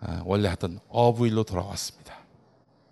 아, 0.00 0.22
원래 0.24 0.48
하던 0.48 0.80
어부일로 0.88 1.44
돌아왔습니다. 1.44 2.16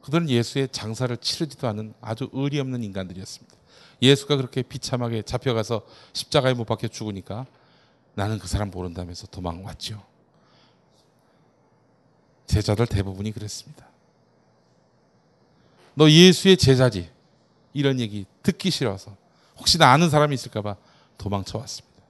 그들은 0.03 0.29
예수의 0.29 0.69
장사를 0.71 1.15
치르지도 1.17 1.67
않은 1.69 1.95
아주 2.01 2.29
의리 2.33 2.61
없는 2.61 2.83
인간들이었습니다. 2.83 3.57
예수가 4.03 4.37
그렇게 4.37 4.63
비참하게 4.63 5.23
잡혀가서 5.23 5.83
십자가에 6.13 6.55
못 6.55 6.65
박혀 6.65 6.89
죽으니까 6.89 7.47
나는 8.15 8.39
그 8.39 8.49
사람 8.49 8.71
모른다면서 8.71 9.27
도망왔죠. 9.29 10.14
제자들 12.47 12.87
대부분이 12.87 13.33
그랬습니다. 13.33 13.87
너 15.95 16.11
예수의 16.11 16.57
제자지. 16.57 17.11
이런 17.73 17.99
얘기 18.01 18.27
듣기 18.43 18.71
싫어서 18.71 19.17
혹시나 19.59 19.91
아는 19.93 20.11
사람이 20.11 20.35
있을까봐 20.35 20.77
도망쳐 21.19 21.59
왔습니다. 21.59 22.03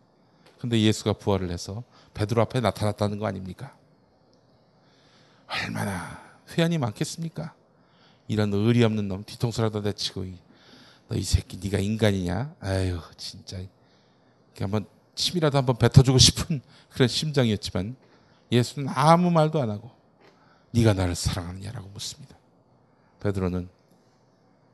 근데 0.59 0.81
예수가 0.81 1.15
부활을 1.15 1.51
해서 1.51 1.83
베드로 2.15 2.41
앞에 2.43 2.61
나타났다는 2.61 3.19
거 3.19 3.27
아닙니까? 3.27 3.75
얼마나 5.47 6.23
회한이 6.51 6.79
많겠습니까? 6.79 7.55
이런 8.29 8.53
의리 8.53 8.83
없는 8.85 9.09
놈 9.09 9.25
뒤통수라도 9.25 9.81
내치고 9.81 10.25
너 11.09 11.17
이 11.17 11.23
새끼 11.23 11.59
네가 11.59 11.79
인간이냐? 11.79 12.55
아유 12.61 12.99
진짜 13.19 13.59
한번 14.59 14.87
침이라도 15.15 15.59
한번 15.59 15.77
뱉어주고 15.77 16.17
싶은 16.19 16.63
그런 16.91 17.09
심정이었지만 17.09 17.95
예수는 18.51 18.89
아무 18.95 19.31
말도 19.31 19.61
안 19.61 19.71
하고 19.71 19.91
네가 20.75 20.93
나를 20.93 21.15
사랑하느냐라고 21.15 21.89
묻습니다. 21.91 22.37
베드로는 23.21 23.69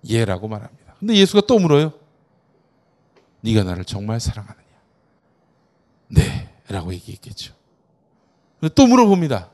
예라고 0.08 0.48
말합니다. 0.48 0.94
근데 0.98 1.14
예수가 1.14 1.42
또 1.46 1.58
물어요. 1.58 1.92
네가 3.42 3.64
나를 3.64 3.84
정말 3.84 4.18
사랑하느냐? 4.18 4.66
네, 6.08 6.54
라고 6.68 6.92
얘기했겠죠. 6.94 7.54
또 8.74 8.86
물어봅니다. 8.86 9.50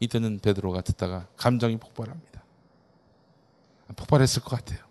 이때는 0.00 0.40
베드로가 0.40 0.80
듣다가 0.80 1.28
감정이 1.36 1.76
폭발합니다. 1.76 2.42
폭발했을 3.96 4.42
것 4.42 4.56
같아요. 4.56 4.84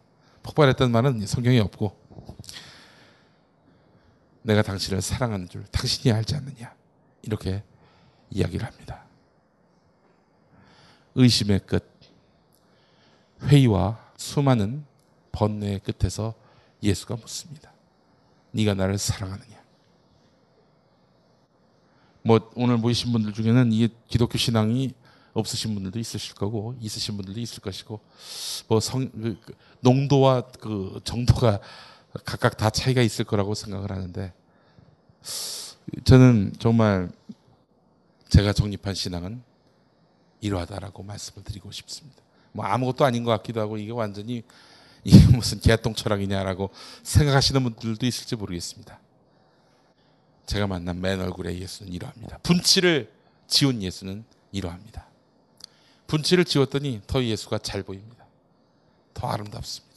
폭발했던 0.43 0.91
말은 0.91 1.25
성경에 1.25 1.59
없고 1.59 1.97
내가 4.41 4.61
당신을 4.61 5.01
사랑하는 5.01 5.49
줄 5.49 5.65
당신이 5.65 6.13
알지 6.13 6.35
않느냐 6.35 6.73
이렇게 7.23 7.63
이야기를 8.29 8.65
합니다. 8.65 9.06
의심의 11.17 11.61
끝, 11.65 11.83
회의와 13.41 13.99
수많은 14.15 14.85
번뇌의 15.31 15.81
끝에서 15.81 16.33
예수가 16.81 17.15
묻습니다. 17.15 17.71
네가 18.51 18.75
나를 18.75 18.97
사랑하느냐? 18.97 19.57
뭐 22.21 22.51
오늘 22.55 22.77
모이신 22.77 23.11
분들 23.11 23.33
중에는 23.33 23.71
이 23.73 23.89
기독교 24.07 24.37
신앙이 24.37 24.93
없으신 25.33 25.73
분들도 25.73 25.97
있으실 25.97 26.35
거고 26.35 26.75
있으신 26.79 27.15
분들도 27.17 27.39
있을 27.39 27.61
것이고 27.61 27.99
뭐성 28.67 29.09
그, 29.11 29.39
그, 29.43 29.55
농도와 29.79 30.41
그 30.59 30.99
정도가 31.03 31.59
각각 32.25 32.57
다 32.57 32.69
차이가 32.69 33.01
있을 33.01 33.25
거라고 33.25 33.53
생각을 33.53 33.91
하는데 33.91 34.33
저는 36.03 36.53
정말 36.59 37.09
제가 38.29 38.53
정립한 38.53 38.93
신앙은 38.93 39.46
이러하다라고 40.41 41.03
말씀을 41.03 41.43
드리고 41.43 41.71
싶습니다. 41.71 42.21
뭐 42.51 42.65
아무것도 42.65 43.05
아닌 43.05 43.23
것 43.23 43.31
같기도 43.31 43.61
하고 43.61 43.77
이게 43.77 43.91
완전히 43.91 44.43
이게 45.03 45.25
무슨 45.35 45.59
개똥 45.59 45.93
철학이냐라고 45.93 46.69
생각하시는 47.03 47.63
분들도 47.63 48.05
있을지 48.05 48.35
모르겠습니다. 48.35 48.99
제가 50.45 50.67
만난 50.67 50.99
맨 51.01 51.19
얼굴의 51.19 51.61
예수는 51.61 51.91
이러합니다. 51.93 52.37
분치를 52.39 53.11
지운 53.47 53.81
예수는 53.81 54.23
이러합니다. 54.51 55.07
분치를 56.07 56.45
지웠더니 56.45 57.01
더 57.05 57.23
예수가 57.23 57.59
잘 57.59 57.83
보입니다. 57.83 58.25
더 59.13 59.27
아름답습니다. 59.27 59.87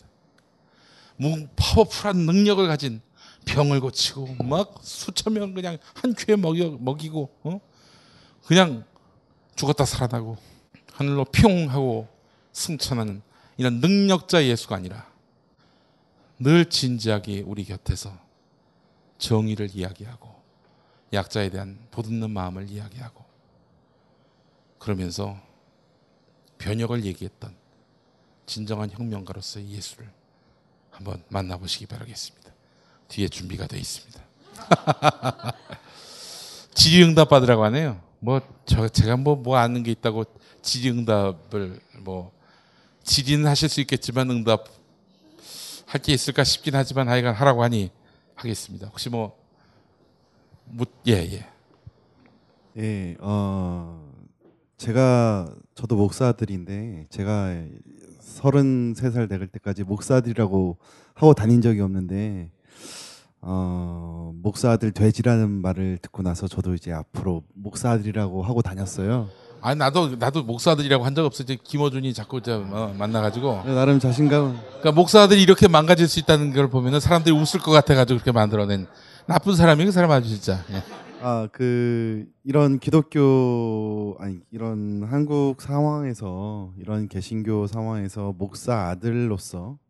파워풀한 1.56 2.16
능력을 2.16 2.66
가진 2.66 3.00
병을 3.44 3.80
고치고 3.80 4.42
막 4.44 4.80
수천 4.82 5.34
명 5.34 5.54
그냥 5.54 5.78
한 5.94 6.14
큐에 6.14 6.36
먹이고 6.36 7.30
어? 7.42 7.60
그냥 8.46 8.84
죽었다 9.60 9.84
살아나고 9.84 10.38
하늘로 10.94 11.26
핑 11.26 11.70
하고 11.70 12.08
승천하는 12.52 13.20
이런 13.58 13.80
능력자 13.80 14.46
예수가 14.46 14.74
아니라 14.74 15.06
늘 16.38 16.70
진지하게 16.70 17.42
우리 17.42 17.64
곁에서 17.64 18.16
정의를 19.18 19.68
이야기하고 19.74 20.34
약자에 21.12 21.50
대한 21.50 21.78
보듬는 21.90 22.30
마음을 22.30 22.70
이야기하고 22.70 23.22
그러면서 24.78 25.38
변혁을 26.56 27.04
얘기했던 27.04 27.54
진정한 28.46 28.90
혁명가로서의 28.90 29.68
예수를 29.72 30.10
한번 30.90 31.22
만나보시기 31.28 31.84
바라겠습니다. 31.84 32.50
뒤에 33.08 33.28
준비가 33.28 33.66
되어 33.66 33.78
있습니다. 33.78 34.22
질의응답 36.72 37.28
받으라고 37.28 37.64
하네요. 37.64 38.09
뭐 38.20 38.40
저 38.66 38.88
제가 38.88 39.16
뭐뭐 39.16 39.56
아는 39.56 39.82
게 39.82 39.90
있다고 39.90 40.24
질의응답을 40.62 41.80
뭐 42.00 42.32
질의는 43.02 43.46
하실 43.46 43.68
수 43.68 43.80
있겠지만 43.80 44.30
응답 44.30 44.64
할 45.86 46.00
게 46.02 46.12
있을까 46.12 46.44
싶긴 46.44 46.76
하지만 46.76 47.08
하여간 47.08 47.34
하라고 47.34 47.62
하니 47.64 47.90
하겠습니다. 48.36 48.86
혹시 48.86 49.08
뭐 49.08 49.36
예, 51.08 51.12
예. 51.14 51.46
예, 52.76 53.16
어, 53.18 54.08
제가, 54.76 55.52
저도 55.74 55.96
목사 55.96 56.30
들인데, 56.30 57.06
제가 57.10 57.56
33살 58.20 59.28
될 59.28 59.48
때까지 59.48 59.82
목사들이라고 59.82 60.76
하고 61.14 61.34
다닌 61.34 61.60
적이 61.60 61.80
없는데, 61.80 62.50
어, 63.42 64.32
목사들 64.42 64.92
돼지라는 64.92 65.50
말을 65.62 65.98
듣고 66.02 66.22
나서 66.22 66.46
저도 66.48 66.74
이제 66.74 66.92
앞으로 66.92 67.42
목사들이라고 67.54 68.42
하고 68.42 68.62
다녔어요. 68.62 69.28
아니 69.62 69.78
나도 69.78 70.16
나도 70.16 70.42
목사들이라고 70.44 71.04
한 71.04 71.14
적 71.14 71.24
없어. 71.26 71.42
이제 71.42 71.56
김어준이 71.62 72.14
자꾸 72.14 72.38
이제 72.38 72.52
어, 72.52 72.94
만나가지고 72.98 73.64
나름 73.64 73.98
자신감. 73.98 74.58
그러니까 74.78 74.92
목사들이 74.92 75.42
이렇게 75.42 75.68
망가질 75.68 76.08
수 76.08 76.18
있다는 76.20 76.52
걸 76.52 76.70
보면은 76.70 77.00
사람들이 77.00 77.34
웃을 77.34 77.60
것 77.60 77.70
같아가지고 77.70 78.18
그렇게 78.20 78.32
만들어낸 78.32 78.86
나쁜 79.26 79.54
사람이 79.54 79.84
그 79.84 79.92
사람 79.92 80.10
아주 80.10 80.28
진짜. 80.28 80.64
예. 80.70 80.82
아, 81.22 81.46
그 81.52 82.24
이런 82.44 82.78
기독교 82.78 84.16
아니 84.18 84.38
이런 84.50 85.06
한국 85.10 85.60
상황에서 85.60 86.72
이런 86.78 87.08
개신교 87.08 87.66
상황에서 87.66 88.34
목사 88.38 88.88
아들로서 88.88 89.76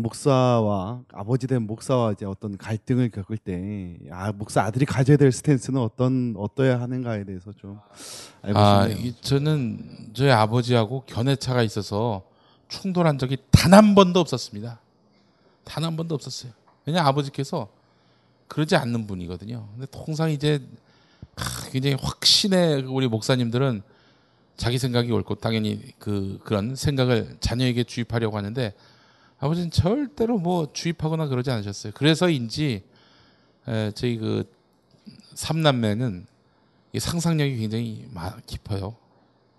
목사와 0.00 1.02
아버지 1.12 1.46
된 1.46 1.62
목사와 1.66 2.12
이제 2.12 2.26
어떤 2.26 2.56
갈등을 2.56 3.10
겪을 3.10 3.38
때 3.38 3.96
아, 4.10 4.32
목사 4.32 4.62
아들이 4.62 4.84
가져야 4.84 5.16
될 5.16 5.30
스탠스는 5.32 5.80
어떤 5.80 6.34
어떠야 6.36 6.80
하는가에 6.80 7.24
대해서 7.24 7.52
좀 7.52 7.78
알고 8.42 8.58
아, 8.58 8.88
싶네요. 8.88 9.06
이, 9.06 9.14
저는 9.20 10.10
저희 10.14 10.30
아버지하고 10.30 11.04
견해차가 11.06 11.62
있어서 11.62 12.24
충돌한 12.68 13.18
적이 13.18 13.36
단 13.50 13.72
한 13.74 13.94
번도 13.94 14.20
없었습니다. 14.20 14.80
단 15.64 15.84
한 15.84 15.96
번도 15.96 16.14
없었어요. 16.14 16.52
왜냐 16.86 17.02
아버지께서 17.04 17.68
그러지 18.48 18.76
않는 18.76 19.06
분이거든요. 19.06 19.68
근데 19.72 19.86
통상 19.90 20.30
이제 20.30 20.60
하, 21.36 21.68
굉장히 21.70 21.96
확신의 22.00 22.82
우리 22.82 23.08
목사님들은 23.08 23.82
자기 24.56 24.78
생각이 24.78 25.10
옳고 25.10 25.36
당연히 25.36 25.80
그 25.98 26.38
그런 26.44 26.76
생각을 26.76 27.36
자녀에게 27.40 27.84
주입하려고 27.84 28.36
하는데 28.36 28.72
아버지는 29.38 29.70
절대로 29.70 30.38
뭐 30.38 30.68
주입하거나 30.72 31.26
그러지 31.26 31.50
않으셨어요. 31.50 31.92
그래서인지 31.94 32.82
에, 33.68 33.90
저희 33.94 34.16
그 34.16 34.44
삼남매는 35.34 36.26
이 36.92 37.00
상상력이 37.00 37.56
굉장히 37.56 38.06
마- 38.12 38.36
깊어요. 38.46 38.94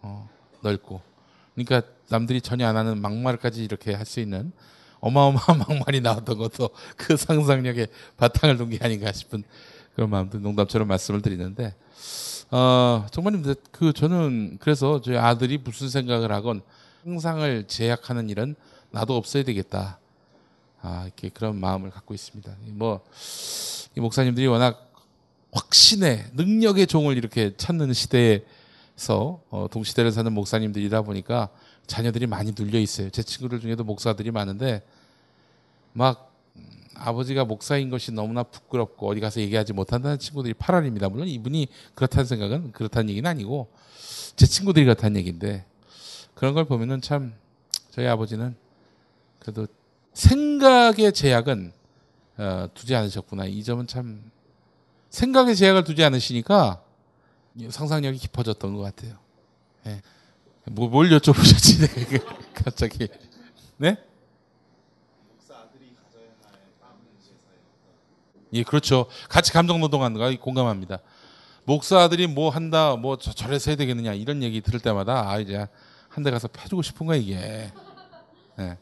어, 0.01 0.29
넓고. 0.61 1.01
그러니까 1.53 1.81
남들이 2.09 2.41
전혀 2.41 2.67
안 2.67 2.77
하는 2.77 3.01
막말까지 3.01 3.63
이렇게 3.63 3.93
할 3.93 4.05
수 4.05 4.19
있는 4.19 4.51
어마어마한 5.01 5.57
막말이 5.67 6.01
나왔던 6.01 6.37
것도 6.37 6.69
그 6.97 7.17
상상력에 7.17 7.87
바탕을 8.17 8.57
둔 8.57 8.69
게 8.69 8.79
아닌가 8.81 9.11
싶은 9.11 9.43
그런 9.95 10.09
마음도 10.09 10.39
농담처럼 10.39 10.87
말씀을 10.87 11.21
드리는데 11.21 11.75
어, 12.51 13.05
정말 13.11 13.41
그 13.71 13.93
저는 13.93 14.57
그래서 14.59 15.01
저희 15.01 15.17
아들이 15.17 15.57
무슨 15.57 15.89
생각을 15.89 16.31
하건 16.31 16.61
상상을 17.03 17.67
제약하는 17.67 18.29
일은 18.29 18.55
나도 18.95 19.17
없어야 19.17 19.43
되겠다. 19.43 19.99
아, 20.81 21.03
이렇게 21.03 21.27
그런 21.27 21.59
마음을 21.59 21.89
갖고 21.89 22.13
있습니다. 22.13 22.55
뭐, 22.67 23.03
이 23.97 23.99
목사님들이 23.99 24.47
워낙 24.47 24.89
확신의 25.51 26.27
능력의 26.33 26.87
종을 26.87 27.17
이렇게 27.17 27.57
찾는 27.57 27.91
시대에서 27.91 29.41
어, 29.49 29.67
동시대를 29.69 30.13
사는 30.13 30.31
목사님들이다 30.31 31.01
보니까 31.01 31.49
자녀들이 31.87 32.25
많이 32.25 32.53
눌려 32.57 32.79
있어요. 32.79 33.09
제 33.09 33.21
친구들 33.21 33.59
중에도 33.59 33.83
목사들이 33.83 34.31
많은데 34.31 34.81
막 35.91 36.33
음, 36.55 36.65
아버지가 36.95 37.43
목사인 37.43 37.89
것이 37.89 38.13
너무나 38.13 38.43
부끄럽고 38.43 39.09
어디 39.09 39.19
가서 39.19 39.41
얘기하지 39.41 39.73
못한다는 39.73 40.19
친구들이 40.19 40.53
8알입니다. 40.53 41.11
물론 41.11 41.27
이분이 41.27 41.67
그렇다는 41.95 42.25
생각은 42.25 42.71
그렇다는 42.71 43.09
얘기는 43.09 43.29
아니고 43.29 43.67
제 44.37 44.45
친구들이 44.45 44.85
그렇다는 44.85 45.17
얘기인데 45.17 45.65
그런 46.33 46.53
걸 46.53 46.63
보면은 46.63 47.01
참 47.01 47.33
저희 47.91 48.07
아버지는 48.07 48.55
그래도 49.45 49.67
생각의 50.13 51.13
제약은 51.13 51.71
어, 52.37 52.67
두지 52.73 52.95
않으셨구나. 52.95 53.45
이 53.45 53.63
점은 53.63 53.85
참 53.85 54.31
생각의 55.11 55.55
제약을 55.55 55.83
두지 55.83 56.03
않으시니까 56.03 56.81
상상력이 57.69 58.17
깊어졌던 58.17 58.73
것 58.75 58.81
같아요. 58.81 59.17
예. 59.85 60.01
뭐, 60.71 60.89
뭘 60.89 61.09
여쭤보셨지? 61.09 61.79
네, 61.79 62.19
갑자기. 62.55 63.07
네? 63.77 63.97
예, 68.53 68.63
그렇죠. 68.63 69.05
같이 69.29 69.51
감정 69.53 69.79
노동하는 69.79 70.17
거 70.17 70.35
공감합니다. 70.41 70.99
목사들이 71.65 72.25
뭐 72.27 72.49
한다, 72.49 72.95
뭐 72.95 73.17
저, 73.17 73.31
저래서 73.31 73.69
해야 73.69 73.75
되겠느냐 73.75 74.13
이런 74.13 74.41
얘기 74.41 74.61
들을 74.61 74.79
때마다 74.79 75.29
아 75.29 75.39
이제 75.39 75.67
한 76.09 76.23
대 76.23 76.31
가서 76.31 76.47
패주고 76.47 76.81
싶은 76.81 77.05
거야 77.05 77.17
이게. 77.17 77.71
예. 78.59 78.77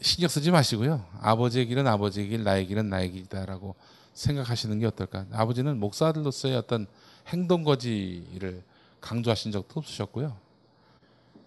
신경 0.00 0.28
쓰지 0.28 0.50
마시고요. 0.50 1.04
아버지의 1.20 1.66
길은 1.66 1.86
아버지의 1.86 2.28
길, 2.28 2.42
나의 2.42 2.66
길은 2.66 2.88
나의 2.88 3.12
길이다라고 3.12 3.76
생각하시는 4.14 4.78
게 4.78 4.86
어떨까. 4.86 5.26
아버지는 5.32 5.78
목사들로서의 5.78 6.56
어떤 6.56 6.86
행동 7.28 7.62
거지를 7.62 8.62
강조하신 9.00 9.52
적도 9.52 9.80
없으셨고요. 9.80 10.36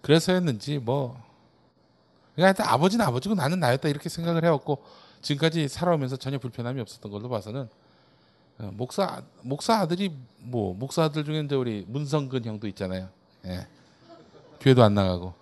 그래서였는지 0.00 0.78
뭐 0.78 1.20
그러니까 2.34 2.62
하여튼 2.62 2.64
아버지는 2.66 3.04
아버지고 3.04 3.34
나는 3.34 3.60
나였다 3.60 3.88
이렇게 3.88 4.08
생각을 4.08 4.44
해왔고 4.44 4.82
지금까지 5.22 5.68
살아오면서 5.68 6.16
전혀 6.16 6.38
불편함이 6.38 6.80
없었던 6.80 7.10
걸로 7.10 7.28
봐서는 7.28 7.68
어, 8.58 8.70
목사 8.74 9.22
목사 9.42 9.78
아들이 9.78 10.16
뭐 10.38 10.74
목사 10.74 11.04
아들 11.04 11.24
중에 11.24 11.40
이제 11.40 11.54
우리 11.54 11.84
문성근 11.88 12.44
형도 12.44 12.68
있잖아요. 12.68 13.08
예. 13.46 13.66
교회도 14.60 14.82
안 14.82 14.94
나가고 14.94 15.34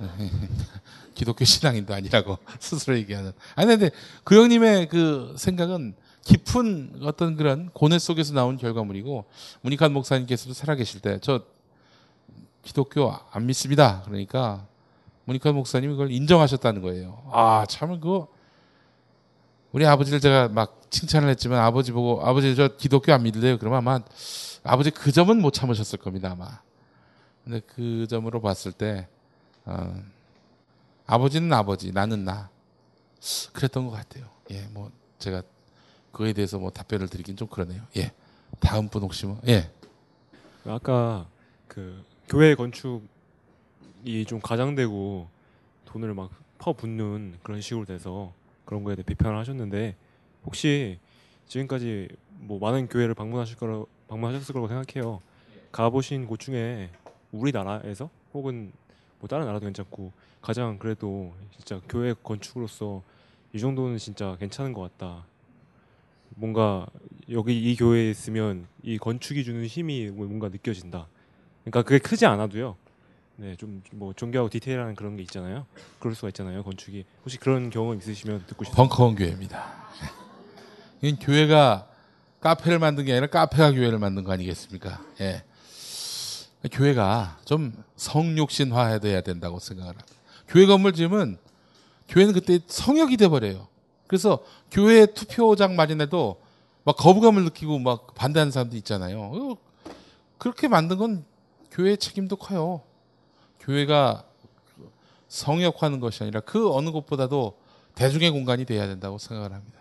기독교 1.14 1.44
신앙인도 1.44 1.94
아니라고 1.94 2.38
스스로 2.58 2.96
얘기하는. 2.98 3.32
아니 3.54 3.66
근데 3.68 3.90
그 4.24 4.40
형님의 4.40 4.88
그 4.88 5.34
생각은 5.36 5.94
깊은 6.24 7.00
어떤 7.02 7.36
그런 7.36 7.70
고뇌 7.70 7.98
속에서 7.98 8.34
나온 8.34 8.56
결과물이고 8.56 9.24
문익환 9.62 9.92
목사님께서도 9.92 10.54
살아계실 10.54 11.00
때 11.00 11.18
저 11.20 11.42
기독교 12.62 13.14
안 13.30 13.46
믿습니다. 13.46 14.02
그러니까 14.04 14.66
문익환 15.24 15.54
목사님이 15.54 15.92
그걸 15.92 16.10
인정하셨다는 16.10 16.82
거예요. 16.82 17.22
아, 17.32 17.64
참 17.68 17.98
그거 18.00 18.28
우리 19.72 19.86
아버지를 19.86 20.20
제가 20.20 20.48
막 20.48 20.80
칭찬을 20.90 21.28
했지만 21.30 21.60
아버지 21.60 21.92
보고 21.92 22.20
아버지 22.26 22.54
저 22.56 22.68
기독교 22.76 23.12
안 23.12 23.22
믿을래요? 23.22 23.58
그러면 23.58 23.78
아마 23.78 24.00
아버지 24.64 24.90
그 24.90 25.12
점은 25.12 25.40
못 25.40 25.52
참으셨을 25.52 25.98
겁니다 25.98 26.32
아마. 26.32 26.60
근데 27.44 27.60
그 27.66 28.06
점으로 28.08 28.40
봤을 28.40 28.72
때 28.72 29.08
어, 29.70 29.94
아버지는 31.06 31.52
아버지, 31.52 31.92
나는 31.92 32.24
나. 32.24 32.50
그랬던 33.52 33.86
것 33.86 33.92
같아요. 33.92 34.26
예, 34.50 34.62
뭐 34.72 34.90
제가 35.18 35.42
그거에 36.10 36.32
대해서 36.32 36.58
뭐 36.58 36.70
답변을 36.70 37.08
드리긴 37.08 37.36
좀 37.36 37.46
그러네요. 37.48 37.82
예, 37.96 38.12
다음 38.58 38.88
분 38.88 39.02
혹시 39.02 39.26
뭐 39.26 39.40
예. 39.46 39.70
아까 40.64 41.28
그 41.68 42.02
교회 42.28 42.54
건축이 42.54 43.04
좀 44.26 44.40
과장되고 44.40 45.28
돈을 45.84 46.14
막 46.14 46.30
퍼붓는 46.58 47.38
그런 47.42 47.60
식으로 47.60 47.84
돼서 47.84 48.32
그런 48.64 48.82
거에 48.82 48.96
대해 48.96 49.04
비판을 49.04 49.38
하셨는데 49.38 49.96
혹시 50.44 50.98
지금까지 51.46 52.08
뭐 52.30 52.58
많은 52.58 52.88
교회를 52.88 53.14
방문하실 53.14 53.56
거라 53.56 53.84
방문하셨을 54.08 54.52
거라고 54.54 54.68
생각해요. 54.68 55.20
가보신 55.72 56.26
곳 56.26 56.40
중에 56.40 56.90
우리나라에서 57.32 58.08
혹은 58.32 58.72
뭐 59.20 59.28
다른 59.28 59.46
나라도 59.46 59.66
괜찮고 59.66 60.12
가장 60.40 60.78
그래도 60.78 61.32
진짜 61.56 61.80
교회 61.88 62.14
건축으로서 62.22 63.02
이 63.52 63.60
정도는 63.60 63.98
진짜 63.98 64.36
괜찮은 64.40 64.72
것 64.72 64.80
같다. 64.82 65.24
뭔가 66.34 66.86
여기 67.30 67.58
이 67.58 67.76
교회에 67.76 68.10
있으면 68.10 68.66
이 68.82 68.98
건축이 68.98 69.44
주는 69.44 69.64
힘이 69.66 70.08
뭔가 70.08 70.48
느껴진다. 70.48 71.06
그러니까 71.64 71.82
그게 71.82 71.98
크지 71.98 72.26
않아도요. 72.26 72.76
네, 73.36 73.56
좀뭐 73.56 74.12
존경하고 74.14 74.50
디테일한 74.50 74.94
그런 74.94 75.16
게 75.16 75.22
있잖아요. 75.22 75.66
그럴 75.98 76.14
수가 76.14 76.28
있잖아요. 76.28 76.62
건축이 76.62 77.04
혹시 77.22 77.38
그런 77.38 77.70
경험 77.70 77.96
있으시면 77.96 78.44
듣고 78.46 78.64
싶습니다. 78.64 78.76
벙커원 78.76 79.16
교회입니다. 79.16 79.72
이건 81.02 81.18
교회가 81.18 81.88
카페를 82.40 82.78
만든 82.78 83.04
게 83.04 83.12
아니라 83.12 83.26
카페가 83.28 83.72
교회를 83.72 83.98
만든 83.98 84.24
거 84.24 84.32
아니겠습니까? 84.32 85.02
예. 85.20 85.42
교회가 86.68 87.38
좀 87.44 87.72
성육신화해야 87.96 89.22
된다고 89.22 89.58
생각을 89.58 89.90
합니다. 89.90 90.14
교회 90.48 90.66
건물 90.66 90.92
지으면 90.92 91.38
교회는 92.08 92.34
그때 92.34 92.58
성역이 92.66 93.16
돼 93.16 93.28
버려요. 93.28 93.68
그래서 94.06 94.44
교회 94.70 95.06
투표장 95.06 95.76
마련해도 95.76 96.40
막 96.84 96.96
거부감을 96.96 97.44
느끼고 97.44 97.78
막 97.78 98.14
반대하는 98.14 98.50
사람도 98.50 98.76
있잖아요. 98.78 99.20
어, 99.20 99.56
그렇게 100.38 100.68
만든 100.68 100.98
건 100.98 101.24
교회의 101.70 101.98
책임도 101.98 102.36
커요. 102.36 102.82
교회가 103.60 104.24
성역화하는 105.28 106.00
것이 106.00 106.22
아니라 106.24 106.40
그 106.40 106.74
어느 106.74 106.90
곳보다도 106.90 107.56
대중의 107.94 108.30
공간이 108.30 108.64
돼야 108.64 108.86
된다고 108.86 109.18
생각을 109.18 109.52
합니다. 109.52 109.78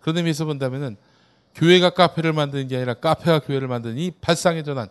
그런 0.00 0.18
의미에서 0.18 0.44
본다면은 0.44 0.96
교회가 1.54 1.90
카페를 1.90 2.32
만드는 2.32 2.68
게 2.68 2.76
아니라 2.76 2.94
카페가 2.94 3.40
교회를 3.40 3.68
만드는 3.68 3.98
이 3.98 4.10
발상의 4.10 4.64
전환 4.64 4.88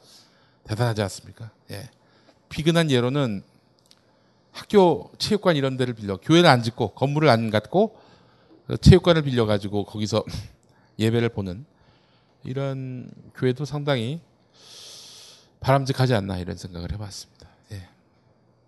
대단하지 0.66 1.02
않습니까? 1.04 1.52
예. 1.72 1.90
비근한 2.50 2.92
예로는 2.92 3.44
학교 4.52 5.12
체육관 5.18 5.56
이런 5.56 5.78
데를 5.78 5.94
빌려 5.94 6.18
교회를 6.18 6.50
안 6.50 6.62
짓고 6.62 6.90
건물을 6.90 7.30
안 7.30 7.50
갖고 7.50 7.98
체육관을 8.82 9.24
빌려 9.24 9.46
가지고 9.46 9.86
거기서 9.86 10.24
예배를 11.00 11.30
보는 11.30 11.66
이런 12.44 13.10
교회도 13.36 13.66
상당히 13.66 14.20
바람직하지 15.62 16.14
않나 16.16 16.38
이런 16.40 16.58
생각을 16.58 16.92
해봤습니다. 16.92 17.48
예. 17.72 17.88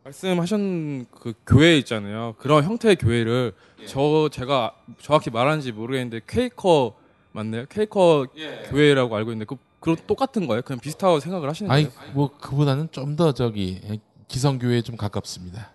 말씀하신 0.04 1.08
그 1.12 1.34
교회 1.46 1.78
있잖아요. 1.80 2.36
그런 2.38 2.64
형태의 2.64 2.96
교회를 2.96 3.54
저 3.88 4.30
제가 4.32 4.76
정확히 5.02 5.30
말하는지 5.30 5.72
모르겠는데 5.72 6.22
퀘이커 6.28 6.96
맞나요? 7.32 7.66
퀘이커 7.66 8.28
교회라고 8.70 9.16
알고 9.16 9.32
있는데 9.32 9.46
그 9.46 9.58
그런 9.84 9.98
똑같은 10.08 10.48
거예요? 10.48 10.62
그냥 10.62 10.80
비슷하다고 10.80 11.20
생각을 11.20 11.50
하시는 11.50 11.70
아니 11.70 11.94
거예요? 11.94 12.14
뭐 12.14 12.30
그보다는 12.40 12.88
좀 12.92 13.18
더 13.18 13.34
저기 13.34 13.82
기성교회에 14.30 14.82
좀 14.82 14.96
가깝습니다. 14.96 15.72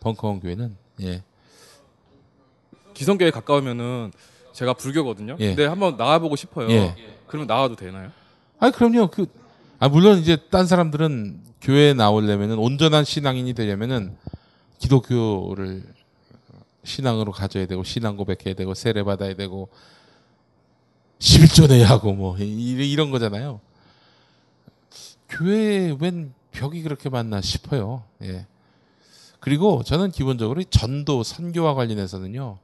벙커원 0.00 0.40
교회는 0.40 0.76
예. 1.00 1.22
기성교회 2.94 3.30
가까우면은 3.30 4.12
제가 4.52 4.74
불교거든요. 4.74 5.36
예. 5.40 5.48
근데 5.48 5.64
한번 5.66 5.96
나와보고 5.96 6.36
싶어요. 6.36 6.70
예. 6.70 6.94
그러면 7.26 7.46
나와도 7.46 7.74
되나요? 7.76 8.10
아니 8.58 8.70
그럼요. 8.72 9.08
그 9.10 9.26
아, 9.78 9.88
물론 9.88 10.18
이제 10.18 10.36
딴 10.50 10.66
사람들은 10.66 11.40
교회에 11.62 11.94
나오려면은 11.94 12.58
온전한 12.58 13.04
신앙인이 13.04 13.54
되려면은 13.54 14.16
기독교를 14.78 15.82
신앙으로 16.84 17.32
가져야 17.32 17.66
되고 17.66 17.82
신앙 17.82 18.16
고백해야 18.16 18.54
되고 18.54 18.74
세례 18.74 19.02
받아야 19.02 19.34
되고 19.34 19.68
11조 21.18 21.68
내야 21.68 21.88
하고 21.88 22.12
뭐 22.12 22.36
이- 22.38 22.90
이런 22.92 23.10
거잖아요. 23.10 23.60
교회에 25.28 25.96
웬 26.00 26.32
벽이 26.52 26.82
그렇게 26.82 27.08
많나 27.08 27.40
싶어요. 27.40 28.04
예. 28.22 28.46
그리고 29.40 29.82
저는 29.84 30.10
기본적으로 30.10 30.60
이 30.60 30.64
전도 30.68 31.22
선교와 31.22 31.74
관련해서는요. 31.74 32.58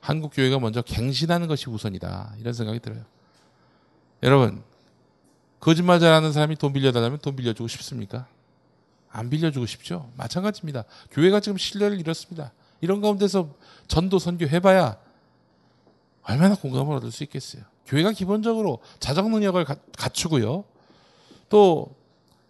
한국 0.00 0.30
교회가 0.34 0.58
먼저 0.60 0.82
갱신하는 0.82 1.48
것이 1.48 1.68
우선이다. 1.68 2.34
이런 2.38 2.52
생각이 2.52 2.78
들어요. 2.80 3.02
여러분, 4.22 4.62
거짓말 5.60 5.98
잘하는 5.98 6.32
사람이 6.32 6.56
돈 6.56 6.72
빌려달라면 6.72 7.18
돈 7.18 7.34
빌려주고 7.34 7.66
싶습니까? 7.68 8.28
안 9.10 9.28
빌려주고 9.30 9.66
싶죠. 9.66 10.08
마찬가지입니다. 10.16 10.84
교회가 11.10 11.40
지금 11.40 11.58
신뢰를 11.58 11.98
잃었습니다. 11.98 12.52
이런 12.80 13.00
가운데서 13.00 13.48
전도 13.88 14.18
선교 14.20 14.46
해봐야 14.46 14.98
얼마나 16.28 16.54
공감을 16.54 16.96
얻을 16.96 17.10
수 17.10 17.22
있겠어요. 17.24 17.62
교회가 17.86 18.12
기본적으로 18.12 18.80
자정 19.00 19.30
능력을 19.30 19.64
가- 19.64 19.76
갖추고요. 19.96 20.64
또 21.48 21.94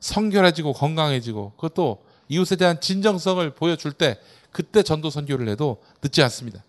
성결해지고 0.00 0.72
건강해지고 0.72 1.52
그것도 1.52 2.02
이웃에 2.28 2.56
대한 2.56 2.80
진정성을 2.80 3.48
보여줄 3.54 3.92
때 3.92 4.18
그때 4.50 4.82
전도 4.82 5.10
선교를 5.10 5.48
해도 5.48 5.80
늦지 6.02 6.22
않습니다. 6.24 6.64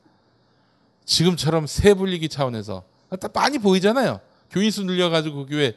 지금처럼 1.06 1.66
새 1.66 1.96
불리기 1.96 2.30
차원에서 2.30 2.84
딱 3.20 3.32
많이 3.34 3.58
보이잖아요. 3.58 4.20
교인 4.52 4.70
수 4.70 4.84
늘려가지고 4.84 5.46
그 5.46 5.50
교회 5.50 5.76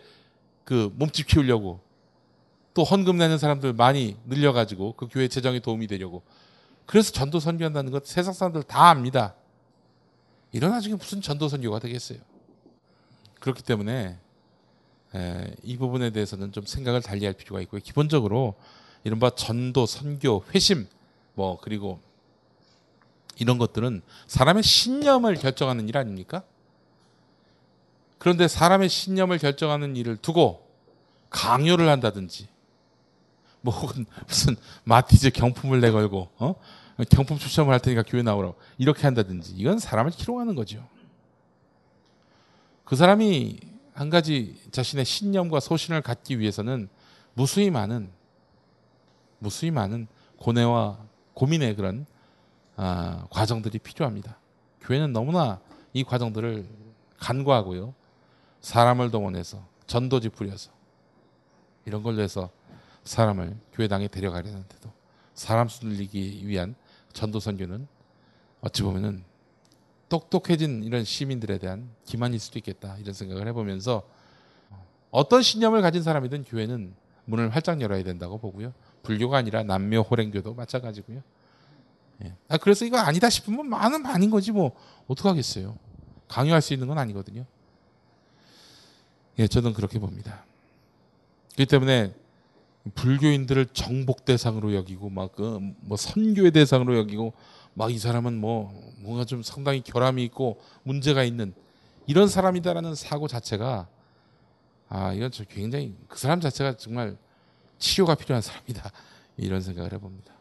그 0.64 0.92
몸집 0.96 1.26
키우려고 1.26 1.80
또 2.74 2.84
헌금 2.84 3.16
내는 3.16 3.38
사람들 3.38 3.72
많이 3.72 4.16
늘려가지고 4.26 4.94
그 4.96 5.08
교회 5.10 5.28
재정에 5.28 5.60
도움이 5.60 5.86
되려고 5.86 6.22
그래서 6.84 7.12
전도 7.12 7.40
선교한다는 7.40 7.90
것 7.90 8.06
세상 8.06 8.34
사람들 8.34 8.62
다 8.64 8.90
압니다. 8.90 9.34
이런 10.52 10.70
나중에 10.70 10.94
무슨 10.94 11.20
전도 11.20 11.48
선교가 11.48 11.78
되겠어요. 11.78 12.18
그렇기 13.40 13.62
때문에 13.62 14.18
에, 15.14 15.54
이 15.62 15.76
부분에 15.76 16.10
대해서는 16.10 16.52
좀 16.52 16.64
생각을 16.64 17.02
달리할 17.02 17.34
필요가 17.34 17.60
있고요. 17.62 17.80
기본적으로 17.82 18.54
이른바 19.04 19.30
전도, 19.30 19.86
선교, 19.86 20.44
회심 20.54 20.86
뭐 21.34 21.58
그리고 21.60 22.00
이런 23.36 23.58
것들은 23.58 24.02
사람의 24.26 24.62
신념을 24.62 25.36
결정하는 25.36 25.88
일 25.88 25.96
아닙니까? 25.96 26.44
그런데 28.18 28.46
사람의 28.46 28.88
신념을 28.88 29.38
결정하는 29.38 29.96
일을 29.96 30.16
두고 30.16 30.68
강요를 31.30 31.88
한다든지 31.88 32.46
뭐 33.62 33.74
혹은 33.74 34.06
무슨 34.28 34.56
마티즈 34.84 35.30
경품을 35.30 35.80
내걸고 35.80 36.28
어? 36.36 36.54
경품 37.10 37.38
추첨을 37.38 37.72
할 37.72 37.80
테니까 37.80 38.02
교회 38.06 38.22
나오라고 38.22 38.56
이렇게 38.78 39.02
한다든지 39.02 39.52
이건 39.56 39.78
사람을 39.78 40.12
희롱하는 40.12 40.54
거죠. 40.54 40.86
그 42.84 42.96
사람이 42.96 43.60
한 43.94 44.10
가지 44.10 44.60
자신의 44.70 45.04
신념과 45.04 45.60
소신을 45.60 46.02
갖기 46.02 46.38
위해서는 46.38 46.88
무수히 47.34 47.70
많은 47.70 48.10
무수히 49.38 49.70
많은 49.70 50.06
고뇌와 50.38 50.98
고민의 51.34 51.76
그런 51.76 52.06
아, 52.76 53.26
과정들이 53.30 53.78
필요합니다. 53.78 54.38
교회는 54.80 55.12
너무나 55.12 55.60
이 55.92 56.04
과정들을 56.04 56.66
간과하고요. 57.18 57.94
사람을 58.60 59.10
동원해서 59.10 59.64
전도지 59.86 60.30
부려서 60.30 60.70
이런 61.84 62.02
걸로 62.02 62.22
해서 62.22 62.50
사람을 63.04 63.56
교회당에 63.72 64.08
데려가려는데도 64.08 64.90
사람 65.34 65.68
수 65.68 65.86
늘리기 65.86 66.46
위한 66.46 66.74
전도 67.12 67.40
선교는 67.40 67.86
어찌 68.60 68.82
보면은 68.82 69.24
똑똑해진 70.08 70.84
이런 70.84 71.04
시민들에 71.04 71.58
대한 71.58 71.88
기만일 72.04 72.38
수도 72.38 72.58
있겠다 72.58 72.96
이런 72.98 73.14
생각을 73.14 73.46
해보면서 73.48 74.02
어떤 75.10 75.42
신념을 75.42 75.82
가진 75.82 76.02
사람이든 76.02 76.44
교회는 76.44 76.94
문을 77.24 77.54
활짝 77.54 77.80
열어야 77.80 78.02
된다고 78.02 78.38
보고요. 78.38 78.72
불교가 79.02 79.38
아니라 79.38 79.62
남묘 79.62 80.02
호랭교도 80.02 80.54
마찬가지고요. 80.54 81.22
예. 82.24 82.34
아, 82.48 82.56
그래서 82.58 82.84
이거 82.84 82.98
아니다 82.98 83.30
싶으면 83.30 83.68
많은 83.68 84.06
아닌 84.06 84.30
거지 84.30 84.52
뭐 84.52 84.72
어떡하겠어요. 85.06 85.76
강요할 86.28 86.62
수 86.62 86.72
있는 86.72 86.88
건 86.88 86.98
아니거든요. 86.98 87.44
예, 89.38 89.46
저는 89.46 89.72
그렇게 89.72 89.98
봅니다. 89.98 90.44
그렇기 91.54 91.70
때문에 91.70 92.14
불교인들을 92.94 93.66
정복 93.66 94.24
대상으로 94.24 94.74
여기고 94.74 95.08
막 95.10 95.32
그 95.32 95.60
뭐 95.82 95.96
선교의 95.96 96.50
대상으로 96.50 96.96
여기고 96.98 97.32
막 97.74 97.90
이 97.90 97.98
사람은 97.98 98.38
뭐 98.38 98.72
뭔가 98.98 99.24
좀 99.24 99.42
상당히 99.42 99.80
결함이 99.82 100.22
있고 100.24 100.60
문제가 100.82 101.22
있는 101.24 101.54
이런 102.06 102.28
사람이다라는 102.28 102.94
사고 102.94 103.28
자체가 103.28 103.88
아 104.88 105.12
이건 105.14 105.30
저 105.30 105.44
굉장히 105.44 105.94
그 106.08 106.18
사람 106.18 106.40
자체가 106.40 106.76
정말 106.76 107.16
치료가 107.78 108.14
필요한 108.14 108.42
사람이다 108.42 108.90
이런 109.38 109.60
생각을 109.60 109.92
해봅니다. 109.92 110.32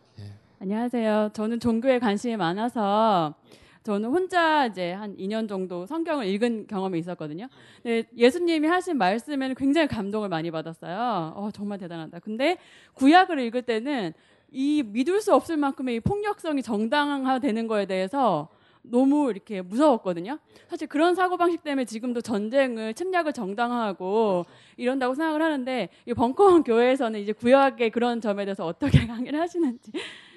안녕하세요. 0.59 1.30
저는 1.34 1.59
종교에 1.59 1.97
관심이 1.99 2.35
많아서 2.38 3.34
저는 3.83 4.09
혼자 4.09 4.67
이제 4.67 4.91
한 4.91 5.15
2년 5.17 5.49
정도 5.49 5.85
성경을 5.85 6.27
읽은 6.27 6.67
경험이 6.67 6.99
있었거든요. 6.99 7.47
근데 7.81 8.07
예수님이 8.15 8.67
하신 8.67 8.97
말씀에는 8.97 9.55
굉장히 9.55 9.87
감동을 9.87 10.29
많이 10.29 10.51
받았어요. 10.51 11.33
어, 11.35 11.49
정말 11.51 11.79
대단하다. 11.79 12.19
근데 12.19 12.57
구약을 12.93 13.39
읽을 13.39 13.63
때는 13.63 14.13
이 14.51 14.83
믿을 14.85 15.21
수 15.21 15.33
없을 15.33 15.57
만큼의 15.57 15.95
이 15.95 15.99
폭력성이 15.99 16.61
정당화되는 16.61 17.67
거에 17.67 17.85
대해서 17.85 18.49
너무 18.83 19.29
이렇게 19.31 19.61
무서웠거든요. 19.61 20.39
사실 20.67 20.87
그런 20.87 21.15
사고방식 21.15 21.63
때문에 21.63 21.85
지금도 21.85 22.21
전쟁을 22.21 22.93
침략을 22.93 23.33
정당화하고 23.33 24.45
이런다고 24.77 25.13
생각을 25.13 25.41
하는데 25.41 25.89
이 26.05 26.13
벙커원 26.13 26.63
교회에서는 26.63 27.19
이제 27.19 27.31
구약의 27.31 27.91
그런 27.91 28.21
점에 28.21 28.45
대해서 28.45 28.65
어떻게 28.65 29.05
강의를 29.07 29.39
하시는지 29.39 29.91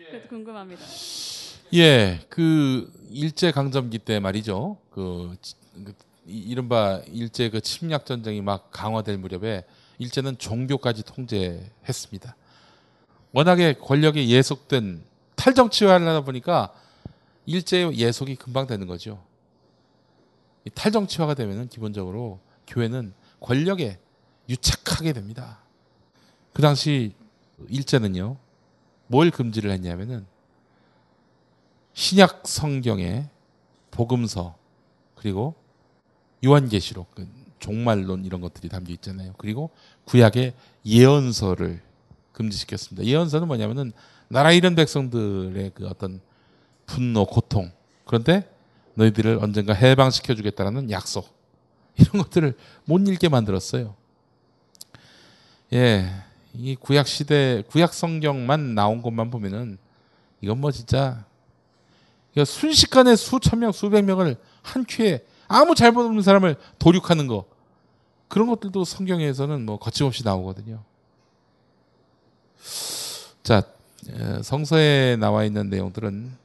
그래서 0.08 0.28
궁금합니다. 0.28 0.82
예, 1.72 2.20
그 2.28 2.92
일제 3.10 3.50
강점기 3.50 3.98
때 3.98 4.20
말이죠. 4.20 4.76
그, 4.90 5.34
지- 5.40 5.54
그 5.84 5.94
이- 6.26 6.38
이른바 6.38 7.00
일제 7.08 7.50
그 7.50 7.60
침략 7.60 8.06
전쟁이 8.06 8.40
막 8.40 8.70
강화될 8.70 9.18
무렵에 9.18 9.64
일제는 9.98 10.38
종교까지 10.38 11.04
통제했습니다. 11.04 12.36
워낙에 13.32 13.74
권력이 13.74 14.30
예속된 14.30 15.02
탈정치화를 15.36 16.06
하다 16.06 16.20
보니까 16.24 16.72
일제의 17.46 17.98
예속이 17.98 18.36
금방 18.36 18.66
되는 18.66 18.86
거죠. 18.86 19.22
이 20.64 20.70
탈정치화가 20.70 21.34
되면은 21.34 21.68
기본적으로 21.68 22.40
교회는 22.66 23.12
권력에 23.40 23.98
유착하게 24.48 25.12
됩니다. 25.12 25.58
그 26.52 26.62
당시 26.62 27.12
일제는요, 27.68 28.36
뭘 29.08 29.30
금지를 29.30 29.70
했냐면은 29.72 30.26
신약 31.94 32.42
성경의 32.46 33.28
복음서 33.90 34.56
그리고 35.14 35.54
요한계시록 36.44 37.14
그 37.14 37.26
종말론 37.58 38.24
이런 38.24 38.40
것들이 38.40 38.68
담겨 38.68 38.92
있잖아요. 38.92 39.32
그리고 39.38 39.70
구약의 40.04 40.52
예언서를 40.84 41.80
금지시켰습니다. 42.32 43.06
예언서는 43.06 43.46
뭐냐면은 43.46 43.92
나라 44.28 44.52
잃은 44.52 44.74
백성들의 44.74 45.72
그 45.74 45.86
어떤 45.86 46.20
분노, 46.86 47.24
고통. 47.24 47.70
그런데 48.04 48.50
너희들을 48.94 49.38
언젠가 49.40 49.72
해방시켜 49.72 50.34
주겠다라는 50.34 50.90
약속. 50.90 51.32
이런 51.96 52.22
것들을 52.22 52.54
못 52.84 53.08
읽게 53.08 53.28
만들었어요. 53.28 53.94
예. 55.72 56.10
이 56.52 56.76
구약 56.76 57.06
시대, 57.08 57.62
구약 57.68 57.94
성경만 57.94 58.74
나온 58.74 59.02
것만 59.02 59.30
보면은 59.30 59.78
이건 60.40 60.60
뭐 60.60 60.70
진짜 60.70 61.24
이거 62.34 62.44
순식간에 62.44 63.16
수천 63.16 63.60
명, 63.60 63.72
수백 63.72 64.02
명을 64.04 64.36
한 64.62 64.84
큐에 64.86 65.24
아무 65.46 65.74
잘못 65.74 66.04
없는 66.04 66.22
사람을 66.22 66.56
도륙하는 66.78 67.26
거 67.26 67.44
그런 68.28 68.48
것들도 68.48 68.84
성경에서는 68.84 69.64
뭐 69.64 69.78
거침없이 69.78 70.24
나오거든요. 70.24 70.82
자, 73.42 73.62
에, 74.08 74.42
성서에 74.42 75.16
나와 75.16 75.44
있는 75.44 75.68
내용들은 75.70 76.36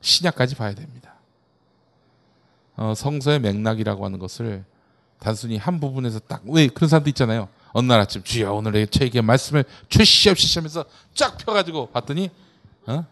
신약까지 0.00 0.56
봐야 0.56 0.74
됩니다. 0.74 1.14
어, 2.76 2.94
성서의 2.96 3.40
맥락이라고 3.40 4.04
하는 4.04 4.18
것을 4.18 4.64
단순히 5.18 5.58
한 5.58 5.80
부분에서 5.80 6.18
딱 6.20 6.42
왜 6.46 6.66
그런 6.68 6.88
사람도 6.88 7.10
있잖아요. 7.10 7.48
어느 7.72 7.86
날 7.86 8.00
아침 8.00 8.22
주여 8.22 8.52
오늘의 8.54 8.88
저에게 8.88 9.20
말씀을 9.20 9.64
주시옵시시 9.88 10.58
하면서 10.58 10.84
쫙 11.14 11.36
펴가지고 11.38 11.90
봤더니 11.90 12.30
어? 12.86 13.04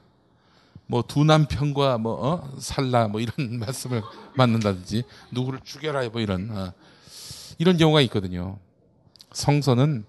뭐 0.88 1.02
두 1.02 1.22
남편과 1.22 1.98
뭐 1.98 2.14
어? 2.26 2.50
살라 2.58 3.08
뭐 3.08 3.20
이런 3.20 3.34
말씀을 3.60 4.02
맞는다든지 4.34 5.04
누구를 5.30 5.60
죽여라 5.62 6.08
뭐 6.08 6.20
이런 6.20 6.50
어. 6.50 6.72
이런 7.58 7.76
경우가 7.76 8.00
있거든요. 8.02 8.58
성서는 9.32 10.04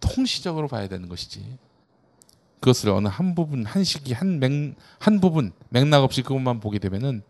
통시적으로 0.00 0.68
봐야 0.68 0.88
되는 0.88 1.08
것이지. 1.08 1.58
그것을 2.60 2.90
어느 2.90 3.08
한 3.08 3.34
부분 3.34 3.64
한 3.64 3.84
시기 3.84 4.12
한맥한 4.12 5.20
부분 5.20 5.52
맥락 5.68 6.02
없이 6.02 6.22
그것만 6.22 6.60
보게 6.60 6.78
되면은 6.78 7.22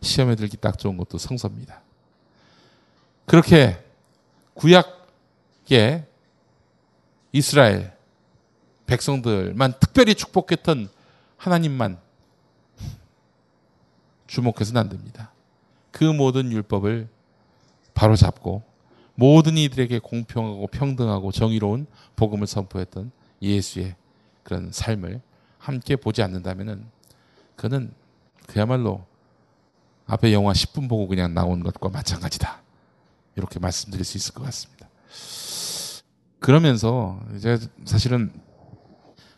시험에 0.00 0.34
들기 0.36 0.56
딱 0.56 0.78
좋은 0.78 0.96
것도 0.96 1.18
성서입니다. 1.18 1.82
그렇게 3.26 3.82
구약의 4.54 6.06
이스라엘 7.32 7.92
백성들만 8.86 9.74
특별히 9.80 10.14
축복했던 10.14 10.88
하나님만 11.36 12.05
주목해서는 14.26 14.80
안 14.80 14.88
됩니다. 14.88 15.32
그 15.90 16.04
모든 16.04 16.52
율법을 16.52 17.08
바로 17.94 18.16
잡고 18.16 18.62
모든 19.14 19.56
이들에게 19.56 19.98
공평하고 20.00 20.66
평등하고 20.66 21.32
정의로운 21.32 21.86
복음을 22.16 22.46
선포했던 22.46 23.10
예수의 23.40 23.96
그런 24.42 24.70
삶을 24.70 25.20
함께 25.58 25.96
보지 25.96 26.22
않는다면은 26.22 26.86
그는 27.56 27.92
그야말로 28.46 29.04
앞에 30.06 30.32
영화 30.32 30.52
10분 30.52 30.88
보고 30.88 31.08
그냥 31.08 31.34
나온 31.34 31.62
것과 31.62 31.88
마찬가지다. 31.88 32.62
이렇게 33.34 33.58
말씀드릴 33.58 34.04
수 34.04 34.16
있을 34.18 34.34
것 34.34 34.44
같습니다. 34.44 34.88
그러면서 36.38 37.20
제가 37.40 37.58
사실은 37.84 38.32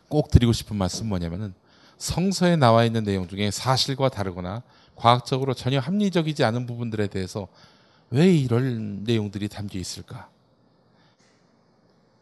꼭 0.09 0.29
드리고 0.29 0.53
싶은 0.53 0.75
말씀 0.75 1.05
은 1.05 1.09
뭐냐면은 1.09 1.53
성서에 1.97 2.55
나와 2.55 2.85
있는 2.85 3.03
내용 3.03 3.27
중에 3.27 3.51
사실과 3.51 4.09
다르거나 4.09 4.63
과학적으로 4.99 5.53
전혀 5.53 5.79
합리적이지 5.79 6.43
않은 6.43 6.65
부분들에 6.65 7.07
대해서 7.07 7.47
왜 8.09 8.35
이런 8.35 9.05
내용들이 9.05 9.47
담겨 9.47 9.79
있을까? 9.79 10.29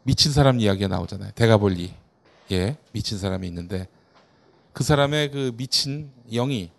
미친 0.04 0.30
사람 0.30 0.60
이야기가 0.60 0.86
나오잖아요. 0.86 1.32
대가볼리. 1.32 1.92
예, 2.52 2.76
미친 2.92 3.18
사람이 3.18 3.48
있는데 3.48 3.88
그 4.72 4.84
사람의 4.84 5.32
그 5.32 5.52
미친 5.56 6.12
영이 6.32 6.70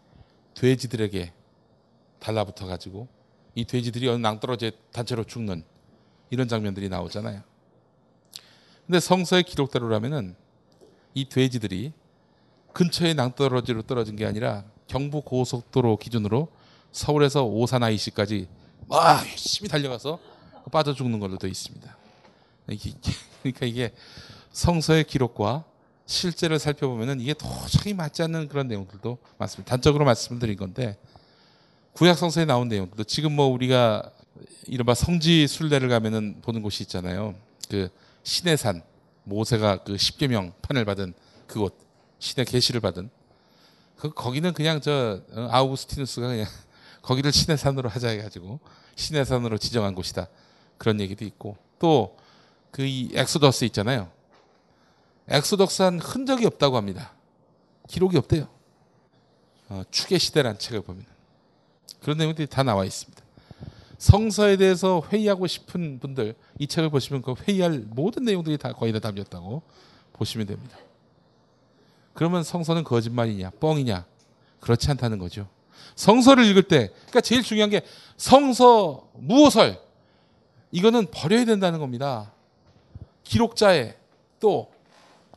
돼지들에게 0.53 1.33
달라붙어 2.19 2.65
가지고 2.65 3.09
이 3.53 3.65
돼지들이 3.65 4.07
어느 4.07 4.21
낭떠러지에 4.21 4.71
단체로 4.93 5.25
죽는 5.25 5.63
이런 6.29 6.47
장면들이 6.47 6.87
나오잖아요. 6.87 7.41
근데 8.87 8.99
성서의 9.01 9.43
기록대로라면은 9.43 10.35
이 11.13 11.27
돼지들이 11.27 11.91
근처에 12.71 13.13
낭떠러지로 13.13 13.81
떨어진 13.81 14.15
게 14.15 14.25
아니라 14.25 14.63
경부 14.89 15.21
고속도로 15.21 15.97
기준으로 15.97 16.49
서울에서 16.91 17.45
오산 17.45 17.83
IC까지 17.83 18.47
막 18.87 19.25
열심히 19.29 19.69
달려가서 19.69 20.19
빠져 20.71 20.93
죽는 20.93 21.19
걸로 21.19 21.37
되어 21.37 21.49
있습니다. 21.49 21.97
그러니까 23.41 23.65
이게 23.65 23.93
성서의 24.51 25.05
기록과 25.05 25.63
실제를 26.05 26.59
살펴보면은 26.59 27.21
이게 27.21 27.33
도저히 27.33 27.93
맞지 27.93 28.23
않는 28.23 28.47
그런 28.47 28.67
내용들도 28.67 29.17
많습니다. 29.37 29.69
단적으로 29.69 30.05
말씀드린 30.05 30.57
건데 30.57 30.97
구약 31.93 32.17
성서에 32.17 32.45
나온 32.45 32.67
내용들도 32.67 33.03
지금 33.03 33.33
뭐 33.33 33.45
우리가 33.45 34.11
이른바 34.65 34.95
성지 34.95 35.47
순례를 35.47 35.87
가면은 35.89 36.41
보는 36.41 36.63
곳이 36.63 36.83
있잖아요. 36.83 37.35
그 37.69 37.89
신의 38.23 38.57
산 38.57 38.81
모세가 39.23 39.83
그 39.83 39.97
십계명 39.97 40.53
판을 40.63 40.85
받은 40.85 41.13
그곳 41.45 41.77
신의 42.17 42.45
계시를 42.45 42.81
받은 42.81 43.09
그 43.99 44.09
거기는 44.09 44.53
그냥 44.53 44.81
저 44.81 45.21
어, 45.33 45.47
아우구스티누스가 45.51 46.27
그냥 46.27 46.45
거기를 47.03 47.31
신의 47.31 47.57
산으로 47.57 47.89
하자 47.89 48.09
해가지고 48.09 48.59
신의 48.95 49.25
산으로 49.25 49.57
지정한 49.57 49.93
곳이다 49.95 50.27
그런 50.77 50.99
얘기도 50.99 51.25
있고 51.25 51.57
또 51.79 52.19
그 52.71 52.83
이 52.85 53.09
엑소더스 53.13 53.65
있잖아요. 53.65 54.09
엑소더스한 55.27 55.99
흔적이 55.99 56.45
없다고 56.45 56.77
합니다. 56.77 57.13
기록이 57.87 58.17
없대요. 58.17 58.47
어, 59.69 59.83
축의 59.91 60.17
시대란 60.17 60.57
책을 60.57 60.81
보면 60.81 61.05
그런 62.01 62.17
내용들이 62.17 62.47
다 62.47 62.63
나와 62.63 62.85
있습니다. 62.85 63.21
성서에 63.97 64.57
대해서 64.57 65.03
회의하고 65.11 65.45
싶은 65.45 65.99
분들 65.99 66.35
이 66.57 66.67
책을 66.67 66.89
보시면 66.89 67.21
그 67.21 67.35
회의할 67.47 67.83
모든 67.89 68.23
내용들이 68.23 68.57
다 68.57 68.71
거의 68.73 68.93
다 68.93 68.99
담겼다고 68.99 69.61
보시면 70.13 70.47
됩니다. 70.47 70.77
그러면 72.19 72.43
성서는 72.43 72.83
거짓말이냐 72.83 73.51
뻥이냐 73.61 74.05
그렇지 74.59 74.91
않다는 74.91 75.19
거죠. 75.19 75.47
성서를 75.95 76.43
읽을 76.47 76.63
때 76.63 76.89
그러니까 76.89 77.21
제일 77.21 77.43
중요한 77.43 77.69
게 77.69 77.81
성서 78.17 79.07
무호설 79.13 79.79
이거는 80.73 81.11
버려야 81.11 81.45
된다는 81.45 81.79
겁니다. 81.79 82.33
기록자의 83.23 83.95
또 84.41 84.69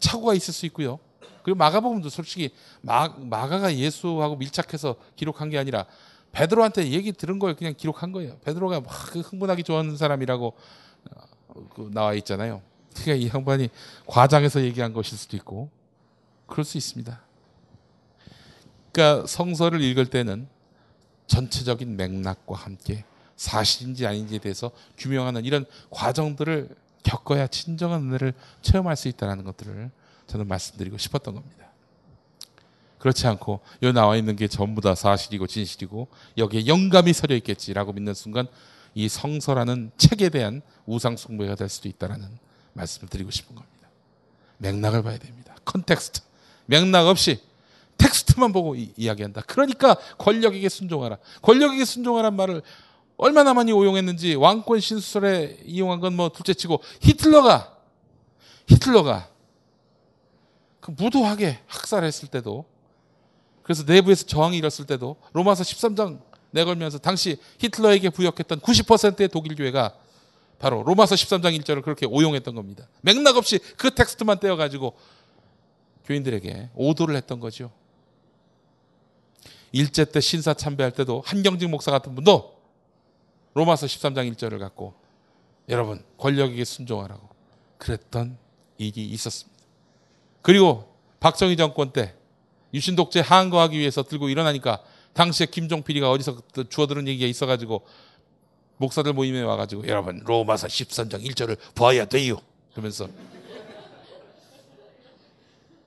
착오가 0.00 0.34
있을 0.34 0.52
수 0.52 0.66
있고요. 0.66 0.98
그리고 1.44 1.56
마가복음도 1.56 2.08
솔직히 2.08 2.50
마, 2.80 3.14
마가가 3.16 3.76
예수하고 3.76 4.34
밀착해서 4.34 4.96
기록한 5.14 5.50
게 5.50 5.58
아니라 5.58 5.86
베드로한테 6.32 6.90
얘기 6.90 7.12
들은 7.12 7.38
걸 7.38 7.54
그냥 7.54 7.74
기록한 7.76 8.10
거예요. 8.10 8.38
베드로가 8.38 8.80
막 8.80 8.88
흥분하기 9.14 9.62
좋아하는 9.62 9.96
사람이라고 9.96 10.52
어, 11.10 11.68
그 11.76 11.90
나와 11.94 12.14
있잖아요. 12.14 12.60
그러니까 12.96 13.24
이 13.24 13.30
양반이 13.32 13.68
과장해서 14.08 14.62
얘기한 14.62 14.92
것일 14.92 15.16
수도 15.16 15.36
있고 15.36 15.70
그럴 16.46 16.64
수 16.64 16.76
있습니다. 16.76 17.20
그러니까 18.92 19.26
성서를 19.26 19.80
읽을 19.80 20.06
때는 20.06 20.48
전체적인 21.26 21.96
맥락과 21.96 22.54
함께 22.54 23.04
사실인지 23.36 24.06
아닌지에 24.06 24.38
대해서 24.38 24.70
규명하는 24.98 25.44
이런 25.44 25.64
과정들을 25.90 26.76
겪어야 27.02 27.46
진정한 27.46 28.02
은혜를 28.02 28.34
체험할 28.60 28.96
수 28.96 29.08
있다는 29.08 29.44
것들을 29.44 29.90
저는 30.26 30.46
말씀드리고 30.46 30.98
싶었던 30.98 31.34
겁니다. 31.34 31.66
그렇지 32.98 33.26
않고 33.26 33.60
여기 33.82 33.92
나와 33.92 34.16
있는 34.16 34.36
게 34.36 34.46
전부 34.46 34.80
다 34.80 34.94
사실이고 34.94 35.48
진실이고 35.48 36.06
여기에 36.38 36.66
영감이 36.68 37.12
서려 37.12 37.34
있겠지라고 37.34 37.92
믿는 37.92 38.14
순간 38.14 38.46
이 38.94 39.08
성서라는 39.08 39.90
책에 39.96 40.28
대한 40.28 40.62
우상 40.86 41.16
숭배가 41.16 41.56
될 41.56 41.68
수도 41.68 41.88
있다라는 41.88 42.28
말씀을 42.74 43.08
드리고 43.08 43.30
싶은 43.32 43.56
겁니다. 43.56 43.88
맥락을 44.58 45.02
봐야 45.02 45.18
됩니다. 45.18 45.56
context. 45.64 46.20
맥락 46.72 47.06
없이 47.06 47.38
텍스트만 47.98 48.50
보고 48.52 48.74
이, 48.74 48.92
이야기한다. 48.96 49.42
그러니까 49.46 49.94
권력에게 50.16 50.70
순종하라. 50.70 51.18
권력에게 51.42 51.84
순종하란 51.84 52.34
말을 52.34 52.62
얼마나 53.18 53.52
많이 53.52 53.72
오용했는지 53.72 54.34
왕권 54.36 54.80
신수설에 54.80 55.58
이용한 55.66 56.00
건 56.00 56.14
뭐 56.14 56.30
둘째치고 56.30 56.82
히틀러가 57.02 57.76
히틀러가 58.68 59.28
그 60.80 60.92
무도하게 60.96 61.60
학살했을 61.66 62.28
때도 62.28 62.64
그래서 63.62 63.84
내부에서 63.86 64.24
저항이 64.26 64.56
일었을 64.56 64.86
때도 64.86 65.16
로마서 65.34 65.62
13장 65.62 66.20
내걸면서 66.52 66.98
당시 66.98 67.36
히틀러에게 67.58 68.10
부역했던 68.10 68.60
90%의 68.60 69.28
독일 69.28 69.56
교회가 69.56 69.94
바로 70.58 70.82
로마서 70.82 71.14
13장 71.16 71.56
1절을 71.60 71.82
그렇게 71.82 72.06
오용했던 72.06 72.54
겁니다. 72.54 72.88
맥락 73.02 73.36
없이 73.36 73.60
그 73.76 73.94
텍스트만 73.94 74.40
떼어 74.40 74.56
가지고 74.56 74.94
교인들에게 76.04 76.70
오도를 76.74 77.16
했던 77.16 77.40
거죠. 77.40 77.70
일제 79.72 80.04
때 80.04 80.20
신사 80.20 80.54
참배할 80.54 80.92
때도 80.92 81.22
한경직 81.24 81.70
목사 81.70 81.90
같은 81.90 82.14
분도 82.14 82.60
로마서 83.54 83.86
13장 83.86 84.30
1절을 84.32 84.58
갖고 84.58 84.94
여러분 85.68 86.04
권력에게 86.18 86.64
순종하라고 86.64 87.28
그랬던 87.78 88.36
일이 88.78 89.06
있었습니다. 89.06 89.62
그리고 90.42 90.92
박정희 91.20 91.56
정권 91.56 91.92
때 91.92 92.14
유신 92.74 92.96
독재 92.96 93.20
항거하기 93.20 93.78
위해서 93.78 94.02
들고 94.02 94.28
일어나니까 94.28 94.82
당시에 95.12 95.46
김종필이가 95.46 96.10
어디서 96.10 96.42
주워들은 96.68 97.06
얘기가 97.08 97.28
있어가지고 97.28 97.84
목사들 98.78 99.12
모임에 99.12 99.42
와가지고 99.42 99.86
여러분 99.86 100.22
로마서 100.24 100.66
13장 100.66 101.24
1절을 101.24 101.56
봐야 101.74 102.04
돼요 102.06 102.38
그러면서 102.72 103.08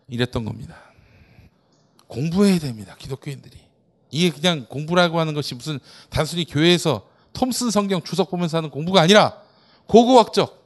이랬던 0.07 0.45
겁니다. 0.45 0.75
공부해야 2.07 2.59
됩니다. 2.59 2.95
기독교인들이. 2.97 3.57
이게 4.11 4.29
그냥 4.29 4.65
공부라고 4.69 5.19
하는 5.19 5.33
것이 5.33 5.55
무슨 5.55 5.79
단순히 6.09 6.45
교회에서 6.45 7.07
톰슨 7.33 7.69
성경 7.69 8.01
주석 8.01 8.29
보면서 8.29 8.57
하는 8.57 8.69
공부가 8.69 9.01
아니라 9.01 9.41
고고학적, 9.87 10.63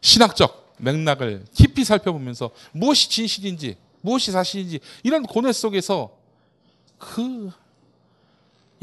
신학적 0.00 0.74
맥락을 0.78 1.44
깊이 1.52 1.84
살펴보면서 1.84 2.50
무엇이 2.72 3.10
진실인지, 3.10 3.76
무엇이 4.02 4.30
사실인지 4.30 4.80
이런 5.02 5.24
고뇌 5.24 5.52
속에서 5.52 6.16
그 6.98 7.50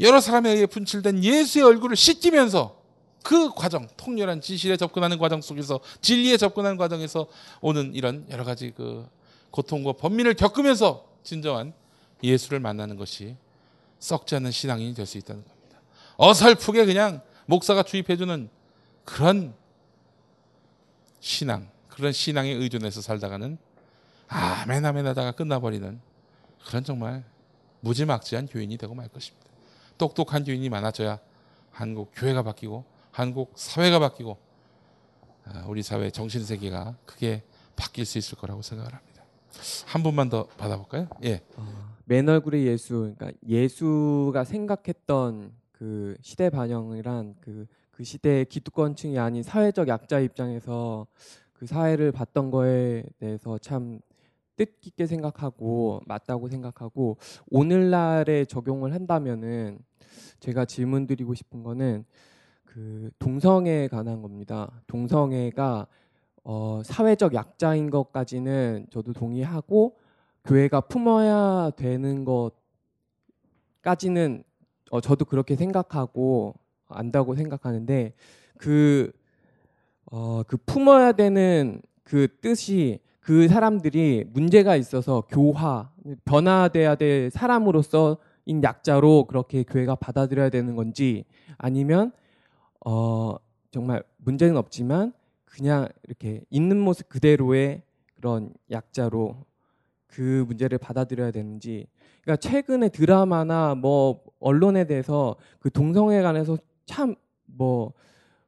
여러 0.00 0.20
사람에 0.20 0.50
의해 0.50 0.66
분칠된 0.66 1.24
예수의 1.24 1.64
얼굴을 1.64 1.96
씻기면서 1.96 2.76
그 3.22 3.52
과정, 3.54 3.88
통렬한 3.96 4.40
진실에 4.40 4.76
접근하는 4.76 5.18
과정 5.18 5.40
속에서 5.40 5.80
진리에 6.00 6.36
접근하는 6.36 6.76
과정에서 6.76 7.26
오는 7.60 7.94
이런 7.94 8.26
여러 8.30 8.44
가지 8.44 8.72
그 8.76 9.08
고통과 9.50 9.92
번민을 9.92 10.34
겪으면서 10.34 11.06
진정한 11.22 11.72
예수를 12.22 12.60
만나는 12.60 12.96
것이 12.96 13.36
썩지 13.98 14.34
않는 14.36 14.50
신앙인이 14.50 14.94
될 14.94 15.06
수 15.06 15.18
있다는 15.18 15.44
겁니다. 15.44 15.80
어설프게 16.16 16.84
그냥 16.84 17.20
목사가 17.46 17.82
주입해주는 17.82 18.48
그런 19.04 19.54
신앙, 21.20 21.68
그런 21.88 22.12
신앙에 22.12 22.50
의존해서 22.50 23.00
살다가는 23.00 23.58
아멘 24.28 24.84
아멘 24.84 25.06
하다가 25.06 25.32
끝나버리는 25.32 26.00
그런 26.66 26.84
정말 26.84 27.24
무지막지한 27.80 28.46
교인이 28.48 28.76
되고 28.76 28.94
말 28.94 29.08
것입니다. 29.08 29.46
똑똑한 29.96 30.44
교인이 30.44 30.68
많아져야 30.68 31.18
한국 31.70 32.12
교회가 32.14 32.42
바뀌고 32.42 32.84
한국 33.10 33.52
사회가 33.56 33.98
바뀌고 33.98 34.36
아, 35.46 35.64
우리 35.66 35.82
사회 35.82 36.10
정신 36.10 36.44
세계가 36.44 36.96
크게 37.06 37.42
바뀔 37.74 38.04
수 38.04 38.18
있을 38.18 38.36
거라고 38.36 38.62
생각을 38.62 38.92
합니다. 38.92 39.07
한 39.86 40.02
분만 40.02 40.28
더 40.28 40.46
받아볼까요? 40.46 41.08
예. 41.24 41.42
맨 42.04 42.28
얼굴의 42.28 42.66
예수, 42.66 43.14
그러니까 43.16 43.32
예수가 43.46 44.44
생각했던 44.44 45.52
그 45.72 46.16
시대 46.22 46.50
반영이란 46.50 47.36
그, 47.40 47.66
그 47.90 48.04
시대의 48.04 48.46
기득권층이 48.46 49.18
아닌 49.18 49.42
사회적 49.42 49.88
약자 49.88 50.20
입장에서 50.20 51.06
그 51.52 51.66
사회를 51.66 52.12
봤던 52.12 52.50
거에 52.50 53.04
대해서 53.18 53.58
참 53.58 54.00
뜻깊게 54.56 55.06
생각하고 55.06 56.00
맞다고 56.06 56.48
생각하고 56.48 57.16
오늘날에 57.50 58.44
적용을 58.44 58.92
한다면은 58.92 59.78
제가 60.40 60.64
질문 60.64 61.06
드리고 61.06 61.34
싶은 61.34 61.62
거는 61.62 62.04
그 62.64 63.10
동성애에 63.18 63.88
관한 63.88 64.22
겁니다. 64.22 64.82
동성애가 64.86 65.86
어, 66.44 66.82
사회적 66.84 67.34
약자인 67.34 67.90
것까지는 67.90 68.86
저도 68.90 69.12
동의하고 69.12 69.96
교회가 70.44 70.82
품어야 70.82 71.70
되는 71.76 72.24
것까지는 73.82 74.44
어, 74.90 75.00
저도 75.00 75.24
그렇게 75.24 75.56
생각하고 75.56 76.54
안다고 76.88 77.34
생각하는데 77.34 78.14
그, 78.56 79.12
어, 80.10 80.42
그 80.46 80.56
품어야 80.56 81.12
되는 81.12 81.82
그 82.02 82.28
뜻이 82.40 83.00
그 83.20 83.46
사람들이 83.46 84.24
문제가 84.32 84.76
있어서 84.76 85.22
교화, 85.28 85.90
변화돼야 86.24 86.94
될 86.94 87.30
사람으로서 87.30 88.16
인 88.46 88.62
약자로 88.62 89.26
그렇게 89.26 89.62
교회가 89.62 89.96
받아들여야 89.96 90.48
되는 90.48 90.74
건지 90.74 91.26
아니면 91.58 92.12
어, 92.86 93.36
정말 93.70 94.02
문제는 94.16 94.56
없지만 94.56 95.12
그냥 95.50 95.88
이렇게 96.04 96.42
있는 96.50 96.78
모습 96.78 97.08
그대로의 97.08 97.82
그런 98.16 98.52
약자로 98.70 99.44
그 100.06 100.44
문제를 100.48 100.78
받아들여야 100.78 101.30
되는지 101.30 101.86
그러니까 102.22 102.40
최근에 102.40 102.88
드라마나 102.90 103.74
뭐 103.74 104.22
언론에 104.40 104.84
대해서 104.86 105.36
그 105.60 105.70
동성애에 105.70 106.22
관해서 106.22 106.56
참 106.86 107.14
뭐 107.48 107.92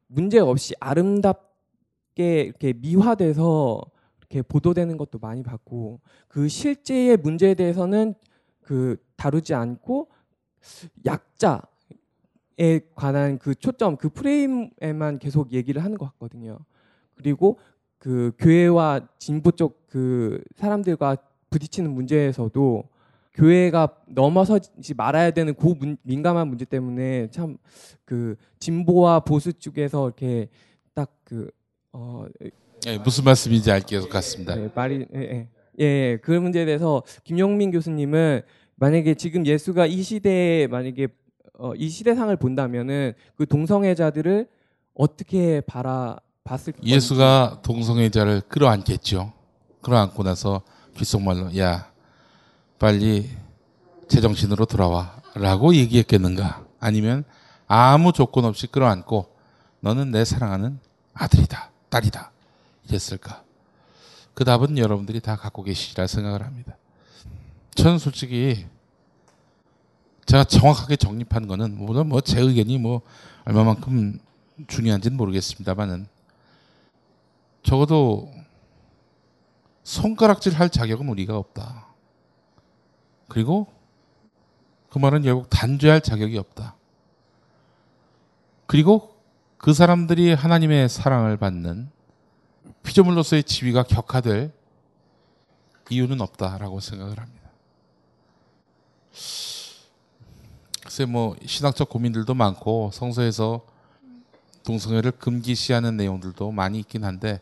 문제 0.07 0.39
없이 0.39 0.75
아름답게 0.81 2.43
이렇게 2.43 2.73
미화돼서 2.73 3.81
이렇게 4.19 4.43
보도되는 4.43 4.97
것도 4.97 5.19
많이 5.19 5.43
봤고 5.43 6.01
그 6.29 6.49
실제의 6.49 7.17
문제에 7.17 7.55
대해서는 7.55 8.15
그 8.61 8.97
다루지 9.17 9.55
않고 9.55 10.09
약자에 11.05 11.61
관한 12.95 13.39
그 13.39 13.55
초점 13.55 13.97
그 13.97 14.09
프레임에만 14.11 15.19
계속 15.19 15.53
얘기를 15.53 15.83
하는 15.83 15.97
것 15.99 16.07
같거든요. 16.13 16.59
그리고 17.21 17.59
그 17.99 18.33
교회와 18.39 19.01
진보 19.19 19.51
쪽 19.51 19.81
그 19.91 20.41
사람들과 20.55 21.17
부딪히는 21.51 21.93
문제에서도 21.93 22.85
교회가 23.35 23.97
넘어서지 24.07 24.95
말아야 24.95 25.33
되는 25.33 25.53
고 25.53 25.75
문, 25.75 25.97
민감한 26.03 26.47
문제 26.49 26.65
때문에 26.65 27.29
참 27.31 27.59
그 28.11 28.35
진보와 28.59 29.21
보수 29.21 29.53
쪽에서 29.53 30.09
이렇게 30.09 30.49
딱그 30.95 31.49
어, 31.93 32.27
예, 32.89 32.99
무슨 32.99 33.23
말씀인지 33.23 33.71
알것 33.71 34.09
같습니다. 34.09 34.57
네, 34.57 34.69
말이 34.75 35.07
예, 35.15 35.21
예. 35.21 35.49
예, 35.79 35.85
예, 35.85 36.19
그 36.21 36.33
문제에 36.33 36.65
대해서 36.65 37.05
김용민 37.23 37.71
교수님은 37.71 38.43
만약에 38.75 39.15
지금 39.15 39.47
예수가 39.47 39.87
이 39.87 40.03
시대에 40.03 40.67
만약에 40.67 41.07
어, 41.57 41.73
이 41.77 41.89
시대상을 41.89 42.35
본다면은 42.37 43.13
그 43.37 43.47
동성애자들을 43.47 44.49
어떻게 44.95 45.61
바라 45.61 46.19
봤을 46.51 46.73
예수가 46.83 47.61
동성애자를 47.63 48.41
끌어안겠죠. 48.49 49.33
끌어안고 49.83 50.25
나서 50.25 50.63
귓속말로 50.97 51.57
야 51.57 51.89
빨리 52.77 53.31
제정신으로 54.09 54.67
돌아와라고 54.67 55.77
얘기했겠는가? 55.77 56.65
아니면 56.81 57.23
아무 57.69 58.13
조건 58.13 58.47
없이 58.47 58.67
끌어안고 58.67 59.33
너는 59.79 60.11
내 60.11 60.25
사랑하는 60.25 60.81
아들이다, 61.15 61.71
딸이다 61.89 62.33
이랬을까? 62.89 63.45
그 64.35 64.45
답은 64.45 64.77
여러분들이 64.77 65.21
다 65.21 65.37
갖고 65.37 65.63
계시리라 65.63 66.09
생각을 66.09 66.45
합니다. 66.45 66.77
저는 67.77 67.99
솔직히 67.99 68.67
제가 70.27 70.43
정확하게 70.43 70.97
정립한 70.97 71.47
거는 71.47 71.77
물론 71.77 72.09
뭐 72.09 72.21
제 72.21 72.41
의견이 72.41 72.79
뭐 72.79 73.03
얼마만큼 73.45 74.19
중요한지는 74.67 75.17
모르겠습니다만은 75.17 76.09
적어도 77.62 78.32
손가락질 79.82 80.55
할 80.55 80.70
자격은 80.70 81.09
우리가 81.09 81.37
없다. 81.37 81.87
그리고 83.28 83.66
그 84.91 84.99
말은 84.99 85.23
결국 85.23 85.49
단죄할 85.51 86.01
자격이 86.01 86.37
없다. 86.39 86.74
그리고 88.66 89.16
그 89.57 89.73
사람들이 89.73 90.32
하나님의 90.32 90.89
사랑을 90.89 91.37
받는 91.37 91.91
피조물로서의 92.82 93.45
지위가 93.45 93.82
격화될 93.85 94.53
이유는 95.91 96.20
없다라고 96.20 96.81
생각을 96.81 97.19
합니다. 97.19 97.51
글쎄 100.82 101.05
뭐 101.05 101.37
신학적 101.45 101.89
고민들도 101.89 102.32
많고 102.35 102.91
성서에서 102.93 103.65
동성애를 104.65 105.12
금기시하는 105.12 105.97
내용들도 105.97 106.51
많이 106.53 106.78
있긴 106.81 107.05
한데 107.05 107.41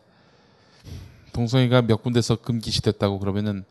동성애가 1.43 1.83
몇 1.83 2.03
군데서 2.03 2.35
금기시됐다고 2.35 3.17
그러면은 3.19 3.63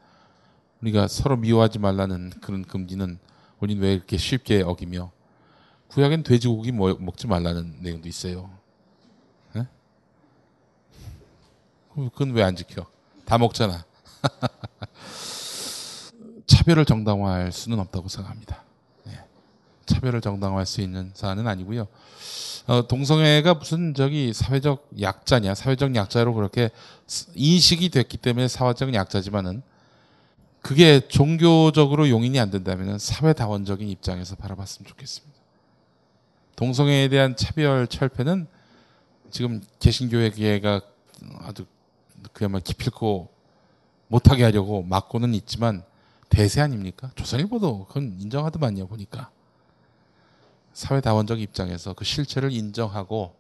우리가 0.81 1.07
서로 1.07 1.37
미워하지 1.37 1.79
말라는 1.79 2.31
그런 2.41 2.65
금기는 2.65 3.19
우리는 3.61 3.83
왜 3.83 3.93
이렇게 3.93 4.17
쉽게 4.17 4.63
어기며 4.63 5.11
구약엔 5.89 6.23
돼지고기 6.23 6.73
먹- 6.73 7.03
먹지 7.03 7.27
말라는 7.27 7.83
내용도 7.83 8.09
있어요. 8.09 8.49
예? 9.57 9.67
그건 11.95 12.31
왜 12.31 12.43
안 12.43 12.57
지켜? 12.57 12.87
다 13.27 13.37
먹잖아. 13.37 13.85
차별을 16.47 16.87
정당화할 16.87 17.53
수는 17.53 17.79
없다고 17.81 18.09
생각합니다. 18.09 18.63
예. 19.09 19.19
차별을 19.85 20.23
정당화할 20.23 20.65
수 20.65 20.81
있는 20.81 21.11
사안은 21.13 21.47
아니고요. 21.47 21.87
어, 22.69 22.87
동성애가 22.87 23.55
무슨 23.55 23.95
저기 23.95 24.35
사회적 24.35 24.91
약자냐, 25.01 25.55
사회적 25.55 25.95
약자로 25.97 26.35
그렇게 26.35 26.69
스- 27.07 27.31
인식이 27.35 27.89
됐기 27.89 28.19
때문에 28.19 28.47
사회적 28.47 28.93
약자지만은 28.93 29.63
그게 30.61 31.01
종교적으로 31.09 32.11
용인이 32.11 32.39
안 32.39 32.51
된다면 32.51 32.99
사회다원적인 32.99 33.89
입장에서 33.89 34.37
바라봤으면 34.37 34.87
좋겠습니다. 34.87 35.39
동성애에 36.57 37.09
대한 37.09 37.37
차별 37.37 37.87
철폐는 37.87 38.47
지금 39.31 39.63
개신교회가 39.79 40.83
아주 41.41 41.65
그야말로 42.35 42.63
기필코 42.63 43.31
못하게 44.09 44.45
하려고 44.45 44.83
막고는 44.83 45.33
있지만 45.35 45.85
대세 46.29 46.61
아닙니까? 46.61 47.13
조선일보도 47.15 47.87
그건 47.87 48.17
인정하더만요 48.21 48.89
보니까 48.89 49.31
사회다원적 50.73 51.41
입장에서 51.41 51.93
그 51.95 52.05
실체를 52.05 52.53
인정하고 52.53 53.35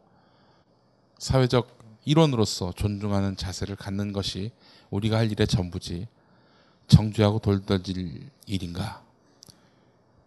사회적 1.18 1.78
일원으로서 2.04 2.72
존중하는 2.72 3.36
자세를 3.36 3.76
갖는 3.76 4.12
것이 4.12 4.50
우리가 4.90 5.18
할 5.18 5.30
일의 5.30 5.46
전부지 5.46 6.06
정죄하고 6.86 7.38
돌던질 7.40 8.30
일인가? 8.46 9.02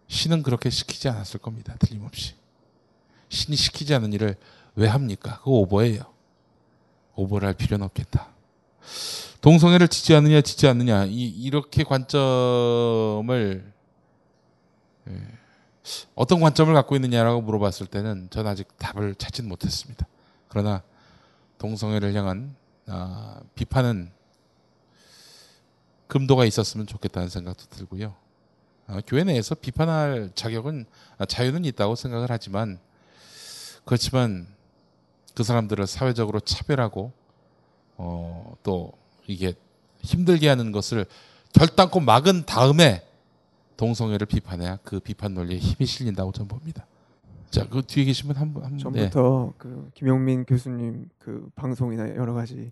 신은 0.06 0.42
그렇게 0.42 0.70
시키지 0.70 1.08
않았을 1.08 1.40
겁니다. 1.40 1.74
틀림없이. 1.78 2.34
신이 3.30 3.56
시키지 3.56 3.94
않은 3.94 4.12
일을 4.12 4.36
왜 4.74 4.86
합니까? 4.86 5.38
그거 5.38 5.52
오버예요. 5.52 6.02
오버를 7.14 7.48
할 7.48 7.54
필요는 7.54 7.84
없겠다. 7.86 8.28
동성애를 9.40 9.88
지지하느냐 9.88 10.40
지지 10.40 10.68
않느냐 10.68 11.06
이, 11.06 11.28
이렇게 11.28 11.82
관점을 11.82 13.72
예, 15.08 15.12
어떤 16.14 16.40
관점을 16.40 16.72
갖고 16.74 16.94
있느냐라고 16.96 17.40
물어봤을 17.42 17.86
때는 17.86 18.28
저는 18.30 18.50
아직 18.50 18.68
답을 18.78 19.14
찾지는 19.16 19.48
못했습니다. 19.48 20.06
그러나 20.48 20.82
동성애를 21.58 22.14
향한 22.14 22.54
아, 22.86 23.40
비판은 23.54 24.10
금도가 26.06 26.44
있었으면 26.44 26.86
좋겠다는 26.86 27.28
생각도 27.28 27.64
들고요. 27.70 28.14
아, 28.86 29.00
교회 29.06 29.24
내에서 29.24 29.54
비판할 29.54 30.30
자격은 30.34 30.86
아, 31.18 31.24
자유는 31.24 31.64
있다고 31.64 31.94
생각을 31.94 32.28
하지만 32.30 32.78
그렇지만 33.84 34.46
그 35.34 35.42
사람들을 35.42 35.86
사회적으로 35.86 36.40
차별하고 36.40 37.12
어, 37.96 38.54
또 38.62 38.92
이게 39.26 39.54
힘들게 40.02 40.48
하는 40.48 40.72
것을 40.72 41.06
결단코 41.52 42.00
막은 42.00 42.44
다음에 42.44 43.06
동성애를 43.86 44.28
비판해야 44.28 44.78
그 44.84 45.00
비판 45.00 45.34
논리에 45.34 45.58
힘이 45.58 45.86
실린다고 45.86 46.30
저는 46.30 46.46
봅니다. 46.46 46.86
자, 47.50 47.68
그 47.68 47.82
뒤에 47.82 48.04
계신 48.04 48.28
분한 48.28 48.54
분, 48.54 48.62
한 48.62 48.76
분. 48.76 48.92
네. 48.92 49.10
전부터 49.10 49.54
그 49.58 49.90
김용민 49.94 50.44
교수님 50.44 51.08
그 51.18 51.50
방송이나 51.56 52.14
여러 52.14 52.32
가지 52.32 52.70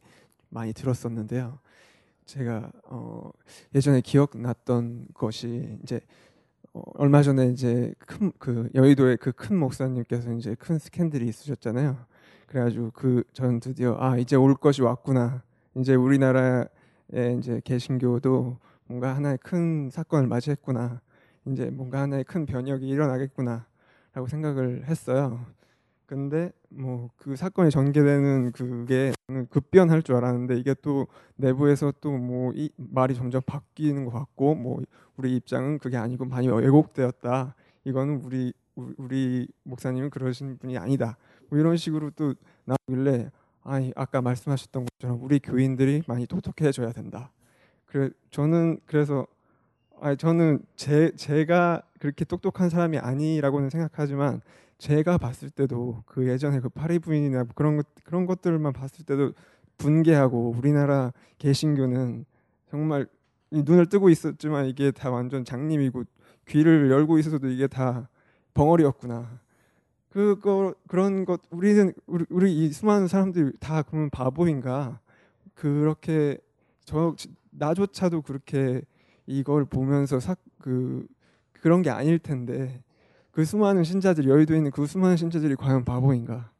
많이 0.51 0.73
들었었는데요. 0.73 1.59
제가 2.27 2.71
어 2.85 3.29
예전에 3.75 4.03
기억났던 4.03 5.09
것이 5.13 5.79
이제 5.83 6.01
어 6.75 6.81
얼마 6.95 7.23
전에 7.25 7.49
이제 7.49 7.93
큰 8.07 8.31
그 8.39 8.71
여의도의 8.77 9.17
그 9.17 9.33
큰 9.33 9.57
목사님께서 9.59 10.33
이제 10.35 10.55
큰 10.55 10.79
스캔들이 10.79 11.27
있으셨잖아요. 11.27 11.97
그래가지고 12.47 12.93
그 12.95 13.25
저는 13.33 13.59
드디어 13.59 13.97
아 13.99 14.17
이제 14.17 14.37
올 14.37 14.55
것이 14.55 14.81
왔구나. 14.83 15.43
이제 15.77 15.97
우리나라의 15.97 16.69
이제 17.37 17.61
개신교도 17.65 18.59
뭔가 18.91 19.15
하나의 19.15 19.39
큰 19.39 19.89
사건을 19.89 20.27
맞이했구나. 20.27 21.01
이제 21.47 21.71
뭔가 21.71 22.01
하나의 22.03 22.25
큰 22.25 22.45
변혁이 22.45 22.89
일어나겠구나라고 22.89 24.27
생각을 24.29 24.85
했어요. 24.87 25.47
근데 26.07 26.51
뭐 26.71 27.09
그 27.17 27.37
사건이 27.37 27.71
전개되는 27.71 28.51
그게 28.53 29.13
급변할 29.51 30.03
줄 30.03 30.17
알았는데 30.17 30.57
이게 30.59 30.75
또 30.83 31.07
내부에서 31.37 31.93
또 32.01 32.11
뭐 32.19 32.53
이 32.57 32.69
말이 32.77 33.15
점점 33.15 33.43
바뀌는 33.47 34.05
것 34.07 34.11
같고 34.13 34.57
뭐 34.57 34.83
우리 35.17 35.37
입장은 35.37 35.79
그게 35.79 35.97
아니고 35.97 36.25
많이 36.25 36.49
왜곡되었다. 36.49 37.55
이거는 37.85 38.23
우리, 38.25 38.53
우리 38.75 39.47
목사님은 39.63 40.11
그러신 40.11 40.59
분이 40.59 40.79
아니다. 40.79 41.17
뭐 41.49 41.61
이런 41.61 41.77
식으로 41.77 42.11
또 42.11 42.35
나길래 42.65 43.31
아니 43.63 43.93
아까 43.95 44.21
말씀하셨던 44.21 44.87
것처럼 44.87 45.23
우리 45.23 45.39
교인들이 45.39 46.03
많이 46.09 46.27
똑똑해져야 46.27 46.91
된다. 46.93 47.31
그래 47.91 48.11
저는 48.31 48.79
그래서 48.87 49.27
아니 50.01 50.17
저는 50.17 50.61
제 50.77 51.11
제가 51.17 51.83
그렇게 51.99 52.25
똑똑한 52.25 52.71
사람이 52.71 52.99
아니라고는 52.99 53.69
생각하지만 53.69 54.41
제가 54.79 55.19
봤을 55.19 55.51
때도 55.51 56.05
그 56.07 56.27
예전에 56.29 56.61
그 56.61 56.69
파리 56.69 56.99
부인이나 56.99 57.45
뭐 57.45 57.49
그런 57.55 57.77
것 57.77 57.87
그런 58.05 58.27
것들만 58.27 58.73
봤을 58.73 59.05
때도 59.05 59.33
분개하고 59.77 60.55
우리나라 60.57 61.13
개신교는 61.39 62.25
정말 62.71 63.07
눈을 63.51 63.87
뜨고 63.87 64.09
있었지만 64.09 64.67
이게 64.67 64.93
다 64.93 65.11
완전 65.11 65.45
장님이고 65.45 66.05
귀를 66.47 66.91
열고 66.91 67.19
있어도 67.19 67.49
이게 67.49 67.67
다 67.67 68.09
벙어리였구나. 68.55 69.41
그거 70.11 70.75
그런 70.89 71.25
것 71.25 71.41
우리는 71.51 71.93
우리, 72.07 72.25
우리 72.31 72.53
이 72.53 72.73
수많은 72.73 73.09
사람들이 73.09 73.53
다 73.59 73.83
그러면 73.83 74.11
바보인가? 74.11 75.01
그렇게 75.55 76.39
저 76.85 77.15
나조차도 77.51 78.23
그렇게 78.23 78.83
이걸 79.27 79.65
보면서 79.65 80.21
사, 80.21 80.37
그 80.59 81.07
그런 81.53 81.83
게 81.83 81.91
아닐 81.91 82.19
텐데 82.19 82.83
그 83.31 83.45
수많은 83.45 83.85
신자들 83.85 84.29
여의도에 84.29 84.57
있는 84.57 84.71
그 84.71 84.87
수많은 84.87 85.17
신자들이 85.17 85.57
과연 85.57 85.85
바보인가? 85.85 86.51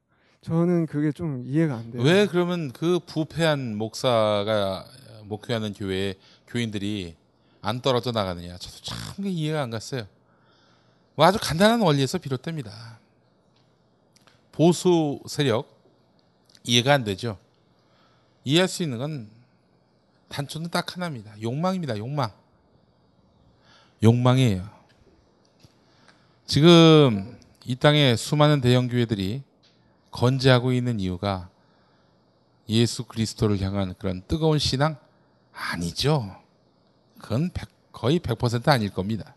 저는 0.43 0.87
그게 0.87 1.13
좀 1.13 1.43
이해가 1.45 1.75
안 1.77 1.91
돼요. 1.91 2.03
왜 2.03 2.27
그러면 2.27 2.71
그 2.73 2.99
부패한 3.05 3.77
목사가 3.77 4.87
목회하는 5.25 5.75
교회에 5.75 6.15
교인들이 6.47 7.17
안 7.61 7.83
떨어져 7.83 8.11
나가느냐? 8.13 8.57
저도 8.57 8.77
참 8.83 9.27
이해가 9.27 9.63
안 9.63 9.71
갔어요. 9.71 10.07
뭐 11.15 11.27
아주 11.27 11.39
간단한 11.41 11.81
원리에서 11.83 12.19
비롯됩니다. 12.19 12.99
보수 14.53 15.21
세력 15.27 15.69
이해가 16.65 16.95
안 16.95 17.05
되죠. 17.05 17.39
이해할 18.45 18.69
수 18.69 18.83
있는 18.83 18.99
건 18.99 19.29
단초는 20.31 20.71
딱 20.71 20.97
하나입니다. 20.97 21.41
욕망입니다. 21.43 21.99
욕망. 21.99 22.33
욕망이에요. 24.03 24.67
지금 26.47 27.39
이 27.67 27.77
땅에 27.77 28.17
수많은 28.17 28.61
대형 28.61 28.89
교회들이 28.89 29.43
건재하고 30.11 30.73
있는 30.73 30.99
이유가 30.99 31.51
예수 32.69 33.05
그리스도를 33.05 33.61
향한 33.61 33.95
그런 33.99 34.23
뜨거운 34.27 34.59
신앙 34.59 34.97
아니죠. 35.53 36.37
그건 37.19 37.51
100, 37.51 37.69
거의 37.93 38.21
100% 38.21 38.69
아닐 38.69 38.91
겁니다. 38.91 39.35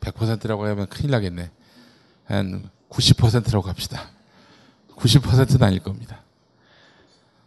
100%라고 0.00 0.66
하면 0.66 0.86
큰일 0.88 1.10
나겠네. 1.12 1.50
한 2.24 2.70
90%라고 2.90 3.68
합시다. 3.68 4.10
90%는 4.96 5.62
아닐 5.62 5.80
겁니다. 5.80 6.22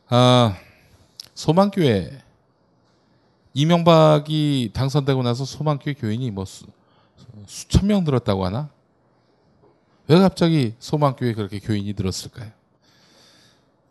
아, 0.08 0.56
소망교회 1.36 2.22
이명박이 3.54 4.72
당선되고 4.74 5.22
나서 5.24 5.46
소망교회 5.46 5.94
교인이 5.94 6.32
뭐 6.32 6.46
수, 6.46 6.66
수천 7.46 7.88
명 7.88 8.04
들었다고 8.04 8.46
하나? 8.46 8.70
왜 10.08 10.20
갑자기 10.20 10.76
소망교회 10.80 11.34
그렇게 11.34 11.60
교인이 11.60 11.94
들었을까요? 11.94 12.52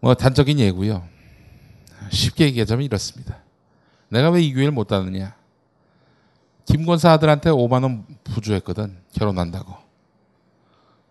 뭐 0.00 0.14
단적인 0.14 0.58
예고요. 0.58 1.06
쉽게 2.10 2.44
얘기하자면 2.46 2.84
이렇습니다. 2.84 3.38
내가 4.10 4.30
왜 4.30 4.42
이 4.42 4.52
교회를 4.52 4.70
못 4.72 4.86
다느냐? 4.86 5.34
김권사 6.66 7.12
아들한테 7.12 7.50
5만 7.50 7.82
원 7.82 8.06
부주했거든. 8.24 8.98
결혼한다고. 9.12 9.74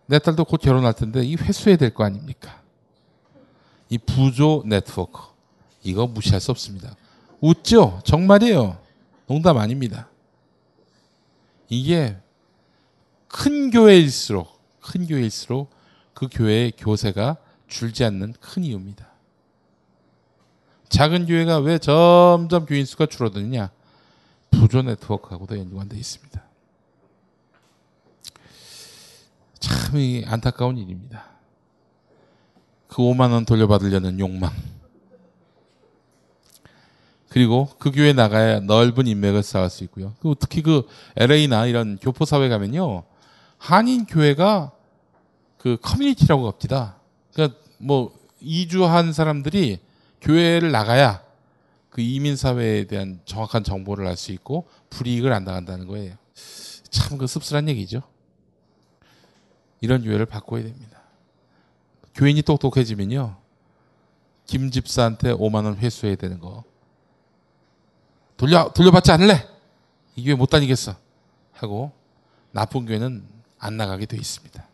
내 0.06 0.20
딸도 0.20 0.46
곧 0.46 0.58
결혼할 0.62 0.94
텐데 0.94 1.24
이 1.24 1.36
회수해야 1.36 1.78
될 1.78 1.94
거 1.94 2.04
아닙니까? 2.04 2.62
이 3.90 3.98
부조 3.98 4.64
네트워크 4.66 5.33
이거 5.84 6.08
무시할 6.08 6.40
수 6.40 6.52
없습니다. 6.52 6.96
웃죠? 7.42 8.02
정말이에요. 8.06 8.78
농담 9.28 9.58
아닙니다. 9.58 10.10
이게 11.70 12.18
큰 13.28 13.72
교회일수록 13.72 14.48
큰 14.82 15.08
교회일수록 15.08 15.70
그 16.14 16.28
교회의 16.32 16.74
교세가 16.78 17.38
줄지 17.68 18.04
않는 18.06 18.34
큰 18.40 18.64
이유입니다. 18.64 19.08
작은 20.90 21.26
교회가 21.26 21.58
왜 21.60 21.80
점점 21.80 22.66
교인 22.66 22.86
수가 22.86 23.08
줄어드느냐? 23.08 23.72
부조 24.52 24.84
네트워크하고도 24.84 25.58
연관되어 25.58 25.98
있습니다. 25.98 26.44
참 29.60 29.96
안타까운 30.28 30.78
일입니다. 30.78 31.26
그 32.88 32.98
5만 32.98 33.32
원 33.32 33.46
돌려받으려는 33.46 34.20
욕망. 34.20 34.54
그리고 37.34 37.68
그 37.80 37.90
교회 37.90 38.14
나가야 38.14 38.60
넓은 38.60 39.08
인맥을 39.08 39.42
쌓을 39.42 39.72
수 39.72 39.84
있고요. 39.86 40.14
그리고 40.20 40.36
특히 40.36 40.62
그 40.62 40.88
LA나 41.16 41.66
이런 41.66 41.98
교포 42.00 42.26
사회 42.26 42.48
가면요. 42.48 43.06
한인 43.58 44.06
교회가 44.06 44.72
그 45.58 45.78
커뮤니티라고 45.82 46.48
합니다. 46.48 46.98
그러니까 47.34 47.58
뭐 47.80 48.14
이주한 48.40 49.14
사람들이 49.14 49.80
교회를 50.22 50.72
나가야 50.72 51.24
그 51.90 52.02
이민 52.02 52.36
사회에 52.36 52.86
대한 52.86 53.20
정확한 53.26 53.64
정보를 53.64 54.06
알 54.06 54.16
수 54.16 54.32
있고 54.32 54.68
불이익을 54.92 55.34
안 55.34 55.44
당한다는 55.44 55.88
거예요. 55.88 56.16
참 56.92 57.18
그 57.18 57.26
씁쓸한 57.26 57.68
얘기죠. 57.70 58.04
이런 59.82 60.06
유해를 60.06 60.28
바꿔야 60.28 60.62
됩니다. 60.62 61.00
교인이 62.14 62.44
똑똑해지면요. 62.44 63.38
김 64.46 64.70
집사한테 64.70 65.34
5만 65.34 65.66
원 65.66 65.78
회수해야 65.78 66.16
되는 66.16 66.40
거. 66.40 66.64
돌려 68.38 68.72
돌려받지 68.74 69.12
않을래? 69.12 69.48
이 70.16 70.24
교회 70.26 70.36
못 70.36 70.48
다니겠어. 70.48 70.96
하고 71.54 71.92
나쁜 72.52 72.86
교회는 72.86 73.24
안 73.60 73.78
나가게 73.78 74.06
돼 74.06 74.18
있습니다. 74.18 74.68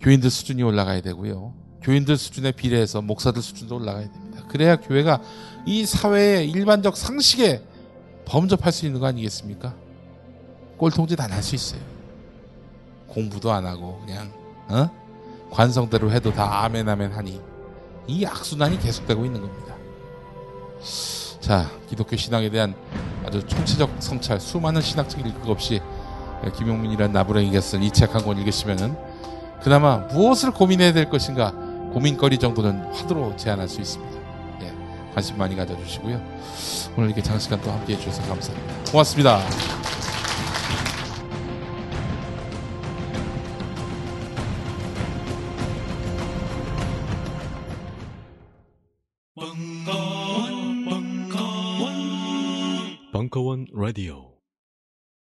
교인들 0.00 0.30
수준이 0.30 0.62
올라가야 0.62 1.00
되고요. 1.00 1.54
교인들 1.82 2.16
수준에 2.16 2.52
비례해서 2.52 3.00
목사들 3.00 3.42
수준도 3.42 3.76
올라가야 3.76 4.10
됩니다. 4.10 4.44
그래야 4.48 4.76
교회가 4.76 5.22
이 5.66 5.84
사회의 5.86 6.50
일반적 6.50 6.96
상식에 6.96 7.62
범접할 8.24 8.72
수 8.72 8.86
있는 8.86 9.00
거 9.00 9.06
아니겠습니까? 9.06 9.74
꼴통짓 10.78 11.20
안 11.20 11.32
할 11.32 11.42
수 11.42 11.54
있어요. 11.54 11.80
공부도 13.08 13.50
안 13.52 13.64
하고 13.64 14.00
그냥 14.04 14.32
어? 14.68 14.90
관성대로 15.50 16.10
해도 16.12 16.32
다 16.32 16.64
아멘 16.64 16.88
아멘 16.88 17.12
하니 17.12 17.40
이 18.06 18.24
악순환이 18.26 18.78
계속되고 18.80 19.24
있는 19.24 19.40
겁니다. 19.40 19.75
자, 21.40 21.70
기독교 21.88 22.16
신앙에 22.16 22.48
대한 22.50 22.74
아주 23.24 23.42
총체적 23.46 23.90
성찰, 23.98 24.40
수많은 24.40 24.80
신학적 24.80 25.20
일극 25.24 25.48
없이 25.48 25.80
김용민이란 26.56 27.12
나부랭이가 27.12 27.60
쓴 27.60 27.82
이 27.82 27.90
책 27.90 28.14
한 28.14 28.24
권 28.24 28.38
읽으시면은 28.38 28.96
그나마 29.62 29.96
무엇을 29.98 30.50
고민해야 30.52 30.92
될 30.92 31.08
것인가 31.08 31.50
고민거리 31.92 32.38
정도는 32.38 32.92
화두로 32.92 33.34
제안할 33.36 33.68
수 33.68 33.80
있습니다. 33.80 34.16
예, 34.62 34.72
관심 35.14 35.38
많이 35.38 35.56
가져주시고요. 35.56 36.20
오늘 36.96 37.08
이렇게 37.08 37.22
장시간 37.22 37.60
또 37.62 37.70
함께 37.72 37.94
해주셔서 37.94 38.22
감사합니다. 38.28 38.90
고맙습니다. 38.90 39.95
Radio。 53.86 54.35